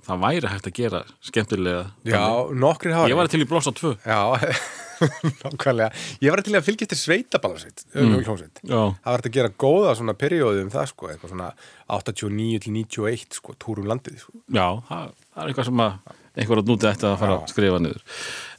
það 0.07 0.21
væri 0.23 0.49
hægt 0.51 0.67
að 0.69 0.75
gera 0.77 0.99
skemmtilega. 1.25 1.85
Já, 2.07 2.19
nokkrir 2.55 2.95
hafa 2.95 3.09
ég 3.11 3.17
var 3.19 3.29
til 3.31 3.43
í 3.43 3.47
blossa 3.49 3.73
2 3.75 3.93
Já, 4.07 4.21
nákvæmlega 5.43 5.89
Ég 6.23 6.33
var 6.33 6.43
til 6.45 6.55
að 6.57 6.67
fylgja 6.67 6.87
eftir 6.87 7.01
sveitaballarsveit 7.01 7.83
mm. 7.93 8.15
hljómsveit 8.21 8.61
Já. 8.63 8.77
Það 8.77 9.11
var 9.11 9.25
að 9.25 9.35
gera 9.39 9.53
góða 9.65 9.95
svona 9.99 10.17
perióðu 10.17 10.63
um 10.65 10.71
það 10.73 10.89
sko, 10.93 11.11
eitthvað 11.11 11.33
svona 11.33 11.51
89 11.97 12.63
til 12.65 12.73
91 12.75 13.37
sko, 13.39 13.55
túrum 13.61 13.87
landið 13.89 14.21
sko. 14.23 14.33
Já, 14.47 14.67
það, 14.89 15.13
það 15.33 15.43
er 15.43 15.51
eitthvað 15.51 15.69
sem 15.69 15.85
að 15.85 16.15
einhver 16.37 16.61
að 16.61 16.69
núti 16.69 16.89
ætti 16.89 17.07
að 17.07 17.15
fara 17.21 17.37
að 17.39 17.47
skrifa 17.51 17.79
niður 17.81 18.03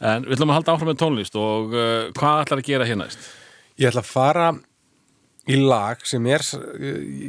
en 0.08 0.24
við 0.26 0.36
ætlum 0.36 0.52
að 0.52 0.58
halda 0.58 0.74
áfram 0.74 0.90
með 0.90 1.02
tónlist 1.02 1.36
og 1.38 1.76
uh, 1.76 2.08
hvað 2.16 2.40
ætlar 2.44 2.62
að 2.62 2.70
gera 2.72 2.88
hér 2.88 2.98
næst? 2.98 3.28
Ég 3.78 3.92
ætla 3.92 4.02
að 4.02 4.10
fara 4.10 4.48
í 5.48 5.58
lag 5.62 6.02
sem 6.06 6.26
er 6.28 6.44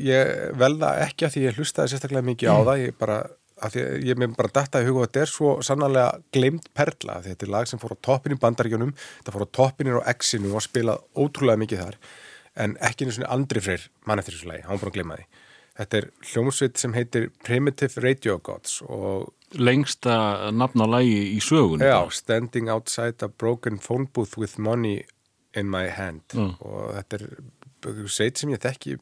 ég 0.03 0.31
velða 0.59 0.95
ekki 1.05 1.27
að 1.27 1.35
því 1.35 1.43
ég 1.45 1.59
hlustaði 1.59 1.93
sérstaklega 1.93 2.27
mikið 2.31 2.51
á 2.51 2.57
það 2.57 2.81
ég 2.83 2.97
bara, 2.99 3.19
að 3.59 3.75
því 3.75 3.83
að 3.83 4.07
ég 4.09 4.19
mér 4.21 4.33
bara 4.37 4.53
datta 4.55 4.81
í 4.81 4.87
huga 4.87 5.03
og 5.03 5.09
þetta 5.09 5.21
er 5.25 5.31
svo 5.33 5.51
sannarlega 5.65 6.23
glemt 6.35 6.71
perla 6.77 7.19
þetta 7.25 7.45
er 7.45 7.53
lag 7.55 7.69
sem 7.69 7.81
fór 7.81 7.95
á 7.95 8.03
toppin 8.07 8.35
í 8.35 8.39
bandaríkjunum 8.39 8.95
þetta 8.95 9.35
fór 9.35 9.45
á 9.45 9.55
toppinir 9.59 9.99
á 9.99 10.07
X-inu 10.15 10.55
og 10.55 10.65
spilað 10.65 11.03
ótrúlega 11.17 11.63
mikið 11.63 11.83
þar 11.85 11.99
en 12.59 12.75
ekki 12.83 13.05
einu 13.05 13.15
svona 13.15 13.33
andri 13.35 13.63
freyr 13.63 13.85
mann 14.07 14.21
eftir 14.21 14.35
þessu 14.35 14.49
lagi, 14.51 14.65
hann 14.67 14.79
búin 14.81 14.91
að 14.91 14.97
gleyma 14.97 15.19
því. 15.19 15.27
Þetta 15.79 15.99
er 15.99 16.07
hljómsveit 16.29 16.81
sem 16.81 16.95
heitir 16.95 17.29
Primitive 17.47 18.03
Radio 18.03 18.35
Gods 18.43 18.81
og 18.83 19.29
Lengsta 19.55 20.51
nafn 20.53 20.83
á 20.83 20.87
lægi 20.91 21.21
í 21.37 21.39
sögunni. 21.41 21.87
Já, 21.87 22.03
standing 22.13 22.69
outside 22.69 23.23
a 23.25 23.29
broken 23.29 23.79
phone 23.79 24.09
booth 24.13 24.37
with 24.37 24.59
money 24.59 25.05
in 25.55 25.71
my 25.71 25.87
hand. 25.89 26.25
Mm. 26.35 26.57
og 26.59 26.91
þetta 26.97 27.21
er 27.21 28.11
sveit 28.11 28.37
sem 28.37 28.51
ég 28.51 28.61
þekki 28.61 28.99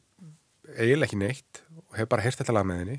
eiginlega 0.78 1.08
ekki 1.08 1.18
neitt 1.18 1.62
og 1.88 1.98
hef 1.98 2.08
bara 2.08 2.22
heyrt 2.24 2.38
þetta 2.38 2.54
lag 2.54 2.68
með 2.68 2.84
henni 2.84 2.98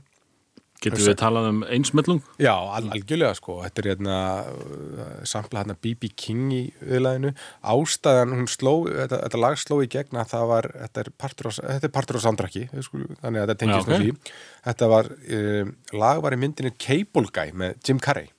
Getur 0.80 1.04
við 1.04 1.18
talað 1.20 1.48
um 1.50 1.58
einsmellung? 1.68 2.22
Já, 2.40 2.54
al 2.56 2.86
algjörlega 2.94 3.36
sko 3.36 3.58
þetta 3.66 3.82
er 3.82 3.90
hérna 3.92 4.18
uh, 4.48 5.10
sampla 5.28 5.64
hérna 5.64 5.76
B.B. 5.76 6.12
King 6.16 6.54
í 6.56 6.62
viðlæðinu 6.80 7.34
ástæðan 7.74 8.36
hún 8.38 8.48
sló, 8.48 8.74
þetta, 8.88 9.20
þetta 9.26 9.42
lag 9.44 9.60
sló 9.60 9.82
í 9.84 9.90
gegn 9.92 10.22
að 10.22 10.32
það 10.32 10.48
var, 10.54 10.70
þetta 10.86 11.04
er 11.04 11.12
partur 11.20 11.52
á, 11.52 11.54
þetta 11.58 11.90
er 11.90 11.96
partur 12.00 12.20
á 12.20 12.22
soundtracki, 12.24 12.66
þannig 12.72 13.28
að 13.28 13.40
þetta 13.44 13.60
tengist 13.66 13.76
Já, 13.76 13.84
ok. 13.84 13.92
með 13.92 14.06
því 14.06 14.34
þetta 14.70 14.92
var, 14.96 15.14
um, 15.42 15.78
lag 16.06 16.24
var 16.24 16.38
í 16.38 16.42
myndinu 16.46 16.76
Cable 16.80 17.28
Guy 17.36 17.56
með 17.60 17.80
Jim 17.84 18.04
Carrey 18.04 18.32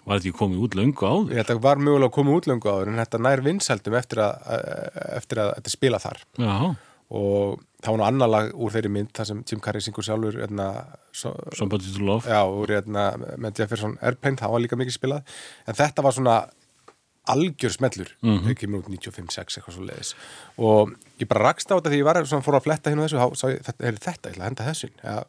Var 0.00 0.16
þetta 0.16 0.30
ekki 0.30 0.38
komið 0.38 0.62
út 0.64 0.74
löngu 0.78 1.06
áður? 1.06 1.34
Þetta 1.36 1.54
var 1.60 1.80
mögulega 1.84 2.08
að 2.08 2.14
koma 2.16 2.36
útlöngu 2.38 2.70
áður 2.72 2.88
en 2.90 3.00
þetta 3.02 3.18
nær 3.20 3.42
vinsældum 3.44 3.96
eftir 3.98 4.22
að, 4.24 4.54
eftir 5.20 5.42
að 5.42 5.50
þetta 5.58 5.72
spila 5.74 6.00
þar 6.02 6.22
Já, 6.40 6.54
og 7.10 7.60
það 7.80 7.90
var 7.90 8.00
nú 8.00 8.06
annar 8.06 8.30
lag 8.30 8.52
úr 8.54 8.74
þeirri 8.74 8.92
mynd 8.92 9.12
þar 9.16 9.28
sem 9.30 9.42
Jim 9.48 9.60
Carrey 9.64 9.82
syngur 9.82 10.06
sjálfur 10.06 10.38
hérna, 10.42 10.68
so, 11.12 11.32
Somebody 11.58 11.90
to 11.94 12.04
Love. 12.06 12.28
Já, 12.30 12.44
úr 12.46 12.70
hérna, 12.76 13.10
með 13.40 13.62
Jefferson 13.62 13.98
Airplane, 14.00 14.38
það 14.40 14.54
var 14.54 14.64
líka 14.64 14.78
mikið 14.78 14.98
spilað. 14.98 15.38
En 15.66 15.78
þetta 15.80 16.06
var 16.06 16.16
svona 16.16 16.36
algjör 17.30 17.72
smellur, 17.74 18.10
mm 18.22 18.38
-hmm. 18.38 18.50
ekki 18.50 18.66
mjög 18.66 18.88
95-6 18.88 19.58
eitthvað 19.58 19.74
svo 19.74 19.84
leiðis 19.84 20.14
og 20.56 20.94
ég 21.20 21.28
bara 21.28 21.44
rakst 21.50 21.70
á 21.70 21.76
þetta 21.76 21.90
því 21.90 22.00
ég 22.00 22.08
var 22.08 22.26
svona 22.26 22.42
fór 22.42 22.56
að 22.56 22.64
fletta 22.64 22.90
hérna 22.90 23.06
þessu 23.06 23.20
þá 23.20 23.36
sá 23.36 23.46
ég, 23.50 23.60
þetta, 23.66 23.84
er 23.86 23.94
þetta, 23.94 24.28
ég 24.28 24.34
ætla 24.34 24.44
að 24.44 24.48
henda 24.48 24.68
þessin 24.68 24.94
ja, 25.04 25.24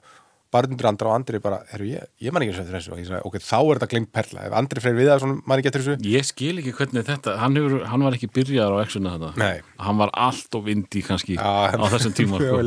bara 0.52 0.68
undir 0.68 0.90
andra 0.90 1.12
og 1.12 1.16
andri 1.16 1.40
bara, 1.44 1.62
herru 1.72 1.88
ég, 1.88 2.10
ég 2.22 2.34
man 2.36 2.44
ekki 2.44 2.58
eftir 2.58 2.76
þessu. 2.76 2.94
Og 2.96 3.00
ég 3.02 3.08
sagði, 3.08 3.22
ok, 3.30 3.38
þá 3.46 3.58
er 3.60 3.80
þetta 3.80 3.90
glengt 3.94 4.12
perla. 4.18 4.44
Ef 4.50 4.58
andri 4.60 4.84
freyr 4.84 4.98
við 4.98 5.10
það, 5.12 5.24
svona 5.24 5.40
man 5.48 5.62
ekki 5.62 5.72
eftir 5.72 5.86
þessu. 5.86 6.12
Ég 6.12 6.28
skil 6.28 6.52
ekki 6.62 6.76
hvernig 6.80 7.08
þetta, 7.08 7.38
hann, 7.42 7.58
hefur, 7.60 7.88
hann 7.92 8.06
var 8.08 8.18
ekki 8.20 8.32
byrjaðar 8.36 8.76
á 8.76 8.84
exuna 8.84 9.16
þetta 9.16 9.32
Nei. 9.42 9.64
Hann 9.88 10.04
var 10.04 10.14
allt 10.28 10.60
og 10.60 10.68
vindi 10.68 11.06
kannski 11.08 11.40
Já, 11.40 11.72
á 11.72 11.86
þessum 11.96 12.16
tíma 12.18 12.42
sko. 12.42 12.62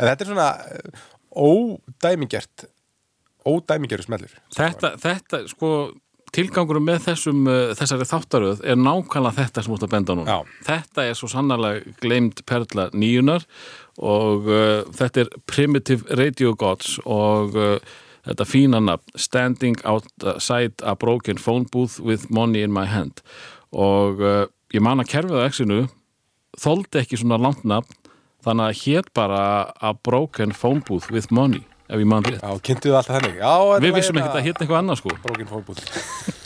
þetta 0.00 0.26
er 0.26 0.30
svona 0.32 0.50
uh, 0.58 1.08
ódæmingert 1.46 2.68
ódæmingeru 3.46 4.04
smellur. 4.04 4.32
Þetta, 4.54 4.94
þetta, 5.00 5.44
sko 5.50 5.70
tilgangurum 6.34 6.84
með 6.86 7.04
þessum, 7.08 7.42
uh, 7.50 7.72
þessari 7.78 8.06
þáttaröð 8.08 8.62
er 8.62 8.78
nákvæmlega 8.78 9.36
þetta 9.40 9.64
sem 9.64 9.74
út 9.74 9.86
að 9.86 9.94
benda 9.96 10.16
Já. 10.26 10.36
þetta 10.68 11.06
er 11.06 11.18
svo 11.18 11.30
sannarlega 11.30 11.94
gleimt 12.02 12.44
perla 12.46 12.88
nýjunar 12.94 13.46
og 13.98 14.46
uh, 14.50 14.84
þetta 14.96 15.24
er 15.24 15.32
Primitive 15.50 16.18
Radio 16.20 16.54
Gods 16.58 16.98
og 17.04 17.56
uh, 17.58 17.78
þetta 18.28 18.46
fína 18.48 18.82
nafn 18.84 19.18
Standing 19.18 19.80
Outside 19.88 20.84
a 20.84 20.94
Broken 20.94 21.40
Phone 21.40 21.66
Booth 21.72 22.00
with 22.00 22.30
Money 22.30 22.62
in 22.62 22.74
My 22.74 22.86
Hand. 22.90 23.24
Og 23.72 24.22
uh, 24.22 24.44
ég 24.74 24.84
man 24.84 25.02
að 25.02 25.10
kerfið 25.14 25.42
á 25.42 25.48
exinu 25.48 25.80
þoldi 26.60 27.02
ekki 27.02 27.20
svona 27.20 27.40
langt 27.40 27.64
nafn 27.64 27.96
þannig 28.44 28.70
að 28.70 28.78
hétt 28.84 29.10
bara 29.16 29.42
a 29.80 29.92
Broken 29.94 30.54
Phone 30.56 30.84
Booth 30.86 31.10
with 31.12 31.32
Money 31.34 31.64
ef 31.90 31.98
ég 31.98 32.06
man 32.06 32.24
rétt. 32.24 32.42
Já, 32.42 32.60
kynntuðu 32.62 32.98
alltaf 32.98 33.18
þetta 33.18 33.80
Við 33.82 33.96
vissum 33.96 34.20
ekki 34.20 34.38
að 34.38 34.46
hétt 34.46 34.60
eitthvað 34.62 34.78
annað 34.80 35.00
sko. 35.02 35.16
Broken 35.24 35.50
phone 35.50 35.66
booth 35.66 36.36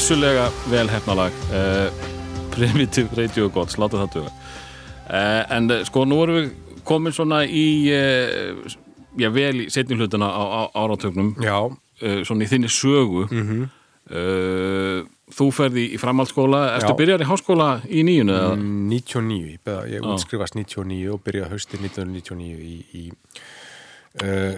Vissulega 0.00 0.46
vel 0.72 0.88
hefnalag 0.88 1.34
uh, 1.52 1.90
Primitive 2.54 3.12
Radio 3.18 3.50
Gods, 3.52 3.74
láta 3.76 3.98
það 4.00 4.14
duga 4.14 4.30
uh, 4.32 5.42
En 5.52 5.66
uh, 5.68 5.82
sko, 5.84 6.06
nú 6.08 6.22
erum 6.24 6.38
við 6.38 6.78
komin 6.88 7.12
svona 7.12 7.42
í 7.44 7.64
uh, 7.92 8.62
Já, 9.20 9.28
vel 9.34 9.66
í 9.66 9.68
setni 9.68 9.98
hlutuna 10.00 10.30
á, 10.32 10.40
á 10.40 10.60
áratögnum 10.86 11.34
Já, 11.44 11.58
Svona 12.24 12.46
í 12.46 12.48
þinni 12.48 12.72
sögu 12.72 13.26
Mhm. 13.28 13.60
uh, 14.08 15.04
Þú 15.36 15.50
ferði 15.58 15.84
í 15.92 16.00
framhaldsskóla 16.00 16.62
Ertu 16.78 16.94
Já. 16.94 16.98
byrjar 17.04 17.26
í 17.28 17.28
háskóla 17.34 17.68
í 17.84 18.00
nýjunu? 18.08 18.40
Mm, 18.56 18.88
99, 18.96 19.60
ég, 19.92 20.00
útskrifast 20.16 20.56
99 20.56 21.12
og 21.12 21.20
byrja 21.28 21.52
haustið 21.52 21.84
1999 21.92 22.56
í, 22.56 22.80
í, 22.96 23.04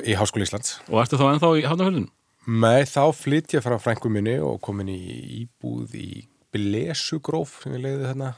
í 0.06 0.14
Háskóla 0.16 0.46
Íslands. 0.46 0.78
Og 0.88 1.02
ertu 1.02 1.18
þá 1.20 1.26
ennþá 1.34 1.50
í 1.60 1.66
hafnafjörðinu? 1.68 2.08
Nei, 2.50 2.82
þá 2.88 3.04
flytt 3.14 3.54
ég 3.54 3.62
frá 3.62 3.76
frængu 3.78 4.10
minni 4.10 4.38
og 4.42 4.58
komin 4.64 4.90
í 4.90 4.98
íbúð 5.42 5.94
í 5.98 6.08
Blesugróf 6.52 7.60
sem 7.62 7.76
ég 7.76 7.84
leiði 7.84 8.08
þarna 8.08 8.32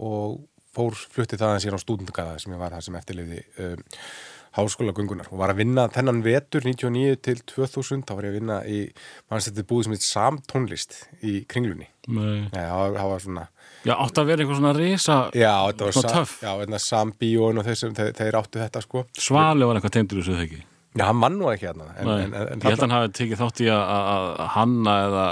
og 0.00 0.40
fór 0.74 0.96
flutti 0.96 1.38
það 1.38 1.54
að 1.54 1.62
sér 1.64 1.76
á 1.78 1.80
stúdendagaða 1.82 2.40
sem 2.42 2.52
ég 2.54 2.60
var 2.60 2.74
það 2.74 2.84
sem 2.86 2.98
eftirleiði 2.98 3.40
um, 3.64 3.84
háskóla 4.58 4.94
gungunar 4.94 5.28
og 5.30 5.38
var 5.38 5.52
að 5.52 5.60
vinna 5.62 5.86
þennan 5.94 6.22
vetur 6.24 6.64
99 6.66 7.20
til 7.22 7.36
2000 7.52 8.02
þá 8.06 8.12
var 8.16 8.26
ég 8.26 8.32
að 8.32 8.38
vinna 8.40 8.56
í 8.66 8.80
mannstætti 9.30 9.64
búð 9.70 9.86
sem 9.86 9.94
heit 9.94 10.06
Samtónlist 10.06 10.96
í 11.22 11.36
kringlunni 11.50 11.86
Nei. 12.10 12.48
Það 12.50 13.06
var, 13.12 13.22
svona 13.22 13.46
Já, 13.86 13.94
átt 13.94 14.18
að 14.18 14.32
vera 14.32 14.42
eitthvað 14.42 14.58
svona 14.58 14.74
risa 14.76 15.18
Já, 15.38 15.54
þetta 15.70 15.86
var 15.86 16.10
töff. 16.16 16.34
Já, 16.42 16.50
þetta 16.64 16.82
Sambíón 16.82 17.62
og 17.62 17.68
þeir, 17.68 17.78
sem, 17.78 17.94
þeir, 17.94 18.12
þeir 18.18 18.40
áttu 18.40 18.62
þetta 18.64 18.84
sko 18.84 19.04
Svali 19.14 19.70
var 19.70 19.78
eitthvað 19.78 19.96
tegndur 20.00 20.22
þessu 20.24 20.42
ekki 20.42 20.62
Já, 20.96 21.04
hann 21.06 21.20
mann 21.20 21.36
nú 21.38 21.50
ekki 21.52 21.68
hérna 21.68 21.92
en, 21.94 22.08
en, 22.08 22.32
en, 22.34 22.56
Ég 22.58 22.64
held 22.66 22.80
að 22.80 22.86
hann 22.86 22.96
hafi 22.96 23.12
tekið 23.20 23.42
þátt 23.44 23.60
í 23.62 23.68
að, 23.70 23.82
að 23.94 24.24
að 24.30 24.48
hanna 24.56 24.94
eða, 25.04 25.26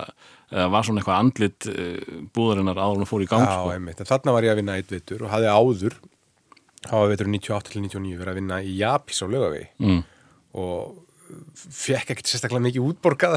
eða 0.53 0.69
var 0.75 0.87
svona 0.87 1.03
eitthvað 1.03 1.23
andlit 1.25 1.69
uh, 1.73 2.13
búðarinnar 2.37 2.79
áður 2.79 2.95
en 2.95 3.03
hún 3.03 3.11
fór 3.11 3.25
í 3.25 3.29
gang 3.31 3.43
Já, 3.43 3.57
sko. 3.57 3.73
einmitt, 3.75 4.03
en 4.05 4.11
þarna 4.13 4.37
var 4.37 4.47
ég 4.47 4.55
að 4.55 4.61
vinna 4.63 4.79
eitt 4.79 4.95
vitur 4.95 5.27
og 5.27 5.33
hafði 5.35 5.51
áður 5.51 5.99
hafa 6.87 7.11
vitur 7.11 7.33
98 7.33 7.75
til 7.75 7.85
99 7.89 8.21
verið 8.21 8.33
að 8.33 8.41
vinna 8.43 8.63
í 8.63 8.79
Japis 8.79 9.23
á 9.23 9.27
lögavi 9.27 9.65
mm. 9.83 10.01
og 10.63 11.05
fekk 11.59 12.15
ekkert 12.15 12.31
sérstaklega 12.31 12.65
mikið 12.65 12.87
útborgað. 12.89 13.35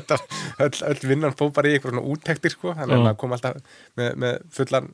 Öll, 0.64 0.72
öll 0.88 1.04
vinnan 1.06 1.36
fóð 1.38 1.52
bara 1.56 1.70
í 1.70 1.76
eitthvað 1.76 1.94
svona 1.94 2.10
úttektir 2.10 2.54
sko, 2.54 2.72
þannig 2.74 2.96
að 2.96 3.04
maður 3.04 3.18
kom 3.20 3.34
alltaf 3.36 3.60
með, 4.00 4.08
með 4.24 4.40
fullan 4.56 4.88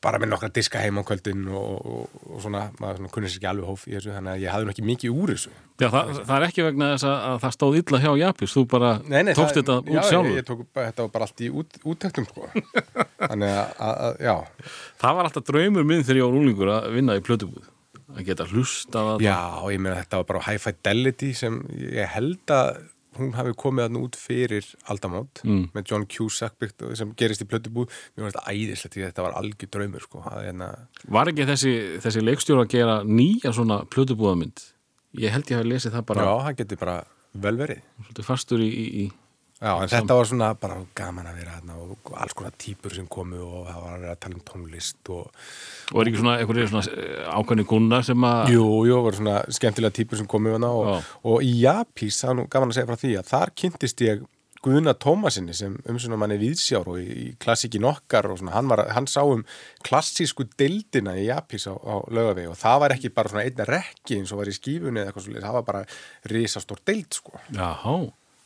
bara 0.00 0.18
með 0.22 0.30
nokkra 0.32 0.48
diska 0.56 0.80
heim 0.80 0.96
á 0.96 1.02
kvöldin 1.04 1.42
og, 1.52 1.86
og, 1.86 2.20
og 2.32 2.38
svona, 2.40 2.62
maður 2.80 3.00
svona 3.02 3.10
kunni 3.12 3.28
sér 3.28 3.40
ekki 3.40 3.48
alveg 3.50 3.66
hóf 3.68 3.82
í 3.84 3.94
þessu, 3.96 4.12
þannig 4.16 4.32
að 4.32 4.44
ég 4.46 4.54
hafði 4.54 4.68
nú 4.68 4.72
ekki 4.74 4.84
mikið 4.88 5.18
úr 5.20 5.32
þessu. 5.34 5.50
Já, 5.80 5.88
það, 5.92 6.12
það 6.28 6.32
er 6.38 6.46
ekki 6.46 6.64
vegna 6.64 6.88
þess 6.94 7.06
að, 7.10 7.16
að 7.30 7.36
það 7.44 7.54
stóð 7.56 7.76
illa 7.80 8.00
hjá 8.04 8.10
Japis, 8.22 8.54
þú 8.56 8.62
bara 8.72 8.92
Nei, 9.04 9.18
nei, 9.28 9.32
tókst 9.36 9.54
það- 9.54 9.58
þetta 9.60 9.76
út 9.80 9.90
já, 9.92 10.00
sjálfur. 10.08 10.30
ég, 10.30 10.38
ég 10.40 10.46
tók, 10.48 10.62
bara- 10.72 10.86
þetta 10.92 11.06
bara 11.18 11.28
allt 11.28 11.42
í 11.44 11.50
út, 11.60 11.78
úttektum 11.92 12.28
sko. 12.30 12.48
þannig 13.30 13.52
að, 13.60 13.74
að, 13.90 14.16
já. 14.24 14.34
Það 15.04 15.18
var 15.20 15.28
alltaf 15.30 15.46
draumur 15.52 15.84
minn 15.92 16.02
þegar 16.08 16.20
ég 16.22 16.30
var 16.30 16.40
úlingur 16.40 16.72
að 16.78 16.88
vinna 16.96 17.18
í 17.20 17.24
plötubúð 17.28 17.68
að 18.10 18.24
geta 18.26 18.48
hlusta 18.50 19.04
að 19.14 19.20
Já, 19.28 19.36
ég 19.70 19.78
meina 19.84 20.00
þetta 20.00 20.18
var 20.22 20.30
bara 20.32 20.40
high 20.48 20.58
fidelity 20.64 21.28
sem 21.38 21.60
ég 21.78 22.08
held 22.16 22.50
að 22.56 22.80
hún 23.20 23.32
hafi 23.36 23.52
komið 23.60 23.84
þarna 23.86 24.02
út 24.06 24.16
fyrir 24.18 24.66
aldamót 24.90 25.42
Mm. 25.44 25.68
með 25.74 25.86
John 25.92 26.06
Cusack 26.10 26.56
sem 26.98 27.12
gerist 27.16 27.42
í 27.44 27.48
plötubúð 27.50 27.86
mér 28.16 28.24
finnst 28.26 28.36
þetta 28.36 28.52
æðislegt 28.54 28.94
því 28.96 29.02
að 29.04 29.08
þetta 29.12 29.22
var 29.28 29.38
algjör 29.40 29.70
draumur 29.76 30.00
sko. 30.04 30.22
að, 30.26 30.42
hérna, 30.48 30.68
Var 31.08 31.26
ekki 31.32 31.46
þessi, 31.48 31.72
þessi 32.04 32.24
leikstjóra 32.24 32.64
að 32.66 32.70
gera 32.74 32.98
nýja 33.04 33.52
svona 33.52 33.84
plötubúðamynd 33.86 34.60
Ég 35.18 35.30
held 35.34 35.44
ég 35.50 35.58
hafi 35.58 35.68
lesið 35.72 35.92
það 35.96 36.06
bara 36.06 36.24
Já, 36.26 36.34
það 36.46 36.56
getur 36.62 36.78
bara 36.84 36.98
vel 37.34 37.56
verið 37.56 37.80
svolítið 38.04 38.24
fastur 38.26 38.58
í, 38.62 38.68
í, 38.70 38.86
í 39.04 39.10
Já, 39.60 39.74
en 39.76 39.90
þetta 39.92 40.16
var 40.16 40.28
svona 40.28 40.46
bara 40.56 40.78
gaman 40.96 41.26
að 41.28 41.40
vera 41.42 41.58
hérna 41.58 41.74
og 41.84 42.12
alls 42.16 42.32
konar 42.32 42.54
típur 42.56 42.94
sem 42.96 43.04
komu 43.12 43.42
og 43.44 43.66
það 43.68 43.82
var 43.84 44.06
að 44.08 44.20
tala 44.24 44.38
um 44.38 44.44
tónlist 44.48 45.10
og 45.12 45.26
og 45.90 46.00
er 46.00 46.10
ekki 46.10 46.22
svona, 46.22 46.64
svona 46.70 46.84
eh, 46.94 47.26
ákveðni 47.28 47.66
gunnar 47.68 48.06
sem 48.06 48.24
að 48.24 48.54
Jú, 48.54 48.64
jú, 48.88 49.00
var 49.04 49.18
svona 49.18 49.38
skemmtilega 49.52 49.96
típur 49.98 50.20
sem 50.20 50.28
komu 50.30 50.54
hana 50.56 50.70
og, 50.72 51.10
og 51.28 51.44
í 51.44 51.52
Japís, 51.60 52.22
það 52.22 52.32
er 52.32 52.38
nú 52.38 52.46
gaman 52.54 52.72
að 52.72 52.78
segja 52.78 52.88
frá 52.88 53.00
því 53.02 53.16
að 53.20 53.32
þar 53.34 53.52
kynntist 53.62 54.06
ég 54.06 54.28
Guðna 54.60 54.92
Tómasinni 55.00 55.54
sem 55.56 55.76
umsunum 55.88 56.20
manni 56.20 56.36
viðsjár 56.40 56.88
og 56.92 56.98
í, 57.00 57.30
klassíkin 57.40 57.86
okkar 57.88 58.28
og 58.28 58.40
svona, 58.40 58.52
hann, 58.58 58.68
var, 58.68 58.82
hann 58.92 59.08
sá 59.08 59.22
um 59.24 59.40
klassísku 59.86 60.44
deildina 60.60 61.14
í 61.16 61.30
Japís 61.30 61.64
á, 61.64 61.72
á 61.72 62.04
laugavegi 62.12 62.50
og 62.50 62.58
það 62.60 62.82
var 62.82 62.94
ekki 62.96 63.12
bara 63.16 63.32
svona 63.32 63.44
einna 63.48 63.68
rekki 63.68 64.18
eins 64.20 64.32
og 64.34 64.42
var 64.42 64.52
í 64.52 64.56
skífunni 64.56 65.00
eða 65.00 65.12
eitthvað 65.12 65.28
svo 65.28 65.44
það 65.46 65.56
var 65.56 65.68
bara 65.70 65.84
risastór 66.32 66.82
deild 66.84 67.16
sko. 67.16 67.40
Jáhá, 67.56 67.94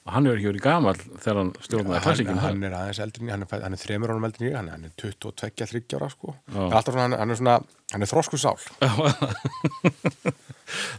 hann 0.05 0.26
hefur 0.28 0.36
ekki 0.40 0.48
verið 0.51 0.64
gamall 0.66 0.98
þegar 1.01 1.39
hann 1.40 1.51
stjórnaði 1.64 1.94
hann, 1.94 2.02
klassikinn 2.05 2.40
hann 2.43 2.64
er 2.68 2.74
aðeins 2.76 2.98
eldri 3.05 3.22
en 3.22 3.28
ég, 3.31 3.32
hann 3.35 3.44
er, 3.47 3.62
hann 3.64 3.76
er 3.76 3.81
þremur 3.81 4.12
ánum 4.12 4.26
eldri 4.28 4.43
en 4.44 4.51
ég, 4.51 4.56
hann 4.59 4.68
er, 4.68 4.74
hann 4.76 4.85
er 4.85 4.93
22-30 5.01 5.97
ára 5.97 6.09
sko. 6.12 6.35
Já. 6.52 6.59
hann 6.60 6.76
er 6.76 6.85
svona, 6.90 7.05
hann, 7.06 7.16
hann 7.22 7.32
er 7.32 7.39
svona 7.40 7.55
hann 7.94 8.05
er 8.05 8.10
þrosku 8.10 8.40
sál 8.43 8.59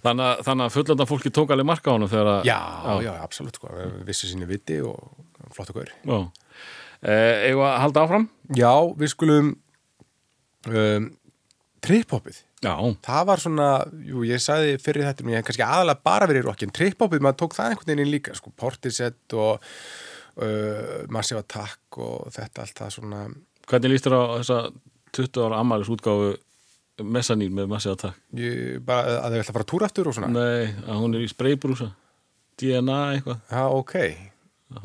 þannig, 0.05 0.23
að- 0.25 0.41
þannig 0.47 0.65
að 0.65 0.73
fullanda 0.77 1.07
fólki 1.09 1.31
tók 1.33 1.53
alveg 1.53 1.67
marka 1.69 1.91
á 1.91 1.93
hann 1.95 2.05
að 2.07 2.15
já, 2.47 2.59
já, 3.05 3.11
absolutt 3.25 3.59
sko, 3.59 3.71
vissi 4.07 4.29
sínu 4.31 4.47
viti 4.49 4.79
og 4.85 4.97
flottu 5.53 5.75
gaur 5.77 5.91
já. 5.93 6.19
Eh, 7.05 7.51
halda 7.83 8.05
áfram? 8.07 8.25
Já, 8.57 8.71
við 8.97 9.11
skulum 9.13 9.51
um, 10.71 11.09
trip-hopið 11.85 12.39
Já, 12.65 12.73
það 13.05 13.27
var 13.29 13.41
svona, 13.43 13.69
jú, 14.07 14.23
ég 14.25 14.41
sagði 14.41 14.77
fyrir 14.81 15.05
þetta 15.05 15.25
ég 15.29 15.39
hef 15.39 15.47
kannski 15.49 15.65
aðalega 15.65 16.05
bara 16.07 16.27
verið 16.29 16.47
rockin 16.47 16.73
trip-hopið, 16.73 17.21
maður 17.21 17.39
tók 17.43 17.57
það 17.57 17.71
einhvern 17.71 17.91
veginn 17.91 18.03
inn 18.05 18.13
líka 18.13 18.33
sko, 18.37 18.53
Portisett 18.57 19.35
og 19.37 19.59
uh, 19.61 21.03
Massive 21.13 21.43
Attack 21.43 21.99
og 22.01 22.31
þetta 22.33 22.65
allt 22.65 22.81
það 22.81 22.95
svona. 22.97 23.21
Hvernig 23.69 23.93
líst 23.93 24.07
þér 24.07 24.17
á 24.17 24.23
þessa 24.39 24.59
20 25.15 25.45
ára 25.45 25.61
ammælis 25.61 25.91
útgáfu 25.93 26.33
Messanín 27.05 27.53
með 27.55 27.69
Massi 27.73 27.91
Attack? 27.91 28.17
ég, 28.39 28.79
bara 28.87 29.19
að 29.19 29.35
þau 29.35 29.39
ætla 29.41 29.45
að 29.45 29.53
fara 29.57 29.67
að 29.67 29.71
túra 29.73 29.89
aftur 29.91 30.09
og 30.09 30.17
svona? 30.17 30.31
Nei, 30.33 30.73
að 30.87 31.03
hún 31.03 31.19
er 31.19 31.25
í 31.27 31.29
spraybrúsa 31.29 31.91
DNA 32.61 32.99
eitthvað. 33.17 33.45
Já, 33.51 33.63
ok, 33.67 33.95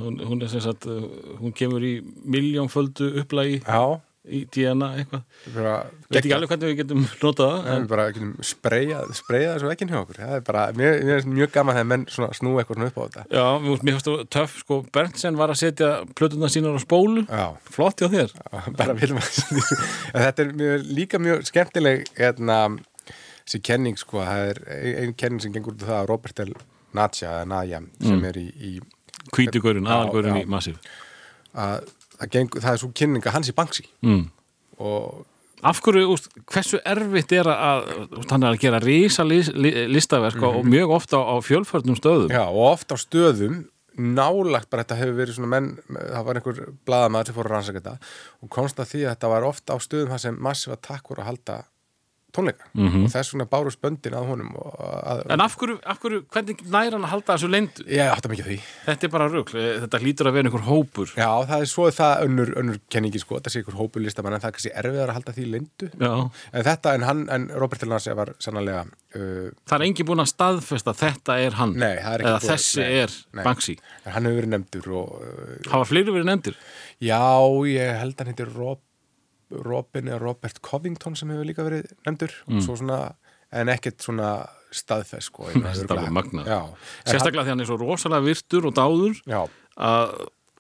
hún, 0.02 0.20
hún 0.27 0.44
er 0.44 0.52
sem 0.52 0.65
sagt, 0.65 0.90
uh, 0.90 1.36
hún 1.40 1.57
kemur 1.57 1.86
í 1.86 1.97
miljónföldu 2.28 3.15
upplægi 3.23 3.62
já 3.62 4.01
í 4.31 4.40
DNA 4.55 4.89
eitthvað. 5.01 5.23
Veit 6.11 6.19
ekki 6.20 6.32
alveg 6.36 6.51
hvernig 6.52 6.70
við 6.70 6.78
getum 6.81 7.02
notað 7.23 7.51
það 7.51 7.69
en 7.70 7.74
en, 7.77 7.86
bara 7.90 8.07
getum 8.15 8.31
spreyjað 8.47 9.11
þessu 9.12 9.69
vekkin 9.70 9.90
hjá 9.93 9.98
okkur. 10.01 10.20
Það 10.20 10.35
er 10.36 10.44
bara, 10.47 10.65
mér, 10.78 10.98
mér 11.07 11.16
er 11.19 11.28
mjög 11.31 11.52
gaman 11.55 11.78
þegar 11.78 11.89
menn 11.93 12.07
snú 12.11 12.52
eitthvað 12.61 12.78
svona 12.78 12.90
upp 12.90 13.01
á 13.01 13.02
þetta. 13.05 13.24
Já, 13.36 13.47
mér 13.66 13.81
finnst 13.97 14.11
það 14.11 14.23
töff 14.36 14.57
sko, 14.62 14.81
Berntsen 14.94 15.40
var 15.40 15.55
að 15.55 15.61
setja 15.62 15.90
plötuna 16.19 16.51
sínar 16.52 16.78
á 16.78 16.81
spólu 16.82 17.27
Já, 17.27 17.47
flott 17.70 18.02
hjá 18.05 18.11
þér. 18.15 18.36
Bara 18.78 18.97
viljum 18.98 19.20
að 19.20 19.43
þetta 20.27 20.47
er 20.47 20.55
mjög, 20.62 20.89
líka 21.01 21.23
mjög 21.23 21.44
skemmtileg 21.51 22.07
hérna, 22.19 22.61
þessi 23.44 23.62
kenning 23.66 23.98
sko, 24.01 24.23
það 24.27 24.52
er 24.55 24.62
ein, 24.78 24.97
ein 25.05 25.15
kenning 25.19 25.43
sem 25.44 25.55
gengur 25.55 25.77
út 25.77 25.85
af 25.86 25.93
það 25.93 26.01
að 26.02 26.11
Robert 26.15 26.44
L. 26.47 26.57
Nadja, 26.97 27.36
Nadja 27.47 27.78
sem 28.02 28.24
er 28.27 28.39
í, 28.40 28.48
í 28.66 28.73
hvítugurinn, 29.31 29.86
Já, 29.86 29.94
aðalgurinn 29.94 30.40
já. 30.40 30.43
í 30.43 30.51
Massiv 30.51 30.78
að, 31.55 31.85
það, 32.20 32.30
gengur, 32.36 32.62
það 32.64 32.76
er 32.76 32.82
svo 32.84 32.92
kynninga 33.01 33.34
hans 33.34 33.51
í 33.51 33.56
Banksy. 33.56 33.88
Mm. 34.06 34.24
og 34.80 35.26
af 35.66 35.80
hverju, 35.84 36.16
hversu 36.48 36.78
erfitt 36.88 37.34
er 37.36 37.48
að 37.52 37.90
hann 38.30 38.44
er 38.44 38.55
að 38.55 38.62
gera 38.62 38.80
rísa 38.82 39.26
lis, 39.26 39.51
li, 39.52 39.72
listaverk 39.90 40.40
og 40.47 40.62
mjög 40.64 40.94
ofta 40.97 41.20
á, 41.20 41.36
á 41.36 41.36
fjölförnum 41.44 41.98
stöðum. 41.98 42.32
Já, 42.32 42.47
og 42.48 42.62
oft 42.70 42.92
á 42.92 42.97
stöðum. 43.01 43.66
Nálagt 44.01 44.70
bara 44.70 44.84
þetta 44.86 44.97
hefur 44.97 45.16
verið 45.18 45.36
svona 45.36 45.51
menn 45.51 45.66
það 45.90 46.24
var 46.24 46.38
einhver 46.38 46.60
blaðamaður 46.88 47.28
sem 47.28 47.36
fór 47.36 47.48
að 47.48 47.55
rannsaka 47.56 47.80
þetta 47.82 48.12
og 48.40 48.51
komst 48.55 48.78
að 48.80 48.92
því 48.94 49.01
að 49.02 49.10
þetta 49.10 49.30
var 49.34 49.47
oft 49.48 49.72
á 49.74 49.76
stöðum 49.82 50.12
það 50.14 50.22
sem 50.22 50.38
massiva 50.47 50.78
takk 50.80 51.10
voru 51.10 51.24
að 51.24 51.28
halda 51.28 51.56
tónleika 52.32 52.65
Mhm. 52.74 53.05
og 53.05 53.11
þess 53.12 53.32
vegna 53.35 53.47
báru 53.51 53.70
spöndin 53.74 54.15
að 54.16 54.27
honum 54.31 54.51
og 54.57 54.74
að, 54.81 55.23
en 55.35 55.40
af 55.40 55.57
hverju, 55.59 55.78
af 55.85 55.98
hverju, 56.01 56.20
hvernig 56.31 56.62
nær 56.70 56.93
hann 56.97 57.05
að 57.05 57.12
halda 57.15 57.35
þessu 57.36 57.51
leyndu? 57.51 57.85
ég 57.90 58.11
átta 58.12 58.28
mikið 58.32 58.47
því 58.51 58.59
Þetta 58.86 59.05
er 59.05 59.12
bara 59.15 59.28
rugl, 59.28 59.59
þetta 59.85 60.01
hlýtur 60.02 60.27
að 60.31 60.32
vera 60.39 60.48
einhver 60.51 60.66
hópur 60.69 61.12
Já, 61.16 61.31
það 61.51 61.61
er 61.61 61.70
svo 61.73 61.89
það 61.90 62.24
önnur, 62.27 62.52
önnur 62.61 62.78
kenningi 62.90 63.20
sko, 63.20 63.40
það 63.40 63.55
sé 63.55 63.62
ykkur 63.65 63.78
hópu 63.81 64.02
listamann 64.05 64.35
en 64.35 64.40
það 64.40 64.48
er 64.52 64.57
kannski 64.59 64.74
erfiðar 64.82 65.09
að 65.11 65.19
halda 65.20 65.32
því 65.36 65.47
lindu 65.51 65.90
Já. 66.01 66.31
en 66.52 66.65
þetta, 66.70 66.94
en 66.94 67.02
hann, 67.09 67.23
en 67.31 67.48
Robert 67.55 67.82
Elnasi 67.82 68.15
var 68.16 68.35
sannlega 68.39 68.85
uh, 68.86 69.51
Það 69.66 69.77
er 69.81 69.86
engin 69.89 70.07
búin 70.07 70.23
að 70.24 70.31
staðfesta 70.35 70.94
þetta 70.94 71.39
er 71.47 71.59
hann 71.61 71.74
Nei, 71.77 71.97
það 71.98 72.15
er 72.15 72.20
ekki 72.20 72.31
eða 72.31 72.40
búið- 72.40 72.51
þessi 72.55 72.81
nei, 72.85 72.93
er 73.05 73.11
nei. 73.35 73.44
Banksy 73.44 73.77
en 74.07 74.12
hann 74.12 74.24
hefur 74.31 74.40
verið 74.43 74.55
nefndur 74.55 74.93
og 74.94 75.09
uh, 75.20 75.70
Hafa 75.70 75.89
fleiri 75.90 76.12
verið 76.15 76.31
nefndir? 76.31 76.57
já, 77.01 77.20
ég 77.70 77.98
held 78.01 78.15
að 78.15 78.19
hann 78.24 78.32
heitir 78.35 78.55
Rob, 78.57 78.78
Robin 79.51 80.09
eða 80.10 80.20
Robert 80.22 80.60
Covington 80.64 81.16
sem 81.18 81.31
hefur 81.32 81.48
líka 81.48 81.64
verið 81.66 81.90
nefndur. 82.06 82.35
Og 82.51 82.62
svo 82.64 82.77
svona, 82.78 83.01
en 83.52 83.72
ekkert 83.72 84.02
svona 84.05 84.31
staðfest 84.70 85.31
sko 85.32 85.48
Sérstaklega 87.09 87.47
því 87.48 87.55
hann 87.55 87.64
er 87.64 87.70
svo 87.70 87.78
rosalega 87.81 88.27
virtur 88.28 88.68
og 88.70 88.77
dáður 88.78 89.18
að, 89.77 90.12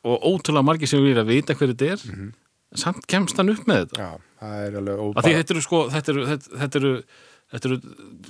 og 0.02 0.26
ótrúlega 0.32 0.66
margir 0.66 0.90
sem 0.90 1.02
vilja 1.04 1.26
vita 1.28 1.54
hver 1.54 1.74
þetta 1.74 1.92
er. 1.94 2.06
Mhm. 2.10 2.30
samt 2.78 3.06
kemst 3.10 3.36
hann 3.38 3.50
upp 3.50 3.66
með 3.66 3.80
þetta. 3.84 3.98
Já, 3.98 4.10
það 4.40 4.64
er 4.66 4.78
alveg 4.78 5.00
og 5.02 5.16
að 5.18 5.26
því 5.26 5.34
þetta 5.40 5.54
eru 5.56 5.62
sko 5.64 5.78
þetta 5.90 6.12
eru, 6.12 6.26
þetta, 6.28 6.50
þetta 6.60 6.78
eru, 6.80 6.92
þetta 7.50 7.68
eru 7.70 7.78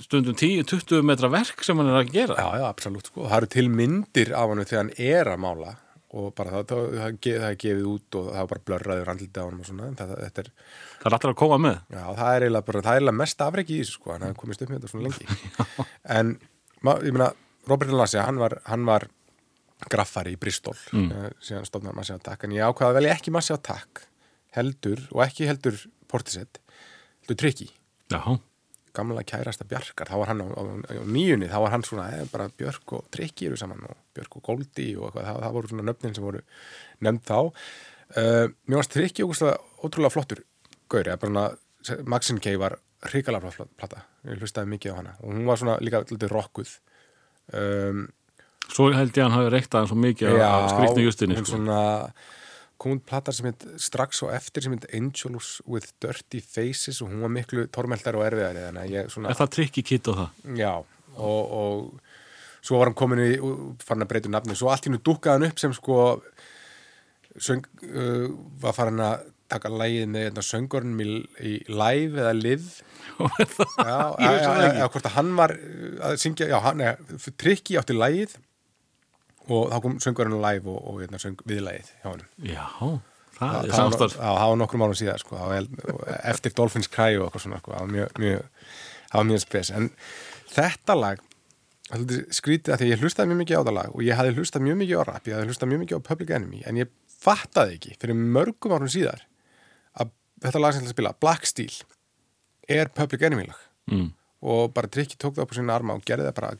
stundum 0.06 0.38
10-20 0.40 1.02
metra 1.10 1.28
verk 1.28 1.64
sem 1.66 1.76
hann 1.76 1.90
er 1.92 1.98
að 2.00 2.12
gera. 2.14 2.36
Já, 2.40 2.48
já, 2.62 2.64
absolutt 2.70 3.10
sko. 3.10 3.26
Það 3.28 3.36
eru 3.42 3.50
til 3.56 3.68
myndir 3.68 4.32
af 4.32 4.48
hann 4.48 4.64
þegar 4.64 4.80
hann 4.80 4.92
er 4.96 5.32
að 5.34 5.42
mála 5.44 5.74
og 6.10 6.32
bara 6.34 6.50
það, 6.56 6.64
það, 6.70 6.86
það, 6.98 7.18
ge- 7.22 7.36
það 7.38 7.56
gefið 7.62 7.84
út 7.90 8.16
og 8.18 8.28
það 8.30 8.40
er 8.42 8.48
bara 8.50 8.64
blörraður 8.70 9.10
andliti 9.12 9.42
á 9.42 9.44
hann 9.46 9.60
og 9.60 9.68
svona. 9.68 9.90
Það, 10.00 10.14
er, 10.16 10.32
það 10.32 11.06
er 11.06 11.14
alltaf 11.14 11.30
að 11.30 11.38
koma 11.38 11.58
með 11.62 11.76
já, 11.94 12.02
það 12.18 12.32
er 12.32 12.46
eiginlega 12.46 12.66
bara, 12.70 12.82
er 12.82 12.90
eiginlega 12.96 13.18
mest 13.20 13.44
afreki 13.46 13.76
í 13.76 13.84
þessu 13.84 13.96
sko, 13.96 14.12
hann 14.14 14.26
hefði 14.26 14.40
komist 14.42 14.64
upp 14.64 14.72
með 14.72 14.80
þetta 14.80 14.92
svona 14.92 15.06
lengi. 15.06 15.38
en, 16.18 16.34
ég 16.90 17.14
meina, 17.14 17.30
Robert 17.70 17.94
Lassia, 17.94 18.26
hann 18.26 18.42
var, 18.42 18.58
hann 18.66 18.86
var 18.88 19.06
graffari 19.90 20.34
í 20.34 20.40
Bristol, 20.40 20.76
mm. 20.92 21.38
síðan 21.46 21.68
stofnar 21.68 21.96
Massi 21.96 22.16
Attack, 22.16 22.44
en 22.44 22.56
ég 22.58 22.66
ákvaða 22.66 22.90
að 22.92 22.98
velja 23.00 23.14
ekki 23.16 23.32
Massi 23.32 23.54
Attack, 23.54 24.02
heldur, 24.56 25.06
og 25.14 25.22
ekki 25.24 25.46
heldur 25.48 25.78
Portisett, 26.10 26.58
heldur 27.22 27.38
Tryggi 27.38 27.70
Já, 28.10 28.18
gamla 28.96 29.24
kærasta 29.26 29.66
Bjarkar, 29.70 30.10
þá 30.10 30.18
var 30.20 30.32
hann 30.32 30.44
á, 30.44 30.46
á, 30.50 30.62
á 30.90 31.04
nýjunni, 31.06 31.48
þá 31.52 31.58
var 31.64 31.74
hann 31.74 31.86
svona 31.86 32.08
eh, 32.16 32.26
bara 32.32 32.50
Björk 32.50 32.94
og 32.96 33.08
Tryggi 33.14 33.48
eru 33.48 33.58
saman 33.60 33.86
og 33.88 33.96
Björk 34.16 34.38
og 34.40 34.44
Goldi 34.46 34.90
og 34.98 35.08
eitthvað, 35.08 35.26
það, 35.30 35.40
það 35.46 35.56
voru 35.56 35.72
svona 35.72 35.86
nöfnin 35.88 36.14
sem 36.16 36.26
voru 36.26 36.44
nefnd 37.06 37.26
þá. 37.30 37.40
Uh, 38.10 38.46
mér 38.66 38.80
varst 38.80 38.94
Tryggi 38.96 39.26
ógustlega 39.26 39.58
ótrúlega 39.80 40.14
flottur 40.14 40.44
gaur, 40.90 41.04
eða 41.06 41.18
bara 41.22 41.48
svona 41.86 42.06
Maxin 42.10 42.40
K 42.42 42.54
var 42.60 42.80
hrikalega 43.08 43.52
flott 43.54 43.70
plata. 43.80 44.02
Ég 44.28 44.42
hlustaði 44.42 44.74
mikið 44.74 44.92
á 44.92 44.98
hana. 44.98 45.12
Og 45.22 45.30
hún 45.32 45.46
var 45.48 45.60
svona 45.60 45.78
líka 45.80 46.02
lítið 46.10 46.34
rockuð 46.34 46.74
um, 47.56 48.08
svo 48.70 48.90
held 48.94 49.14
ég 49.14 49.22
að 49.22 49.26
hann 49.26 49.36
hafi 49.38 49.52
reykt 49.54 49.74
aðeins 49.74 49.92
svo 49.92 49.98
mikið 50.00 50.42
að 50.44 50.66
skrifna 50.74 51.04
justinni 51.06 51.38
hún 51.38 51.46
sko. 51.46 51.56
svona 51.56 51.80
kom 52.80 52.96
út 52.96 53.04
platar 53.08 53.36
sem 53.36 53.50
heit 53.50 53.66
strax 53.82 54.22
og 54.26 54.32
eftir 54.34 54.64
sem 54.64 54.76
heit 54.76 54.86
Angels 54.96 55.58
with 55.68 55.92
Dirty 56.02 56.40
Faces 56.44 57.02
og 57.04 57.12
hún 57.12 57.24
var 57.26 57.34
miklu 57.34 57.66
tormeldar 57.72 58.18
og 58.18 58.24
erfiðari 58.28 58.64
þannig 58.68 58.86
að 58.86 58.94
ég 58.96 59.12
svona 59.12 59.32
Er 59.32 59.40
það 59.40 59.52
trikki 59.56 59.84
kitt 59.92 60.08
á 60.08 60.12
það? 60.22 60.46
Já, 60.60 60.72
og, 61.16 61.52
og 61.60 62.64
svo 62.64 62.80
var 62.80 62.90
hann 62.90 62.98
komin 62.98 63.24
í, 63.24 63.34
fann 63.84 64.04
að 64.04 64.12
breyta 64.12 64.30
um 64.30 64.36
nafni, 64.36 64.56
svo 64.58 64.72
allt 64.72 64.88
í 64.88 64.94
nú 64.94 65.02
dúkkaði 65.04 65.36
hann 65.36 65.50
upp 65.50 65.60
sem 65.62 65.76
sko 65.76 66.00
söng, 67.40 67.68
uh, 67.86 68.26
var 68.62 68.76
farin 68.76 69.04
að 69.04 69.28
taka 69.50 69.70
lægið 69.74 70.10
með 70.10 70.26
hérna, 70.28 70.44
söngurinn 70.46 71.00
í, 71.02 71.14
í 71.42 71.52
live 71.66 72.20
eða 72.22 72.34
live. 72.38 72.84
Já, 73.18 73.96
já, 74.20 74.84
hvort 74.86 75.08
að 75.08 75.16
hann 75.16 75.32
var 75.38 75.54
að 76.06 76.14
syngja, 76.22 76.46
já, 76.52 76.56
hann, 76.62 76.78
neða, 76.78 77.32
trikki 77.40 77.78
átti 77.80 77.96
lægið 77.96 78.36
og 79.56 79.70
þá 79.72 79.78
kom 79.84 79.96
söngurinn 80.02 80.40
live 80.42 80.70
og, 80.70 80.82
og 80.90 81.00
hérna, 81.02 81.20
söng 81.22 81.40
viðlægið 81.48 81.94
hjá 82.02 82.10
hann 82.10 82.26
Já, 82.46 82.66
það 83.38 83.56
er 83.62 83.74
samstarf. 83.76 84.18
Já, 84.18 84.28
það 84.28 84.52
var 84.52 84.60
nokkrum 84.60 84.84
árum 84.86 85.00
síðar 85.00 85.22
sko, 85.22 85.40
eftir 86.32 86.54
Dolphins 86.56 86.90
Cry 86.92 87.18
og 87.18 87.26
eitthvað 87.28 87.46
svona 87.46 87.60
sko, 87.62 87.74
það 87.74 87.86
var 87.86 87.94
mjög, 87.96 88.22
mjög, 88.24 88.70
mjög 89.30 89.42
spes. 89.46 89.72
En 89.76 89.90
þetta 90.52 90.98
lag 90.98 91.26
skrítið 92.30 92.74
að 92.74 92.82
því 92.82 92.90
ég 92.92 93.00
hlustaði 93.02 93.30
mjög 93.32 93.40
mikið 93.40 93.58
á 93.58 93.62
það 93.66 93.74
lag 93.74 93.94
og 93.96 94.02
ég 94.06 94.18
hafði 94.18 94.34
hlustað 94.36 94.62
mjög 94.62 94.76
mikið 94.78 95.00
á 95.00 95.04
rap 95.08 95.24
ég 95.26 95.34
hafði 95.34 95.50
hlustað 95.50 95.70
mjög 95.72 95.80
mikið 95.82 95.98
á 95.98 96.06
Public 96.06 96.30
Enemy 96.36 96.60
en 96.70 96.78
ég 96.78 96.92
fattaði 97.20 97.76
ekki 97.78 97.96
fyrir 97.98 98.20
mörgum 98.36 98.74
árum 98.76 98.92
síðar 98.92 99.24
að 99.98 100.12
þetta 100.44 100.62
lag 100.62 100.76
sem 100.76 100.84
ég 100.84 100.86
ætla 100.86 100.92
að 100.92 100.96
spila 100.96 101.14
Black 101.24 101.50
Steel 101.50 101.74
er 102.70 102.92
Public 102.94 103.26
Enemy 103.26 103.48
lag. 103.48 103.64
Mm. 103.90 104.12
Og 104.42 104.72
bara 104.74 104.88
Trikki 104.88 105.18
tók 105.20 105.34
það 105.36 105.44
upp 105.44 105.52
á 105.52 105.56
sína 105.58 105.74
arma 105.76 105.96
og 105.98 106.04
gerði 106.08 106.28
það 106.30 106.36
bara 106.40 106.52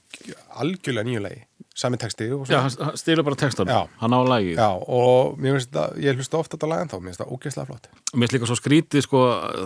algjörlega 0.63 1.07
nýju 1.09 1.23
lagi. 1.25 1.41
Sami 1.81 1.97
texti 1.97 2.27
Já, 2.51 2.59
hann 2.67 2.97
stilur 2.99 3.25
bara 3.25 3.39
textan 3.41 3.69
Já. 3.71 3.87
Hann 4.03 4.13
á 4.13 4.21
lagið. 4.27 4.57
Já, 4.59 4.71
og 4.75 5.39
mér 5.41 5.55
finnst 5.57 5.71
það, 5.73 5.95
ég 6.05 6.19
hlusta 6.19 6.41
ofta 6.41 6.57
þetta 6.59 6.69
lag 6.73 6.83
en 6.85 6.91
þá, 6.91 6.97
mér 7.01 7.13
finnst 7.13 7.23
það 7.23 7.31
ógeðslega 7.37 7.69
flott. 7.71 7.87
Mér 8.13 8.27
finnst 8.27 8.35
líka 8.37 8.49
svo 8.51 8.59
skrítið 8.59 9.07
sko, 9.07 9.21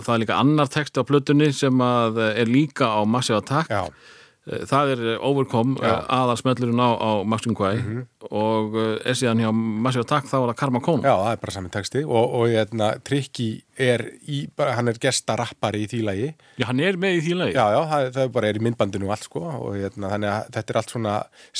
það 0.05 0.13
er 0.15 0.21
líka 0.23 0.37
annar 0.39 0.71
texti 0.71 1.01
á 1.01 1.09
plötunni 1.09 1.49
sem 1.55 1.81
að 1.83 2.21
er 2.29 2.47
líka 2.51 2.87
á 2.93 3.01
Massive 3.03 3.41
Attack. 3.41 3.73
Já, 3.73 3.89
Eh, 3.89 4.24
Það 4.45 4.91
er 4.93 4.99
eh, 5.15 5.23
Overcome, 5.25 5.79
Já. 5.81 5.95
aðal 6.13 6.35
smellurinn 6.37 6.77
á, 6.77 6.89
á 6.93 7.11
Max 7.25 7.47
Quay 7.49 7.79
og 8.29 8.75
eh, 8.77 9.09
er 9.09 9.17
síðan 9.17 9.39
hjá 9.41 9.49
Massive 9.55 10.03
Attack 10.05 10.27
þá 10.29 10.35
er 10.37 10.51
það 10.51 10.57
Karma 10.59 10.81
Kona. 10.85 11.01
Já, 11.07 11.15
það 11.17 11.29
er 11.31 11.39
bara 11.41 11.53
sami 11.55 11.71
texti. 11.73 12.03
Og, 12.05 12.35
og 12.37 12.45
hérna, 12.53 12.89
Trikki 13.05 13.47
er 13.81 14.03
í, 14.29 14.43
bara, 14.53 14.75
hann 14.77 14.91
er 14.91 14.99
gestarappari 15.01 15.81
í 15.85 15.89
því 15.89 16.01
lagi. 16.05 16.27
Já, 16.61 16.67
hann 16.69 16.83
er 16.85 16.99
með 17.01 17.17
í 17.17 17.23
því 17.25 17.39
lagi. 17.39 17.55
Já, 17.57 17.65
já, 17.73 17.79
það, 17.89 18.05
það 18.19 18.21
er 18.27 18.31
bara 18.37 18.51
er 18.51 18.59
í 18.59 18.63
myndbandinu 18.67 19.09
og 19.09 19.15
allt 19.17 19.25
sko. 19.31 19.43
Og 19.49 19.79
hérna, 19.79 20.13
þannig 20.13 20.31
að 20.35 20.53
þetta 20.59 20.75
er 20.75 20.79
allt 20.83 20.93
svona 20.93 21.15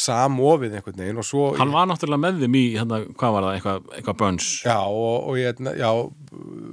samofið 0.05 0.77
einhvern 0.77 1.01
veginn. 1.01 1.23
Og 1.23 1.27
svo 1.31 1.49
Hann 1.57 1.73
var 1.73 1.89
náttúrulega 1.89 2.23
með 2.27 2.45
þeim 2.45 2.59
í, 2.61 2.63
hérna, 2.77 3.01
hvað 3.17 3.35
var 3.39 3.47
það, 3.49 3.57
eitthvað, 3.57 3.91
eitthvað 3.97 4.21
Bunch, 4.21 4.51
Já, 4.69 4.77
og, 4.85 5.17
og 5.33 5.41
hérna, 5.41 5.73
já, 5.81 5.89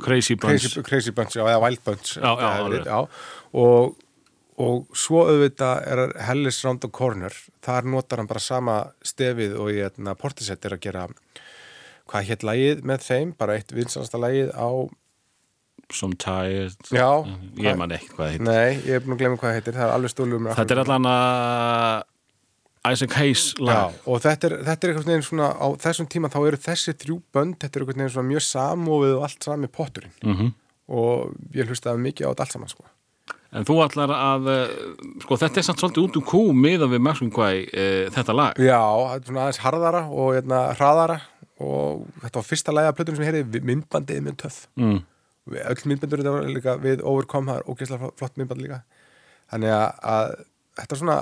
Crazy 0.05 0.37
Bunch. 0.37 0.69
Crazy, 0.69 0.87
Crazy 0.93 1.17
Bunch, 1.17 1.41
já, 1.41 1.47
eða 1.49 1.61
Wild 1.65 1.83
Bunch 1.89 2.17
Já, 2.19 2.31
já, 2.37 2.49
verið, 2.69 2.89
já, 2.93 3.01
og, 3.65 3.95
og 4.61 4.89
svo 4.99 5.23
auðvitað 5.31 5.87
er 5.89 6.03
Hellis 6.29 6.59
Round 6.65 6.83
the 6.85 6.91
Corner 6.93 7.33
þar 7.65 7.87
notar 7.89 8.21
hann 8.21 8.29
bara 8.29 8.41
sama 8.43 8.75
stefið 9.07 9.55
og 9.57 9.71
hérna, 9.73 10.15
Portisett 10.19 10.65
er 10.69 10.77
að 10.77 10.83
gera 10.85 11.07
hvað 12.11 12.27
hétt 12.29 12.43
lagið 12.45 12.83
með 12.85 13.07
þeim 13.07 13.33
bara 13.39 13.57
eitt 13.57 13.73
vinsanasta 13.73 14.19
lagið 14.21 14.51
á 14.53 14.69
Some 15.93 16.15
Tired. 16.17 16.77
já, 16.93 17.09
Ég 17.61 17.77
man 17.77 17.91
ekki 17.93 18.13
hvað 18.17 18.31
heitir. 18.31 18.45
nei, 18.47 18.79
ég 18.87 18.95
er 18.97 19.01
búin 19.05 19.17
að 19.17 19.21
glemma 19.25 19.37
hvað 19.41 19.57
heitir 19.59 19.75
það 19.77 19.87
er 19.89 19.95
alveg 19.97 20.13
stólum 20.15 20.47
Þetta 20.57 20.75
er 20.77 20.81
allan 20.85 21.09
að 21.11 22.93
Isaac 22.93 23.13
Hayes 23.19 23.43
Já, 23.59 23.65
lag. 23.69 23.99
og 24.11 24.23
þetta 24.25 24.49
er, 24.49 24.55
þetta 24.67 24.87
er 24.87 24.93
einhvern 24.93 25.11
veginn 25.13 25.27
svona 25.27 25.51
á 25.55 25.67
þessum 25.85 26.09
tíma 26.11 26.31
þá 26.33 26.39
eru 26.49 26.59
þessi 26.65 26.95
þrjú 26.99 27.19
bönd 27.35 27.59
þetta 27.63 27.79
er 27.79 27.85
einhvern 27.85 28.01
veginn 28.03 28.15
svona 28.17 28.31
mjög 28.33 28.45
samofið 28.49 29.13
og 29.19 29.27
allt 29.29 29.49
sami 29.49 29.71
potturinn 29.73 30.19
Mm 30.27 30.53
og 30.93 31.31
ég 31.55 31.69
hlustaði 31.71 32.03
mikið 32.03 32.27
á 32.27 32.31
þetta 32.35 32.43
allt 32.45 32.53
saman 32.57 32.69
sko. 32.69 32.83
En 33.53 33.67
þú 33.69 33.75
ætlar 33.85 34.09
að, 34.17 34.47
eh, 34.49 34.71
sko 35.21 35.37
þetta 35.37 35.61
er 35.61 35.67
samt 35.67 35.81
svolítið 35.83 36.07
út 36.07 36.17
um 36.17 36.23
kú 36.25 36.39
miða 36.57 36.87
við 36.89 37.03
Max 37.05 37.19
Quay, 37.35 37.67
uh, 37.69 38.11
þetta 38.15 38.33
lag. 38.35 38.55
Já, 38.57 38.79
það 38.81 39.17
er 39.19 39.27
svona 39.29 39.43
aðeins 39.47 39.59
harðara 39.67 40.03
og 40.09 40.31
hérna, 40.39 40.61
hraðara 40.79 41.19
og 41.61 42.07
þetta 42.23 42.41
var 42.41 42.47
fyrsta 42.49 42.73
lagi 42.73 42.89
af 42.89 42.97
plötunum 42.97 43.17
sem 43.21 43.27
ég 43.27 43.35
heyrði, 43.35 43.61
myndbandið 43.69 44.23
mjög 44.29 44.37
töff 44.41 44.63
Mm. 44.77 45.03
Öll 45.53 45.85
myndbandur 45.91 46.21
þetta 46.23 46.33
var 46.33 46.49
líka 46.55 46.77
við 46.79 47.01
Overcome, 47.03 47.51
það 47.53 47.59
er 47.59 47.69
ógeðslega 47.73 48.11
flott- 48.19 48.37
myndband 48.39 48.63
líka 48.63 48.83
þannig 49.53 49.73
að, 49.75 49.93
að 50.15 50.35
þetta 50.79 50.93
er 50.97 51.01
svona 51.03 51.19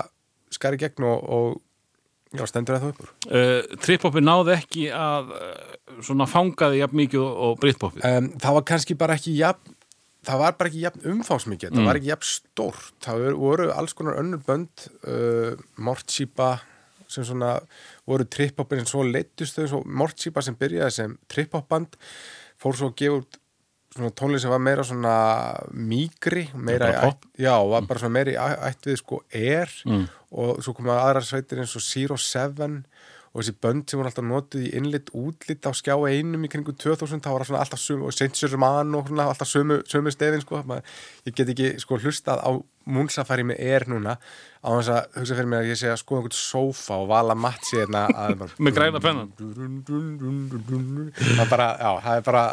skari 0.52 0.77
gegn 0.77 1.07
og, 1.09 1.24
og 1.31 1.61
já, 2.36 2.44
stendur 2.47 2.78
það 2.78 2.93
upp 2.93 3.01
úr 3.07 3.11
Uh, 3.31 3.77
Trip-hopi 3.81 4.20
náði 4.23 4.55
ekki 4.59 4.86
að 4.93 5.32
svona 6.05 6.27
fangaði 6.31 6.78
jafn 6.82 6.97
mikið 7.01 7.20
og, 7.24 7.36
og 7.48 7.59
Britpopi. 7.65 8.01
um, 8.07 8.28
það 8.39 8.55
var 8.59 8.62
kannski 8.70 8.97
bara 9.01 9.16
ekki 9.19 9.35
jafn 9.40 9.74
það 10.27 10.39
var 10.43 10.57
bara 10.59 10.69
ekki 10.71 10.83
jafn 10.85 11.07
umfánsmikið 11.15 11.73
það 11.77 11.87
var 11.89 11.99
ekki 12.01 12.11
jafn 12.13 12.29
stórt. 12.29 12.93
Það 13.05 13.23
voru- 13.41 13.71
alls 13.75 13.95
konar 13.97 14.19
önnur 14.21 14.43
bönd 14.47 14.87
uh, 15.09 15.55
Mortsípa 15.81 16.51
sem 17.11 17.25
svona 17.27 17.57
voru 18.07 18.25
trip-hopin 18.31 18.83
sem 18.85 18.87
svo 18.93 19.03
leittust 19.03 19.57
þau, 19.59 19.67
svo 19.73 19.81
Mortsípa 19.87 20.43
sem 20.47 20.55
byrjaði 20.61 20.95
sem 20.95 21.17
trip-hop 21.33 21.67
band 21.73 21.97
fór 22.61 22.77
svo 22.79 22.93
að 22.93 22.99
gefa 23.01 23.17
út 23.23 23.39
svona 23.91 24.13
tónlist 24.15 24.45
sem 24.45 24.53
var 24.53 24.61
meira 24.63 24.85
svona 24.87 25.15
mýgri, 25.75 26.45
meira 26.55 26.93
í 26.93 26.99
ætt, 27.09 27.25
já, 27.43 27.57
var 27.73 27.89
bara 27.89 27.99
svona 28.05 28.15
meira 28.15 28.31
í 28.37 28.37
ætt 28.71 28.87
við 28.87 29.01
sko 29.01 29.23
Air 29.35 29.73
Mm. 29.89 30.05
og 30.31 30.61
svo 30.63 30.75
koma 30.79 30.95
aðrar 31.03 31.27
sveitir 31.27 31.59
eins 31.59 31.75
og 31.75 31.83
Zero 31.83 32.15
Seven 32.17 32.85
og 33.31 33.44
þessi 33.44 33.55
bönd 33.62 33.86
sem 33.86 34.01
voru 34.01 34.11
alltaf 34.11 34.27
notuð 34.27 34.65
í 34.66 34.70
innlit 34.74 35.11
útlit 35.15 35.62
á 35.62 35.70
skjá 35.77 35.94
einum 35.94 36.43
í 36.43 36.51
kringum 36.51 36.74
2000 36.74 37.23
það 37.23 37.36
var 37.36 37.47
svona 37.47 37.61
alltaf 37.62 37.78
sömu, 37.82 38.09
og 38.09 38.15
Saint 38.16 38.35
Germain 38.35 38.97
og 38.98 39.07
svona 39.07 39.28
alltaf 39.31 39.51
sömu, 39.51 39.77
sömu 39.86 40.11
stefin 40.11 40.43
sko 40.43 40.62
ég 40.65 41.36
get 41.36 41.52
ekki 41.52 41.69
sko 41.82 42.01
hlustað 42.02 42.43
á 42.43 42.51
Moonsafari 42.90 43.44
með 43.47 43.61
Air 43.62 43.86
núna 43.93 44.16
á 44.19 44.69
þess 44.73 44.90
að 44.90 45.20
hugsa 45.20 45.36
fyrir 45.36 45.51
mér 45.52 45.62
að 45.62 45.70
ég 45.70 45.78
sé 45.78 45.93
að 45.93 46.01
skoða 46.01 46.24
einhvern 46.24 46.39
sófa 46.40 46.98
og 46.98 47.07
vala 47.12 47.36
matsi 47.39 47.78
hérna 47.78 48.02
Með 48.65 48.74
græna 48.81 49.05
pennan. 49.05 49.31
það 51.15 51.44
er 51.44 51.52
bara, 51.52 51.70
já, 51.78 51.90
það 52.09 52.16
er 52.16 52.27
bara 52.32 52.44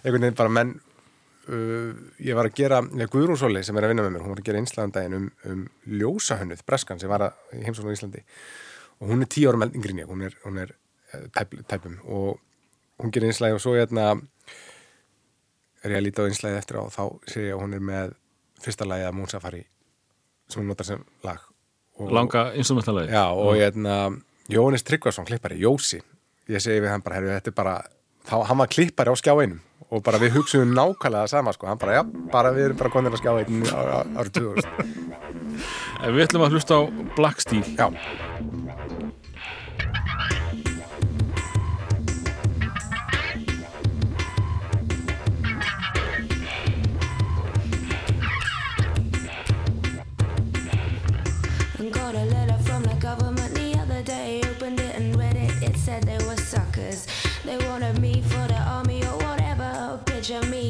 einhvern 0.00 0.24
veginn 0.24 0.40
bara 0.40 0.56
menn 0.60 0.74
uh, 1.52 1.92
ég 2.24 2.38
var 2.38 2.48
að 2.48 2.56
gera, 2.62 2.80
ja, 2.96 3.10
Guðrún 3.12 3.40
Sóli 3.40 3.66
sem 3.66 3.76
er 3.76 3.84
að 3.84 3.92
vinna 3.92 4.08
með 4.08 4.16
mér, 4.16 4.24
hún 4.24 4.32
var 4.32 4.40
að 4.46 4.48
gera 4.48 4.64
einslaðan 4.64 4.96
daginn 4.96 5.18
um, 5.18 5.30
um 5.50 5.64
ljósahönnuð, 6.00 6.64
breskan 6.64 7.02
sem 7.02 7.12
var 7.12 7.28
að 7.28 7.58
í 7.58 7.66
heimsókn 7.66 7.92
á 7.92 7.96
Íslandi 7.98 8.24
og 9.02 9.10
hún 9.10 9.24
er 9.24 9.30
tíu 9.30 9.50
árum 9.50 9.66
eldingri 9.66 9.96
ég, 9.98 10.06
hún 10.06 10.22
er, 10.22 10.34
hún 10.46 10.58
er 10.62 10.74
eh, 11.12 11.26
tæp, 11.34 11.56
tæpum. 11.68 11.98
Og 12.06 12.38
hún 13.02 13.10
gerir 13.10 13.32
einslæði 13.32 13.58
og 13.58 13.62
svo 13.64 13.74
hérna 13.74 14.12
er 15.82 15.96
ég 15.96 15.98
að 15.98 16.06
líta 16.06 16.22
á 16.22 16.28
einslæði 16.30 16.60
eftir 16.60 16.78
á 16.78 16.82
og 16.86 16.92
þá 16.94 17.02
sé 17.26 17.48
ég 17.48 17.56
að 17.56 17.64
hún 17.64 17.74
er 17.74 17.82
með 17.82 18.14
fyrsta 18.62 18.86
lagi 18.86 19.08
að 19.08 19.16
Moonsafari 19.18 19.64
sem 20.46 20.62
hún 20.62 20.70
notar 20.70 20.86
sem 20.86 21.02
lag. 21.26 21.42
Og, 21.98 22.12
Langa 22.14 22.52
instrumentalagi. 22.58 23.10
Já, 23.10 23.26
og 23.34 23.58
hérna 23.58 23.96
Jóhannes 24.52 24.86
Tryggvason, 24.86 25.26
klippari, 25.26 25.58
Jósi. 25.58 25.98
Ég 26.50 26.62
segi 26.62 26.82
við 26.82 26.92
hann 26.92 27.02
bara, 27.02 27.18
herru, 27.18 27.34
þetta 27.34 27.50
er 27.50 27.58
bara 27.58 27.74
þá, 28.28 28.36
hann 28.48 28.62
var 28.62 28.70
klippari 28.70 29.10
á 29.10 29.16
skjá 29.18 29.34
einum. 29.34 29.60
Og 29.92 30.00
bara 30.06 30.20
við 30.22 30.38
hugsaðum 30.38 30.72
nákvæmlega 30.72 31.26
það 31.26 31.32
sama, 31.34 31.52
sko. 31.52 31.68
Hann 31.68 31.80
bara, 31.82 31.98
já, 31.98 32.02
bara 32.32 32.52
við 32.54 32.70
erum 32.70 32.78
bara 32.80 32.92
konir 32.94 33.12
að 33.12 33.20
skjá 33.20 33.32
einum 33.42 33.66
árið 34.16 34.32
2000 34.38 35.02
En 36.02 36.14
við 36.16 36.24
ætlum 36.24 36.46
að 36.46 36.56
hlusta 36.56 36.78
á 36.78 36.82
Black 37.18 37.44
Steel. 37.44 37.66
Já, 37.76 37.90
Georgia, 60.22 60.46
me. 60.46 60.61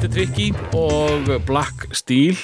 Þetta 0.00 0.06
er 0.08 0.12
Tricky 0.14 0.46
og 0.76 1.28
Black 1.48 1.82
Steel. 1.96 2.38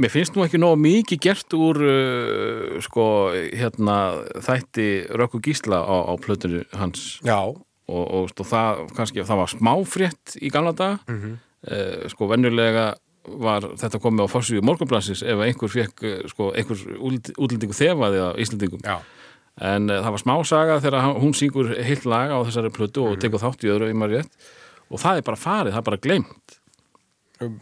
Mér 0.00 0.10
finnst 0.10 0.34
nú 0.34 0.42
ekki 0.46 0.58
nóg 0.58 0.78
mikið 0.80 1.20
gert 1.22 1.54
úr 1.54 1.78
uh, 1.84 2.78
sko, 2.82 3.04
hérna 3.52 3.96
þætti 4.42 4.86
Rökku 5.20 5.38
Gísla 5.44 5.78
á, 5.84 5.94
á 6.08 6.12
plötunni 6.18 6.62
hans. 6.80 7.18
Já, 7.26 7.38
og, 7.52 8.02
og 8.16 8.30
sko, 8.32 8.46
það, 8.48 8.80
kannski, 8.96 9.22
það 9.28 9.40
var 9.42 9.52
smáfrétt 9.52 10.36
í 10.40 10.50
gamla 10.54 10.72
dag 10.78 11.02
Mhm. 11.12 11.34
uh, 11.68 12.08
sko 12.10 12.28
venjulega 12.32 12.86
var 13.46 13.68
þetta 13.78 14.00
komið 14.02 14.24
á 14.26 14.32
fórsvíu 14.32 14.64
morgunblassis 14.66 15.22
ef 15.22 15.44
einhver 15.44 15.70
fekk 15.70 16.02
uh, 16.08 16.16
sko, 16.32 16.48
einhver 16.56 16.80
útl- 16.98 17.36
útlendingu 17.36 17.76
þefaði 17.78 18.18
á 18.18 18.28
Íslandingum 18.42 18.82
já, 18.82 18.96
en 19.60 19.86
uh, 19.92 20.00
það 20.02 20.10
var 20.16 20.24
smá 20.24 20.34
saga 20.48 20.80
þegar 20.82 21.12
hún 21.20 21.36
syngur 21.38 21.70
heilt 21.78 22.08
lag 22.10 22.32
á 22.34 22.40
þessari 22.48 22.72
plötu 22.74 23.04
og 23.12 23.20
tekur 23.22 23.44
þátt 23.44 23.68
í 23.68 23.70
öðru 23.76 23.92
í 23.92 24.10
rétt. 24.16 24.32
Og 24.92 24.98
það 25.00 25.20
er 25.22 25.24
bara 25.28 25.38
farið, 25.40 25.72
það 25.76 25.80
er 25.84 25.88
bara 25.92 26.02
gleymt 26.08 26.58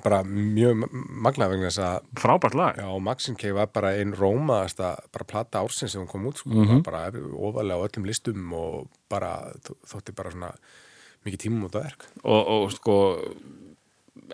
bara 0.05 0.20
mjög 0.27 0.85
magnað 0.93 1.52
vegna 1.55 1.70
þess 1.70 1.82
að 1.86 2.11
frábært 2.23 2.57
lag. 2.59 2.77
Já, 2.82 2.89
Maxine 3.02 3.36
K 3.40 3.52
var 3.57 3.70
bara 3.74 3.94
einn 3.98 4.12
rómaðasta 4.16 4.93
bara 5.12 5.28
plata 5.32 5.62
ársins 5.65 5.94
sem 5.94 6.02
hún 6.02 6.11
kom 6.11 6.27
út 6.31 6.43
sko, 6.43 6.51
mm 6.51 6.82
bara 6.86 7.07
ofalega 7.11 7.81
á 7.81 7.85
öllum 7.89 8.07
listum 8.09 8.52
og 8.57 8.89
bara 9.11 9.35
þó- 9.66 9.77
þótti 9.94 10.15
bara 10.16 10.31
svona 10.35 10.52
mikið 11.27 11.43
tímum 11.47 11.66
út 11.69 11.77
á 11.77 11.85
verk. 11.85 12.07
Og, 12.24 12.40
og 12.57 12.70
sko 12.73 12.97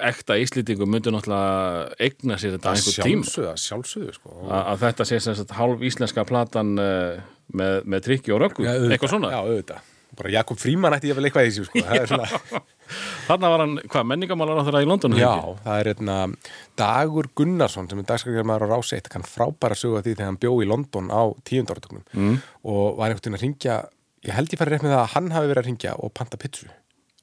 ekta 0.03 0.37
íslýtingu 0.41 0.87
myndi 0.89 1.11
náttúrulega 1.13 1.95
eigna 2.03 2.37
sér 2.41 2.57
þetta 2.57 2.73
einhver 2.75 3.07
tím 3.07 3.23
sjálfsögðu 3.25 4.15
sko. 4.17 4.33
að 4.51 4.71
að 4.73 4.83
þetta 4.85 5.07
sé 5.09 5.19
sem 5.25 5.37
sagt 5.39 5.55
hálf 5.57 5.85
íslenska 5.89 6.25
platan 6.29 6.75
uh, 6.81 7.21
með, 7.57 7.79
með 7.89 8.05
trikki 8.09 8.35
og 8.35 8.43
auðvitað, 8.45 8.91
eitthvað 8.93 9.13
svona. 9.15 9.31
Já, 9.33 9.39
auðvitað. 9.45 9.93
Bara 10.17 10.33
Jakob 10.33 10.61
Fríman 10.61 10.95
ætti 10.97 11.11
ég 11.11 11.17
vel 11.19 11.27
eitthvað 11.29 11.49
í 11.49 11.53
þessu 11.53 11.67
sko. 11.69 11.83
það 11.87 12.03
er 12.03 12.11
svona, 12.13 12.63
þarna 13.27 13.51
var 13.53 13.65
hann, 13.65 13.75
hvað, 13.93 14.07
menningamálar 14.13 14.61
á 14.63 14.67
þeirra 14.69 14.85
í 14.85 14.89
London 14.91 15.17
já, 15.19 15.29
ekki? 15.33 15.57
það 15.67 15.81
er 15.83 15.91
einna 15.93 16.17
Dagur 16.79 17.29
Gunnarsson 17.39 17.91
sem 17.91 18.01
er 18.03 18.09
dagskrargerðar 18.11 18.67
á 18.67 18.73
Rás 18.73 18.93
1 18.97 19.11
kann 19.13 19.27
frábæra 19.27 19.79
sögu 19.79 19.99
af 20.01 20.07
því 20.07 20.17
þegar 20.17 20.31
hann 20.31 20.41
bjó 20.43 20.55
í 20.63 20.71
London 20.71 21.13
á 21.13 21.23
tíundarartögnum 21.49 22.05
mm. 22.13 22.41
og 22.69 22.99
var 23.01 23.13
einhvern 23.13 23.23
veginn 23.25 23.39
að 23.39 23.47
ringja 23.47 23.79
ég 24.27 24.37
held 24.37 24.53
ég 24.53 24.61
fari 24.61 24.75
rétt 24.75 24.87
með 24.87 24.97
það 24.97 25.03
að 25.05 25.13
hann 25.17 25.35
hafi 25.35 25.51
verið 25.53 25.63
að 25.63 25.71
ringja 25.71 25.97
og 26.01 26.15
panta 26.17 26.41
pitsu 26.41 26.71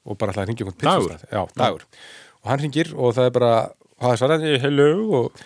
og 0.04 0.20
bara 0.20 0.34
ætlaði 0.34 0.44
að 0.44 0.50
ringja 0.52 0.66
einhvern 0.66 0.84
Dagur? 0.84 1.10
pizzustað. 1.10 1.34
já, 1.34 1.42
dagur 1.58 1.86
og 2.44 2.52
hann 2.52 2.64
ringir 2.64 2.94
og 2.94 3.14
það 3.16 3.28
er 3.28 3.36
bara 3.38 3.52
það 4.04 4.14
er 4.14 4.20
svaraði, 4.20 4.56
hello 4.62 4.88
og, 5.20 5.44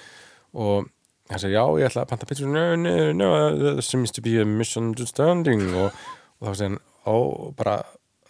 og 0.59 0.89
hann 1.29 1.43
segir, 1.43 1.59
já, 1.59 1.65
ég 1.83 1.91
ætla 1.91 2.05
að 2.05 2.11
panta 2.13 2.29
pitsu 2.29 2.49
no, 2.49 2.65
no, 2.81 2.95
no, 3.13 3.31
there 3.59 3.85
seems 3.85 4.15
to 4.15 4.25
be 4.25 4.39
a 4.41 4.47
misunderstanding 4.49 5.69
og, 5.77 5.93
og 6.41 6.51
þá 6.51 6.53
segir 6.53 6.71
hann, 6.73 6.81
ó, 7.05 7.17
bara 7.59 7.79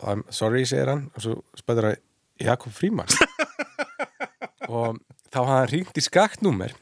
I'm 0.02 0.24
sorry, 0.30 0.64
segir 0.68 0.92
hann 0.92 1.08
og 1.14 1.24
svo 1.24 1.38
spæður 1.58 1.92
að 1.92 1.96
Jakob 2.44 2.74
Fríman 2.74 3.10
og 4.68 5.00
þá 5.32 5.40
hafði 5.40 5.56
hann 5.56 5.72
ringt 5.72 5.98
í 5.98 6.04
skaktnúmer 6.04 6.76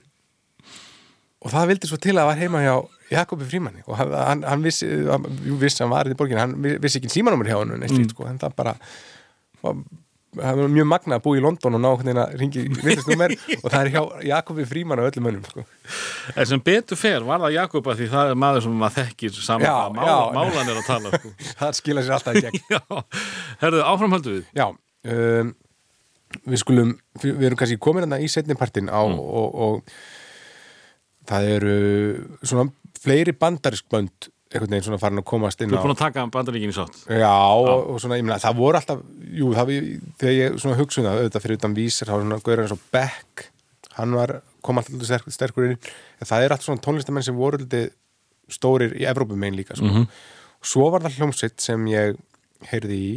og 1.47 1.53
það 1.53 1.71
vildi 1.71 1.89
svo 1.91 1.99
til 2.03 2.17
að 2.19 2.29
var 2.31 2.41
heima 2.41 2.63
hjá 2.65 2.75
Jakobi 3.07 3.47
Frímanni. 3.47 3.85
Og 3.87 3.95
hann, 4.01 4.15
hann, 4.19 4.41
hann 4.51 4.65
vissi, 4.65 4.89
hann, 5.07 5.27
jú, 5.47 5.55
vissi 5.61 5.85
hann 5.85 5.93
var 5.93 6.09
í 6.11 6.17
borginu, 6.19 6.41
hann 6.43 6.57
vissi 6.83 6.99
ekki 6.99 7.13
símanúmer 7.13 7.47
hjá 7.47 7.61
hann 7.61 7.77
neitt 7.79 7.93
slíkt, 7.93 8.17
sko, 8.17 8.27
en 8.27 8.41
það 8.43 8.57
bara 8.59 8.73
var, 9.63 9.77
það 10.37 10.61
var 10.61 10.71
mjög 10.77 10.87
magna 10.91 11.17
að 11.19 11.23
búa 11.27 11.39
í 11.39 11.43
London 11.45 11.77
og 11.79 11.83
ná 11.83 11.89
hvernig 11.97 12.21
að 12.23 12.35
ringi 12.41 12.65
vissastnúmer 12.85 13.35
og 13.63 13.67
það 13.73 13.77
er 13.81 13.91
hjá 13.95 14.01
Jakobi 14.31 14.67
Frímann 14.71 15.03
og 15.03 15.09
öllum 15.11 15.27
mönnum 15.29 15.45
sko. 15.49 15.65
En 16.37 16.49
sem 16.51 16.63
betur 16.67 16.99
fer 17.01 17.25
var 17.27 17.41
það 17.45 17.55
Jakob 17.57 17.91
að 17.93 18.01
því 18.03 18.09
það 18.15 18.33
er 18.33 18.41
maður 18.43 18.65
sem 18.67 18.77
maður 18.83 18.97
þekkir 19.03 19.39
saman 19.47 19.67
Já, 19.69 19.75
að 19.77 19.95
mála, 19.97 20.17
já. 20.17 20.35
málan 20.39 20.73
er 20.75 20.81
að 20.83 20.89
tala 20.91 21.13
sko. 21.21 21.33
það 21.63 21.79
skila 21.81 22.05
sér 22.07 22.17
alltaf 22.19 22.37
í 22.37 22.45
gegn 22.47 22.61
herðu, 23.65 23.83
áframhaldu 23.93 24.35
við 24.37 24.45
Já, 24.61 24.67
um, 25.17 25.55
við 26.51 26.61
skulum, 26.65 26.95
við 27.23 27.45
erum 27.49 27.59
kannski 27.61 27.81
komin 27.83 28.05
hérna 28.07 28.21
í 28.23 28.29
setnipartin 28.33 28.91
á 28.93 29.01
Mm. 29.07 29.21
og, 29.23 29.61
og 29.67 29.97
það 31.27 31.51
eru 31.57 31.77
svona 32.47 32.71
fleiri 33.03 33.33
bandarisk 33.39 33.87
bönd 33.91 34.29
einhvern 34.47 34.71
veginn 34.71 34.87
svona 34.87 35.01
farin 35.03 35.21
að 35.21 35.27
komast 35.27 35.63
inn 35.63 35.73
Þú 35.73 35.77
á 35.77 35.79
er 35.79 35.85
búin 35.87 35.95
að 35.97 36.03
taka 36.05 36.25
bandaríkin 36.33 36.71
í 36.71 36.77
sátt. 36.77 36.99
Já, 37.11 37.33
og, 37.35 37.89
og 37.91 38.01
svona, 38.03 38.19
ég 38.21 38.27
meina, 38.27 38.39
það 38.43 38.59
voru 38.61 38.79
alltaf, 38.79 39.03
jú, 39.41 39.51
það 39.57 39.71
við, 39.73 39.87
þegar 40.21 40.35
ég 40.37 40.59
svona 40.63 40.79
hugsa 40.79 41.01
um 41.01 41.07
það, 41.09 41.21
auðvitað 41.21 41.47
fyrir 41.47 41.59
utan 41.61 41.77
vísir, 41.77 42.07
það 42.11 42.19
var 42.19 42.27
svona 42.27 42.41
gauður 42.47 42.63
eins 42.63 42.75
og 42.77 42.85
Beck, 42.95 43.47
hann 43.97 44.17
var, 44.21 44.33
kom 44.67 44.81
alltaf 44.83 45.07
sterk, 45.09 45.31
sterkur 45.35 45.67
inn, 45.67 45.79
en 46.21 46.31
það 46.31 46.47
er 46.47 46.55
alltaf 46.55 46.69
svona 46.69 46.85
tónlistamenn 46.87 47.27
sem 47.27 47.39
voru 47.39 47.59
alltaf 47.63 48.55
stórir 48.57 48.95
í 48.95 49.07
Evrópumein 49.11 49.57
líka, 49.59 49.75
sko. 49.75 50.05
Og 50.63 50.69
svo 50.71 50.87
var 50.95 51.03
það 51.03 51.19
hljómsveit 51.19 51.59
sem 51.65 51.89
ég 51.91 52.15
heyrði 52.71 53.01
í, 53.03 53.17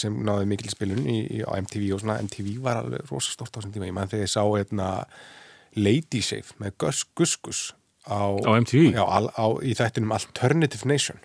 sem 0.00 0.16
náði 0.24 0.46
mikil 0.48 0.72
spilun 0.72 1.04
í, 1.04 1.18
í, 1.36 1.42
á 1.44 1.52
MTV 1.60 1.90
og 1.92 2.00
svona, 2.00 2.16
MTV 2.24 2.54
var 2.64 2.80
alveg 2.80 3.04
rosa 3.12 3.34
stórt 3.34 3.52
á 3.52 3.60
þessum 3.60 3.74
tíma, 3.76 3.90
ég 3.90 3.96
man 3.98 4.08
þegar 4.08 4.24
ég 4.24 4.32
sá, 4.32 4.40
hérna, 4.48 4.88
Lady 5.76 6.22
Safe 6.24 6.56
með 6.58 6.78
Gus 6.80 7.04
Gus 7.14 7.36
Gus 7.44 7.60
á, 8.06 8.20
Á 8.40 8.50
MTV? 8.56 8.92
Já, 8.94 9.04
á, 9.04 9.18
á, 9.28 9.46
í 9.64 9.74
þættinum 9.76 10.14
Alternative 10.16 10.88
Nation. 10.88 11.20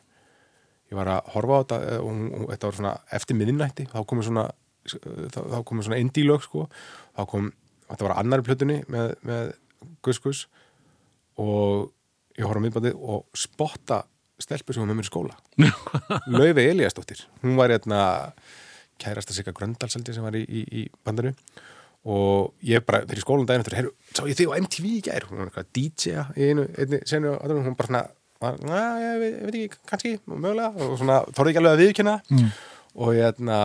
Ég 0.91 0.97
var 0.99 1.09
að 1.09 1.31
horfa 1.33 1.57
á 1.57 1.61
þetta 1.63 1.79
eh, 1.89 1.99
og, 1.99 2.09
og, 2.13 2.41
og 2.45 2.53
þetta 2.53 2.69
var 2.69 2.79
svona 2.79 2.95
eftir 3.17 3.39
miðnætti 3.39 3.87
þá 3.91 3.99
komið 4.05 4.29
svona 4.29 4.45
þá, 4.85 5.39
þá 5.39 5.59
komið 5.65 5.87
svona 5.87 6.01
indie 6.01 6.27
lög 6.27 6.45
sko. 6.45 6.67
Þá 7.15 7.21
kom, 7.31 7.51
þetta 7.89 8.07
var 8.07 8.15
á 8.15 8.21
annari 8.21 8.45
plötunni 8.45 8.81
með, 8.91 9.15
með 9.25 9.53
Gus 10.05 10.21
Gus 10.23 10.43
og 11.41 11.91
ég 12.37 12.45
horfa 12.45 12.61
á 12.61 12.65
miðbandið 12.65 12.99
og 12.99 13.25
spotta 13.37 14.03
stelpur 14.41 14.75
sem 14.75 14.83
var 14.83 14.91
með 14.91 14.99
mér 14.99 15.07
í 15.07 15.09
skóla. 15.09 15.35
Laufi 16.35 16.67
Eliasdóttir 16.69 17.23
hún 17.41 17.55
var 17.59 17.71
hérna 17.71 18.01
kærasta 19.01 19.35
Sigga 19.35 19.53
Gröndalsaldi 19.55 20.15
sem 20.15 20.23
var 20.23 20.35
í, 20.37 20.43
í, 20.43 20.63
í 20.83 20.85
bandinu 21.05 21.33
og 22.05 22.53
ég 22.65 22.85
bara 22.85 23.01
fyrir 23.09 23.23
skólan 23.23 23.47
daginn 23.49 23.63
eftir, 23.63 23.79
heyrðu, 23.79 23.93
sá 24.13 24.21
ég 24.29 24.37
þig 24.37 24.53
á 24.53 24.59
MTV 24.61 24.85
í 24.91 25.01
gær 25.07 25.25
hún 25.29 25.41
var 25.41 25.49
eitthvað 25.49 25.71
DJ-a 25.73 26.25
í 26.37 26.49
einu, 26.51 26.67
einni 26.77 27.01
senu 27.09 27.33
hún 27.41 27.77
bara 27.79 27.89
svona, 27.89 28.03
na, 28.61 28.81
ég, 29.01 29.19
veit, 29.23 29.33
ég 29.33 29.49
veit 29.49 29.59
ekki, 29.59 29.83
kannski, 29.89 30.15
mögulega 30.29 30.85
og 30.85 30.97
svona, 31.01 31.19
þorði 31.33 31.53
ekki 31.53 31.63
alveg 31.63 31.77
að 31.77 31.83
viðkynna 31.83 32.15
mm. 32.29 32.51
og 33.01 33.13
hérna 33.17 33.59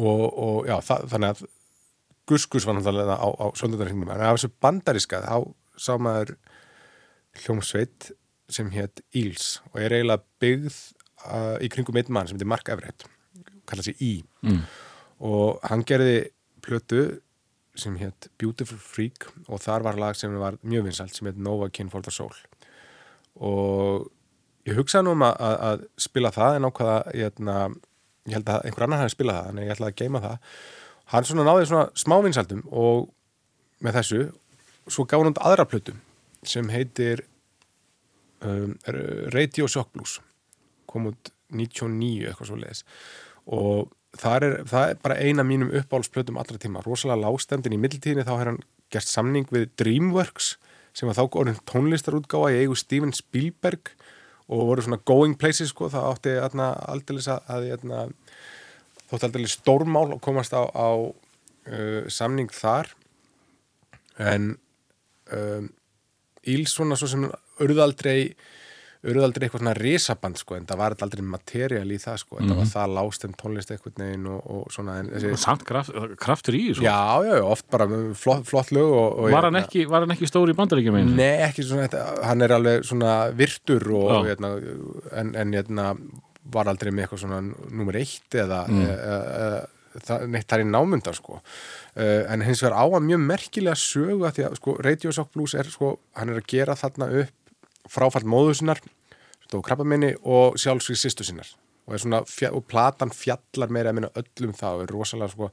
og, 0.00 0.24
og 0.24 0.70
já, 0.70 0.76
það, 0.88 1.08
þannig 1.14 1.34
að 1.34 1.48
Guskus 2.30 2.64
var 2.68 2.76
náttúrulega 2.78 3.16
á, 3.18 3.28
á 3.28 3.46
söndagarhingum 3.58 4.10
en 4.14 4.22
af 4.22 4.36
þessu 4.38 4.52
bandariska 4.62 5.20
þá 5.24 5.36
sá 5.80 5.92
maður 5.98 6.36
hljómsveit 7.42 8.12
sem 8.50 8.70
hétt 8.74 9.02
Íls 9.16 9.56
og 9.70 9.80
er 9.82 9.96
eiginlega 9.96 10.24
byggð 10.42 10.76
uh, 11.26 11.56
í 11.62 11.70
kringum 11.72 11.98
einn 11.98 12.12
mann 12.14 12.30
sem 12.30 12.38
heitir 12.38 12.50
Mark 12.50 12.70
Everett 12.72 13.06
kalla 13.68 13.84
sig 13.84 13.98
Í 14.02 14.12
mm. 14.46 14.60
og 15.26 15.58
hann 15.66 15.84
gerði 15.86 16.30
plötu 16.62 17.02
sem 17.78 17.96
hétt 18.00 18.28
Beautiful 18.40 18.78
Freak 18.82 19.28
og 19.46 19.62
þar 19.62 19.84
var 19.86 19.98
lag 20.00 20.18
sem 20.18 20.34
var 20.40 20.58
mjög 20.66 20.88
vinsalt 20.88 21.14
sem 21.14 21.28
hétt 21.28 21.38
Nova 21.40 21.70
Kin 21.70 21.90
for 21.92 22.04
the 22.04 22.12
Soul. 22.12 22.34
Og 23.40 24.10
ég 24.68 24.76
hugsaði 24.76 25.06
nú 25.06 25.14
um 25.16 25.24
að, 25.24 25.36
að, 25.46 25.56
að 25.68 25.86
spila 26.06 26.32
það 26.34 26.58
en 26.58 26.68
ákvaða 26.68 26.98
ég, 27.14 27.24
hérna, 27.28 27.56
ég 28.28 28.36
held 28.38 28.52
að 28.52 28.68
einhver 28.68 28.86
annar 28.86 29.02
hefði 29.04 29.14
spilað 29.14 29.40
það 29.40 29.50
en 29.50 29.62
ég 29.62 29.74
ætlaði 29.74 29.94
að 29.94 30.02
geima 30.02 30.22
það. 30.26 30.52
Hann 31.10 31.26
svona 31.26 31.46
náði 31.46 31.68
svona 31.70 31.86
smá 31.98 32.16
vinsaldum 32.26 32.62
og 32.70 33.08
með 33.80 34.00
þessu 34.00 34.22
svo 34.90 35.06
gaf 35.08 35.24
hann 35.24 35.38
aðra 35.38 35.66
plötu 35.68 35.94
sem 36.46 36.68
heitir 36.72 37.24
um, 38.44 38.76
Radio 39.34 39.68
Shock 39.70 39.92
Blues. 39.94 40.18
Kom 40.90 41.10
út 41.12 41.32
99 41.54 42.28
eitthvað 42.28 42.50
svo 42.50 42.58
leiðis 42.60 42.84
og 43.50 43.90
það 44.18 44.46
er, 44.46 44.56
það 44.68 44.92
er 44.92 45.00
bara 45.04 45.18
eina 45.20 45.44
mínum 45.46 45.70
uppáhaldsplötum 45.80 46.38
allra 46.40 46.58
tíma, 46.60 46.82
rosalega 46.84 47.22
lágstemdin 47.22 47.76
í 47.76 47.80
middeltíðinni 47.80 48.26
þá 48.26 48.34
har 48.34 48.52
hann 48.52 48.62
gert 48.90 49.08
samning 49.08 49.46
við 49.54 49.68
Dreamworks 49.78 50.56
sem 50.96 51.06
var 51.06 51.18
þá 51.18 51.38
orðin 51.38 51.60
tónlistarútgáfa 51.70 52.50
í 52.54 52.62
eigu 52.64 52.78
Steven 52.78 53.14
Spielberg 53.14 53.92
og 54.50 54.64
voru 54.66 54.82
svona 54.82 54.98
going 55.06 55.36
places 55.38 55.70
sko, 55.70 55.90
það 55.92 56.08
átti 56.10 56.32
að, 56.42 56.56
að 57.46 57.68
aðna, 57.76 58.00
þótti 59.10 59.28
aldeilis 59.28 59.54
stórmál 59.60 60.08
að 60.16 60.22
komast 60.24 60.56
á, 60.56 60.66
á 60.66 60.90
uh, 61.06 62.02
samning 62.10 62.50
þar. 62.54 62.90
En 64.18 64.56
um, 65.30 65.70
Íls 66.50 66.74
svona 66.74 66.98
svo 66.98 67.06
sem 67.12 67.28
urðaldrei 69.00 69.30
urðaldrei 69.30 69.46
eitthvað 69.46 69.62
svona 69.62 69.74
risaband 69.78 70.40
sko 70.40 70.56
en 70.58 70.66
það 70.68 70.80
var 70.80 70.94
aldrei 71.06 71.22
materiál 71.24 71.88
í 71.88 71.98
það 72.00 72.18
sko 72.20 72.38
þetta 72.40 72.56
var 72.58 72.70
það 72.70 72.94
lástem 72.98 73.34
tónlist 73.40 73.72
eitthvað 73.72 74.00
neginn 74.02 74.26
og, 74.28 74.40
og 74.44 74.74
svona 74.74 74.98
en 75.00 75.10
þessi, 75.14 75.32
Samt 75.40 75.64
kraft, 75.68 75.94
kraftur 76.20 76.58
í 76.58 76.62
þessu. 76.68 76.84
já, 76.84 76.98
já, 77.24 77.32
já, 77.38 77.44
oft 77.48 77.66
bara 77.72 77.88
flott, 78.20 78.44
flott 78.50 78.72
lög 78.76 78.92
og, 78.92 79.18
og 79.24 79.34
Var 79.34 79.48
hann 79.48 79.60
ekki, 79.62 79.86
var 79.90 80.04
hann 80.04 80.14
ekki 80.16 80.28
stóri 80.28 80.54
í 80.54 80.58
bandaríkjum 80.58 81.00
einu? 81.00 81.16
Nei, 81.16 81.40
ekki 81.46 81.64
svona, 81.64 81.88
þetta, 81.88 82.04
hann 82.28 82.44
er 82.44 82.56
alveg 82.58 82.86
svona 82.90 83.16
virtur 83.40 83.88
og, 83.96 84.14
hérna, 84.28 84.54
en, 85.22 85.34
en 85.38 85.56
hérna, 85.56 85.90
var 86.50 86.68
aldrei 86.72 86.92
með 86.92 87.06
eitthvað 87.06 87.24
svona 87.24 87.42
nummer 87.46 88.00
eitt 88.00 88.36
eða, 88.36 88.64
mm. 88.68 88.84
eða, 88.84 89.18
eða 89.40 89.60
það, 90.06 90.28
neitt 90.34 90.48
þar 90.50 90.62
í 90.64 90.70
námundar 90.70 91.16
sko. 91.16 91.40
Uh, 91.96 92.22
en 92.30 92.44
hins 92.46 92.62
vegar 92.62 92.78
á 92.78 92.84
að 92.84 93.04
mjög 93.08 93.26
merkilega 93.26 93.80
sögu 93.80 94.24
að 94.26 94.38
því 94.38 94.46
að 94.46 94.56
sko, 94.60 94.76
Radio 94.86 95.12
Shock 95.14 95.32
Blues 95.34 95.56
er 95.58 95.70
sko, 95.72 95.96
hann 96.18 96.32
er 96.32 96.40
að 96.40 96.50
gera 96.52 96.76
þarna 96.78 97.10
upp 97.24 97.36
fráfall 97.90 98.26
móðu 98.28 98.54
sinnar 98.60 98.80
og 99.50 99.64
krabbaminni 99.66 100.12
og 100.22 100.54
sjálfsvíð 100.62 101.00
sýstu 101.02 101.26
sinnar. 101.26 101.48
Og, 101.90 101.96
svona, 101.98 102.20
og 102.54 102.62
platan 102.70 103.10
fjallar 103.10 103.72
meira 103.74 103.90
að 103.90 103.96
minna 103.96 104.10
öllum 104.20 104.52
það 104.54 104.76
og 104.76 104.82
er 104.84 104.92
rosalega 104.94 105.32
sko, 105.32 105.48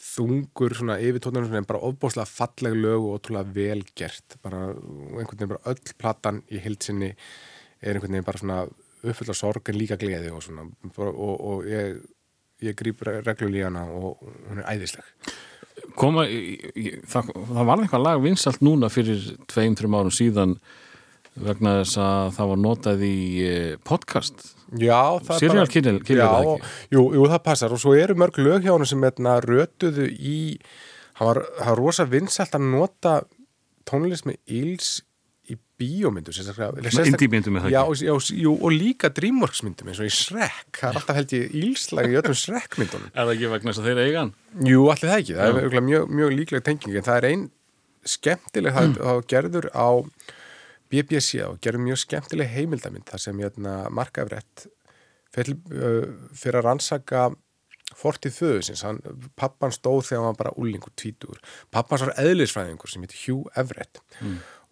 þungur 0.00 0.72
svona 0.78 0.94
yfirtónunum 1.04 1.58
en 1.58 1.66
bara 1.68 1.82
ofbóðslega 1.84 2.30
falleg 2.30 2.76
lög 2.78 3.04
og 3.04 3.18
ótrúlega 3.18 3.52
vel 3.58 3.82
gert. 3.98 4.38
Bara 4.40 4.62
og 4.72 5.18
einhvern 5.20 5.36
veginn 5.42 5.50
bara 5.52 5.74
öll 5.74 5.92
platan 6.00 6.38
í 6.48 6.62
hildsinni 6.64 7.10
er 7.84 7.98
einhvern 7.98 8.14
veginn 8.16 8.24
bara 8.30 8.40
svona 8.40 8.62
uppfull 9.04 9.34
af 9.34 9.36
sorg 9.36 9.68
en 9.68 9.76
líka 9.76 9.98
gleði 10.00 10.32
og 10.32 10.40
svona. 10.46 10.64
Og, 10.96 11.12
og, 11.34 11.68
ég, 11.68 11.98
ég 12.64 12.78
grýp 12.80 13.04
reglulíð 13.04 13.66
hana 13.68 13.84
og 13.92 14.24
hún 14.48 14.62
er 14.64 14.70
æðisleg. 14.78 15.04
Koma, 16.00 16.24
í- 16.30 16.96
það, 17.12 17.28
það 17.50 17.68
var 17.68 17.82
eitthvað 17.84 18.06
lag 18.06 18.24
vinsalt 18.24 18.64
núna 18.64 18.88
fyrir 18.94 19.20
tveim, 19.52 19.76
þreim 19.76 19.98
árum 20.00 20.14
síðan 20.16 20.56
vegna 21.34 21.78
þess 21.80 21.98
að 21.98 22.32
það 22.36 22.50
var 22.52 22.60
notað 22.62 23.04
í 23.06 23.18
eh, 23.44 23.70
podcast. 23.82 24.50
Já, 24.74 25.20
það 25.22 25.34
er 25.34 25.40
Serial 25.42 25.68
Já, 26.18 26.26
það 26.30 26.50
ekki? 26.50 26.74
jú, 26.94 27.06
jú, 27.18 27.24
það 27.30 27.40
passar. 27.46 27.74
Og 27.74 27.82
svo 27.82 27.94
eru 27.98 28.18
mörg 28.18 28.38
lög 28.42 28.66
hjá 28.66 28.74
hann 28.74 28.86
sem 28.88 29.06
hérna, 29.06 29.38
rötuðu 29.44 30.10
í 30.14 30.36
hann 31.18 31.30
var, 31.30 31.42
var 31.60 31.78
rosa 31.78 32.06
vinsælt 32.10 32.54
að 32.56 32.70
nota 32.74 33.16
tónlist 33.88 34.26
með 34.28 34.38
íls 34.50 34.94
í 35.50 35.56
bíómyndu 35.78 36.32
er 36.32 36.54
það 36.56 37.68
já, 37.68 37.82
já, 38.00 38.14
jú, 38.40 38.54
og 38.56 38.72
líka 38.72 39.10
Dreamworks 39.12 39.60
myndum 39.66 39.90
eins 39.92 40.00
og 40.00 40.08
í 40.08 40.14
Shrek, 40.14 40.70
það 40.78 40.88
er 40.88 41.00
alltaf 41.00 41.18
held 41.18 41.34
ég 41.36 41.58
ílslag 41.60 42.08
í 42.08 42.16
öllum 42.20 42.38
Shrek 42.40 42.78
myndunum 42.80 43.10
Er 43.12 43.26
það 43.26 43.34
ekki 43.34 43.50
vegna 43.52 43.74
þess 43.74 43.82
að 43.82 43.90
þeir 43.90 44.00
eiga 44.04 44.22
hann? 44.22 44.32
Jú, 44.70 44.86
allir 44.94 45.10
það 45.10 45.18
ekki, 45.18 45.36
það 45.36 45.50
er 45.50 45.60
örugglega 45.60 45.88
mjög, 45.90 46.06
mjög 46.20 46.34
líkleg 46.38 46.64
tenging 46.64 46.96
en 46.96 47.06
það 47.06 47.20
er 47.20 47.28
ein 47.30 47.44
skemmtileg 48.14 48.78
það, 48.78 48.96
það 49.02 49.20
gerður 49.34 49.68
á 49.76 49.88
BBC 50.94 51.42
og 51.42 51.58
gerður 51.64 51.88
mjög 51.88 52.02
skemmtileg 52.04 52.52
heimildamind 52.54 53.10
þar 53.10 53.26
sem 53.26 53.42
hérna, 53.42 53.74
Mark 53.90 54.22
Everett 54.22 54.68
fyrir, 55.34 55.58
að 56.54 56.62
rannsaka 56.62 57.28
fortið 57.94 58.40
hann, 58.82 59.00
pappan 59.36 59.72
stóð 59.74 60.08
þegar 60.08 60.22
hann 60.22 60.32
var 60.32 60.40
bara 60.40 60.54
úlingur, 60.58 60.94
tvítur 60.96 61.38
pappans 61.74 62.02
var 62.06 62.14
eðlisfræðingur 62.22 62.90
sem 62.90 63.04
heitir 63.04 63.20
Hugh 63.26 63.50
Everett. 63.60 64.00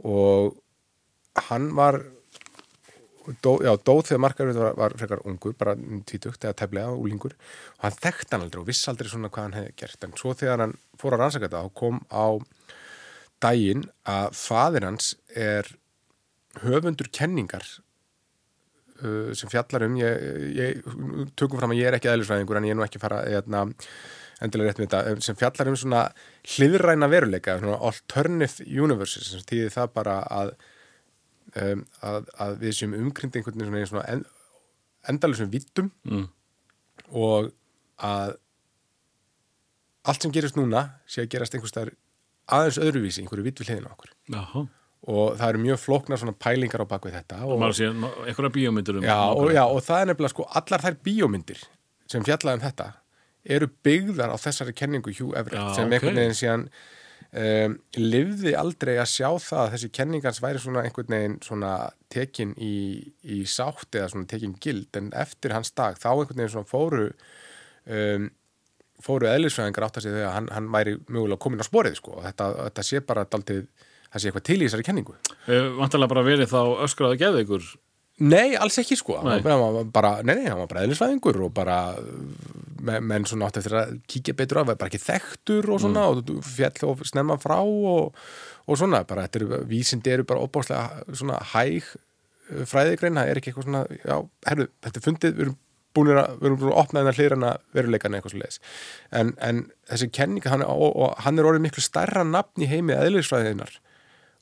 Og 0.03 0.57
hann 1.49 1.71
var 1.77 2.01
dó, 3.45 3.53
já, 3.63 3.73
dóð 3.85 4.03
þegar 4.09 4.23
Mark 4.25 4.41
Everett 4.41 4.61
var, 4.63 4.79
var 4.79 4.97
frekar 4.99 5.23
ungur, 5.29 5.55
bara 5.59 5.77
tvítugt 6.09 6.45
eða 6.45 6.57
teflega 6.63 6.97
úlingur 6.97 7.37
og 7.37 7.85
hann 7.87 8.01
þekkt 8.01 8.35
hann 8.35 8.47
aldrei 8.47 8.63
og 8.63 8.71
vissi 8.71 8.91
aldrei 8.91 9.13
svona 9.13 9.31
hvað 9.33 9.49
hann 9.49 9.59
hefði 9.61 9.77
gert. 9.85 10.09
En 10.09 10.17
svo 10.19 10.35
þegar 10.39 10.65
hann 10.67 10.75
fór 10.99 11.17
að 11.17 11.25
rannsaka 11.25 11.49
þetta 11.49 11.63
þá 11.67 11.79
kom 11.83 12.03
á 12.11 12.27
daginn 13.43 13.87
að 14.09 14.35
faðir 14.39 14.89
hans 14.89 15.15
er 15.35 15.69
höfundur 16.61 17.09
kenningar 17.15 17.65
uh, 19.03 19.31
sem 19.39 19.51
fjallar 19.53 19.87
um 19.89 19.95
ég, 20.01 20.27
ég 20.59 20.91
tökum 21.39 21.61
fram 21.61 21.73
að 21.75 21.81
ég 21.81 21.89
er 21.91 21.97
ekki 21.99 22.11
eðlisfræðingur 22.13 22.61
en 22.61 22.69
ég 22.69 22.75
er 22.75 22.81
nú 22.81 22.85
ekki 22.87 23.01
fara 23.03 23.23
eðna, 23.29 23.65
endilega 24.43 24.73
rétt 24.73 24.83
með 24.83 24.91
þetta, 24.91 25.17
sem 25.25 25.39
fjallar 25.41 25.71
um 25.73 25.79
svona 25.79 26.03
hliðræna 26.57 27.09
veruleika, 27.13 27.57
svona 27.63 27.79
alternative 27.89 28.67
universes, 28.85 29.33
sem 29.33 29.43
tíði 29.49 29.73
það 29.73 29.93
bara 29.97 30.19
að 30.29 30.55
um, 31.63 31.83
að, 32.03 32.31
að 32.43 32.55
við 32.63 32.77
séum 32.79 32.97
umkryndi 32.99 33.41
einhvern 33.41 33.65
veginn 33.65 33.91
svona, 33.91 34.05
svona 34.07 34.07
en, 34.17 34.25
endalusum 35.13 35.51
vittum 35.53 35.91
Mm. 36.09 36.29
og 37.13 37.51
að 38.03 38.37
allt 40.11 40.25
sem 40.25 40.33
gerist 40.35 40.57
núna 40.59 40.81
sé 41.07 41.23
að 41.23 41.33
gerast 41.35 41.55
einhvers 41.55 41.71
staðar 41.71 41.93
aðeins 42.53 42.79
öðruvísi, 42.83 43.23
einhverju 43.23 43.45
vitt 43.47 43.61
við 43.63 43.69
hliðina 43.71 43.93
á 43.93 43.95
okkur 43.95 44.11
Jáhá. 44.35 44.63
Og 45.11 45.37
það 45.39 45.49
eru 45.49 45.61
mjög 45.65 45.79
flóknar 45.83 46.21
svona 46.21 46.35
pælingar 46.39 46.85
á 46.85 46.93
bakvið 46.93 47.17
þetta 47.19 47.43
Og 47.43 47.57
og, 47.57 48.55
bíómyndur 48.55 49.01
um 49.01 49.07
já, 49.07 49.19
og, 49.19 49.53
já, 49.55 49.63
og 49.67 49.81
það 49.83 50.01
er 50.01 50.11
nefnilega 50.13 50.35
sko 50.35 50.49
allar 50.61 50.85
þær 50.85 50.99
bíómyndir 51.09 51.63
sem 52.13 52.27
fjallaði 52.27 52.61
um 52.61 52.67
þetta 52.67 52.89
eru 53.57 53.69
byggðar 53.83 54.35
á 54.35 54.37
þessari 54.39 54.75
kenningu 54.79 55.15
Hugh 55.17 55.39
Everett 55.39 55.59
Já, 55.59 55.75
sem 55.79 55.89
ok. 55.89 55.97
einhvern 55.97 56.21
veginn 56.21 56.39
síðan 56.39 56.67
um, 57.33 57.79
lifði 57.99 58.53
aldrei 58.59 58.93
að 59.01 59.11
sjá 59.11 59.29
það 59.43 59.63
að 59.65 59.73
þessi 59.75 59.91
kenningans 59.99 60.43
væri 60.45 60.63
svona 60.63 60.85
einhvern 60.87 61.17
veginn 61.17 61.39
svona 61.43 61.73
tekin 62.13 62.53
í, 62.61 62.77
í 63.27 63.41
sátt 63.51 63.99
eða 63.99 64.13
svona 64.13 64.31
tekin 64.31 64.55
gild 64.63 65.01
en 65.01 65.11
eftir 65.19 65.57
hans 65.57 65.75
dag 65.75 65.99
þá 65.99 66.13
einhvern 66.13 66.45
veginn 66.45 66.55
svona 66.55 66.71
fóru 66.71 67.09
um, 67.91 68.31
fóru 69.03 69.27
eðlisfræðingar 69.31 69.89
átt 69.89 69.99
að 69.99 70.07
segja 70.07 70.21
þegar 70.21 70.37
hann, 70.37 70.51
hann 70.55 70.69
væri 70.71 70.99
mögulega 71.09 71.43
komin 71.43 71.63
á 71.63 71.67
sporið 71.67 71.99
sko 71.99 72.19
og 72.21 72.27
þetta, 72.29 72.51
þetta 72.69 72.85
sé 72.87 73.03
bara 73.07 73.27
daldið, 73.27 73.65
það 74.13 74.21
sé 74.25 74.29
eitthvað 74.31 74.47
til 74.51 74.59
í 74.61 74.67
þessari 74.69 74.87
kenningu. 74.91 75.17
Vantarlega 75.81 76.13
bara 76.15 76.27
verið 76.27 76.53
þá 76.53 76.61
öskraði 76.87 77.21
geðveikur 77.25 77.73
Nei, 78.23 78.53
alls 78.61 78.77
ekki 78.79 78.95
sko. 78.95 79.17
Nei. 79.25 79.41
bara, 79.43 80.11
nei, 80.23 80.35
nei, 80.37 80.45
hann 80.47 80.61
var 80.61 80.69
bara 80.71 80.83
eðlisfræðingur 80.85 81.39
og 81.47 81.55
bara 81.57 81.79
me- 82.85 83.01
menn 83.01 83.25
svona 83.27 83.49
átt 83.49 83.57
eftir 83.59 83.75
að 83.81 83.95
kíkja 84.07 84.35
betur 84.39 84.61
var 84.61 84.77
bara 84.77 84.91
ekki 84.93 85.01
þekktur 85.01 85.71
og 85.73 85.81
svona 85.83 86.05
og 86.13 86.29
fjall 86.45 86.91
og 86.91 87.03
snemma 87.09 87.39
frá 87.41 87.57
og, 87.65 88.13
og 88.69 88.79
svona, 88.79 89.01
bara 89.09 89.25
þetta 89.27 89.41
eru 89.41 89.61
vísindi 89.73 90.13
eru 90.13 90.27
bara 90.29 90.45
opáslega 90.45 91.03
svona 91.17 91.41
hæg 91.55 91.89
uh, 91.89 92.63
fræðigrein, 92.69 93.17
það 93.19 93.33
er 93.33 93.41
ekki 93.41 93.51
eitthvað 93.55 93.69
svona 93.71 93.83
já, 93.97 94.17
herru, 94.53 94.69
þetta 94.85 95.01
er 95.03 95.07
fundið, 95.09 95.35
við 95.41 95.47
erum 95.49 95.59
búinir 95.97 96.21
að, 96.23 96.37
við 96.39 96.51
erum 96.51 96.61
búin 96.61 96.73
að 96.75 96.81
opna 96.85 97.01
þennan 97.03 97.19
hlýrana 97.19 97.55
veruleikan 97.75 98.15
eitthvað 98.21 98.37
svo 98.37 98.43
leiðis 98.45 98.61
en, 99.11 99.33
en 99.41 99.65
þessi 99.91 100.11
kenninga, 100.21 100.53
hann, 100.53 100.63
og, 100.69 100.93
og 101.09 101.17
hann 101.25 101.41
er 101.41 101.49
orðið 101.49 101.67
miklu 101.67 101.83
stærra 101.89 102.23
nafn 102.29 102.63
í 102.63 102.71
heimi 102.71 102.95
eðlisfræðinar 103.01 103.81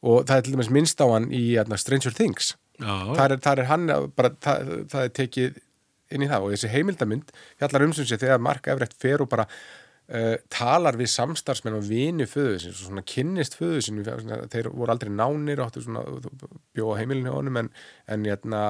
og 0.01 0.25
það 0.29 0.37
er 0.37 0.47
til 0.47 0.55
dæmis 0.57 0.73
minnst 0.73 1.03
á 1.03 1.07
hann 1.11 1.29
í 1.33 1.43
hérna, 1.53 1.79
Stranger 1.81 2.15
Things. 2.17 2.55
Þar 2.81 3.35
er, 3.35 3.43
þar 3.45 3.61
er 3.61 3.69
hann 3.69 3.91
bara, 4.17 4.33
það, 4.41 4.73
það 4.93 5.05
er 5.05 5.13
tekið 5.19 5.61
inn 6.15 6.25
í 6.25 6.31
það. 6.31 6.47
Og 6.47 6.55
þessi 6.55 6.73
heimildamynd 6.73 7.33
fjallar 7.61 7.87
um 7.87 7.95
sem 7.97 8.09
sé 8.09 8.19
þegar 8.21 8.43
Mark 8.43 8.69
Everett 8.71 8.97
fer 9.01 9.23
og 9.23 9.31
bara 9.33 9.47
uh, 9.47 10.37
talar 10.53 10.99
við 11.01 11.11
samstarfsmenn 11.15 11.79
og 11.79 11.87
vini 11.89 12.27
föðusins 12.29 12.81
og 12.81 12.89
svona 12.89 13.05
kynnist 13.07 13.59
föðusins 13.59 14.09
þeir 14.53 14.71
voru 14.73 14.95
aldrei 14.95 15.13
nánir 15.13 15.63
og 15.65 15.77
bjóða 16.77 17.01
heimilinu 17.03 17.35
honum 17.37 17.61
en, 17.63 17.73
en 18.11 18.25
jæna, 18.27 18.63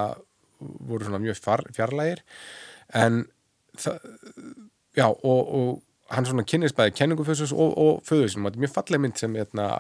voru 0.61 1.07
svona 1.07 1.23
mjög 1.23 1.41
far, 1.41 1.65
fjarlægir. 1.77 2.25
En 2.99 3.23
það, 3.79 4.11
já 4.99 5.07
og, 5.07 5.23
og 5.23 5.71
hann 6.11 6.27
svona 6.27 6.47
kynnist 6.49 6.77
bæði 6.79 6.97
kenningu 6.99 7.25
föðusins 7.25 7.55
og, 7.55 7.79
og 7.79 8.05
föðusins 8.09 8.43
og 8.43 8.51
þetta 8.51 8.59
er 8.59 8.67
mjög 8.67 8.77
falleg 8.77 9.05
mynd 9.07 9.23
sem 9.23 9.39
jæna, 9.39 9.71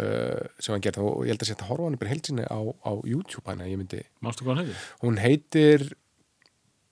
uh, 0.00 0.46
sem 0.58 0.74
hann 0.74 0.84
gerði 0.84 1.04
og 1.06 1.24
ég 1.24 1.34
held 1.34 1.44
að 1.44 1.50
setja 1.52 1.68
horfa 1.68 1.88
hann 1.88 2.00
bara 2.00 2.12
heilsinni 2.14 2.46
á, 2.48 2.58
á 2.60 2.92
YouTube 3.06 3.44
hann 3.48 3.62
ég 3.66 3.78
myndi 3.80 4.02
mástu 4.24 4.46
hvað 4.46 4.56
hann 4.56 4.66
heitir? 4.66 4.88
hún 5.04 5.20
heitir 5.22 5.86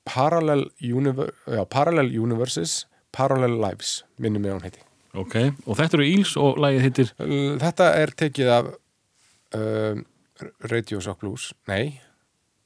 Parallel, 0.03 0.65
Univer 0.83 1.31
já, 1.47 1.63
Parallel 1.71 2.11
Universes 2.19 2.87
Parallel 3.13 3.61
Lives, 3.61 4.03
minnum 4.17 4.43
mig 4.43 4.53
að 4.53 4.57
hún 4.57 4.67
heiti. 4.67 4.87
Ok, 5.21 5.35
og 5.69 5.77
þetta 5.77 5.99
eru 5.99 6.07
Íls 6.09 6.33
og 6.41 6.61
lagið 6.63 6.87
heitir 6.87 7.11
þetta 7.61 7.89
er 8.01 8.13
tekið 8.23 8.53
af 8.55 8.71
uh, 9.59 10.01
Radio 10.73 11.03
Shock 11.05 11.21
Blues. 11.21 11.51
Nei, 11.69 12.01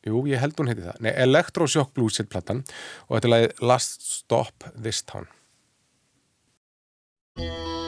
jú, 0.06 0.22
ég 0.30 0.40
held 0.42 0.54
hún 0.60 0.70
heiti 0.70 0.86
það. 0.86 1.00
Nei, 1.02 1.10
Electro 1.26 1.66
Shock 1.66 1.96
Blues 1.98 2.22
er 2.22 2.30
platan 2.30 2.62
og 3.08 3.16
þetta 3.16 3.26
er 3.26 3.34
lagið 3.34 3.66
Last 3.72 4.06
Stop 4.06 4.70
This 4.78 5.02
Town. 5.02 5.26
You're 7.36 7.85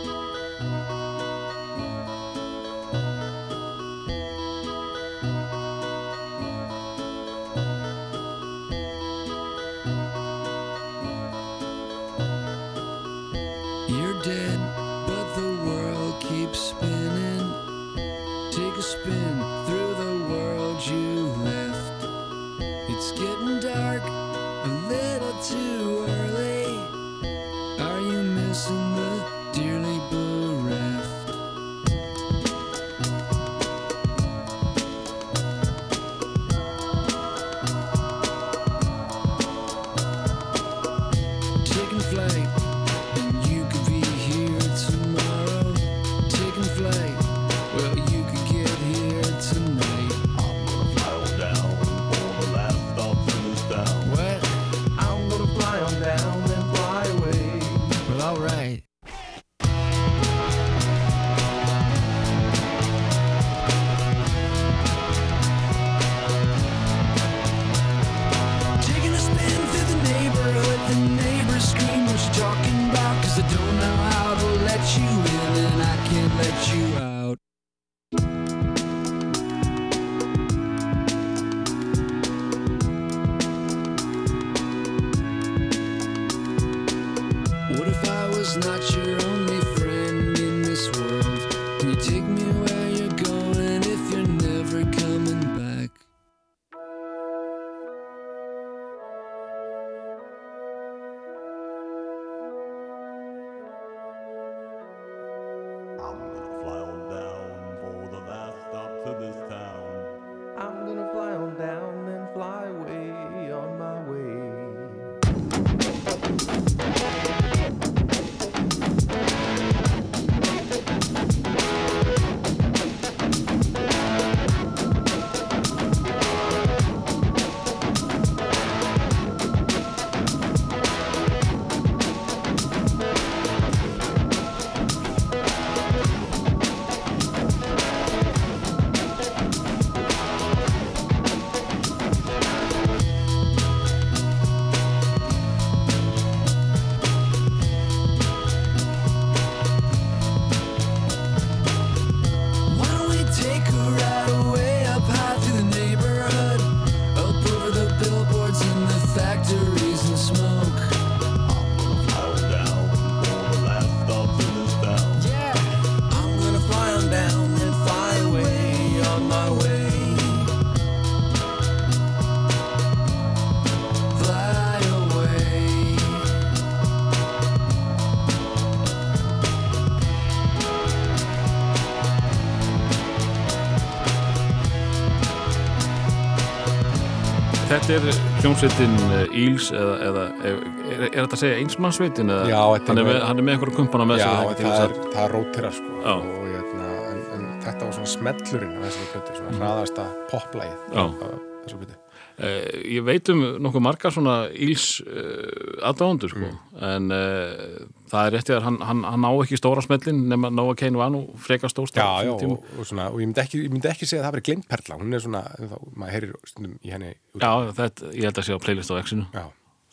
Þetta 187.89 188.11
er 188.13 188.17
hljómsveitin 188.43 188.97
Íls 189.33 189.71
eða, 189.73 189.93
eða 190.05 190.25
er, 190.45 190.59
er, 190.59 190.99
er 191.07 191.15
þetta 191.23 191.37
að 191.39 191.41
segja 191.41 191.61
einsmannsveitin? 191.63 192.33
Já, 192.51 192.59
hann 192.61 193.01
er, 193.01 193.07
með, 193.07 193.17
er 193.17 193.39
með 193.41 193.55
einhverjum 193.55 193.77
kumpana 193.79 194.07
með 194.11 194.21
Já, 194.21 194.27
sér 194.27 194.59
það, 194.59 194.83
er, 194.83 194.99
er 195.23 195.33
rótira 195.33 195.71
sko 195.73 196.03
Já. 196.03 196.11
og, 196.19 196.43
hérna, 196.51 196.91
en, 197.07 197.23
en 197.39 197.47
þetta 197.65 197.89
var 197.89 197.97
svona 197.97 198.11
smellurinn 198.13 198.75
af 198.77 198.85
þessari 198.85 199.09
plötu, 199.15 199.39
svona 199.39 199.55
hraðasta 199.63 200.05
poplægið 200.35 200.85
Já. 200.99 201.01
af 201.01 201.17
þessari 201.65 201.81
plötu 201.87 201.99
Uh, 202.39 202.61
ég 202.87 203.03
veit 203.03 203.27
um 203.33 203.41
nokkuð 203.59 203.83
margar 203.83 204.13
svona 204.15 204.35
Íls 204.55 205.01
uh, 205.03 205.81
aðdáðundur 205.89 206.31
sko. 206.31 206.47
Mm. 206.47 206.85
en 206.87 207.09
uh, 207.11 207.65
það 208.11 208.29
er 208.29 208.37
réttið 208.37 208.57
að 208.59 208.67
hann, 208.67 208.79
hann, 208.89 209.03
hann 209.07 209.25
ná 209.25 209.29
ekki 209.33 209.59
stóra 209.61 209.85
smellin 209.85 210.23
nema 210.33 210.51
Nóa 210.55 210.77
Kane 210.79 211.01
var 211.01 211.13
nú 211.15 211.25
frekar 211.45 211.73
stórst 211.73 211.99
Já, 211.99 212.07
já, 212.27 212.33
og, 212.35 212.63
og, 212.77 212.85
svona, 212.89 213.09
og 213.13 213.23
ég 213.23 213.31
myndi 213.31 213.43
ekki, 213.45 213.65
ég 213.67 213.75
myndi 213.75 213.91
ekki 213.91 214.09
segja 214.09 214.23
að 214.23 214.29
það 214.29 214.37
veri 214.37 214.47
glemt 214.51 214.71
perla, 214.71 215.01
hún 215.01 215.19
er 215.19 215.25
svona, 215.25 215.43
þá, 215.59 215.77
maður 215.95 216.17
heyrir 216.17 216.39
stundum 216.49 216.79
í 216.81 216.95
henni 216.95 217.13
út. 217.15 217.43
já, 217.43 217.75
þetta, 217.81 218.15
ég 218.15 218.31
held 218.31 218.41
að 218.43 218.49
sé 218.49 218.57
á 218.57 218.65
playlist 218.65 218.95
á 218.95 219.01
X-inu. 219.03 219.29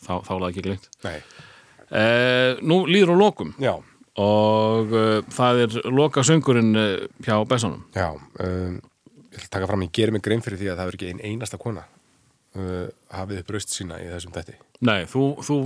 Þá, 0.06 0.14
þá 0.26 0.32
það 0.32 0.48
ekki 0.52 0.78
nei, 1.06 1.18
uh, 1.90 2.64
Nú 2.66 2.82
líður 2.90 3.14
á 3.14 3.16
lokum. 3.20 3.54
Já, 3.62 3.74
og 4.20 4.92
uh, 4.96 5.18
það 5.32 5.62
er 5.66 5.76
loka 5.92 6.24
söngurinn 6.24 6.72
uh, 6.78 7.04
hjá 7.24 7.36
Bessanum 7.48 7.84
já, 7.92 8.08
um, 8.16 8.78
ég 9.28 9.36
ætla 9.36 9.44
að 9.44 9.52
taka 9.58 9.68
fram, 9.68 9.84
ég 9.84 9.92
gerir 9.98 10.16
mig 10.16 10.24
grein 10.24 10.44
fyrir 10.44 10.60
því 10.60 10.70
að 10.72 10.80
það 10.80 10.88
er 10.88 10.98
ekki 10.98 11.10
ein 11.12 11.22
einasta 11.32 11.60
kona 11.60 11.84
uh, 12.60 12.86
hafið 13.14 13.42
upp 13.42 13.52
raust 13.54 13.74
sína 13.74 13.98
í 14.02 14.08
þessum 14.10 14.34
dætti. 14.34 14.56
Nei, 14.84 15.06
þú, 15.08 15.22
þú 15.40 15.56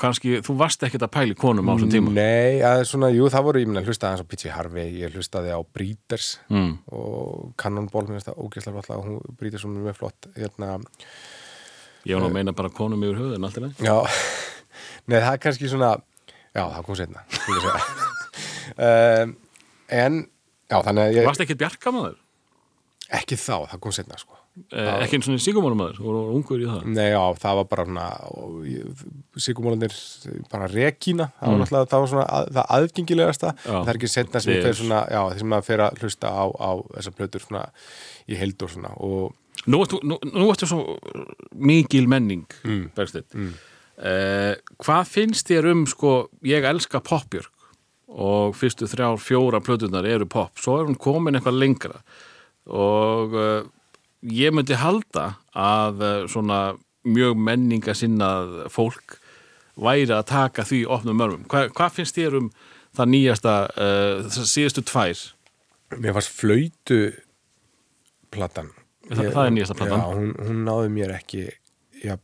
kannski, 0.00 0.34
þú 0.44 0.56
varst 0.60 0.82
ekkert 0.84 1.06
að 1.06 1.12
pæli 1.14 1.36
konum 1.38 1.70
á 1.70 1.72
þessum 1.72 1.92
tíma 1.94 2.12
Nei, 2.12 2.60
að 2.68 2.82
svona, 2.90 3.08
jú, 3.14 3.30
það 3.32 3.46
voru, 3.46 3.62
ég 3.62 3.70
meina, 3.70 3.82
hlustaði 3.86 4.10
aðeins 4.10 4.24
á 4.28 4.30
P.J. 4.32 4.50
Harvey, 4.52 4.90
ég 5.00 5.14
hlustaði 5.16 5.54
á 5.56 5.60
Breeders 5.64 6.26
mm. 6.52 6.74
og 6.92 7.54
Cannonball, 7.62 8.04
mér 8.10 8.18
finnst 8.18 8.28
það 8.28 8.42
ógeðslega 8.44 8.84
flott 8.84 9.06
hún 9.06 9.38
Breeders 9.40 9.64
hún 9.64 9.78
er 9.80 9.86
mjög 9.86 9.96
flott, 10.02 10.28
hérna, 10.36 10.74
Ég 12.04 12.18
var 12.18 12.24
nú 12.26 12.28
að 12.28 12.36
meina 12.36 12.54
bara 12.58 12.72
konum 12.76 13.06
yfir 13.06 13.22
höfðin 13.22 13.48
allt 13.48 13.56
í 13.56 13.64
lagi 13.64 13.88
já, 13.88 13.96
nei, 15.08 15.16
það 15.16 15.30
er 15.32 15.42
kannski 15.46 15.72
svona, 15.72 15.94
já, 16.52 16.62
það 16.66 16.84
kom 16.90 17.00
setna, 17.00 17.24
um, 18.76 19.34
en, 20.04 20.20
já, 20.68 20.76
þannig 20.76 21.06
að 21.06 21.16
ég, 21.16 21.30
Varst 21.30 21.46
ekkert 21.46 21.64
bjarkamaður? 21.64 22.20
ekki 23.16 23.40
þá, 23.40 23.68
það 23.72 23.82
kom 23.86 23.96
setna, 23.96 24.20
sko. 24.20 24.41
Eh, 24.52 24.88
ekki 25.06 25.16
eins 25.16 25.28
og 25.32 25.38
síkumónumaður, 25.40 25.94
þú 25.96 26.04
voru 26.04 26.22
ungur 26.36 26.60
í 26.60 26.66
það. 26.68 26.82
Nei, 26.92 27.06
já, 27.14 27.20
það 27.40 27.54
var 27.56 27.68
bara 27.70 27.84
svona, 27.88 28.08
sigumólandir, 29.40 29.94
bara 30.52 30.66
rekína, 30.68 31.30
það 31.40 31.52
var 31.54 31.60
náttúrulega, 31.62 31.88
það 31.92 32.02
var 32.04 32.10
svona 32.12 32.26
að, 32.36 32.50
það 32.58 32.74
aðgengilegasta, 32.76 33.52
Mm. 33.62 33.72
Það 33.86 33.88
er 33.92 33.98
ekki 34.00 34.10
setna 34.12 34.40
sem 34.44 34.62
fer 34.62 34.74
svona, 34.76 34.98
já, 35.08 35.20
þessum 35.32 35.56
að 35.56 35.64
fer 35.70 35.78
að 35.86 35.98
hlusta 36.02 36.28
á, 36.28 36.44
á 36.52 36.70
þessar 36.98 37.16
plötur 37.16 37.40
svona 37.46 37.64
í 38.28 38.36
heild 38.36 38.62
og 38.62 38.70
svona, 38.70 38.92
og 39.00 39.32
Nú 39.68 39.78
ertu, 39.84 39.98
nú, 40.02 40.16
nú 40.32 40.46
ertu 40.50 40.66
svo 40.66 40.98
mikil 41.54 42.08
menning, 42.08 42.46
Mm. 42.64 42.90
Bergsteinn. 42.96 43.52
Eh, 44.02 44.56
hvað 44.82 45.06
finnst 45.06 45.46
þér 45.48 45.70
um, 45.70 45.84
sko, 45.86 46.28
ég 46.42 46.64
elska 46.64 47.00
popbjörg 47.00 47.50
og 48.08 48.56
fyrstu 48.56 48.88
þrjár, 48.88 49.16
fjóra 49.20 49.60
plötunar 49.62 50.04
eru 50.04 50.26
pop, 50.26 50.56
svo 50.58 50.80
er 50.80 50.86
hún 50.88 50.96
komin 50.98 51.36
eitthvað 51.38 51.58
lengra 51.60 52.02
og 52.66 53.32
uh, 53.34 53.62
ég 54.22 54.54
myndi 54.54 54.78
halda 54.78 55.36
að 55.54 56.02
uh, 56.02 56.12
svona 56.30 56.60
mjög 57.02 57.36
menninga 57.36 57.94
fólk 58.70 59.18
væri 59.74 60.12
að 60.12 60.26
taka 60.30 60.62
því 60.68 60.84
opnum 60.86 61.18
mörgum. 61.18 61.46
Hva, 61.50 61.66
hvað 61.72 61.96
finnst 61.98 62.18
þér 62.18 62.38
um 62.42 62.50
það 62.94 63.08
nýjasta, 63.14 63.54
uh, 63.72 64.26
það 64.28 64.50
síðustu 64.52 64.84
tvær? 64.86 65.22
mér 66.00 66.14
fannst 66.16 66.32
flöytu 66.32 67.00
platan. 68.32 68.70
Það- 69.10 69.32
það 69.34 69.46
er 69.46 69.50
nýjasta 69.56 69.74
platan. 69.76 70.00
Já, 70.00 70.14
hún, 70.16 70.30
hún 70.38 70.62
náði 70.64 70.92
mér 70.92 71.14
ekki 71.18 71.42
ja, 72.04 72.16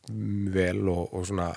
vel 0.54 0.88
og, 0.88 1.12
og 1.12 1.26
svona 1.28 1.50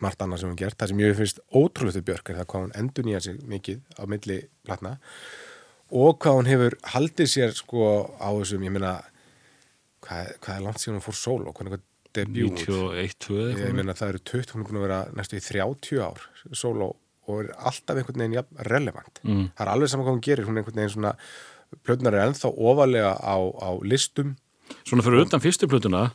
margt 0.00 0.22
annað 0.22 0.40
sem 0.40 0.52
hún 0.52 0.60
gert. 0.60 0.78
Það 0.78 0.88
sem 0.92 1.02
ég 1.02 1.18
finnst 1.18 1.40
ótrúlega 1.52 2.04
björk 2.06 2.30
er 2.30 2.40
það 2.40 2.48
hvað 2.52 2.64
hún 2.64 2.74
endur 2.80 3.04
nýja 3.08 3.20
sig 3.20 3.40
mikið 3.50 3.80
á 3.98 4.02
milli 4.06 4.38
platna 4.64 4.98
og 5.90 6.18
hvað 6.22 6.38
hún 6.38 6.50
hefur 6.50 6.76
haldið 6.94 7.30
sér 7.32 7.54
sko 7.56 7.84
á 8.20 8.28
þessum, 8.36 8.64
ég 8.64 8.74
meina 8.74 8.94
hvað, 10.08 10.32
hvað 10.44 10.56
er 10.56 10.64
langt 10.64 10.82
síðan 10.82 10.98
hún 10.98 11.04
fór 11.04 11.18
sól 11.18 11.42
og 11.44 11.54
hvernig 11.54 11.74
hvað 11.74 11.84
debut? 12.16 12.64
91, 12.64 13.18
2 13.26 13.44
ég 13.52 13.76
meina 13.76 13.96
það 13.98 14.14
eru 14.14 14.22
20, 14.32 14.54
hún 14.54 14.64
er 14.64 14.68
búin 14.70 14.80
að 14.80 14.86
vera 14.86 15.00
næstu 15.18 15.38
í 15.38 15.44
30 15.44 16.02
ár 16.04 16.24
sóló 16.56 16.90
og 17.28 17.42
er 17.42 17.50
alltaf 17.68 18.00
einhvern 18.00 18.22
veginn 18.22 18.38
jafn 18.38 18.60
relevant. 18.70 19.20
Mm. 19.22 19.48
það 19.52 19.64
er 19.66 19.72
alveg 19.74 19.92
saman 19.92 20.06
hvað 20.06 20.16
hún 20.16 20.24
gerir, 20.24 20.48
hún 20.48 20.56
er 20.56 20.62
einhvern 20.62 20.80
veginn 20.80 20.94
svona 20.94 21.14
plötunar 21.84 22.16
er 22.16 22.24
ennþá 22.24 22.52
ofalega 22.56 23.10
á, 23.20 23.36
á 23.36 23.70
listum. 23.84 24.36
Svona 24.88 25.04
fyrir 25.04 25.26
utan 25.26 25.44
fyrstu 25.44 25.68
plötuna 25.68 26.08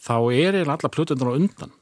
þá 0.00 0.16
er 0.34 0.58
eiginlega 0.58 0.78
alla 0.78 0.90
plötunar 0.90 1.30
á 1.30 1.38
undan 1.38 1.76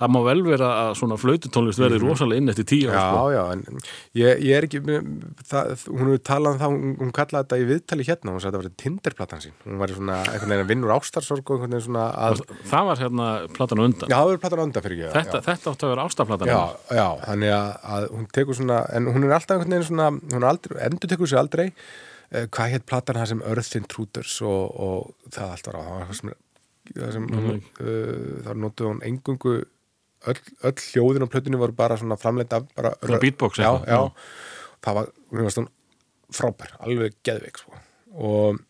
það 0.00 0.08
má 0.14 0.18
vel 0.24 0.40
vera 0.46 0.68
að 0.86 0.94
svona 0.98 1.16
flaututónlist 1.20 1.80
verði 1.82 1.98
rosalega 2.00 2.40
inn 2.40 2.48
eftir 2.52 2.64
tíu 2.70 2.88
Mhm. 2.88 2.96
já, 2.96 3.02
sko. 3.12 3.24
já, 3.32 3.42
en 3.52 3.60
ég, 4.16 4.40
ég 4.40 4.56
er 4.56 4.64
ekki 4.66 4.80
það, 5.50 5.72
hún 5.92 6.08
hefur 6.08 6.22
talað 6.24 6.52
um 6.54 6.60
það, 6.62 6.72
hún, 6.72 6.96
hún 7.02 7.12
kallaði 7.12 7.42
þetta 7.44 7.58
í 7.60 7.66
viðtali 7.68 8.06
hérna, 8.08 8.32
hún 8.32 8.40
sagði 8.40 8.56
að 8.56 8.62
þetta 8.62 8.70
var 8.72 8.82
tinderplatan 8.82 9.42
sín 9.44 9.54
hún 9.66 9.78
var 9.82 9.92
svona 9.92 10.16
einhvern 10.22 10.48
veginn 10.52 10.64
að 10.64 10.70
vinnur 10.72 10.94
ástarsorg 10.96 11.44
og 11.44 11.58
einhvern 11.58 11.76
veginn 11.76 11.86
svona 11.86 12.06
að 12.28 12.40
það 12.72 12.88
var 12.88 13.02
hérna 13.04 13.26
platan 13.58 13.82
undan 13.84 14.08
já, 14.08 14.16
það 14.16 14.30
verður 14.32 14.42
platan 14.46 14.64
undan 14.64 14.86
fyrir 14.86 15.02
ekki 15.02 15.12
þetta, 15.18 15.42
þetta 15.50 15.74
átti 15.74 15.86
að 15.86 15.92
vera 15.92 16.06
ástaplatan 16.08 16.52
Já, 16.52 16.62
já, 16.96 17.06
þannig 17.26 17.52
að, 17.58 17.68
að 17.96 18.08
hún 18.16 18.26
tekur 18.32 18.58
svona, 18.58 18.78
en 18.96 19.10
hún 19.12 19.28
er 19.28 19.36
alltaf 19.36 19.58
einhvern 19.60 19.76
veginn 19.76 19.88
svona, 19.92 20.08
hún 20.32 20.48
aldrei, 20.48 20.78
endur 20.88 21.12
tekur 21.12 21.30
sér 21.30 21.42
aldrei, 21.44 21.68
uh, 22.32 22.46
hvað 22.48 22.72
hétt 22.74 22.86
platan 22.88 23.20
það 23.20 23.28
sem 23.34 23.44
Earth 23.52 23.76
Intruders 23.78 24.38
og, 24.40 24.64
og 24.88 25.30
það 25.36 25.52
allt 25.52 25.68
var 25.70 25.78
á, 25.78 25.82
það 25.84 26.08
var 26.08 26.18
sem, 26.22 26.34
það 26.96 27.12
sem 27.18 27.28
mm. 27.28 27.62
uh, 27.84 28.42
þar 28.48 28.60
notuði 28.64 28.90
hún 28.90 29.04
engungu, 29.12 29.54
öll, 30.30 30.40
öll 30.68 30.82
hljóðin 30.88 31.26
á 31.26 31.32
plötunni 31.32 31.60
voru 31.60 31.74
bara 31.76 31.96
svona 32.00 32.18
framleita 32.20 32.62
bara, 32.76 32.94
Svona 33.02 33.20
beatbox 33.22 33.58
já, 33.58 33.68
eitthvað, 33.70 33.88
já, 33.88 34.00
já. 34.02 34.76
það 34.86 34.98
var, 35.00 35.08
hún 35.32 35.48
var 35.48 35.56
svona 35.56 35.72
frábær, 36.32 36.76
alveg 36.80 37.16
geðveik, 37.26 37.58
sko, 37.62 37.80
og 38.16 38.60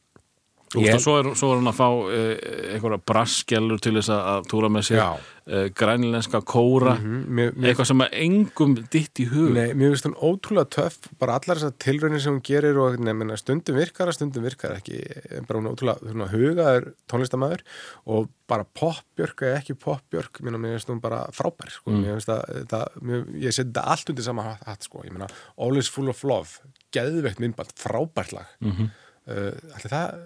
Og 0.72 1.02
svo 1.04 1.18
er, 1.20 1.28
svo 1.36 1.52
er 1.52 1.60
hann 1.60 1.70
að 1.70 1.78
fá 1.78 1.88
uh, 1.88 2.32
einhverja 2.72 3.00
braskjallur 3.10 3.82
til 3.84 3.94
þess 3.98 4.12
að- 4.14 4.46
túra 4.48 4.70
með 4.72 4.86
sér 4.88 5.00
Já. 5.00 5.08
uh, 5.12 5.66
grænlenska 5.76 6.40
kóra 6.48 6.94
mér, 6.98 7.52
mér, 7.52 7.72
eitthvað 7.72 7.90
sem 7.90 8.04
að 8.04 8.16
engum 8.24 8.76
ditt 8.92 9.20
í 9.20 9.26
hug 9.28 9.52
Nei, 9.52 9.74
mér 9.74 9.92
finnst 9.92 10.08
hún 10.08 10.16
ótrúlega 10.16 10.70
töff 10.78 11.10
bara 11.20 11.36
allar 11.38 11.60
þessar 11.60 11.76
tilraunir 11.82 12.22
sem 12.24 12.36
hún 12.36 12.44
gerir 12.46 12.80
og 12.80 12.98
nefnir, 12.98 13.36
stundum 13.40 13.76
virkar 13.76 14.08
að 14.08 14.18
stundum 14.18 14.46
virkar 14.48 14.76
ekki 14.78 15.02
bara 15.48 15.60
hún 15.60 15.68
er 15.68 15.76
ótrúlega 15.76 16.12
svona, 16.12 16.30
hugaður 16.32 16.88
tónlistamæður 17.12 17.64
og 18.16 18.28
bara 18.52 18.66
popbjörk 18.76 19.46
eða 19.46 19.60
ekki 19.60 19.76
popbjörk, 19.80 20.42
mér 20.44 20.58
finnst 20.60 20.90
hún 20.92 21.00
bara 21.04 21.24
frábær 21.36 21.72
sko. 21.72 21.92
mér 21.94 22.16
finnst 22.18 22.32
að 22.32 22.66
það, 22.72 23.00
mér, 23.08 23.24
ég 23.44 23.54
seti 23.56 23.70
þetta 23.70 23.86
allt 23.94 24.12
undir 24.12 24.26
sama 24.26 24.46
hatt, 24.52 24.88
sko. 24.88 25.04
ég 25.06 25.14
meina 25.14 25.28
All 25.56 25.76
is 25.80 25.88
full 25.92 26.08
of 26.12 26.22
love, 26.24 26.60
geðveikt 26.94 27.40
myndband 27.42 27.72
frábært 27.80 28.32
lag 28.36 28.48
mm 28.60 28.72
-hmm. 28.72 28.88
uh, 29.28 29.76
allir 29.76 29.92
það 29.96 30.22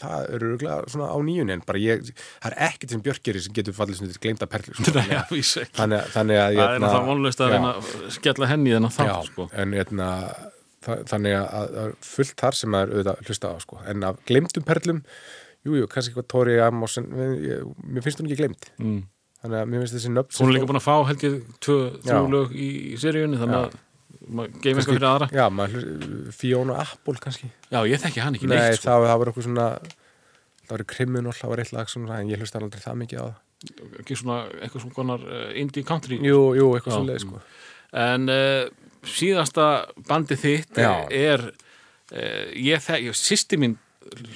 það 0.00 0.30
eru 0.36 0.50
örgulega 0.54 0.90
svona 0.92 1.08
á 1.12 1.18
nýjun 1.26 1.52
en 1.54 1.62
bara 1.66 1.80
ég, 1.82 2.06
það 2.40 2.48
er 2.50 2.56
ekkert 2.68 2.94
sem 2.94 3.02
Björk 3.04 3.22
gerir 3.26 3.44
sem 3.44 3.56
getur 3.56 3.76
fallið 3.76 4.00
svona 4.00 4.14
til 4.14 4.22
vísu 5.34 5.60
ekki. 5.64 5.76
þannig, 5.80 6.00
að- 6.00 6.14
það 6.14 6.32
er 6.36 6.56
hérna- 6.56 6.78
náttúrulega 6.80 7.10
vonlust 7.10 7.44
að 7.44 7.52
reyna 7.54 7.74
að 7.74 7.92
skella 8.16 8.50
henni 8.50 8.74
þennan 8.76 8.96
þátt 8.96 9.30
sko. 9.30 9.48
en 9.52 9.76
hérna, 9.78 10.08
þa- 10.86 10.98
þannig 11.12 11.36
að 11.36 11.46
að 11.60 11.70
það 11.76 11.84
er 11.84 11.94
fullt 12.10 12.34
þar 12.44 12.58
sem 12.60 12.70
maður 12.74 12.94
auðvitað 12.96 13.22
hlusta 13.28 13.52
á 13.52 13.56
sko. 13.60 13.80
en 13.86 14.04
af 14.10 14.20
glemdum 14.26 14.64
perlum 14.66 15.02
jú, 15.66 15.76
jú, 15.76 15.86
kannski 15.92 16.14
eitthvað 16.14 16.28
Tori 16.32 16.58
Amos 16.64 16.96
en 16.98 17.10
ég, 17.44 17.64
mér 17.84 18.02
finnst 18.06 18.20
hún 18.22 18.30
ekki 18.30 18.40
glemd 18.40 18.70
mm. 18.80 19.02
þannig 19.44 19.60
að 19.60 19.68
mér 19.68 19.82
finnst 19.84 19.96
þessi 19.98 20.12
nöfn 20.14 20.40
Hún 20.40 20.48
er 20.50 20.56
líka 20.56 20.68
búin 20.70 20.80
að 20.80 20.86
fá 20.88 20.96
held 21.10 21.24
ég 21.26 21.38
tvö, 21.60 21.78
þrjú 22.00 22.16
Já. 22.16 22.30
lög 22.32 22.54
í, 22.56 22.68
í 22.94 23.00
seríunni 23.00 23.40
þannig 23.40 23.58
að 23.66 23.78
geif 24.20 24.76
eitthvað 24.76 24.96
fyrir 24.96 25.08
aðra 25.08 25.28
Já, 25.32 25.44
maður, 25.54 25.86
Fiona 26.36 26.80
Apple 26.82 27.20
kannski 27.22 27.50
Já, 27.72 27.80
ég 27.88 28.02
þekki 28.02 28.24
hann 28.24 28.36
ekki 28.36 28.50
Nei, 28.50 28.56
neitt 28.58 28.80
sko. 28.80 28.90
það, 28.90 29.06
var 29.22 29.30
eitthvað 29.30 29.46
svona 29.48 29.68
það 29.80 30.74
var 30.74 30.84
kriminal, 30.92 31.36
það 31.36 31.52
var 31.54 31.62
eitt 31.64 31.72
lag 31.76 31.90
svona, 31.90 32.18
en 32.20 32.32
ég 32.32 32.42
hlusta 32.42 32.60
aldrei 32.60 32.82
það 32.84 33.00
mikið 33.04 33.22
á 33.22 33.24
það 33.28 33.38
ekki 34.00 34.16
svona 34.16 34.36
eitthvað 34.60 34.84
svona 34.86 35.16
uh, 35.20 35.48
indie 35.60 35.84
country 35.88 36.20
Jú, 36.24 36.42
jú, 36.56 36.68
eitthvað 36.76 36.96
svona 36.96 37.10
leið 37.10 37.24
sko. 37.26 37.40
en 38.04 38.32
uh, 38.32 38.62
síðasta 39.04 39.66
bandi 40.08 40.38
þitt 40.40 40.80
Já. 40.80 40.92
er 41.08 41.46
uh, 41.50 42.46
ég 42.56 42.84
þekki, 42.84 43.16
sýsti 43.16 43.60
mín 43.60 43.76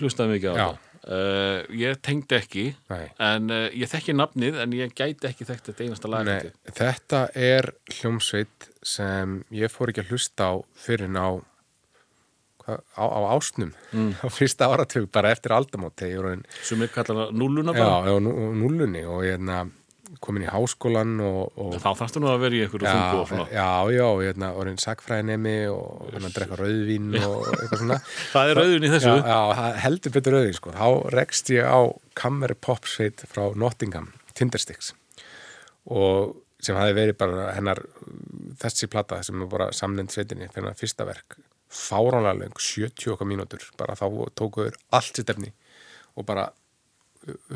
hlustaði 0.01 0.37
mikið 0.37 0.53
á 0.53 0.57
Já. 0.57 0.67
það 0.67 0.84
uh, 1.09 1.63
ég 1.77 1.99
tengdi 2.05 2.37
ekki 2.39 2.65
Nei. 2.93 3.07
en 3.23 3.51
uh, 3.53 3.67
ég 3.77 3.91
þekki 3.93 4.15
nafnið 4.17 4.61
en 4.65 4.77
ég 4.77 4.95
gæti 4.97 5.29
ekki 5.31 5.47
þekkt 5.49 5.71
þetta 5.73 5.85
einasta 5.89 6.11
lag 6.13 6.29
Nei, 6.29 6.53
þetta 6.79 7.25
er 7.37 7.73
hljómsveit 7.99 8.71
sem 8.85 9.41
ég 9.55 9.73
fór 9.73 9.93
ekki 9.93 10.05
að 10.05 10.15
hlusta 10.15 10.51
á 10.51 10.55
fyrir 10.87 11.09
ná 11.13 11.27
hva, 12.65 12.79
á, 12.97 13.05
á 13.05 13.21
ásnum 13.37 13.73
á 14.25 14.27
fyrsta 14.33 14.69
áratug 14.73 15.11
bara 15.13 15.33
eftir 15.35 15.53
aldamót 15.57 15.97
þegar 16.01 16.13
ég 16.15 16.21
voru 16.23 16.35
en 16.39 16.45
sem 16.65 16.85
er 16.87 16.93
kallar 16.95 17.21
það 17.27 17.39
núluna 17.43 17.75
já, 17.77 17.81
bara 17.85 18.13
já, 18.13 18.19
nú- 18.25 18.53
núllunni 18.63 19.03
og, 19.05 19.23
hérna, 19.27 19.65
komin 20.23 20.45
í 20.45 20.51
háskólan 20.53 21.15
og, 21.25 21.41
og 21.59 21.75
Þá 21.83 21.89
þarfstu 22.01 22.21
nú 22.23 22.29
að 22.31 22.43
vera 22.45 22.59
í 22.59 22.61
einhverju 22.65 22.91
þungu 22.91 23.21
og 23.23 23.29
svona. 23.31 23.47
já, 23.51 23.67
já, 23.97 24.07
hérna, 24.21 24.51
orðin 24.61 24.79
sakfræðinemi 24.83 25.55
og 25.73 26.05
hérna, 26.13 26.31
drekka 26.37 26.59
rauðvín 26.61 27.09
og 27.23 27.49
eitthvað 27.55 27.83
svona 27.83 27.99
Það 28.35 28.53
er 28.53 28.61
rauðin 28.61 28.87
í 28.89 28.93
þessu. 28.95 29.15
já, 29.17 29.39
já, 29.59 29.67
heldur 29.85 30.15
betur 30.19 30.37
rauðvín 30.39 30.59
sko. 30.61 30.75
þá 30.79 30.89
rekst 31.17 31.51
ég 31.55 31.67
á 31.67 31.81
Kammer 32.19 32.55
Popsveit 32.55 33.25
frá 33.31 33.45
Nottingham, 33.59 34.13
Tindersticks 34.39 34.93
og 35.91 36.37
sem 36.65 36.77
hafi 36.81 36.95
verið 36.97 37.19
bara 37.21 37.51
hennar 37.59 37.83
þessi 38.63 38.87
plata 38.89 39.19
sem 39.27 39.43
er 39.45 39.51
bara 39.51 39.67
samnend 39.77 40.15
sveitinni 40.15 40.47
fyrir 40.49 40.63
hennar 40.65 40.79
fyrsta 40.79 41.05
verk 41.09 41.37
fáránlega 41.75 42.39
löng, 42.39 42.55
70 42.57 43.13
okkar 43.17 43.29
mínútur 43.29 43.65
bara 43.81 43.97
þá 43.99 44.07
tókuður 44.39 44.77
allt 44.95 45.11
sér 45.19 45.27
stefni 45.27 45.51
og 46.15 46.25
bara 46.29 46.47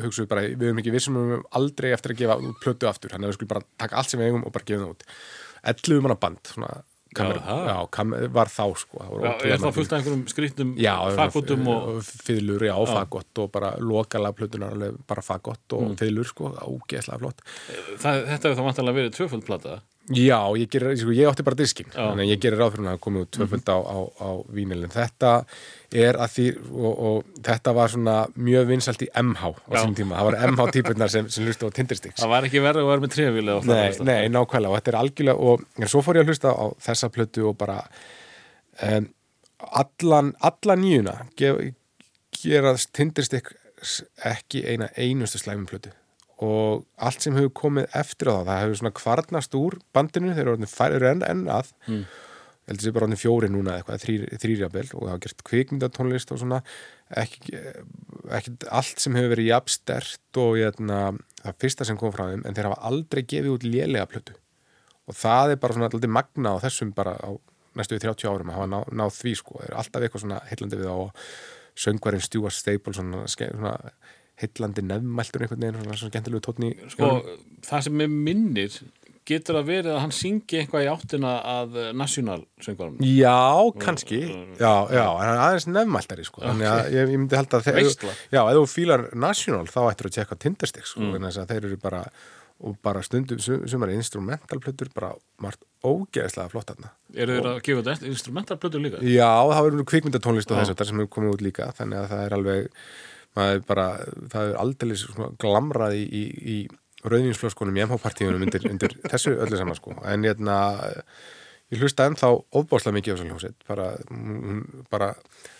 hugsaðu 0.03 0.29
bara, 0.31 0.45
við 0.49 0.69
erum 0.69 0.81
ekki 0.81 0.93
vissum 0.95 1.17
um 1.19 1.33
aldrei 1.59 1.91
eftir 1.95 2.15
að 2.15 2.21
gefa 2.23 2.37
plötu 2.63 2.89
aftur. 2.89 3.13
Þannig 3.13 3.29
að 3.29 3.33
við 3.33 3.39
skulum 3.39 3.53
bara 3.55 3.67
taka 3.83 3.99
allt 4.01 4.13
sem 4.13 4.21
við 4.21 4.31
eigum 4.31 4.45
og 4.47 4.55
bara 4.55 4.69
gefa 4.69 4.85
það 4.85 4.93
út. 4.95 5.09
11 5.73 6.05
manna 6.05 6.15
band 6.23 6.53
svona, 6.53 6.69
kamer, 7.17 7.39
það. 7.43 7.61
já, 7.67 7.77
kam, 7.97 8.15
var 8.37 8.51
þá 8.53 8.63
sko. 8.79 9.01
Það 9.03 9.25
Já, 9.25 9.31
er 9.49 9.61
það 9.63 9.77
fullt 9.79 9.93
af 9.93 9.99
einhverjum 9.99 10.25
skrýttum 10.31 10.73
Já, 10.79 10.93
fagbotum 11.17 11.69
og... 11.73 12.01
fiðlur, 12.27 12.65
já, 12.69 12.75
fagott 12.89 13.43
og 13.43 13.51
bara 13.55 13.71
lokala 13.81 14.31
plötunar 14.37 14.75
bara 15.09 15.23
fagott 15.25 15.77
og 15.77 15.95
fiðlur 15.99 16.29
sko, 16.29 16.53
ógeðslega 16.63 17.21
flott. 17.23 17.43
Það, 17.99 18.25
þetta 18.29 18.39
hefur 18.39 18.59
þá 18.61 18.67
vantanlega 18.69 18.99
verið 19.01 19.17
tvöföld 19.17 19.47
plata. 19.49 19.79
Já, 20.09 20.39
ég, 20.57 20.69
gerir, 20.73 20.95
sko, 20.97 21.11
ég 21.13 21.27
átti 21.29 21.43
bara 21.45 21.57
diskinn. 21.59 21.89
Já. 21.93 21.99
þannig 22.09 22.23
að 22.25 22.31
ég 22.31 22.39
gerir 22.41 22.57
ráð 22.57 22.71
fyrir 22.73 22.81
hún 22.81 22.91
að 22.91 23.01
koma 23.03 23.21
út 23.21 23.29
tvöföld 23.35 23.69
á, 23.69 23.77
á, 23.77 23.97
á 24.09 24.29
vínilin 24.57 24.93
þetta 24.93 25.33
er 25.93 26.17
að 26.17 26.31
því 26.33 26.45
og, 26.69 27.03
og 27.09 27.43
þetta 27.45 27.73
var 27.77 27.93
svona 27.93 28.15
mjög 28.37 28.65
vinsalt 28.71 29.05
í 29.05 29.09
MH 29.21 29.51
á 29.53 29.69
þessum 29.69 29.93
tíma, 29.99 30.17
það 30.17 30.29
var 30.29 30.39
MH 30.49 30.67
típurnar 30.77 31.13
sem, 31.13 31.29
sem 31.29 31.45
hlustu 31.45 31.69
á 31.69 31.75
Tindersticks 31.77 32.23
Það 32.23 32.33
var 32.33 32.49
ekki 32.49 32.63
verið 32.65 32.81
að 32.81 32.89
vera 32.93 33.05
með 33.05 33.13
trefil 33.15 33.45
eða 33.45 33.61
Nei, 33.69 34.09
nei, 34.09 34.33
nákvæmlega. 34.33 34.73
Og 34.73 34.79
þetta 34.79 34.93
er 34.93 34.99
algjörlega 35.03 35.53
og 35.53 35.63
en 35.77 35.93
svo 35.93 36.03
fór 36.05 36.19
ég 36.19 36.25
að 36.25 36.33
hlusta 36.33 36.55
á 36.57 36.65
þessa 36.89 37.11
plötu 37.13 37.45
og 37.51 37.57
bara 37.61 37.77
um, 38.89 39.09
allan, 39.83 40.33
allan 40.49 40.83
nýjuna 40.85 41.15
gera 41.37 42.75
Tindersticks 42.97 44.01
ekki 44.27 44.65
eina 44.67 44.89
einustu 44.97 45.39
slæmum 45.41 45.69
plötu 45.69 45.93
og 46.45 46.85
allt 47.03 47.25
sem 47.25 47.35
hefur 47.35 47.51
komið 47.65 47.89
eftir 47.99 48.31
á 48.31 48.39
það, 48.39 48.47
það 48.49 48.61
hefur 48.63 48.79
svona 48.79 48.95
kvarnast 48.99 49.55
úr 49.59 49.77
bandinu, 49.95 50.33
þeir 50.37 50.51
eru 50.53 50.69
færður 50.71 51.07
enn, 51.11 51.23
enn 51.27 51.45
að. 51.51 51.71
Mm. 51.89 52.03
heldur 52.69 52.85
sér 52.85 52.93
bara 52.93 53.07
orðin 53.07 53.17
fjóri 53.17 53.47
núna 53.49 53.75
eitthvað, 53.79 54.03
þrýr, 54.03 54.23
þrýrjabel 54.43 54.83
og 54.85 54.99
það 54.99 55.09
hafa 55.09 55.21
gert 55.23 55.39
kvikmyndatónlist 55.49 56.33
og 56.35 56.41
svona. 56.43 56.59
Ekki, 57.17 57.55
ekki 58.37 58.53
allt 58.69 59.01
sem 59.01 59.17
hefur 59.17 59.33
verið 59.33 59.49
jafn 59.49 59.73
stert 59.73 60.39
og 60.43 60.59
jæna, 60.59 60.99
það 61.41 61.57
fyrsta 61.65 61.87
sem 61.89 61.97
kom 61.97 62.13
frá 62.13 62.27
þeim 62.29 62.45
en 62.45 62.57
þeir 62.57 62.69
hafa 62.69 62.91
aldrei 62.91 63.23
gefið 63.25 63.55
út 63.55 63.65
lélega 63.65 64.05
plötu. 64.11 64.37
Og 65.09 65.17
það 65.17 65.55
er 65.55 65.61
bara 65.63 65.75
svona 65.75 65.89
alltaf 65.89 66.13
magna 66.13 66.53
á 66.53 66.57
þessum 66.61 66.93
bara 66.93 67.15
á 67.17 67.33
næstu 67.79 67.97
30 67.97 68.29
árum 68.29 68.53
að 68.53 68.59
hafa 68.59 68.69
ná, 68.69 68.79
náð 69.01 69.15
því 69.17 69.33
sko, 69.41 69.57
þeir 69.57 69.71
eru 69.71 69.79
alltaf 69.81 70.05
eitthvað 70.05 70.23
svona 70.25 70.39
heillandi 70.51 70.79
við 70.79 70.89
það 70.91 71.03
og 71.07 71.25
söngvarinn 71.79 72.23
Stuart 72.23 72.55
Staples 72.55 72.99
svona, 72.99 73.25
svona 73.33 73.73
heillandi 74.39 74.85
nefnmæltur 74.85 75.45
einhvern 75.45 75.65
veginn, 75.65 75.81
svona, 75.81 75.99
svona 75.99 76.13
skemmtilegu 76.13 76.45
tónn 76.45 76.69
í 76.69 76.71
Sko, 76.93 77.11
það 77.67 77.85
sem 77.87 78.05
er 78.05 78.13
minnir 78.13 78.79
getur 79.29 79.59
að 79.59 79.67
verið 79.69 79.91
að 79.93 79.99
hann 80.01 80.13
syngi 80.15 80.57
eitthvað 80.61 80.85
í 80.85 80.89
áttina 80.89 81.33
að 81.45 81.77
national 81.97 82.39
söngvarum. 82.65 82.97
Já, 83.05 83.69
kannski 83.83 84.21
Já, 84.57 84.73
já, 84.89 85.03
en 85.05 85.27
hann 85.27 85.35
er 85.35 85.43
aðeins 85.43 85.69
nefnmæltari 85.69 86.25
sko. 86.25 86.41
þannig 86.47 86.71
að 86.71 86.81
ég, 86.95 87.13
ég 87.13 87.21
myndi 87.21 87.37
held 87.37 87.53
að 87.53 87.69
þeir. 87.69 87.91
Já, 88.33 88.41
ef 88.41 88.57
þú 88.57 88.65
fílar 88.73 89.05
National 89.13 89.69
þá 89.69 89.79
ættir 89.83 90.09
að 90.09 90.17
tjekka 90.17 90.39
Tindersticks 90.45 90.95
sko, 90.95 91.05
mm. 91.05 91.27
þess 91.27 91.43
að 91.43 91.53
þeir 91.53 91.69
eru 91.69 91.81
bara 91.83 92.03
og 92.59 92.75
bara 92.83 93.01
stundum 93.03 93.39
sum- 93.39 93.67
sumar 93.71 93.91
instrumentalplötur 93.93 94.89
bara 94.95 95.13
margt 95.39 95.61
ógeðslega 95.85 96.51
flott 96.51 96.73
þarna 96.73 96.89
Eru 97.15 97.37
þeir 97.37 97.47
að 97.53 97.61
gefa 97.63 97.83
þetta 97.87 98.09
instrumentalplötur 98.09 98.83
líka? 98.83 98.99
Já, 98.99 99.31
það 99.47 99.67
verður 99.67 99.87
kvikmyndatónlist 99.93 100.51
og 100.51 100.59
þess 100.59 100.73
að 100.73 100.89
sem 100.89 100.99
hefur 100.99 101.13
komið 101.15 101.37
út 101.37 101.45
líka 101.45 101.69
þannig 101.77 102.01
að 102.01 102.09
það 102.11 102.25
er 102.25 102.35
alveg 102.35 102.67
maður 103.39 103.57
er 103.57 103.65
bara, 103.71 103.87
það 104.35 104.53
er 104.53 105.01
svona 105.01 105.31
glamrað 105.41 105.97
í, 105.97 106.05
í, 106.05 106.23
í 106.53 106.57
rauðinsflöskunum 107.07 107.77
í 107.79 107.83
MH-partíunum 107.85 108.43
undir, 108.47 108.65
undir 108.69 108.95
þessu 109.07 109.35
öllu 109.39 109.59
saman 109.59 109.77
sko 109.77 109.95
en 110.03 110.27
hérna 110.27 110.57
ég 111.71 111.83
hlusta 111.83 112.07
ennþá 112.09 112.31
ofbáslega 112.59 112.97
mikið 112.97 113.13
á 113.13 113.15
þessu 113.15 113.29
hljómsveit 113.29 113.67
bara, 113.69 113.89
bara 114.91 115.11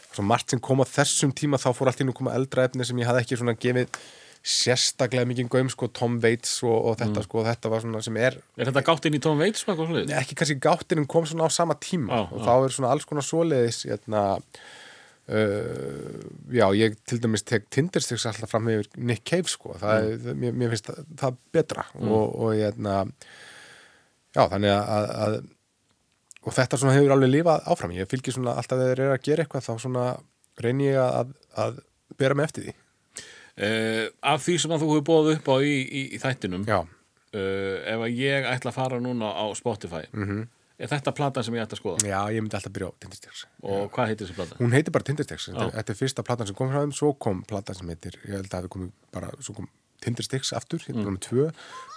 svo 0.10 0.26
margt 0.26 0.52
sem 0.52 0.62
kom 0.64 0.82
á 0.82 0.86
þessum 0.90 1.32
tíma 1.38 1.60
þá 1.62 1.70
fór 1.78 1.92
allt 1.92 2.02
inn 2.04 2.12
að 2.12 2.18
koma 2.20 2.34
eldra 2.38 2.66
efni 2.68 2.88
sem 2.88 3.00
ég 3.00 3.10
hafði 3.10 3.24
ekki 3.24 3.40
svona 3.40 3.56
gefið 3.60 4.02
sérstaklega 4.50 5.28
mikið 5.28 5.50
gaum 5.52 5.70
sko 5.72 5.90
Tom 5.92 6.18
Waits 6.24 6.62
og, 6.64 6.76
og 6.90 6.98
þetta 7.02 7.24
sko 7.26 7.44
þetta 7.46 7.72
var 7.74 7.84
svona 7.84 8.02
sem 8.04 8.20
er 8.22 8.38
Er 8.56 8.70
þetta 8.70 8.84
gátt 8.88 9.08
inn 9.10 9.18
í 9.18 9.22
Tom 9.24 9.42
Waits? 9.42 9.66
svoleiðis? 9.68 10.14
ekki 10.16 10.38
kannski 10.40 10.60
gáttin 10.64 11.08
kom 11.12 11.28
svona 11.30 11.48
á 11.48 11.50
sama 11.52 11.76
tíma 11.76 12.16
Já, 12.16 12.22
og 12.32 12.40
já. 12.40 12.46
þá 12.48 12.54
er 12.56 12.76
svona 12.78 12.94
alls 12.96 13.08
konar 13.10 13.28
svoleiðis 13.28 13.82
hérna, 13.90 14.24
uh, 15.30 16.24
já, 16.52 16.66
ég 16.76 16.96
til 17.08 17.20
dæmis 17.24 17.44
tek 17.46 17.68
Tindersticks 17.74 18.26
alltaf 18.30 18.50
fram 18.52 18.68
yfir 18.72 18.90
Nick 18.98 19.24
Cave 19.30 19.48
sko, 19.52 19.76
það 19.80 20.04
Mm. 20.10 20.20
það- 20.26 20.40
mér, 20.44 20.58
mér 20.64 20.70
finnst 20.74 20.90
það, 20.90 21.06
það 21.22 21.38
betra. 21.54 21.86
Og, 22.02 22.36
og 22.36 22.54
hérna 22.58 22.96
já, 24.36 24.44
þannig 24.50 24.74
að, 24.74 25.10
að, 25.26 25.38
og 26.46 26.54
þetta 26.56 26.78
svona 26.82 26.96
hefur 26.98 27.16
alveg 27.16 27.34
lifað 27.34 27.64
áfram. 27.74 27.92
Ég 27.98 28.10
fylgir 28.10 28.34
svona 28.36 28.56
alltaf 28.58 28.78
þegar 28.80 28.96
þeir 28.96 29.04
eru 29.06 29.16
að 29.18 29.24
gera 29.28 29.44
eitthvað 29.46 29.66
þá 29.68 29.74
svona 29.84 30.06
reyni 30.64 30.90
ég 30.92 31.00
að, 31.02 31.34
að 31.58 31.82
bera 32.20 32.36
mig 32.36 32.46
eftir 32.50 32.64
því. 32.70 32.74
Uh, 33.60 34.06
af 34.24 34.40
því 34.46 34.54
sem 34.64 34.72
að 34.72 34.80
þú 34.86 34.88
hefur 34.94 35.08
bóð 35.10 35.34
upp 35.36 35.50
á 35.52 35.56
í, 35.60 35.74
í, 35.84 36.02
í 36.16 36.20
þættinum 36.22 36.64
uh, 36.70 36.86
ef 37.36 38.00
að 38.06 38.14
ég 38.16 38.46
ætla 38.48 38.72
að 38.72 38.78
fara 38.78 39.00
núna 39.04 39.34
á 39.36 39.46
Spotify 39.60 40.06
Mhm. 40.16 40.46
Er 40.80 40.92
þetta 40.94 41.14
platan 41.16 41.46
sem 41.46 41.58
ég 41.58 41.66
ætla 41.66 41.76
að 41.76 41.82
skoða 41.82 42.08
já, 42.08 42.20
ég 42.34 42.44
myndi 42.44 42.58
alltaf 42.58 42.74
byrja 42.76 42.90
á 42.90 42.94
Tindersticks 43.04 43.44
og 43.62 43.92
hvað 43.96 44.12
heitir 44.14 44.26
þessi 44.28 44.38
plata? 44.38 44.58
Hún 44.62 44.76
heitir 44.76 44.96
bara 44.96 45.08
Tindersticks, 45.10 45.50
þetta, 45.52 45.68
Já. 45.74 45.84
er- 45.84 46.00
fyrsta 46.00 46.26
platan 46.26 46.50
sem 46.50 46.58
kom 46.58 46.72
frá 46.72 46.80
þeim, 46.84 46.96
svo 46.96 47.12
kom 47.26 47.44
platan 47.50 47.76
sem 47.76 47.92
heitir, 47.92 48.18
ég 48.24 48.38
held 48.38 48.48
að 48.48 48.54
það 48.54 48.62
hefði 48.62 48.74
komið 48.76 48.92
bara, 49.16 49.32
svo 49.44 49.56
kom 49.60 49.70
Tindersticks 50.00 50.54
aftur, 50.56 50.84
hérna 50.88 51.12
mm. 51.12 51.20
tvö, 51.26 51.50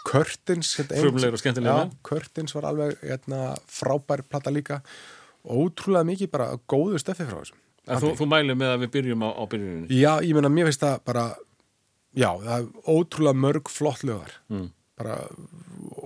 Curtains, 0.09 0.74
hérna 0.80 1.02
Frumlegir 1.04 1.36
og 1.36 1.42
skemmtilegir 1.42 1.70
Já, 1.70 1.84
menn. 1.84 1.92
Curtains 2.09 2.54
var 2.56 2.66
alveg 2.72 2.96
hérna, 3.04 3.42
frábær 3.70 4.24
plata 4.26 4.50
líka, 4.50 4.80
ótrúlega 5.46 6.09
mikið 6.09 6.32
bara 6.34 6.48
góðu 6.70 6.98
stöfi 7.02 7.28
frá 7.28 7.38
þessum. 7.38 7.60
Þú, 7.86 8.12
þú 8.18 8.28
mælum 8.30 8.59
með 8.59 8.74
að 8.74 8.84
við 8.84 8.92
byrjum 8.96 9.24
á, 9.26 9.30
á 9.38 9.42
byrjuninni 9.50 9.98
Já, 9.98 10.12
ég 10.22 10.36
meina, 10.36 10.50
mér 10.50 10.68
finnst 10.70 10.82
það 10.82 11.00
bara, 11.06 11.24
já, 12.14 12.28
það 12.42 12.52
er 12.59 12.90
ótrúlega 12.90 13.42
mörg 13.46 13.70
flott 13.70 14.02
lögar, 14.06 14.36
mm. 14.50 14.68
Bara 15.02 15.18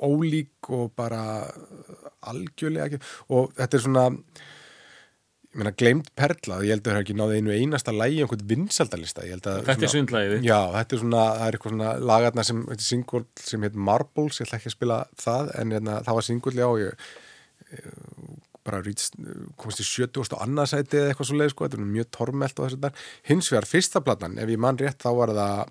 ólík 0.07 0.71
og 0.75 0.91
bara 0.99 1.23
algjörlega 2.27 2.89
ekki, 2.91 3.03
og 3.37 3.53
þetta 3.57 3.79
er 3.79 3.85
svona, 3.85 4.05
ég 5.53 5.61
meina, 5.61 5.73
gleimt 5.79 6.09
perla, 6.19 6.59
ég 6.67 6.75
held 6.75 6.83
að 6.83 6.91
það 6.91 6.97
er 6.99 7.05
ekki 7.05 7.17
náði 7.17 7.39
einu 7.41 7.55
einasta 7.55 7.95
lægi 7.95 8.19
einhvern 8.25 8.49
vinsaldalista, 8.51 9.25
Þetta 9.27 9.55
er 9.63 9.69
svona- 9.69 9.93
svindlægið 9.95 10.45
Já, 10.45 10.59
þetta 10.75 10.97
er 10.99 11.03
svona, 11.05 11.23
það 11.39 11.47
er 11.47 11.57
eitthvað 11.59 11.75
svona 11.77 11.93
lagarna 12.11 12.45
sem, 12.45 12.65
þetta 12.67 12.83
er 12.83 12.89
single 12.91 13.25
sem 13.41 13.63
heit 13.63 13.79
Marbles, 13.91 14.41
ég 14.41 14.47
ætla 14.49 14.59
ekki 14.61 14.73
að 14.73 14.77
spila 14.77 14.99
það, 15.23 15.55
en 15.61 15.71
hérna, 15.77 16.01
það 16.05 16.19
var 16.21 16.27
single, 16.31 16.53
já, 16.53 16.69
ég, 16.83 17.07
ég 17.77 17.95
bara 18.67 18.83
rýtst, 18.83 19.15
komst 19.57 19.81
í 19.81 19.87
70 19.87 20.35
og 20.35 20.41
annarsæti 20.43 20.99
eða 20.99 21.13
eitthvað 21.15 21.29
svo 21.31 21.37
leið, 21.39 21.53
sko, 21.55 21.69
þetta 21.69 21.79
er 21.79 21.87
mjög 21.95 22.09
tormelt 22.17 22.59
og 22.59 22.67
þess 22.67 22.77
að 22.81 22.87
það. 22.89 23.05
Hins 23.31 23.51
vegar, 23.53 23.67
fyrsta 23.71 24.03
platan, 24.03 24.39
ef 24.43 24.51
ég 24.51 24.59
mann 24.59 24.81
rétt, 24.81 24.99
þá 24.99 25.11
var 25.15 25.33
það 25.37 25.69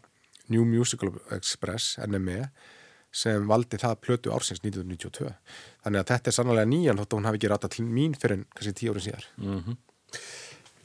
New 0.54 0.64
Musical 0.70 1.12
Express, 1.36 1.98
NME, 2.06 2.50
sem 3.16 3.48
valdi 3.48 3.80
það 3.80 4.00
plötu 4.04 4.34
ársins 4.36 4.62
1992. 4.64 5.32
Þannig 5.86 6.02
að 6.02 6.10
þetta 6.12 6.32
er 6.32 6.36
sannlega 6.38 6.72
nýjan 6.72 7.00
þótt 7.00 7.14
að 7.14 7.20
hún 7.20 7.30
hafi 7.30 7.40
ekki 7.40 7.52
ratað 7.54 7.76
til 7.76 7.86
mín 7.88 8.18
fyrir 8.20 8.44
kannski 8.56 8.76
tíu 8.80 8.96
árið 8.96 9.08
síðar. 9.08 9.30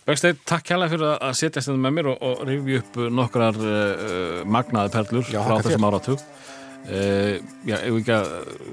Bergsteinn, 0.07 0.39
takk 0.48 0.70
hérlega 0.73 0.94
fyrir 0.94 1.11
að 1.12 1.35
setja 1.39 1.62
stendum 1.62 1.85
með 1.85 1.97
mér 1.98 2.09
og, 2.12 2.23
og 2.24 2.40
rifja 2.48 2.81
upp 2.81 2.97
nokkrar 3.15 3.59
uh, 3.61 4.40
magnaði 4.48 4.94
perlur 4.94 5.28
Já, 5.28 5.43
frá 5.44 5.61
þessum 5.61 5.86
áratug 5.86 6.23
uh, 6.23 7.35
Já, 7.69 7.77
ef 7.77 7.93
við 7.93 8.01
ekki 8.01 8.16
að 8.16 8.32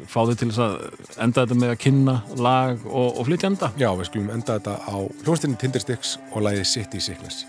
fá 0.09 0.17
þig 0.29 0.39
til 0.39 0.49
þess 0.53 0.63
að 0.63 1.19
enda 1.27 1.43
þetta 1.43 1.59
með 1.59 1.73
að 1.73 1.81
kynna 1.83 2.15
lag 2.39 2.87
og, 2.87 3.19
og 3.19 3.27
flytjanda 3.27 3.69
Já, 3.77 3.89
við 3.99 4.09
skulum 4.09 4.31
enda 4.37 4.57
þetta 4.57 4.79
á 4.87 4.97
hljónstinni 5.25 5.59
Tindersticks 5.61 6.15
og 6.31 6.47
lagið 6.47 6.65
City 6.71 7.03
Sickness. 7.03 7.43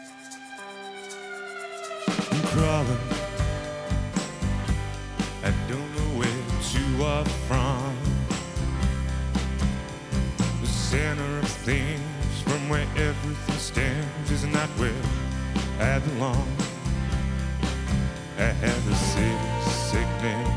I'm 2.31 2.43
crawling. 2.53 3.18
From. 7.27 7.97
The 10.61 10.67
center 10.67 11.39
of 11.39 11.49
things, 11.49 12.43
from 12.43 12.69
where 12.69 12.87
everything 12.97 13.59
stands, 13.59 14.31
is 14.31 14.45
not 14.45 14.69
where 14.79 14.93
I 15.81 15.99
belong. 16.01 16.47
I 18.39 18.53
have 18.65 18.89
a 18.89 18.95
city 18.95 19.37
sickness 19.91 20.49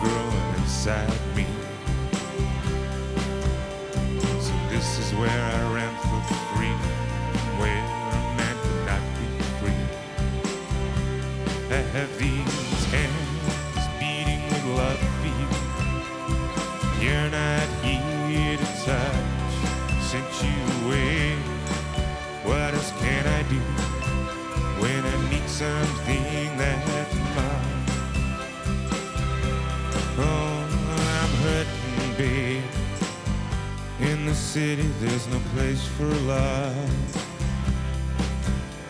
growing 0.00 0.54
inside 0.60 1.10
me. 1.34 1.46
So 4.40 4.52
this 4.70 4.98
is 4.98 5.12
where 5.14 5.42
I 5.54 5.74
ran 5.74 5.94
for 6.06 6.20
freedom, 6.54 6.92
where 7.58 7.84
a 8.12 8.34
man 8.38 8.56
could 8.62 8.82
not 8.86 9.02
be 9.18 9.26
free. 9.58 9.84
I 11.76 11.80
have 11.96 12.10
these 12.18 12.65
we're 17.26 17.32
not 17.32 17.68
here 17.82 18.56
to 18.56 18.64
touch. 18.84 20.00
since 20.00 20.42
you 20.44 20.86
away. 20.86 21.34
What 22.44 22.72
else 22.74 22.92
can 23.00 23.26
I 23.26 23.42
do 23.50 23.58
when 24.80 25.04
I 25.04 25.30
need 25.30 25.48
something 25.48 26.56
that 26.56 27.08
mine? 27.36 27.84
Oh, 30.18 30.68
I'm 31.14 31.32
hurting, 31.42 32.14
babe. 32.16 32.62
In 34.00 34.26
the 34.26 34.34
city, 34.34 34.88
there's 35.00 35.26
no 35.26 35.40
place 35.54 35.84
for 35.96 36.06
love. 36.06 36.90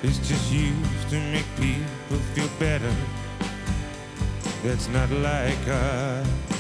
It's 0.03 0.19
just 0.19 0.53
used 0.53 1.09
to 1.09 1.19
make 1.33 1.47
people 1.57 2.19
feel 2.35 2.51
better. 2.59 2.95
That's 4.63 4.89
not 4.89 5.11
like 5.11 5.69
us. 5.69 6.56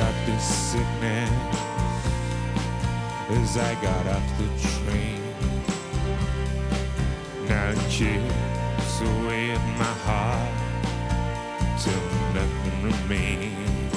Got 0.00 0.14
this 0.24 0.42
sickness 0.42 1.30
as 3.28 3.58
I 3.58 3.74
got 3.82 4.06
off 4.06 4.26
the 4.38 4.48
train. 4.72 5.20
Now 7.46 7.72
it 7.72 7.80
chips 7.90 9.00
away 9.02 9.50
at 9.50 9.64
my 9.78 9.94
heart 10.08 10.56
till 11.82 12.04
nothing 12.32 12.78
remains. 12.82 13.94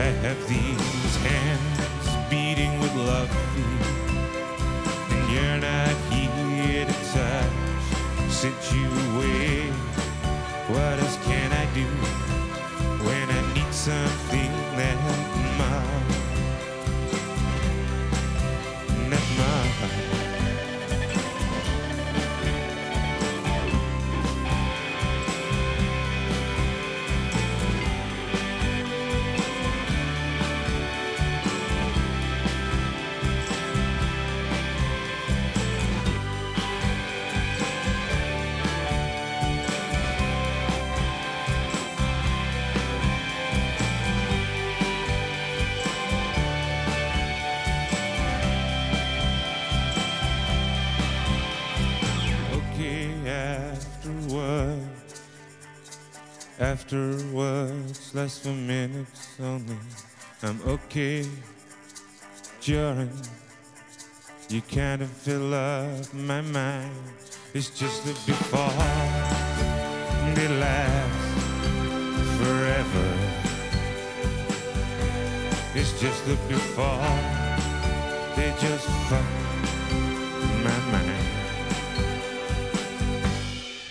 I 0.00 0.10
have 0.24 0.40
these 0.48 1.16
hands 1.28 2.08
beating 2.28 2.80
with 2.80 2.92
love 2.96 3.30
and 5.12 5.22
you're 5.32 5.58
not 5.58 5.94
here 6.10 6.86
to 6.86 6.96
touch. 7.14 8.32
Sent 8.32 8.60
you 8.74 8.88
away. 9.14 9.70
What 10.74 10.98
else 10.98 11.18
can 11.24 11.52
I 11.52 11.66
do 11.72 11.86
when 13.06 13.30
I 13.30 13.54
need 13.54 13.61
something 13.82 14.52
that 14.76 14.96
much? 15.58 16.12
That 19.10 19.26
much. 19.38 20.21
Afterwards, 56.92 58.14
less 58.14 58.40
for 58.40 58.50
minutes 58.50 59.40
only. 59.40 59.78
I'm 60.42 60.60
okay 60.66 61.26
during. 62.60 63.10
You 64.50 64.60
of 65.00 65.08
fill 65.08 65.54
up 65.54 66.12
my 66.12 66.42
mind. 66.42 66.92
It's 67.54 67.70
just 67.70 68.04
the 68.04 68.12
before 68.26 68.68
they 70.34 70.48
last 70.48 71.16
forever. 72.36 73.08
It's 75.74 75.98
just 75.98 76.26
the 76.26 76.36
before 76.46 77.08
they 78.36 78.52
just 78.60 78.86
fuck 79.08 79.24
my 80.62 80.78
mind. 80.92 81.26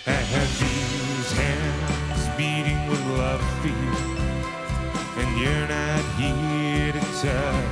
I 0.06 0.22
beating 3.32 3.46
with 3.46 3.62
love 3.62 3.62
for 3.62 3.68
you, 3.68 5.24
and 5.24 5.40
you're 5.40 5.68
not 5.68 6.04
here 6.18 6.92
to 6.92 7.00
touch. 7.22 7.71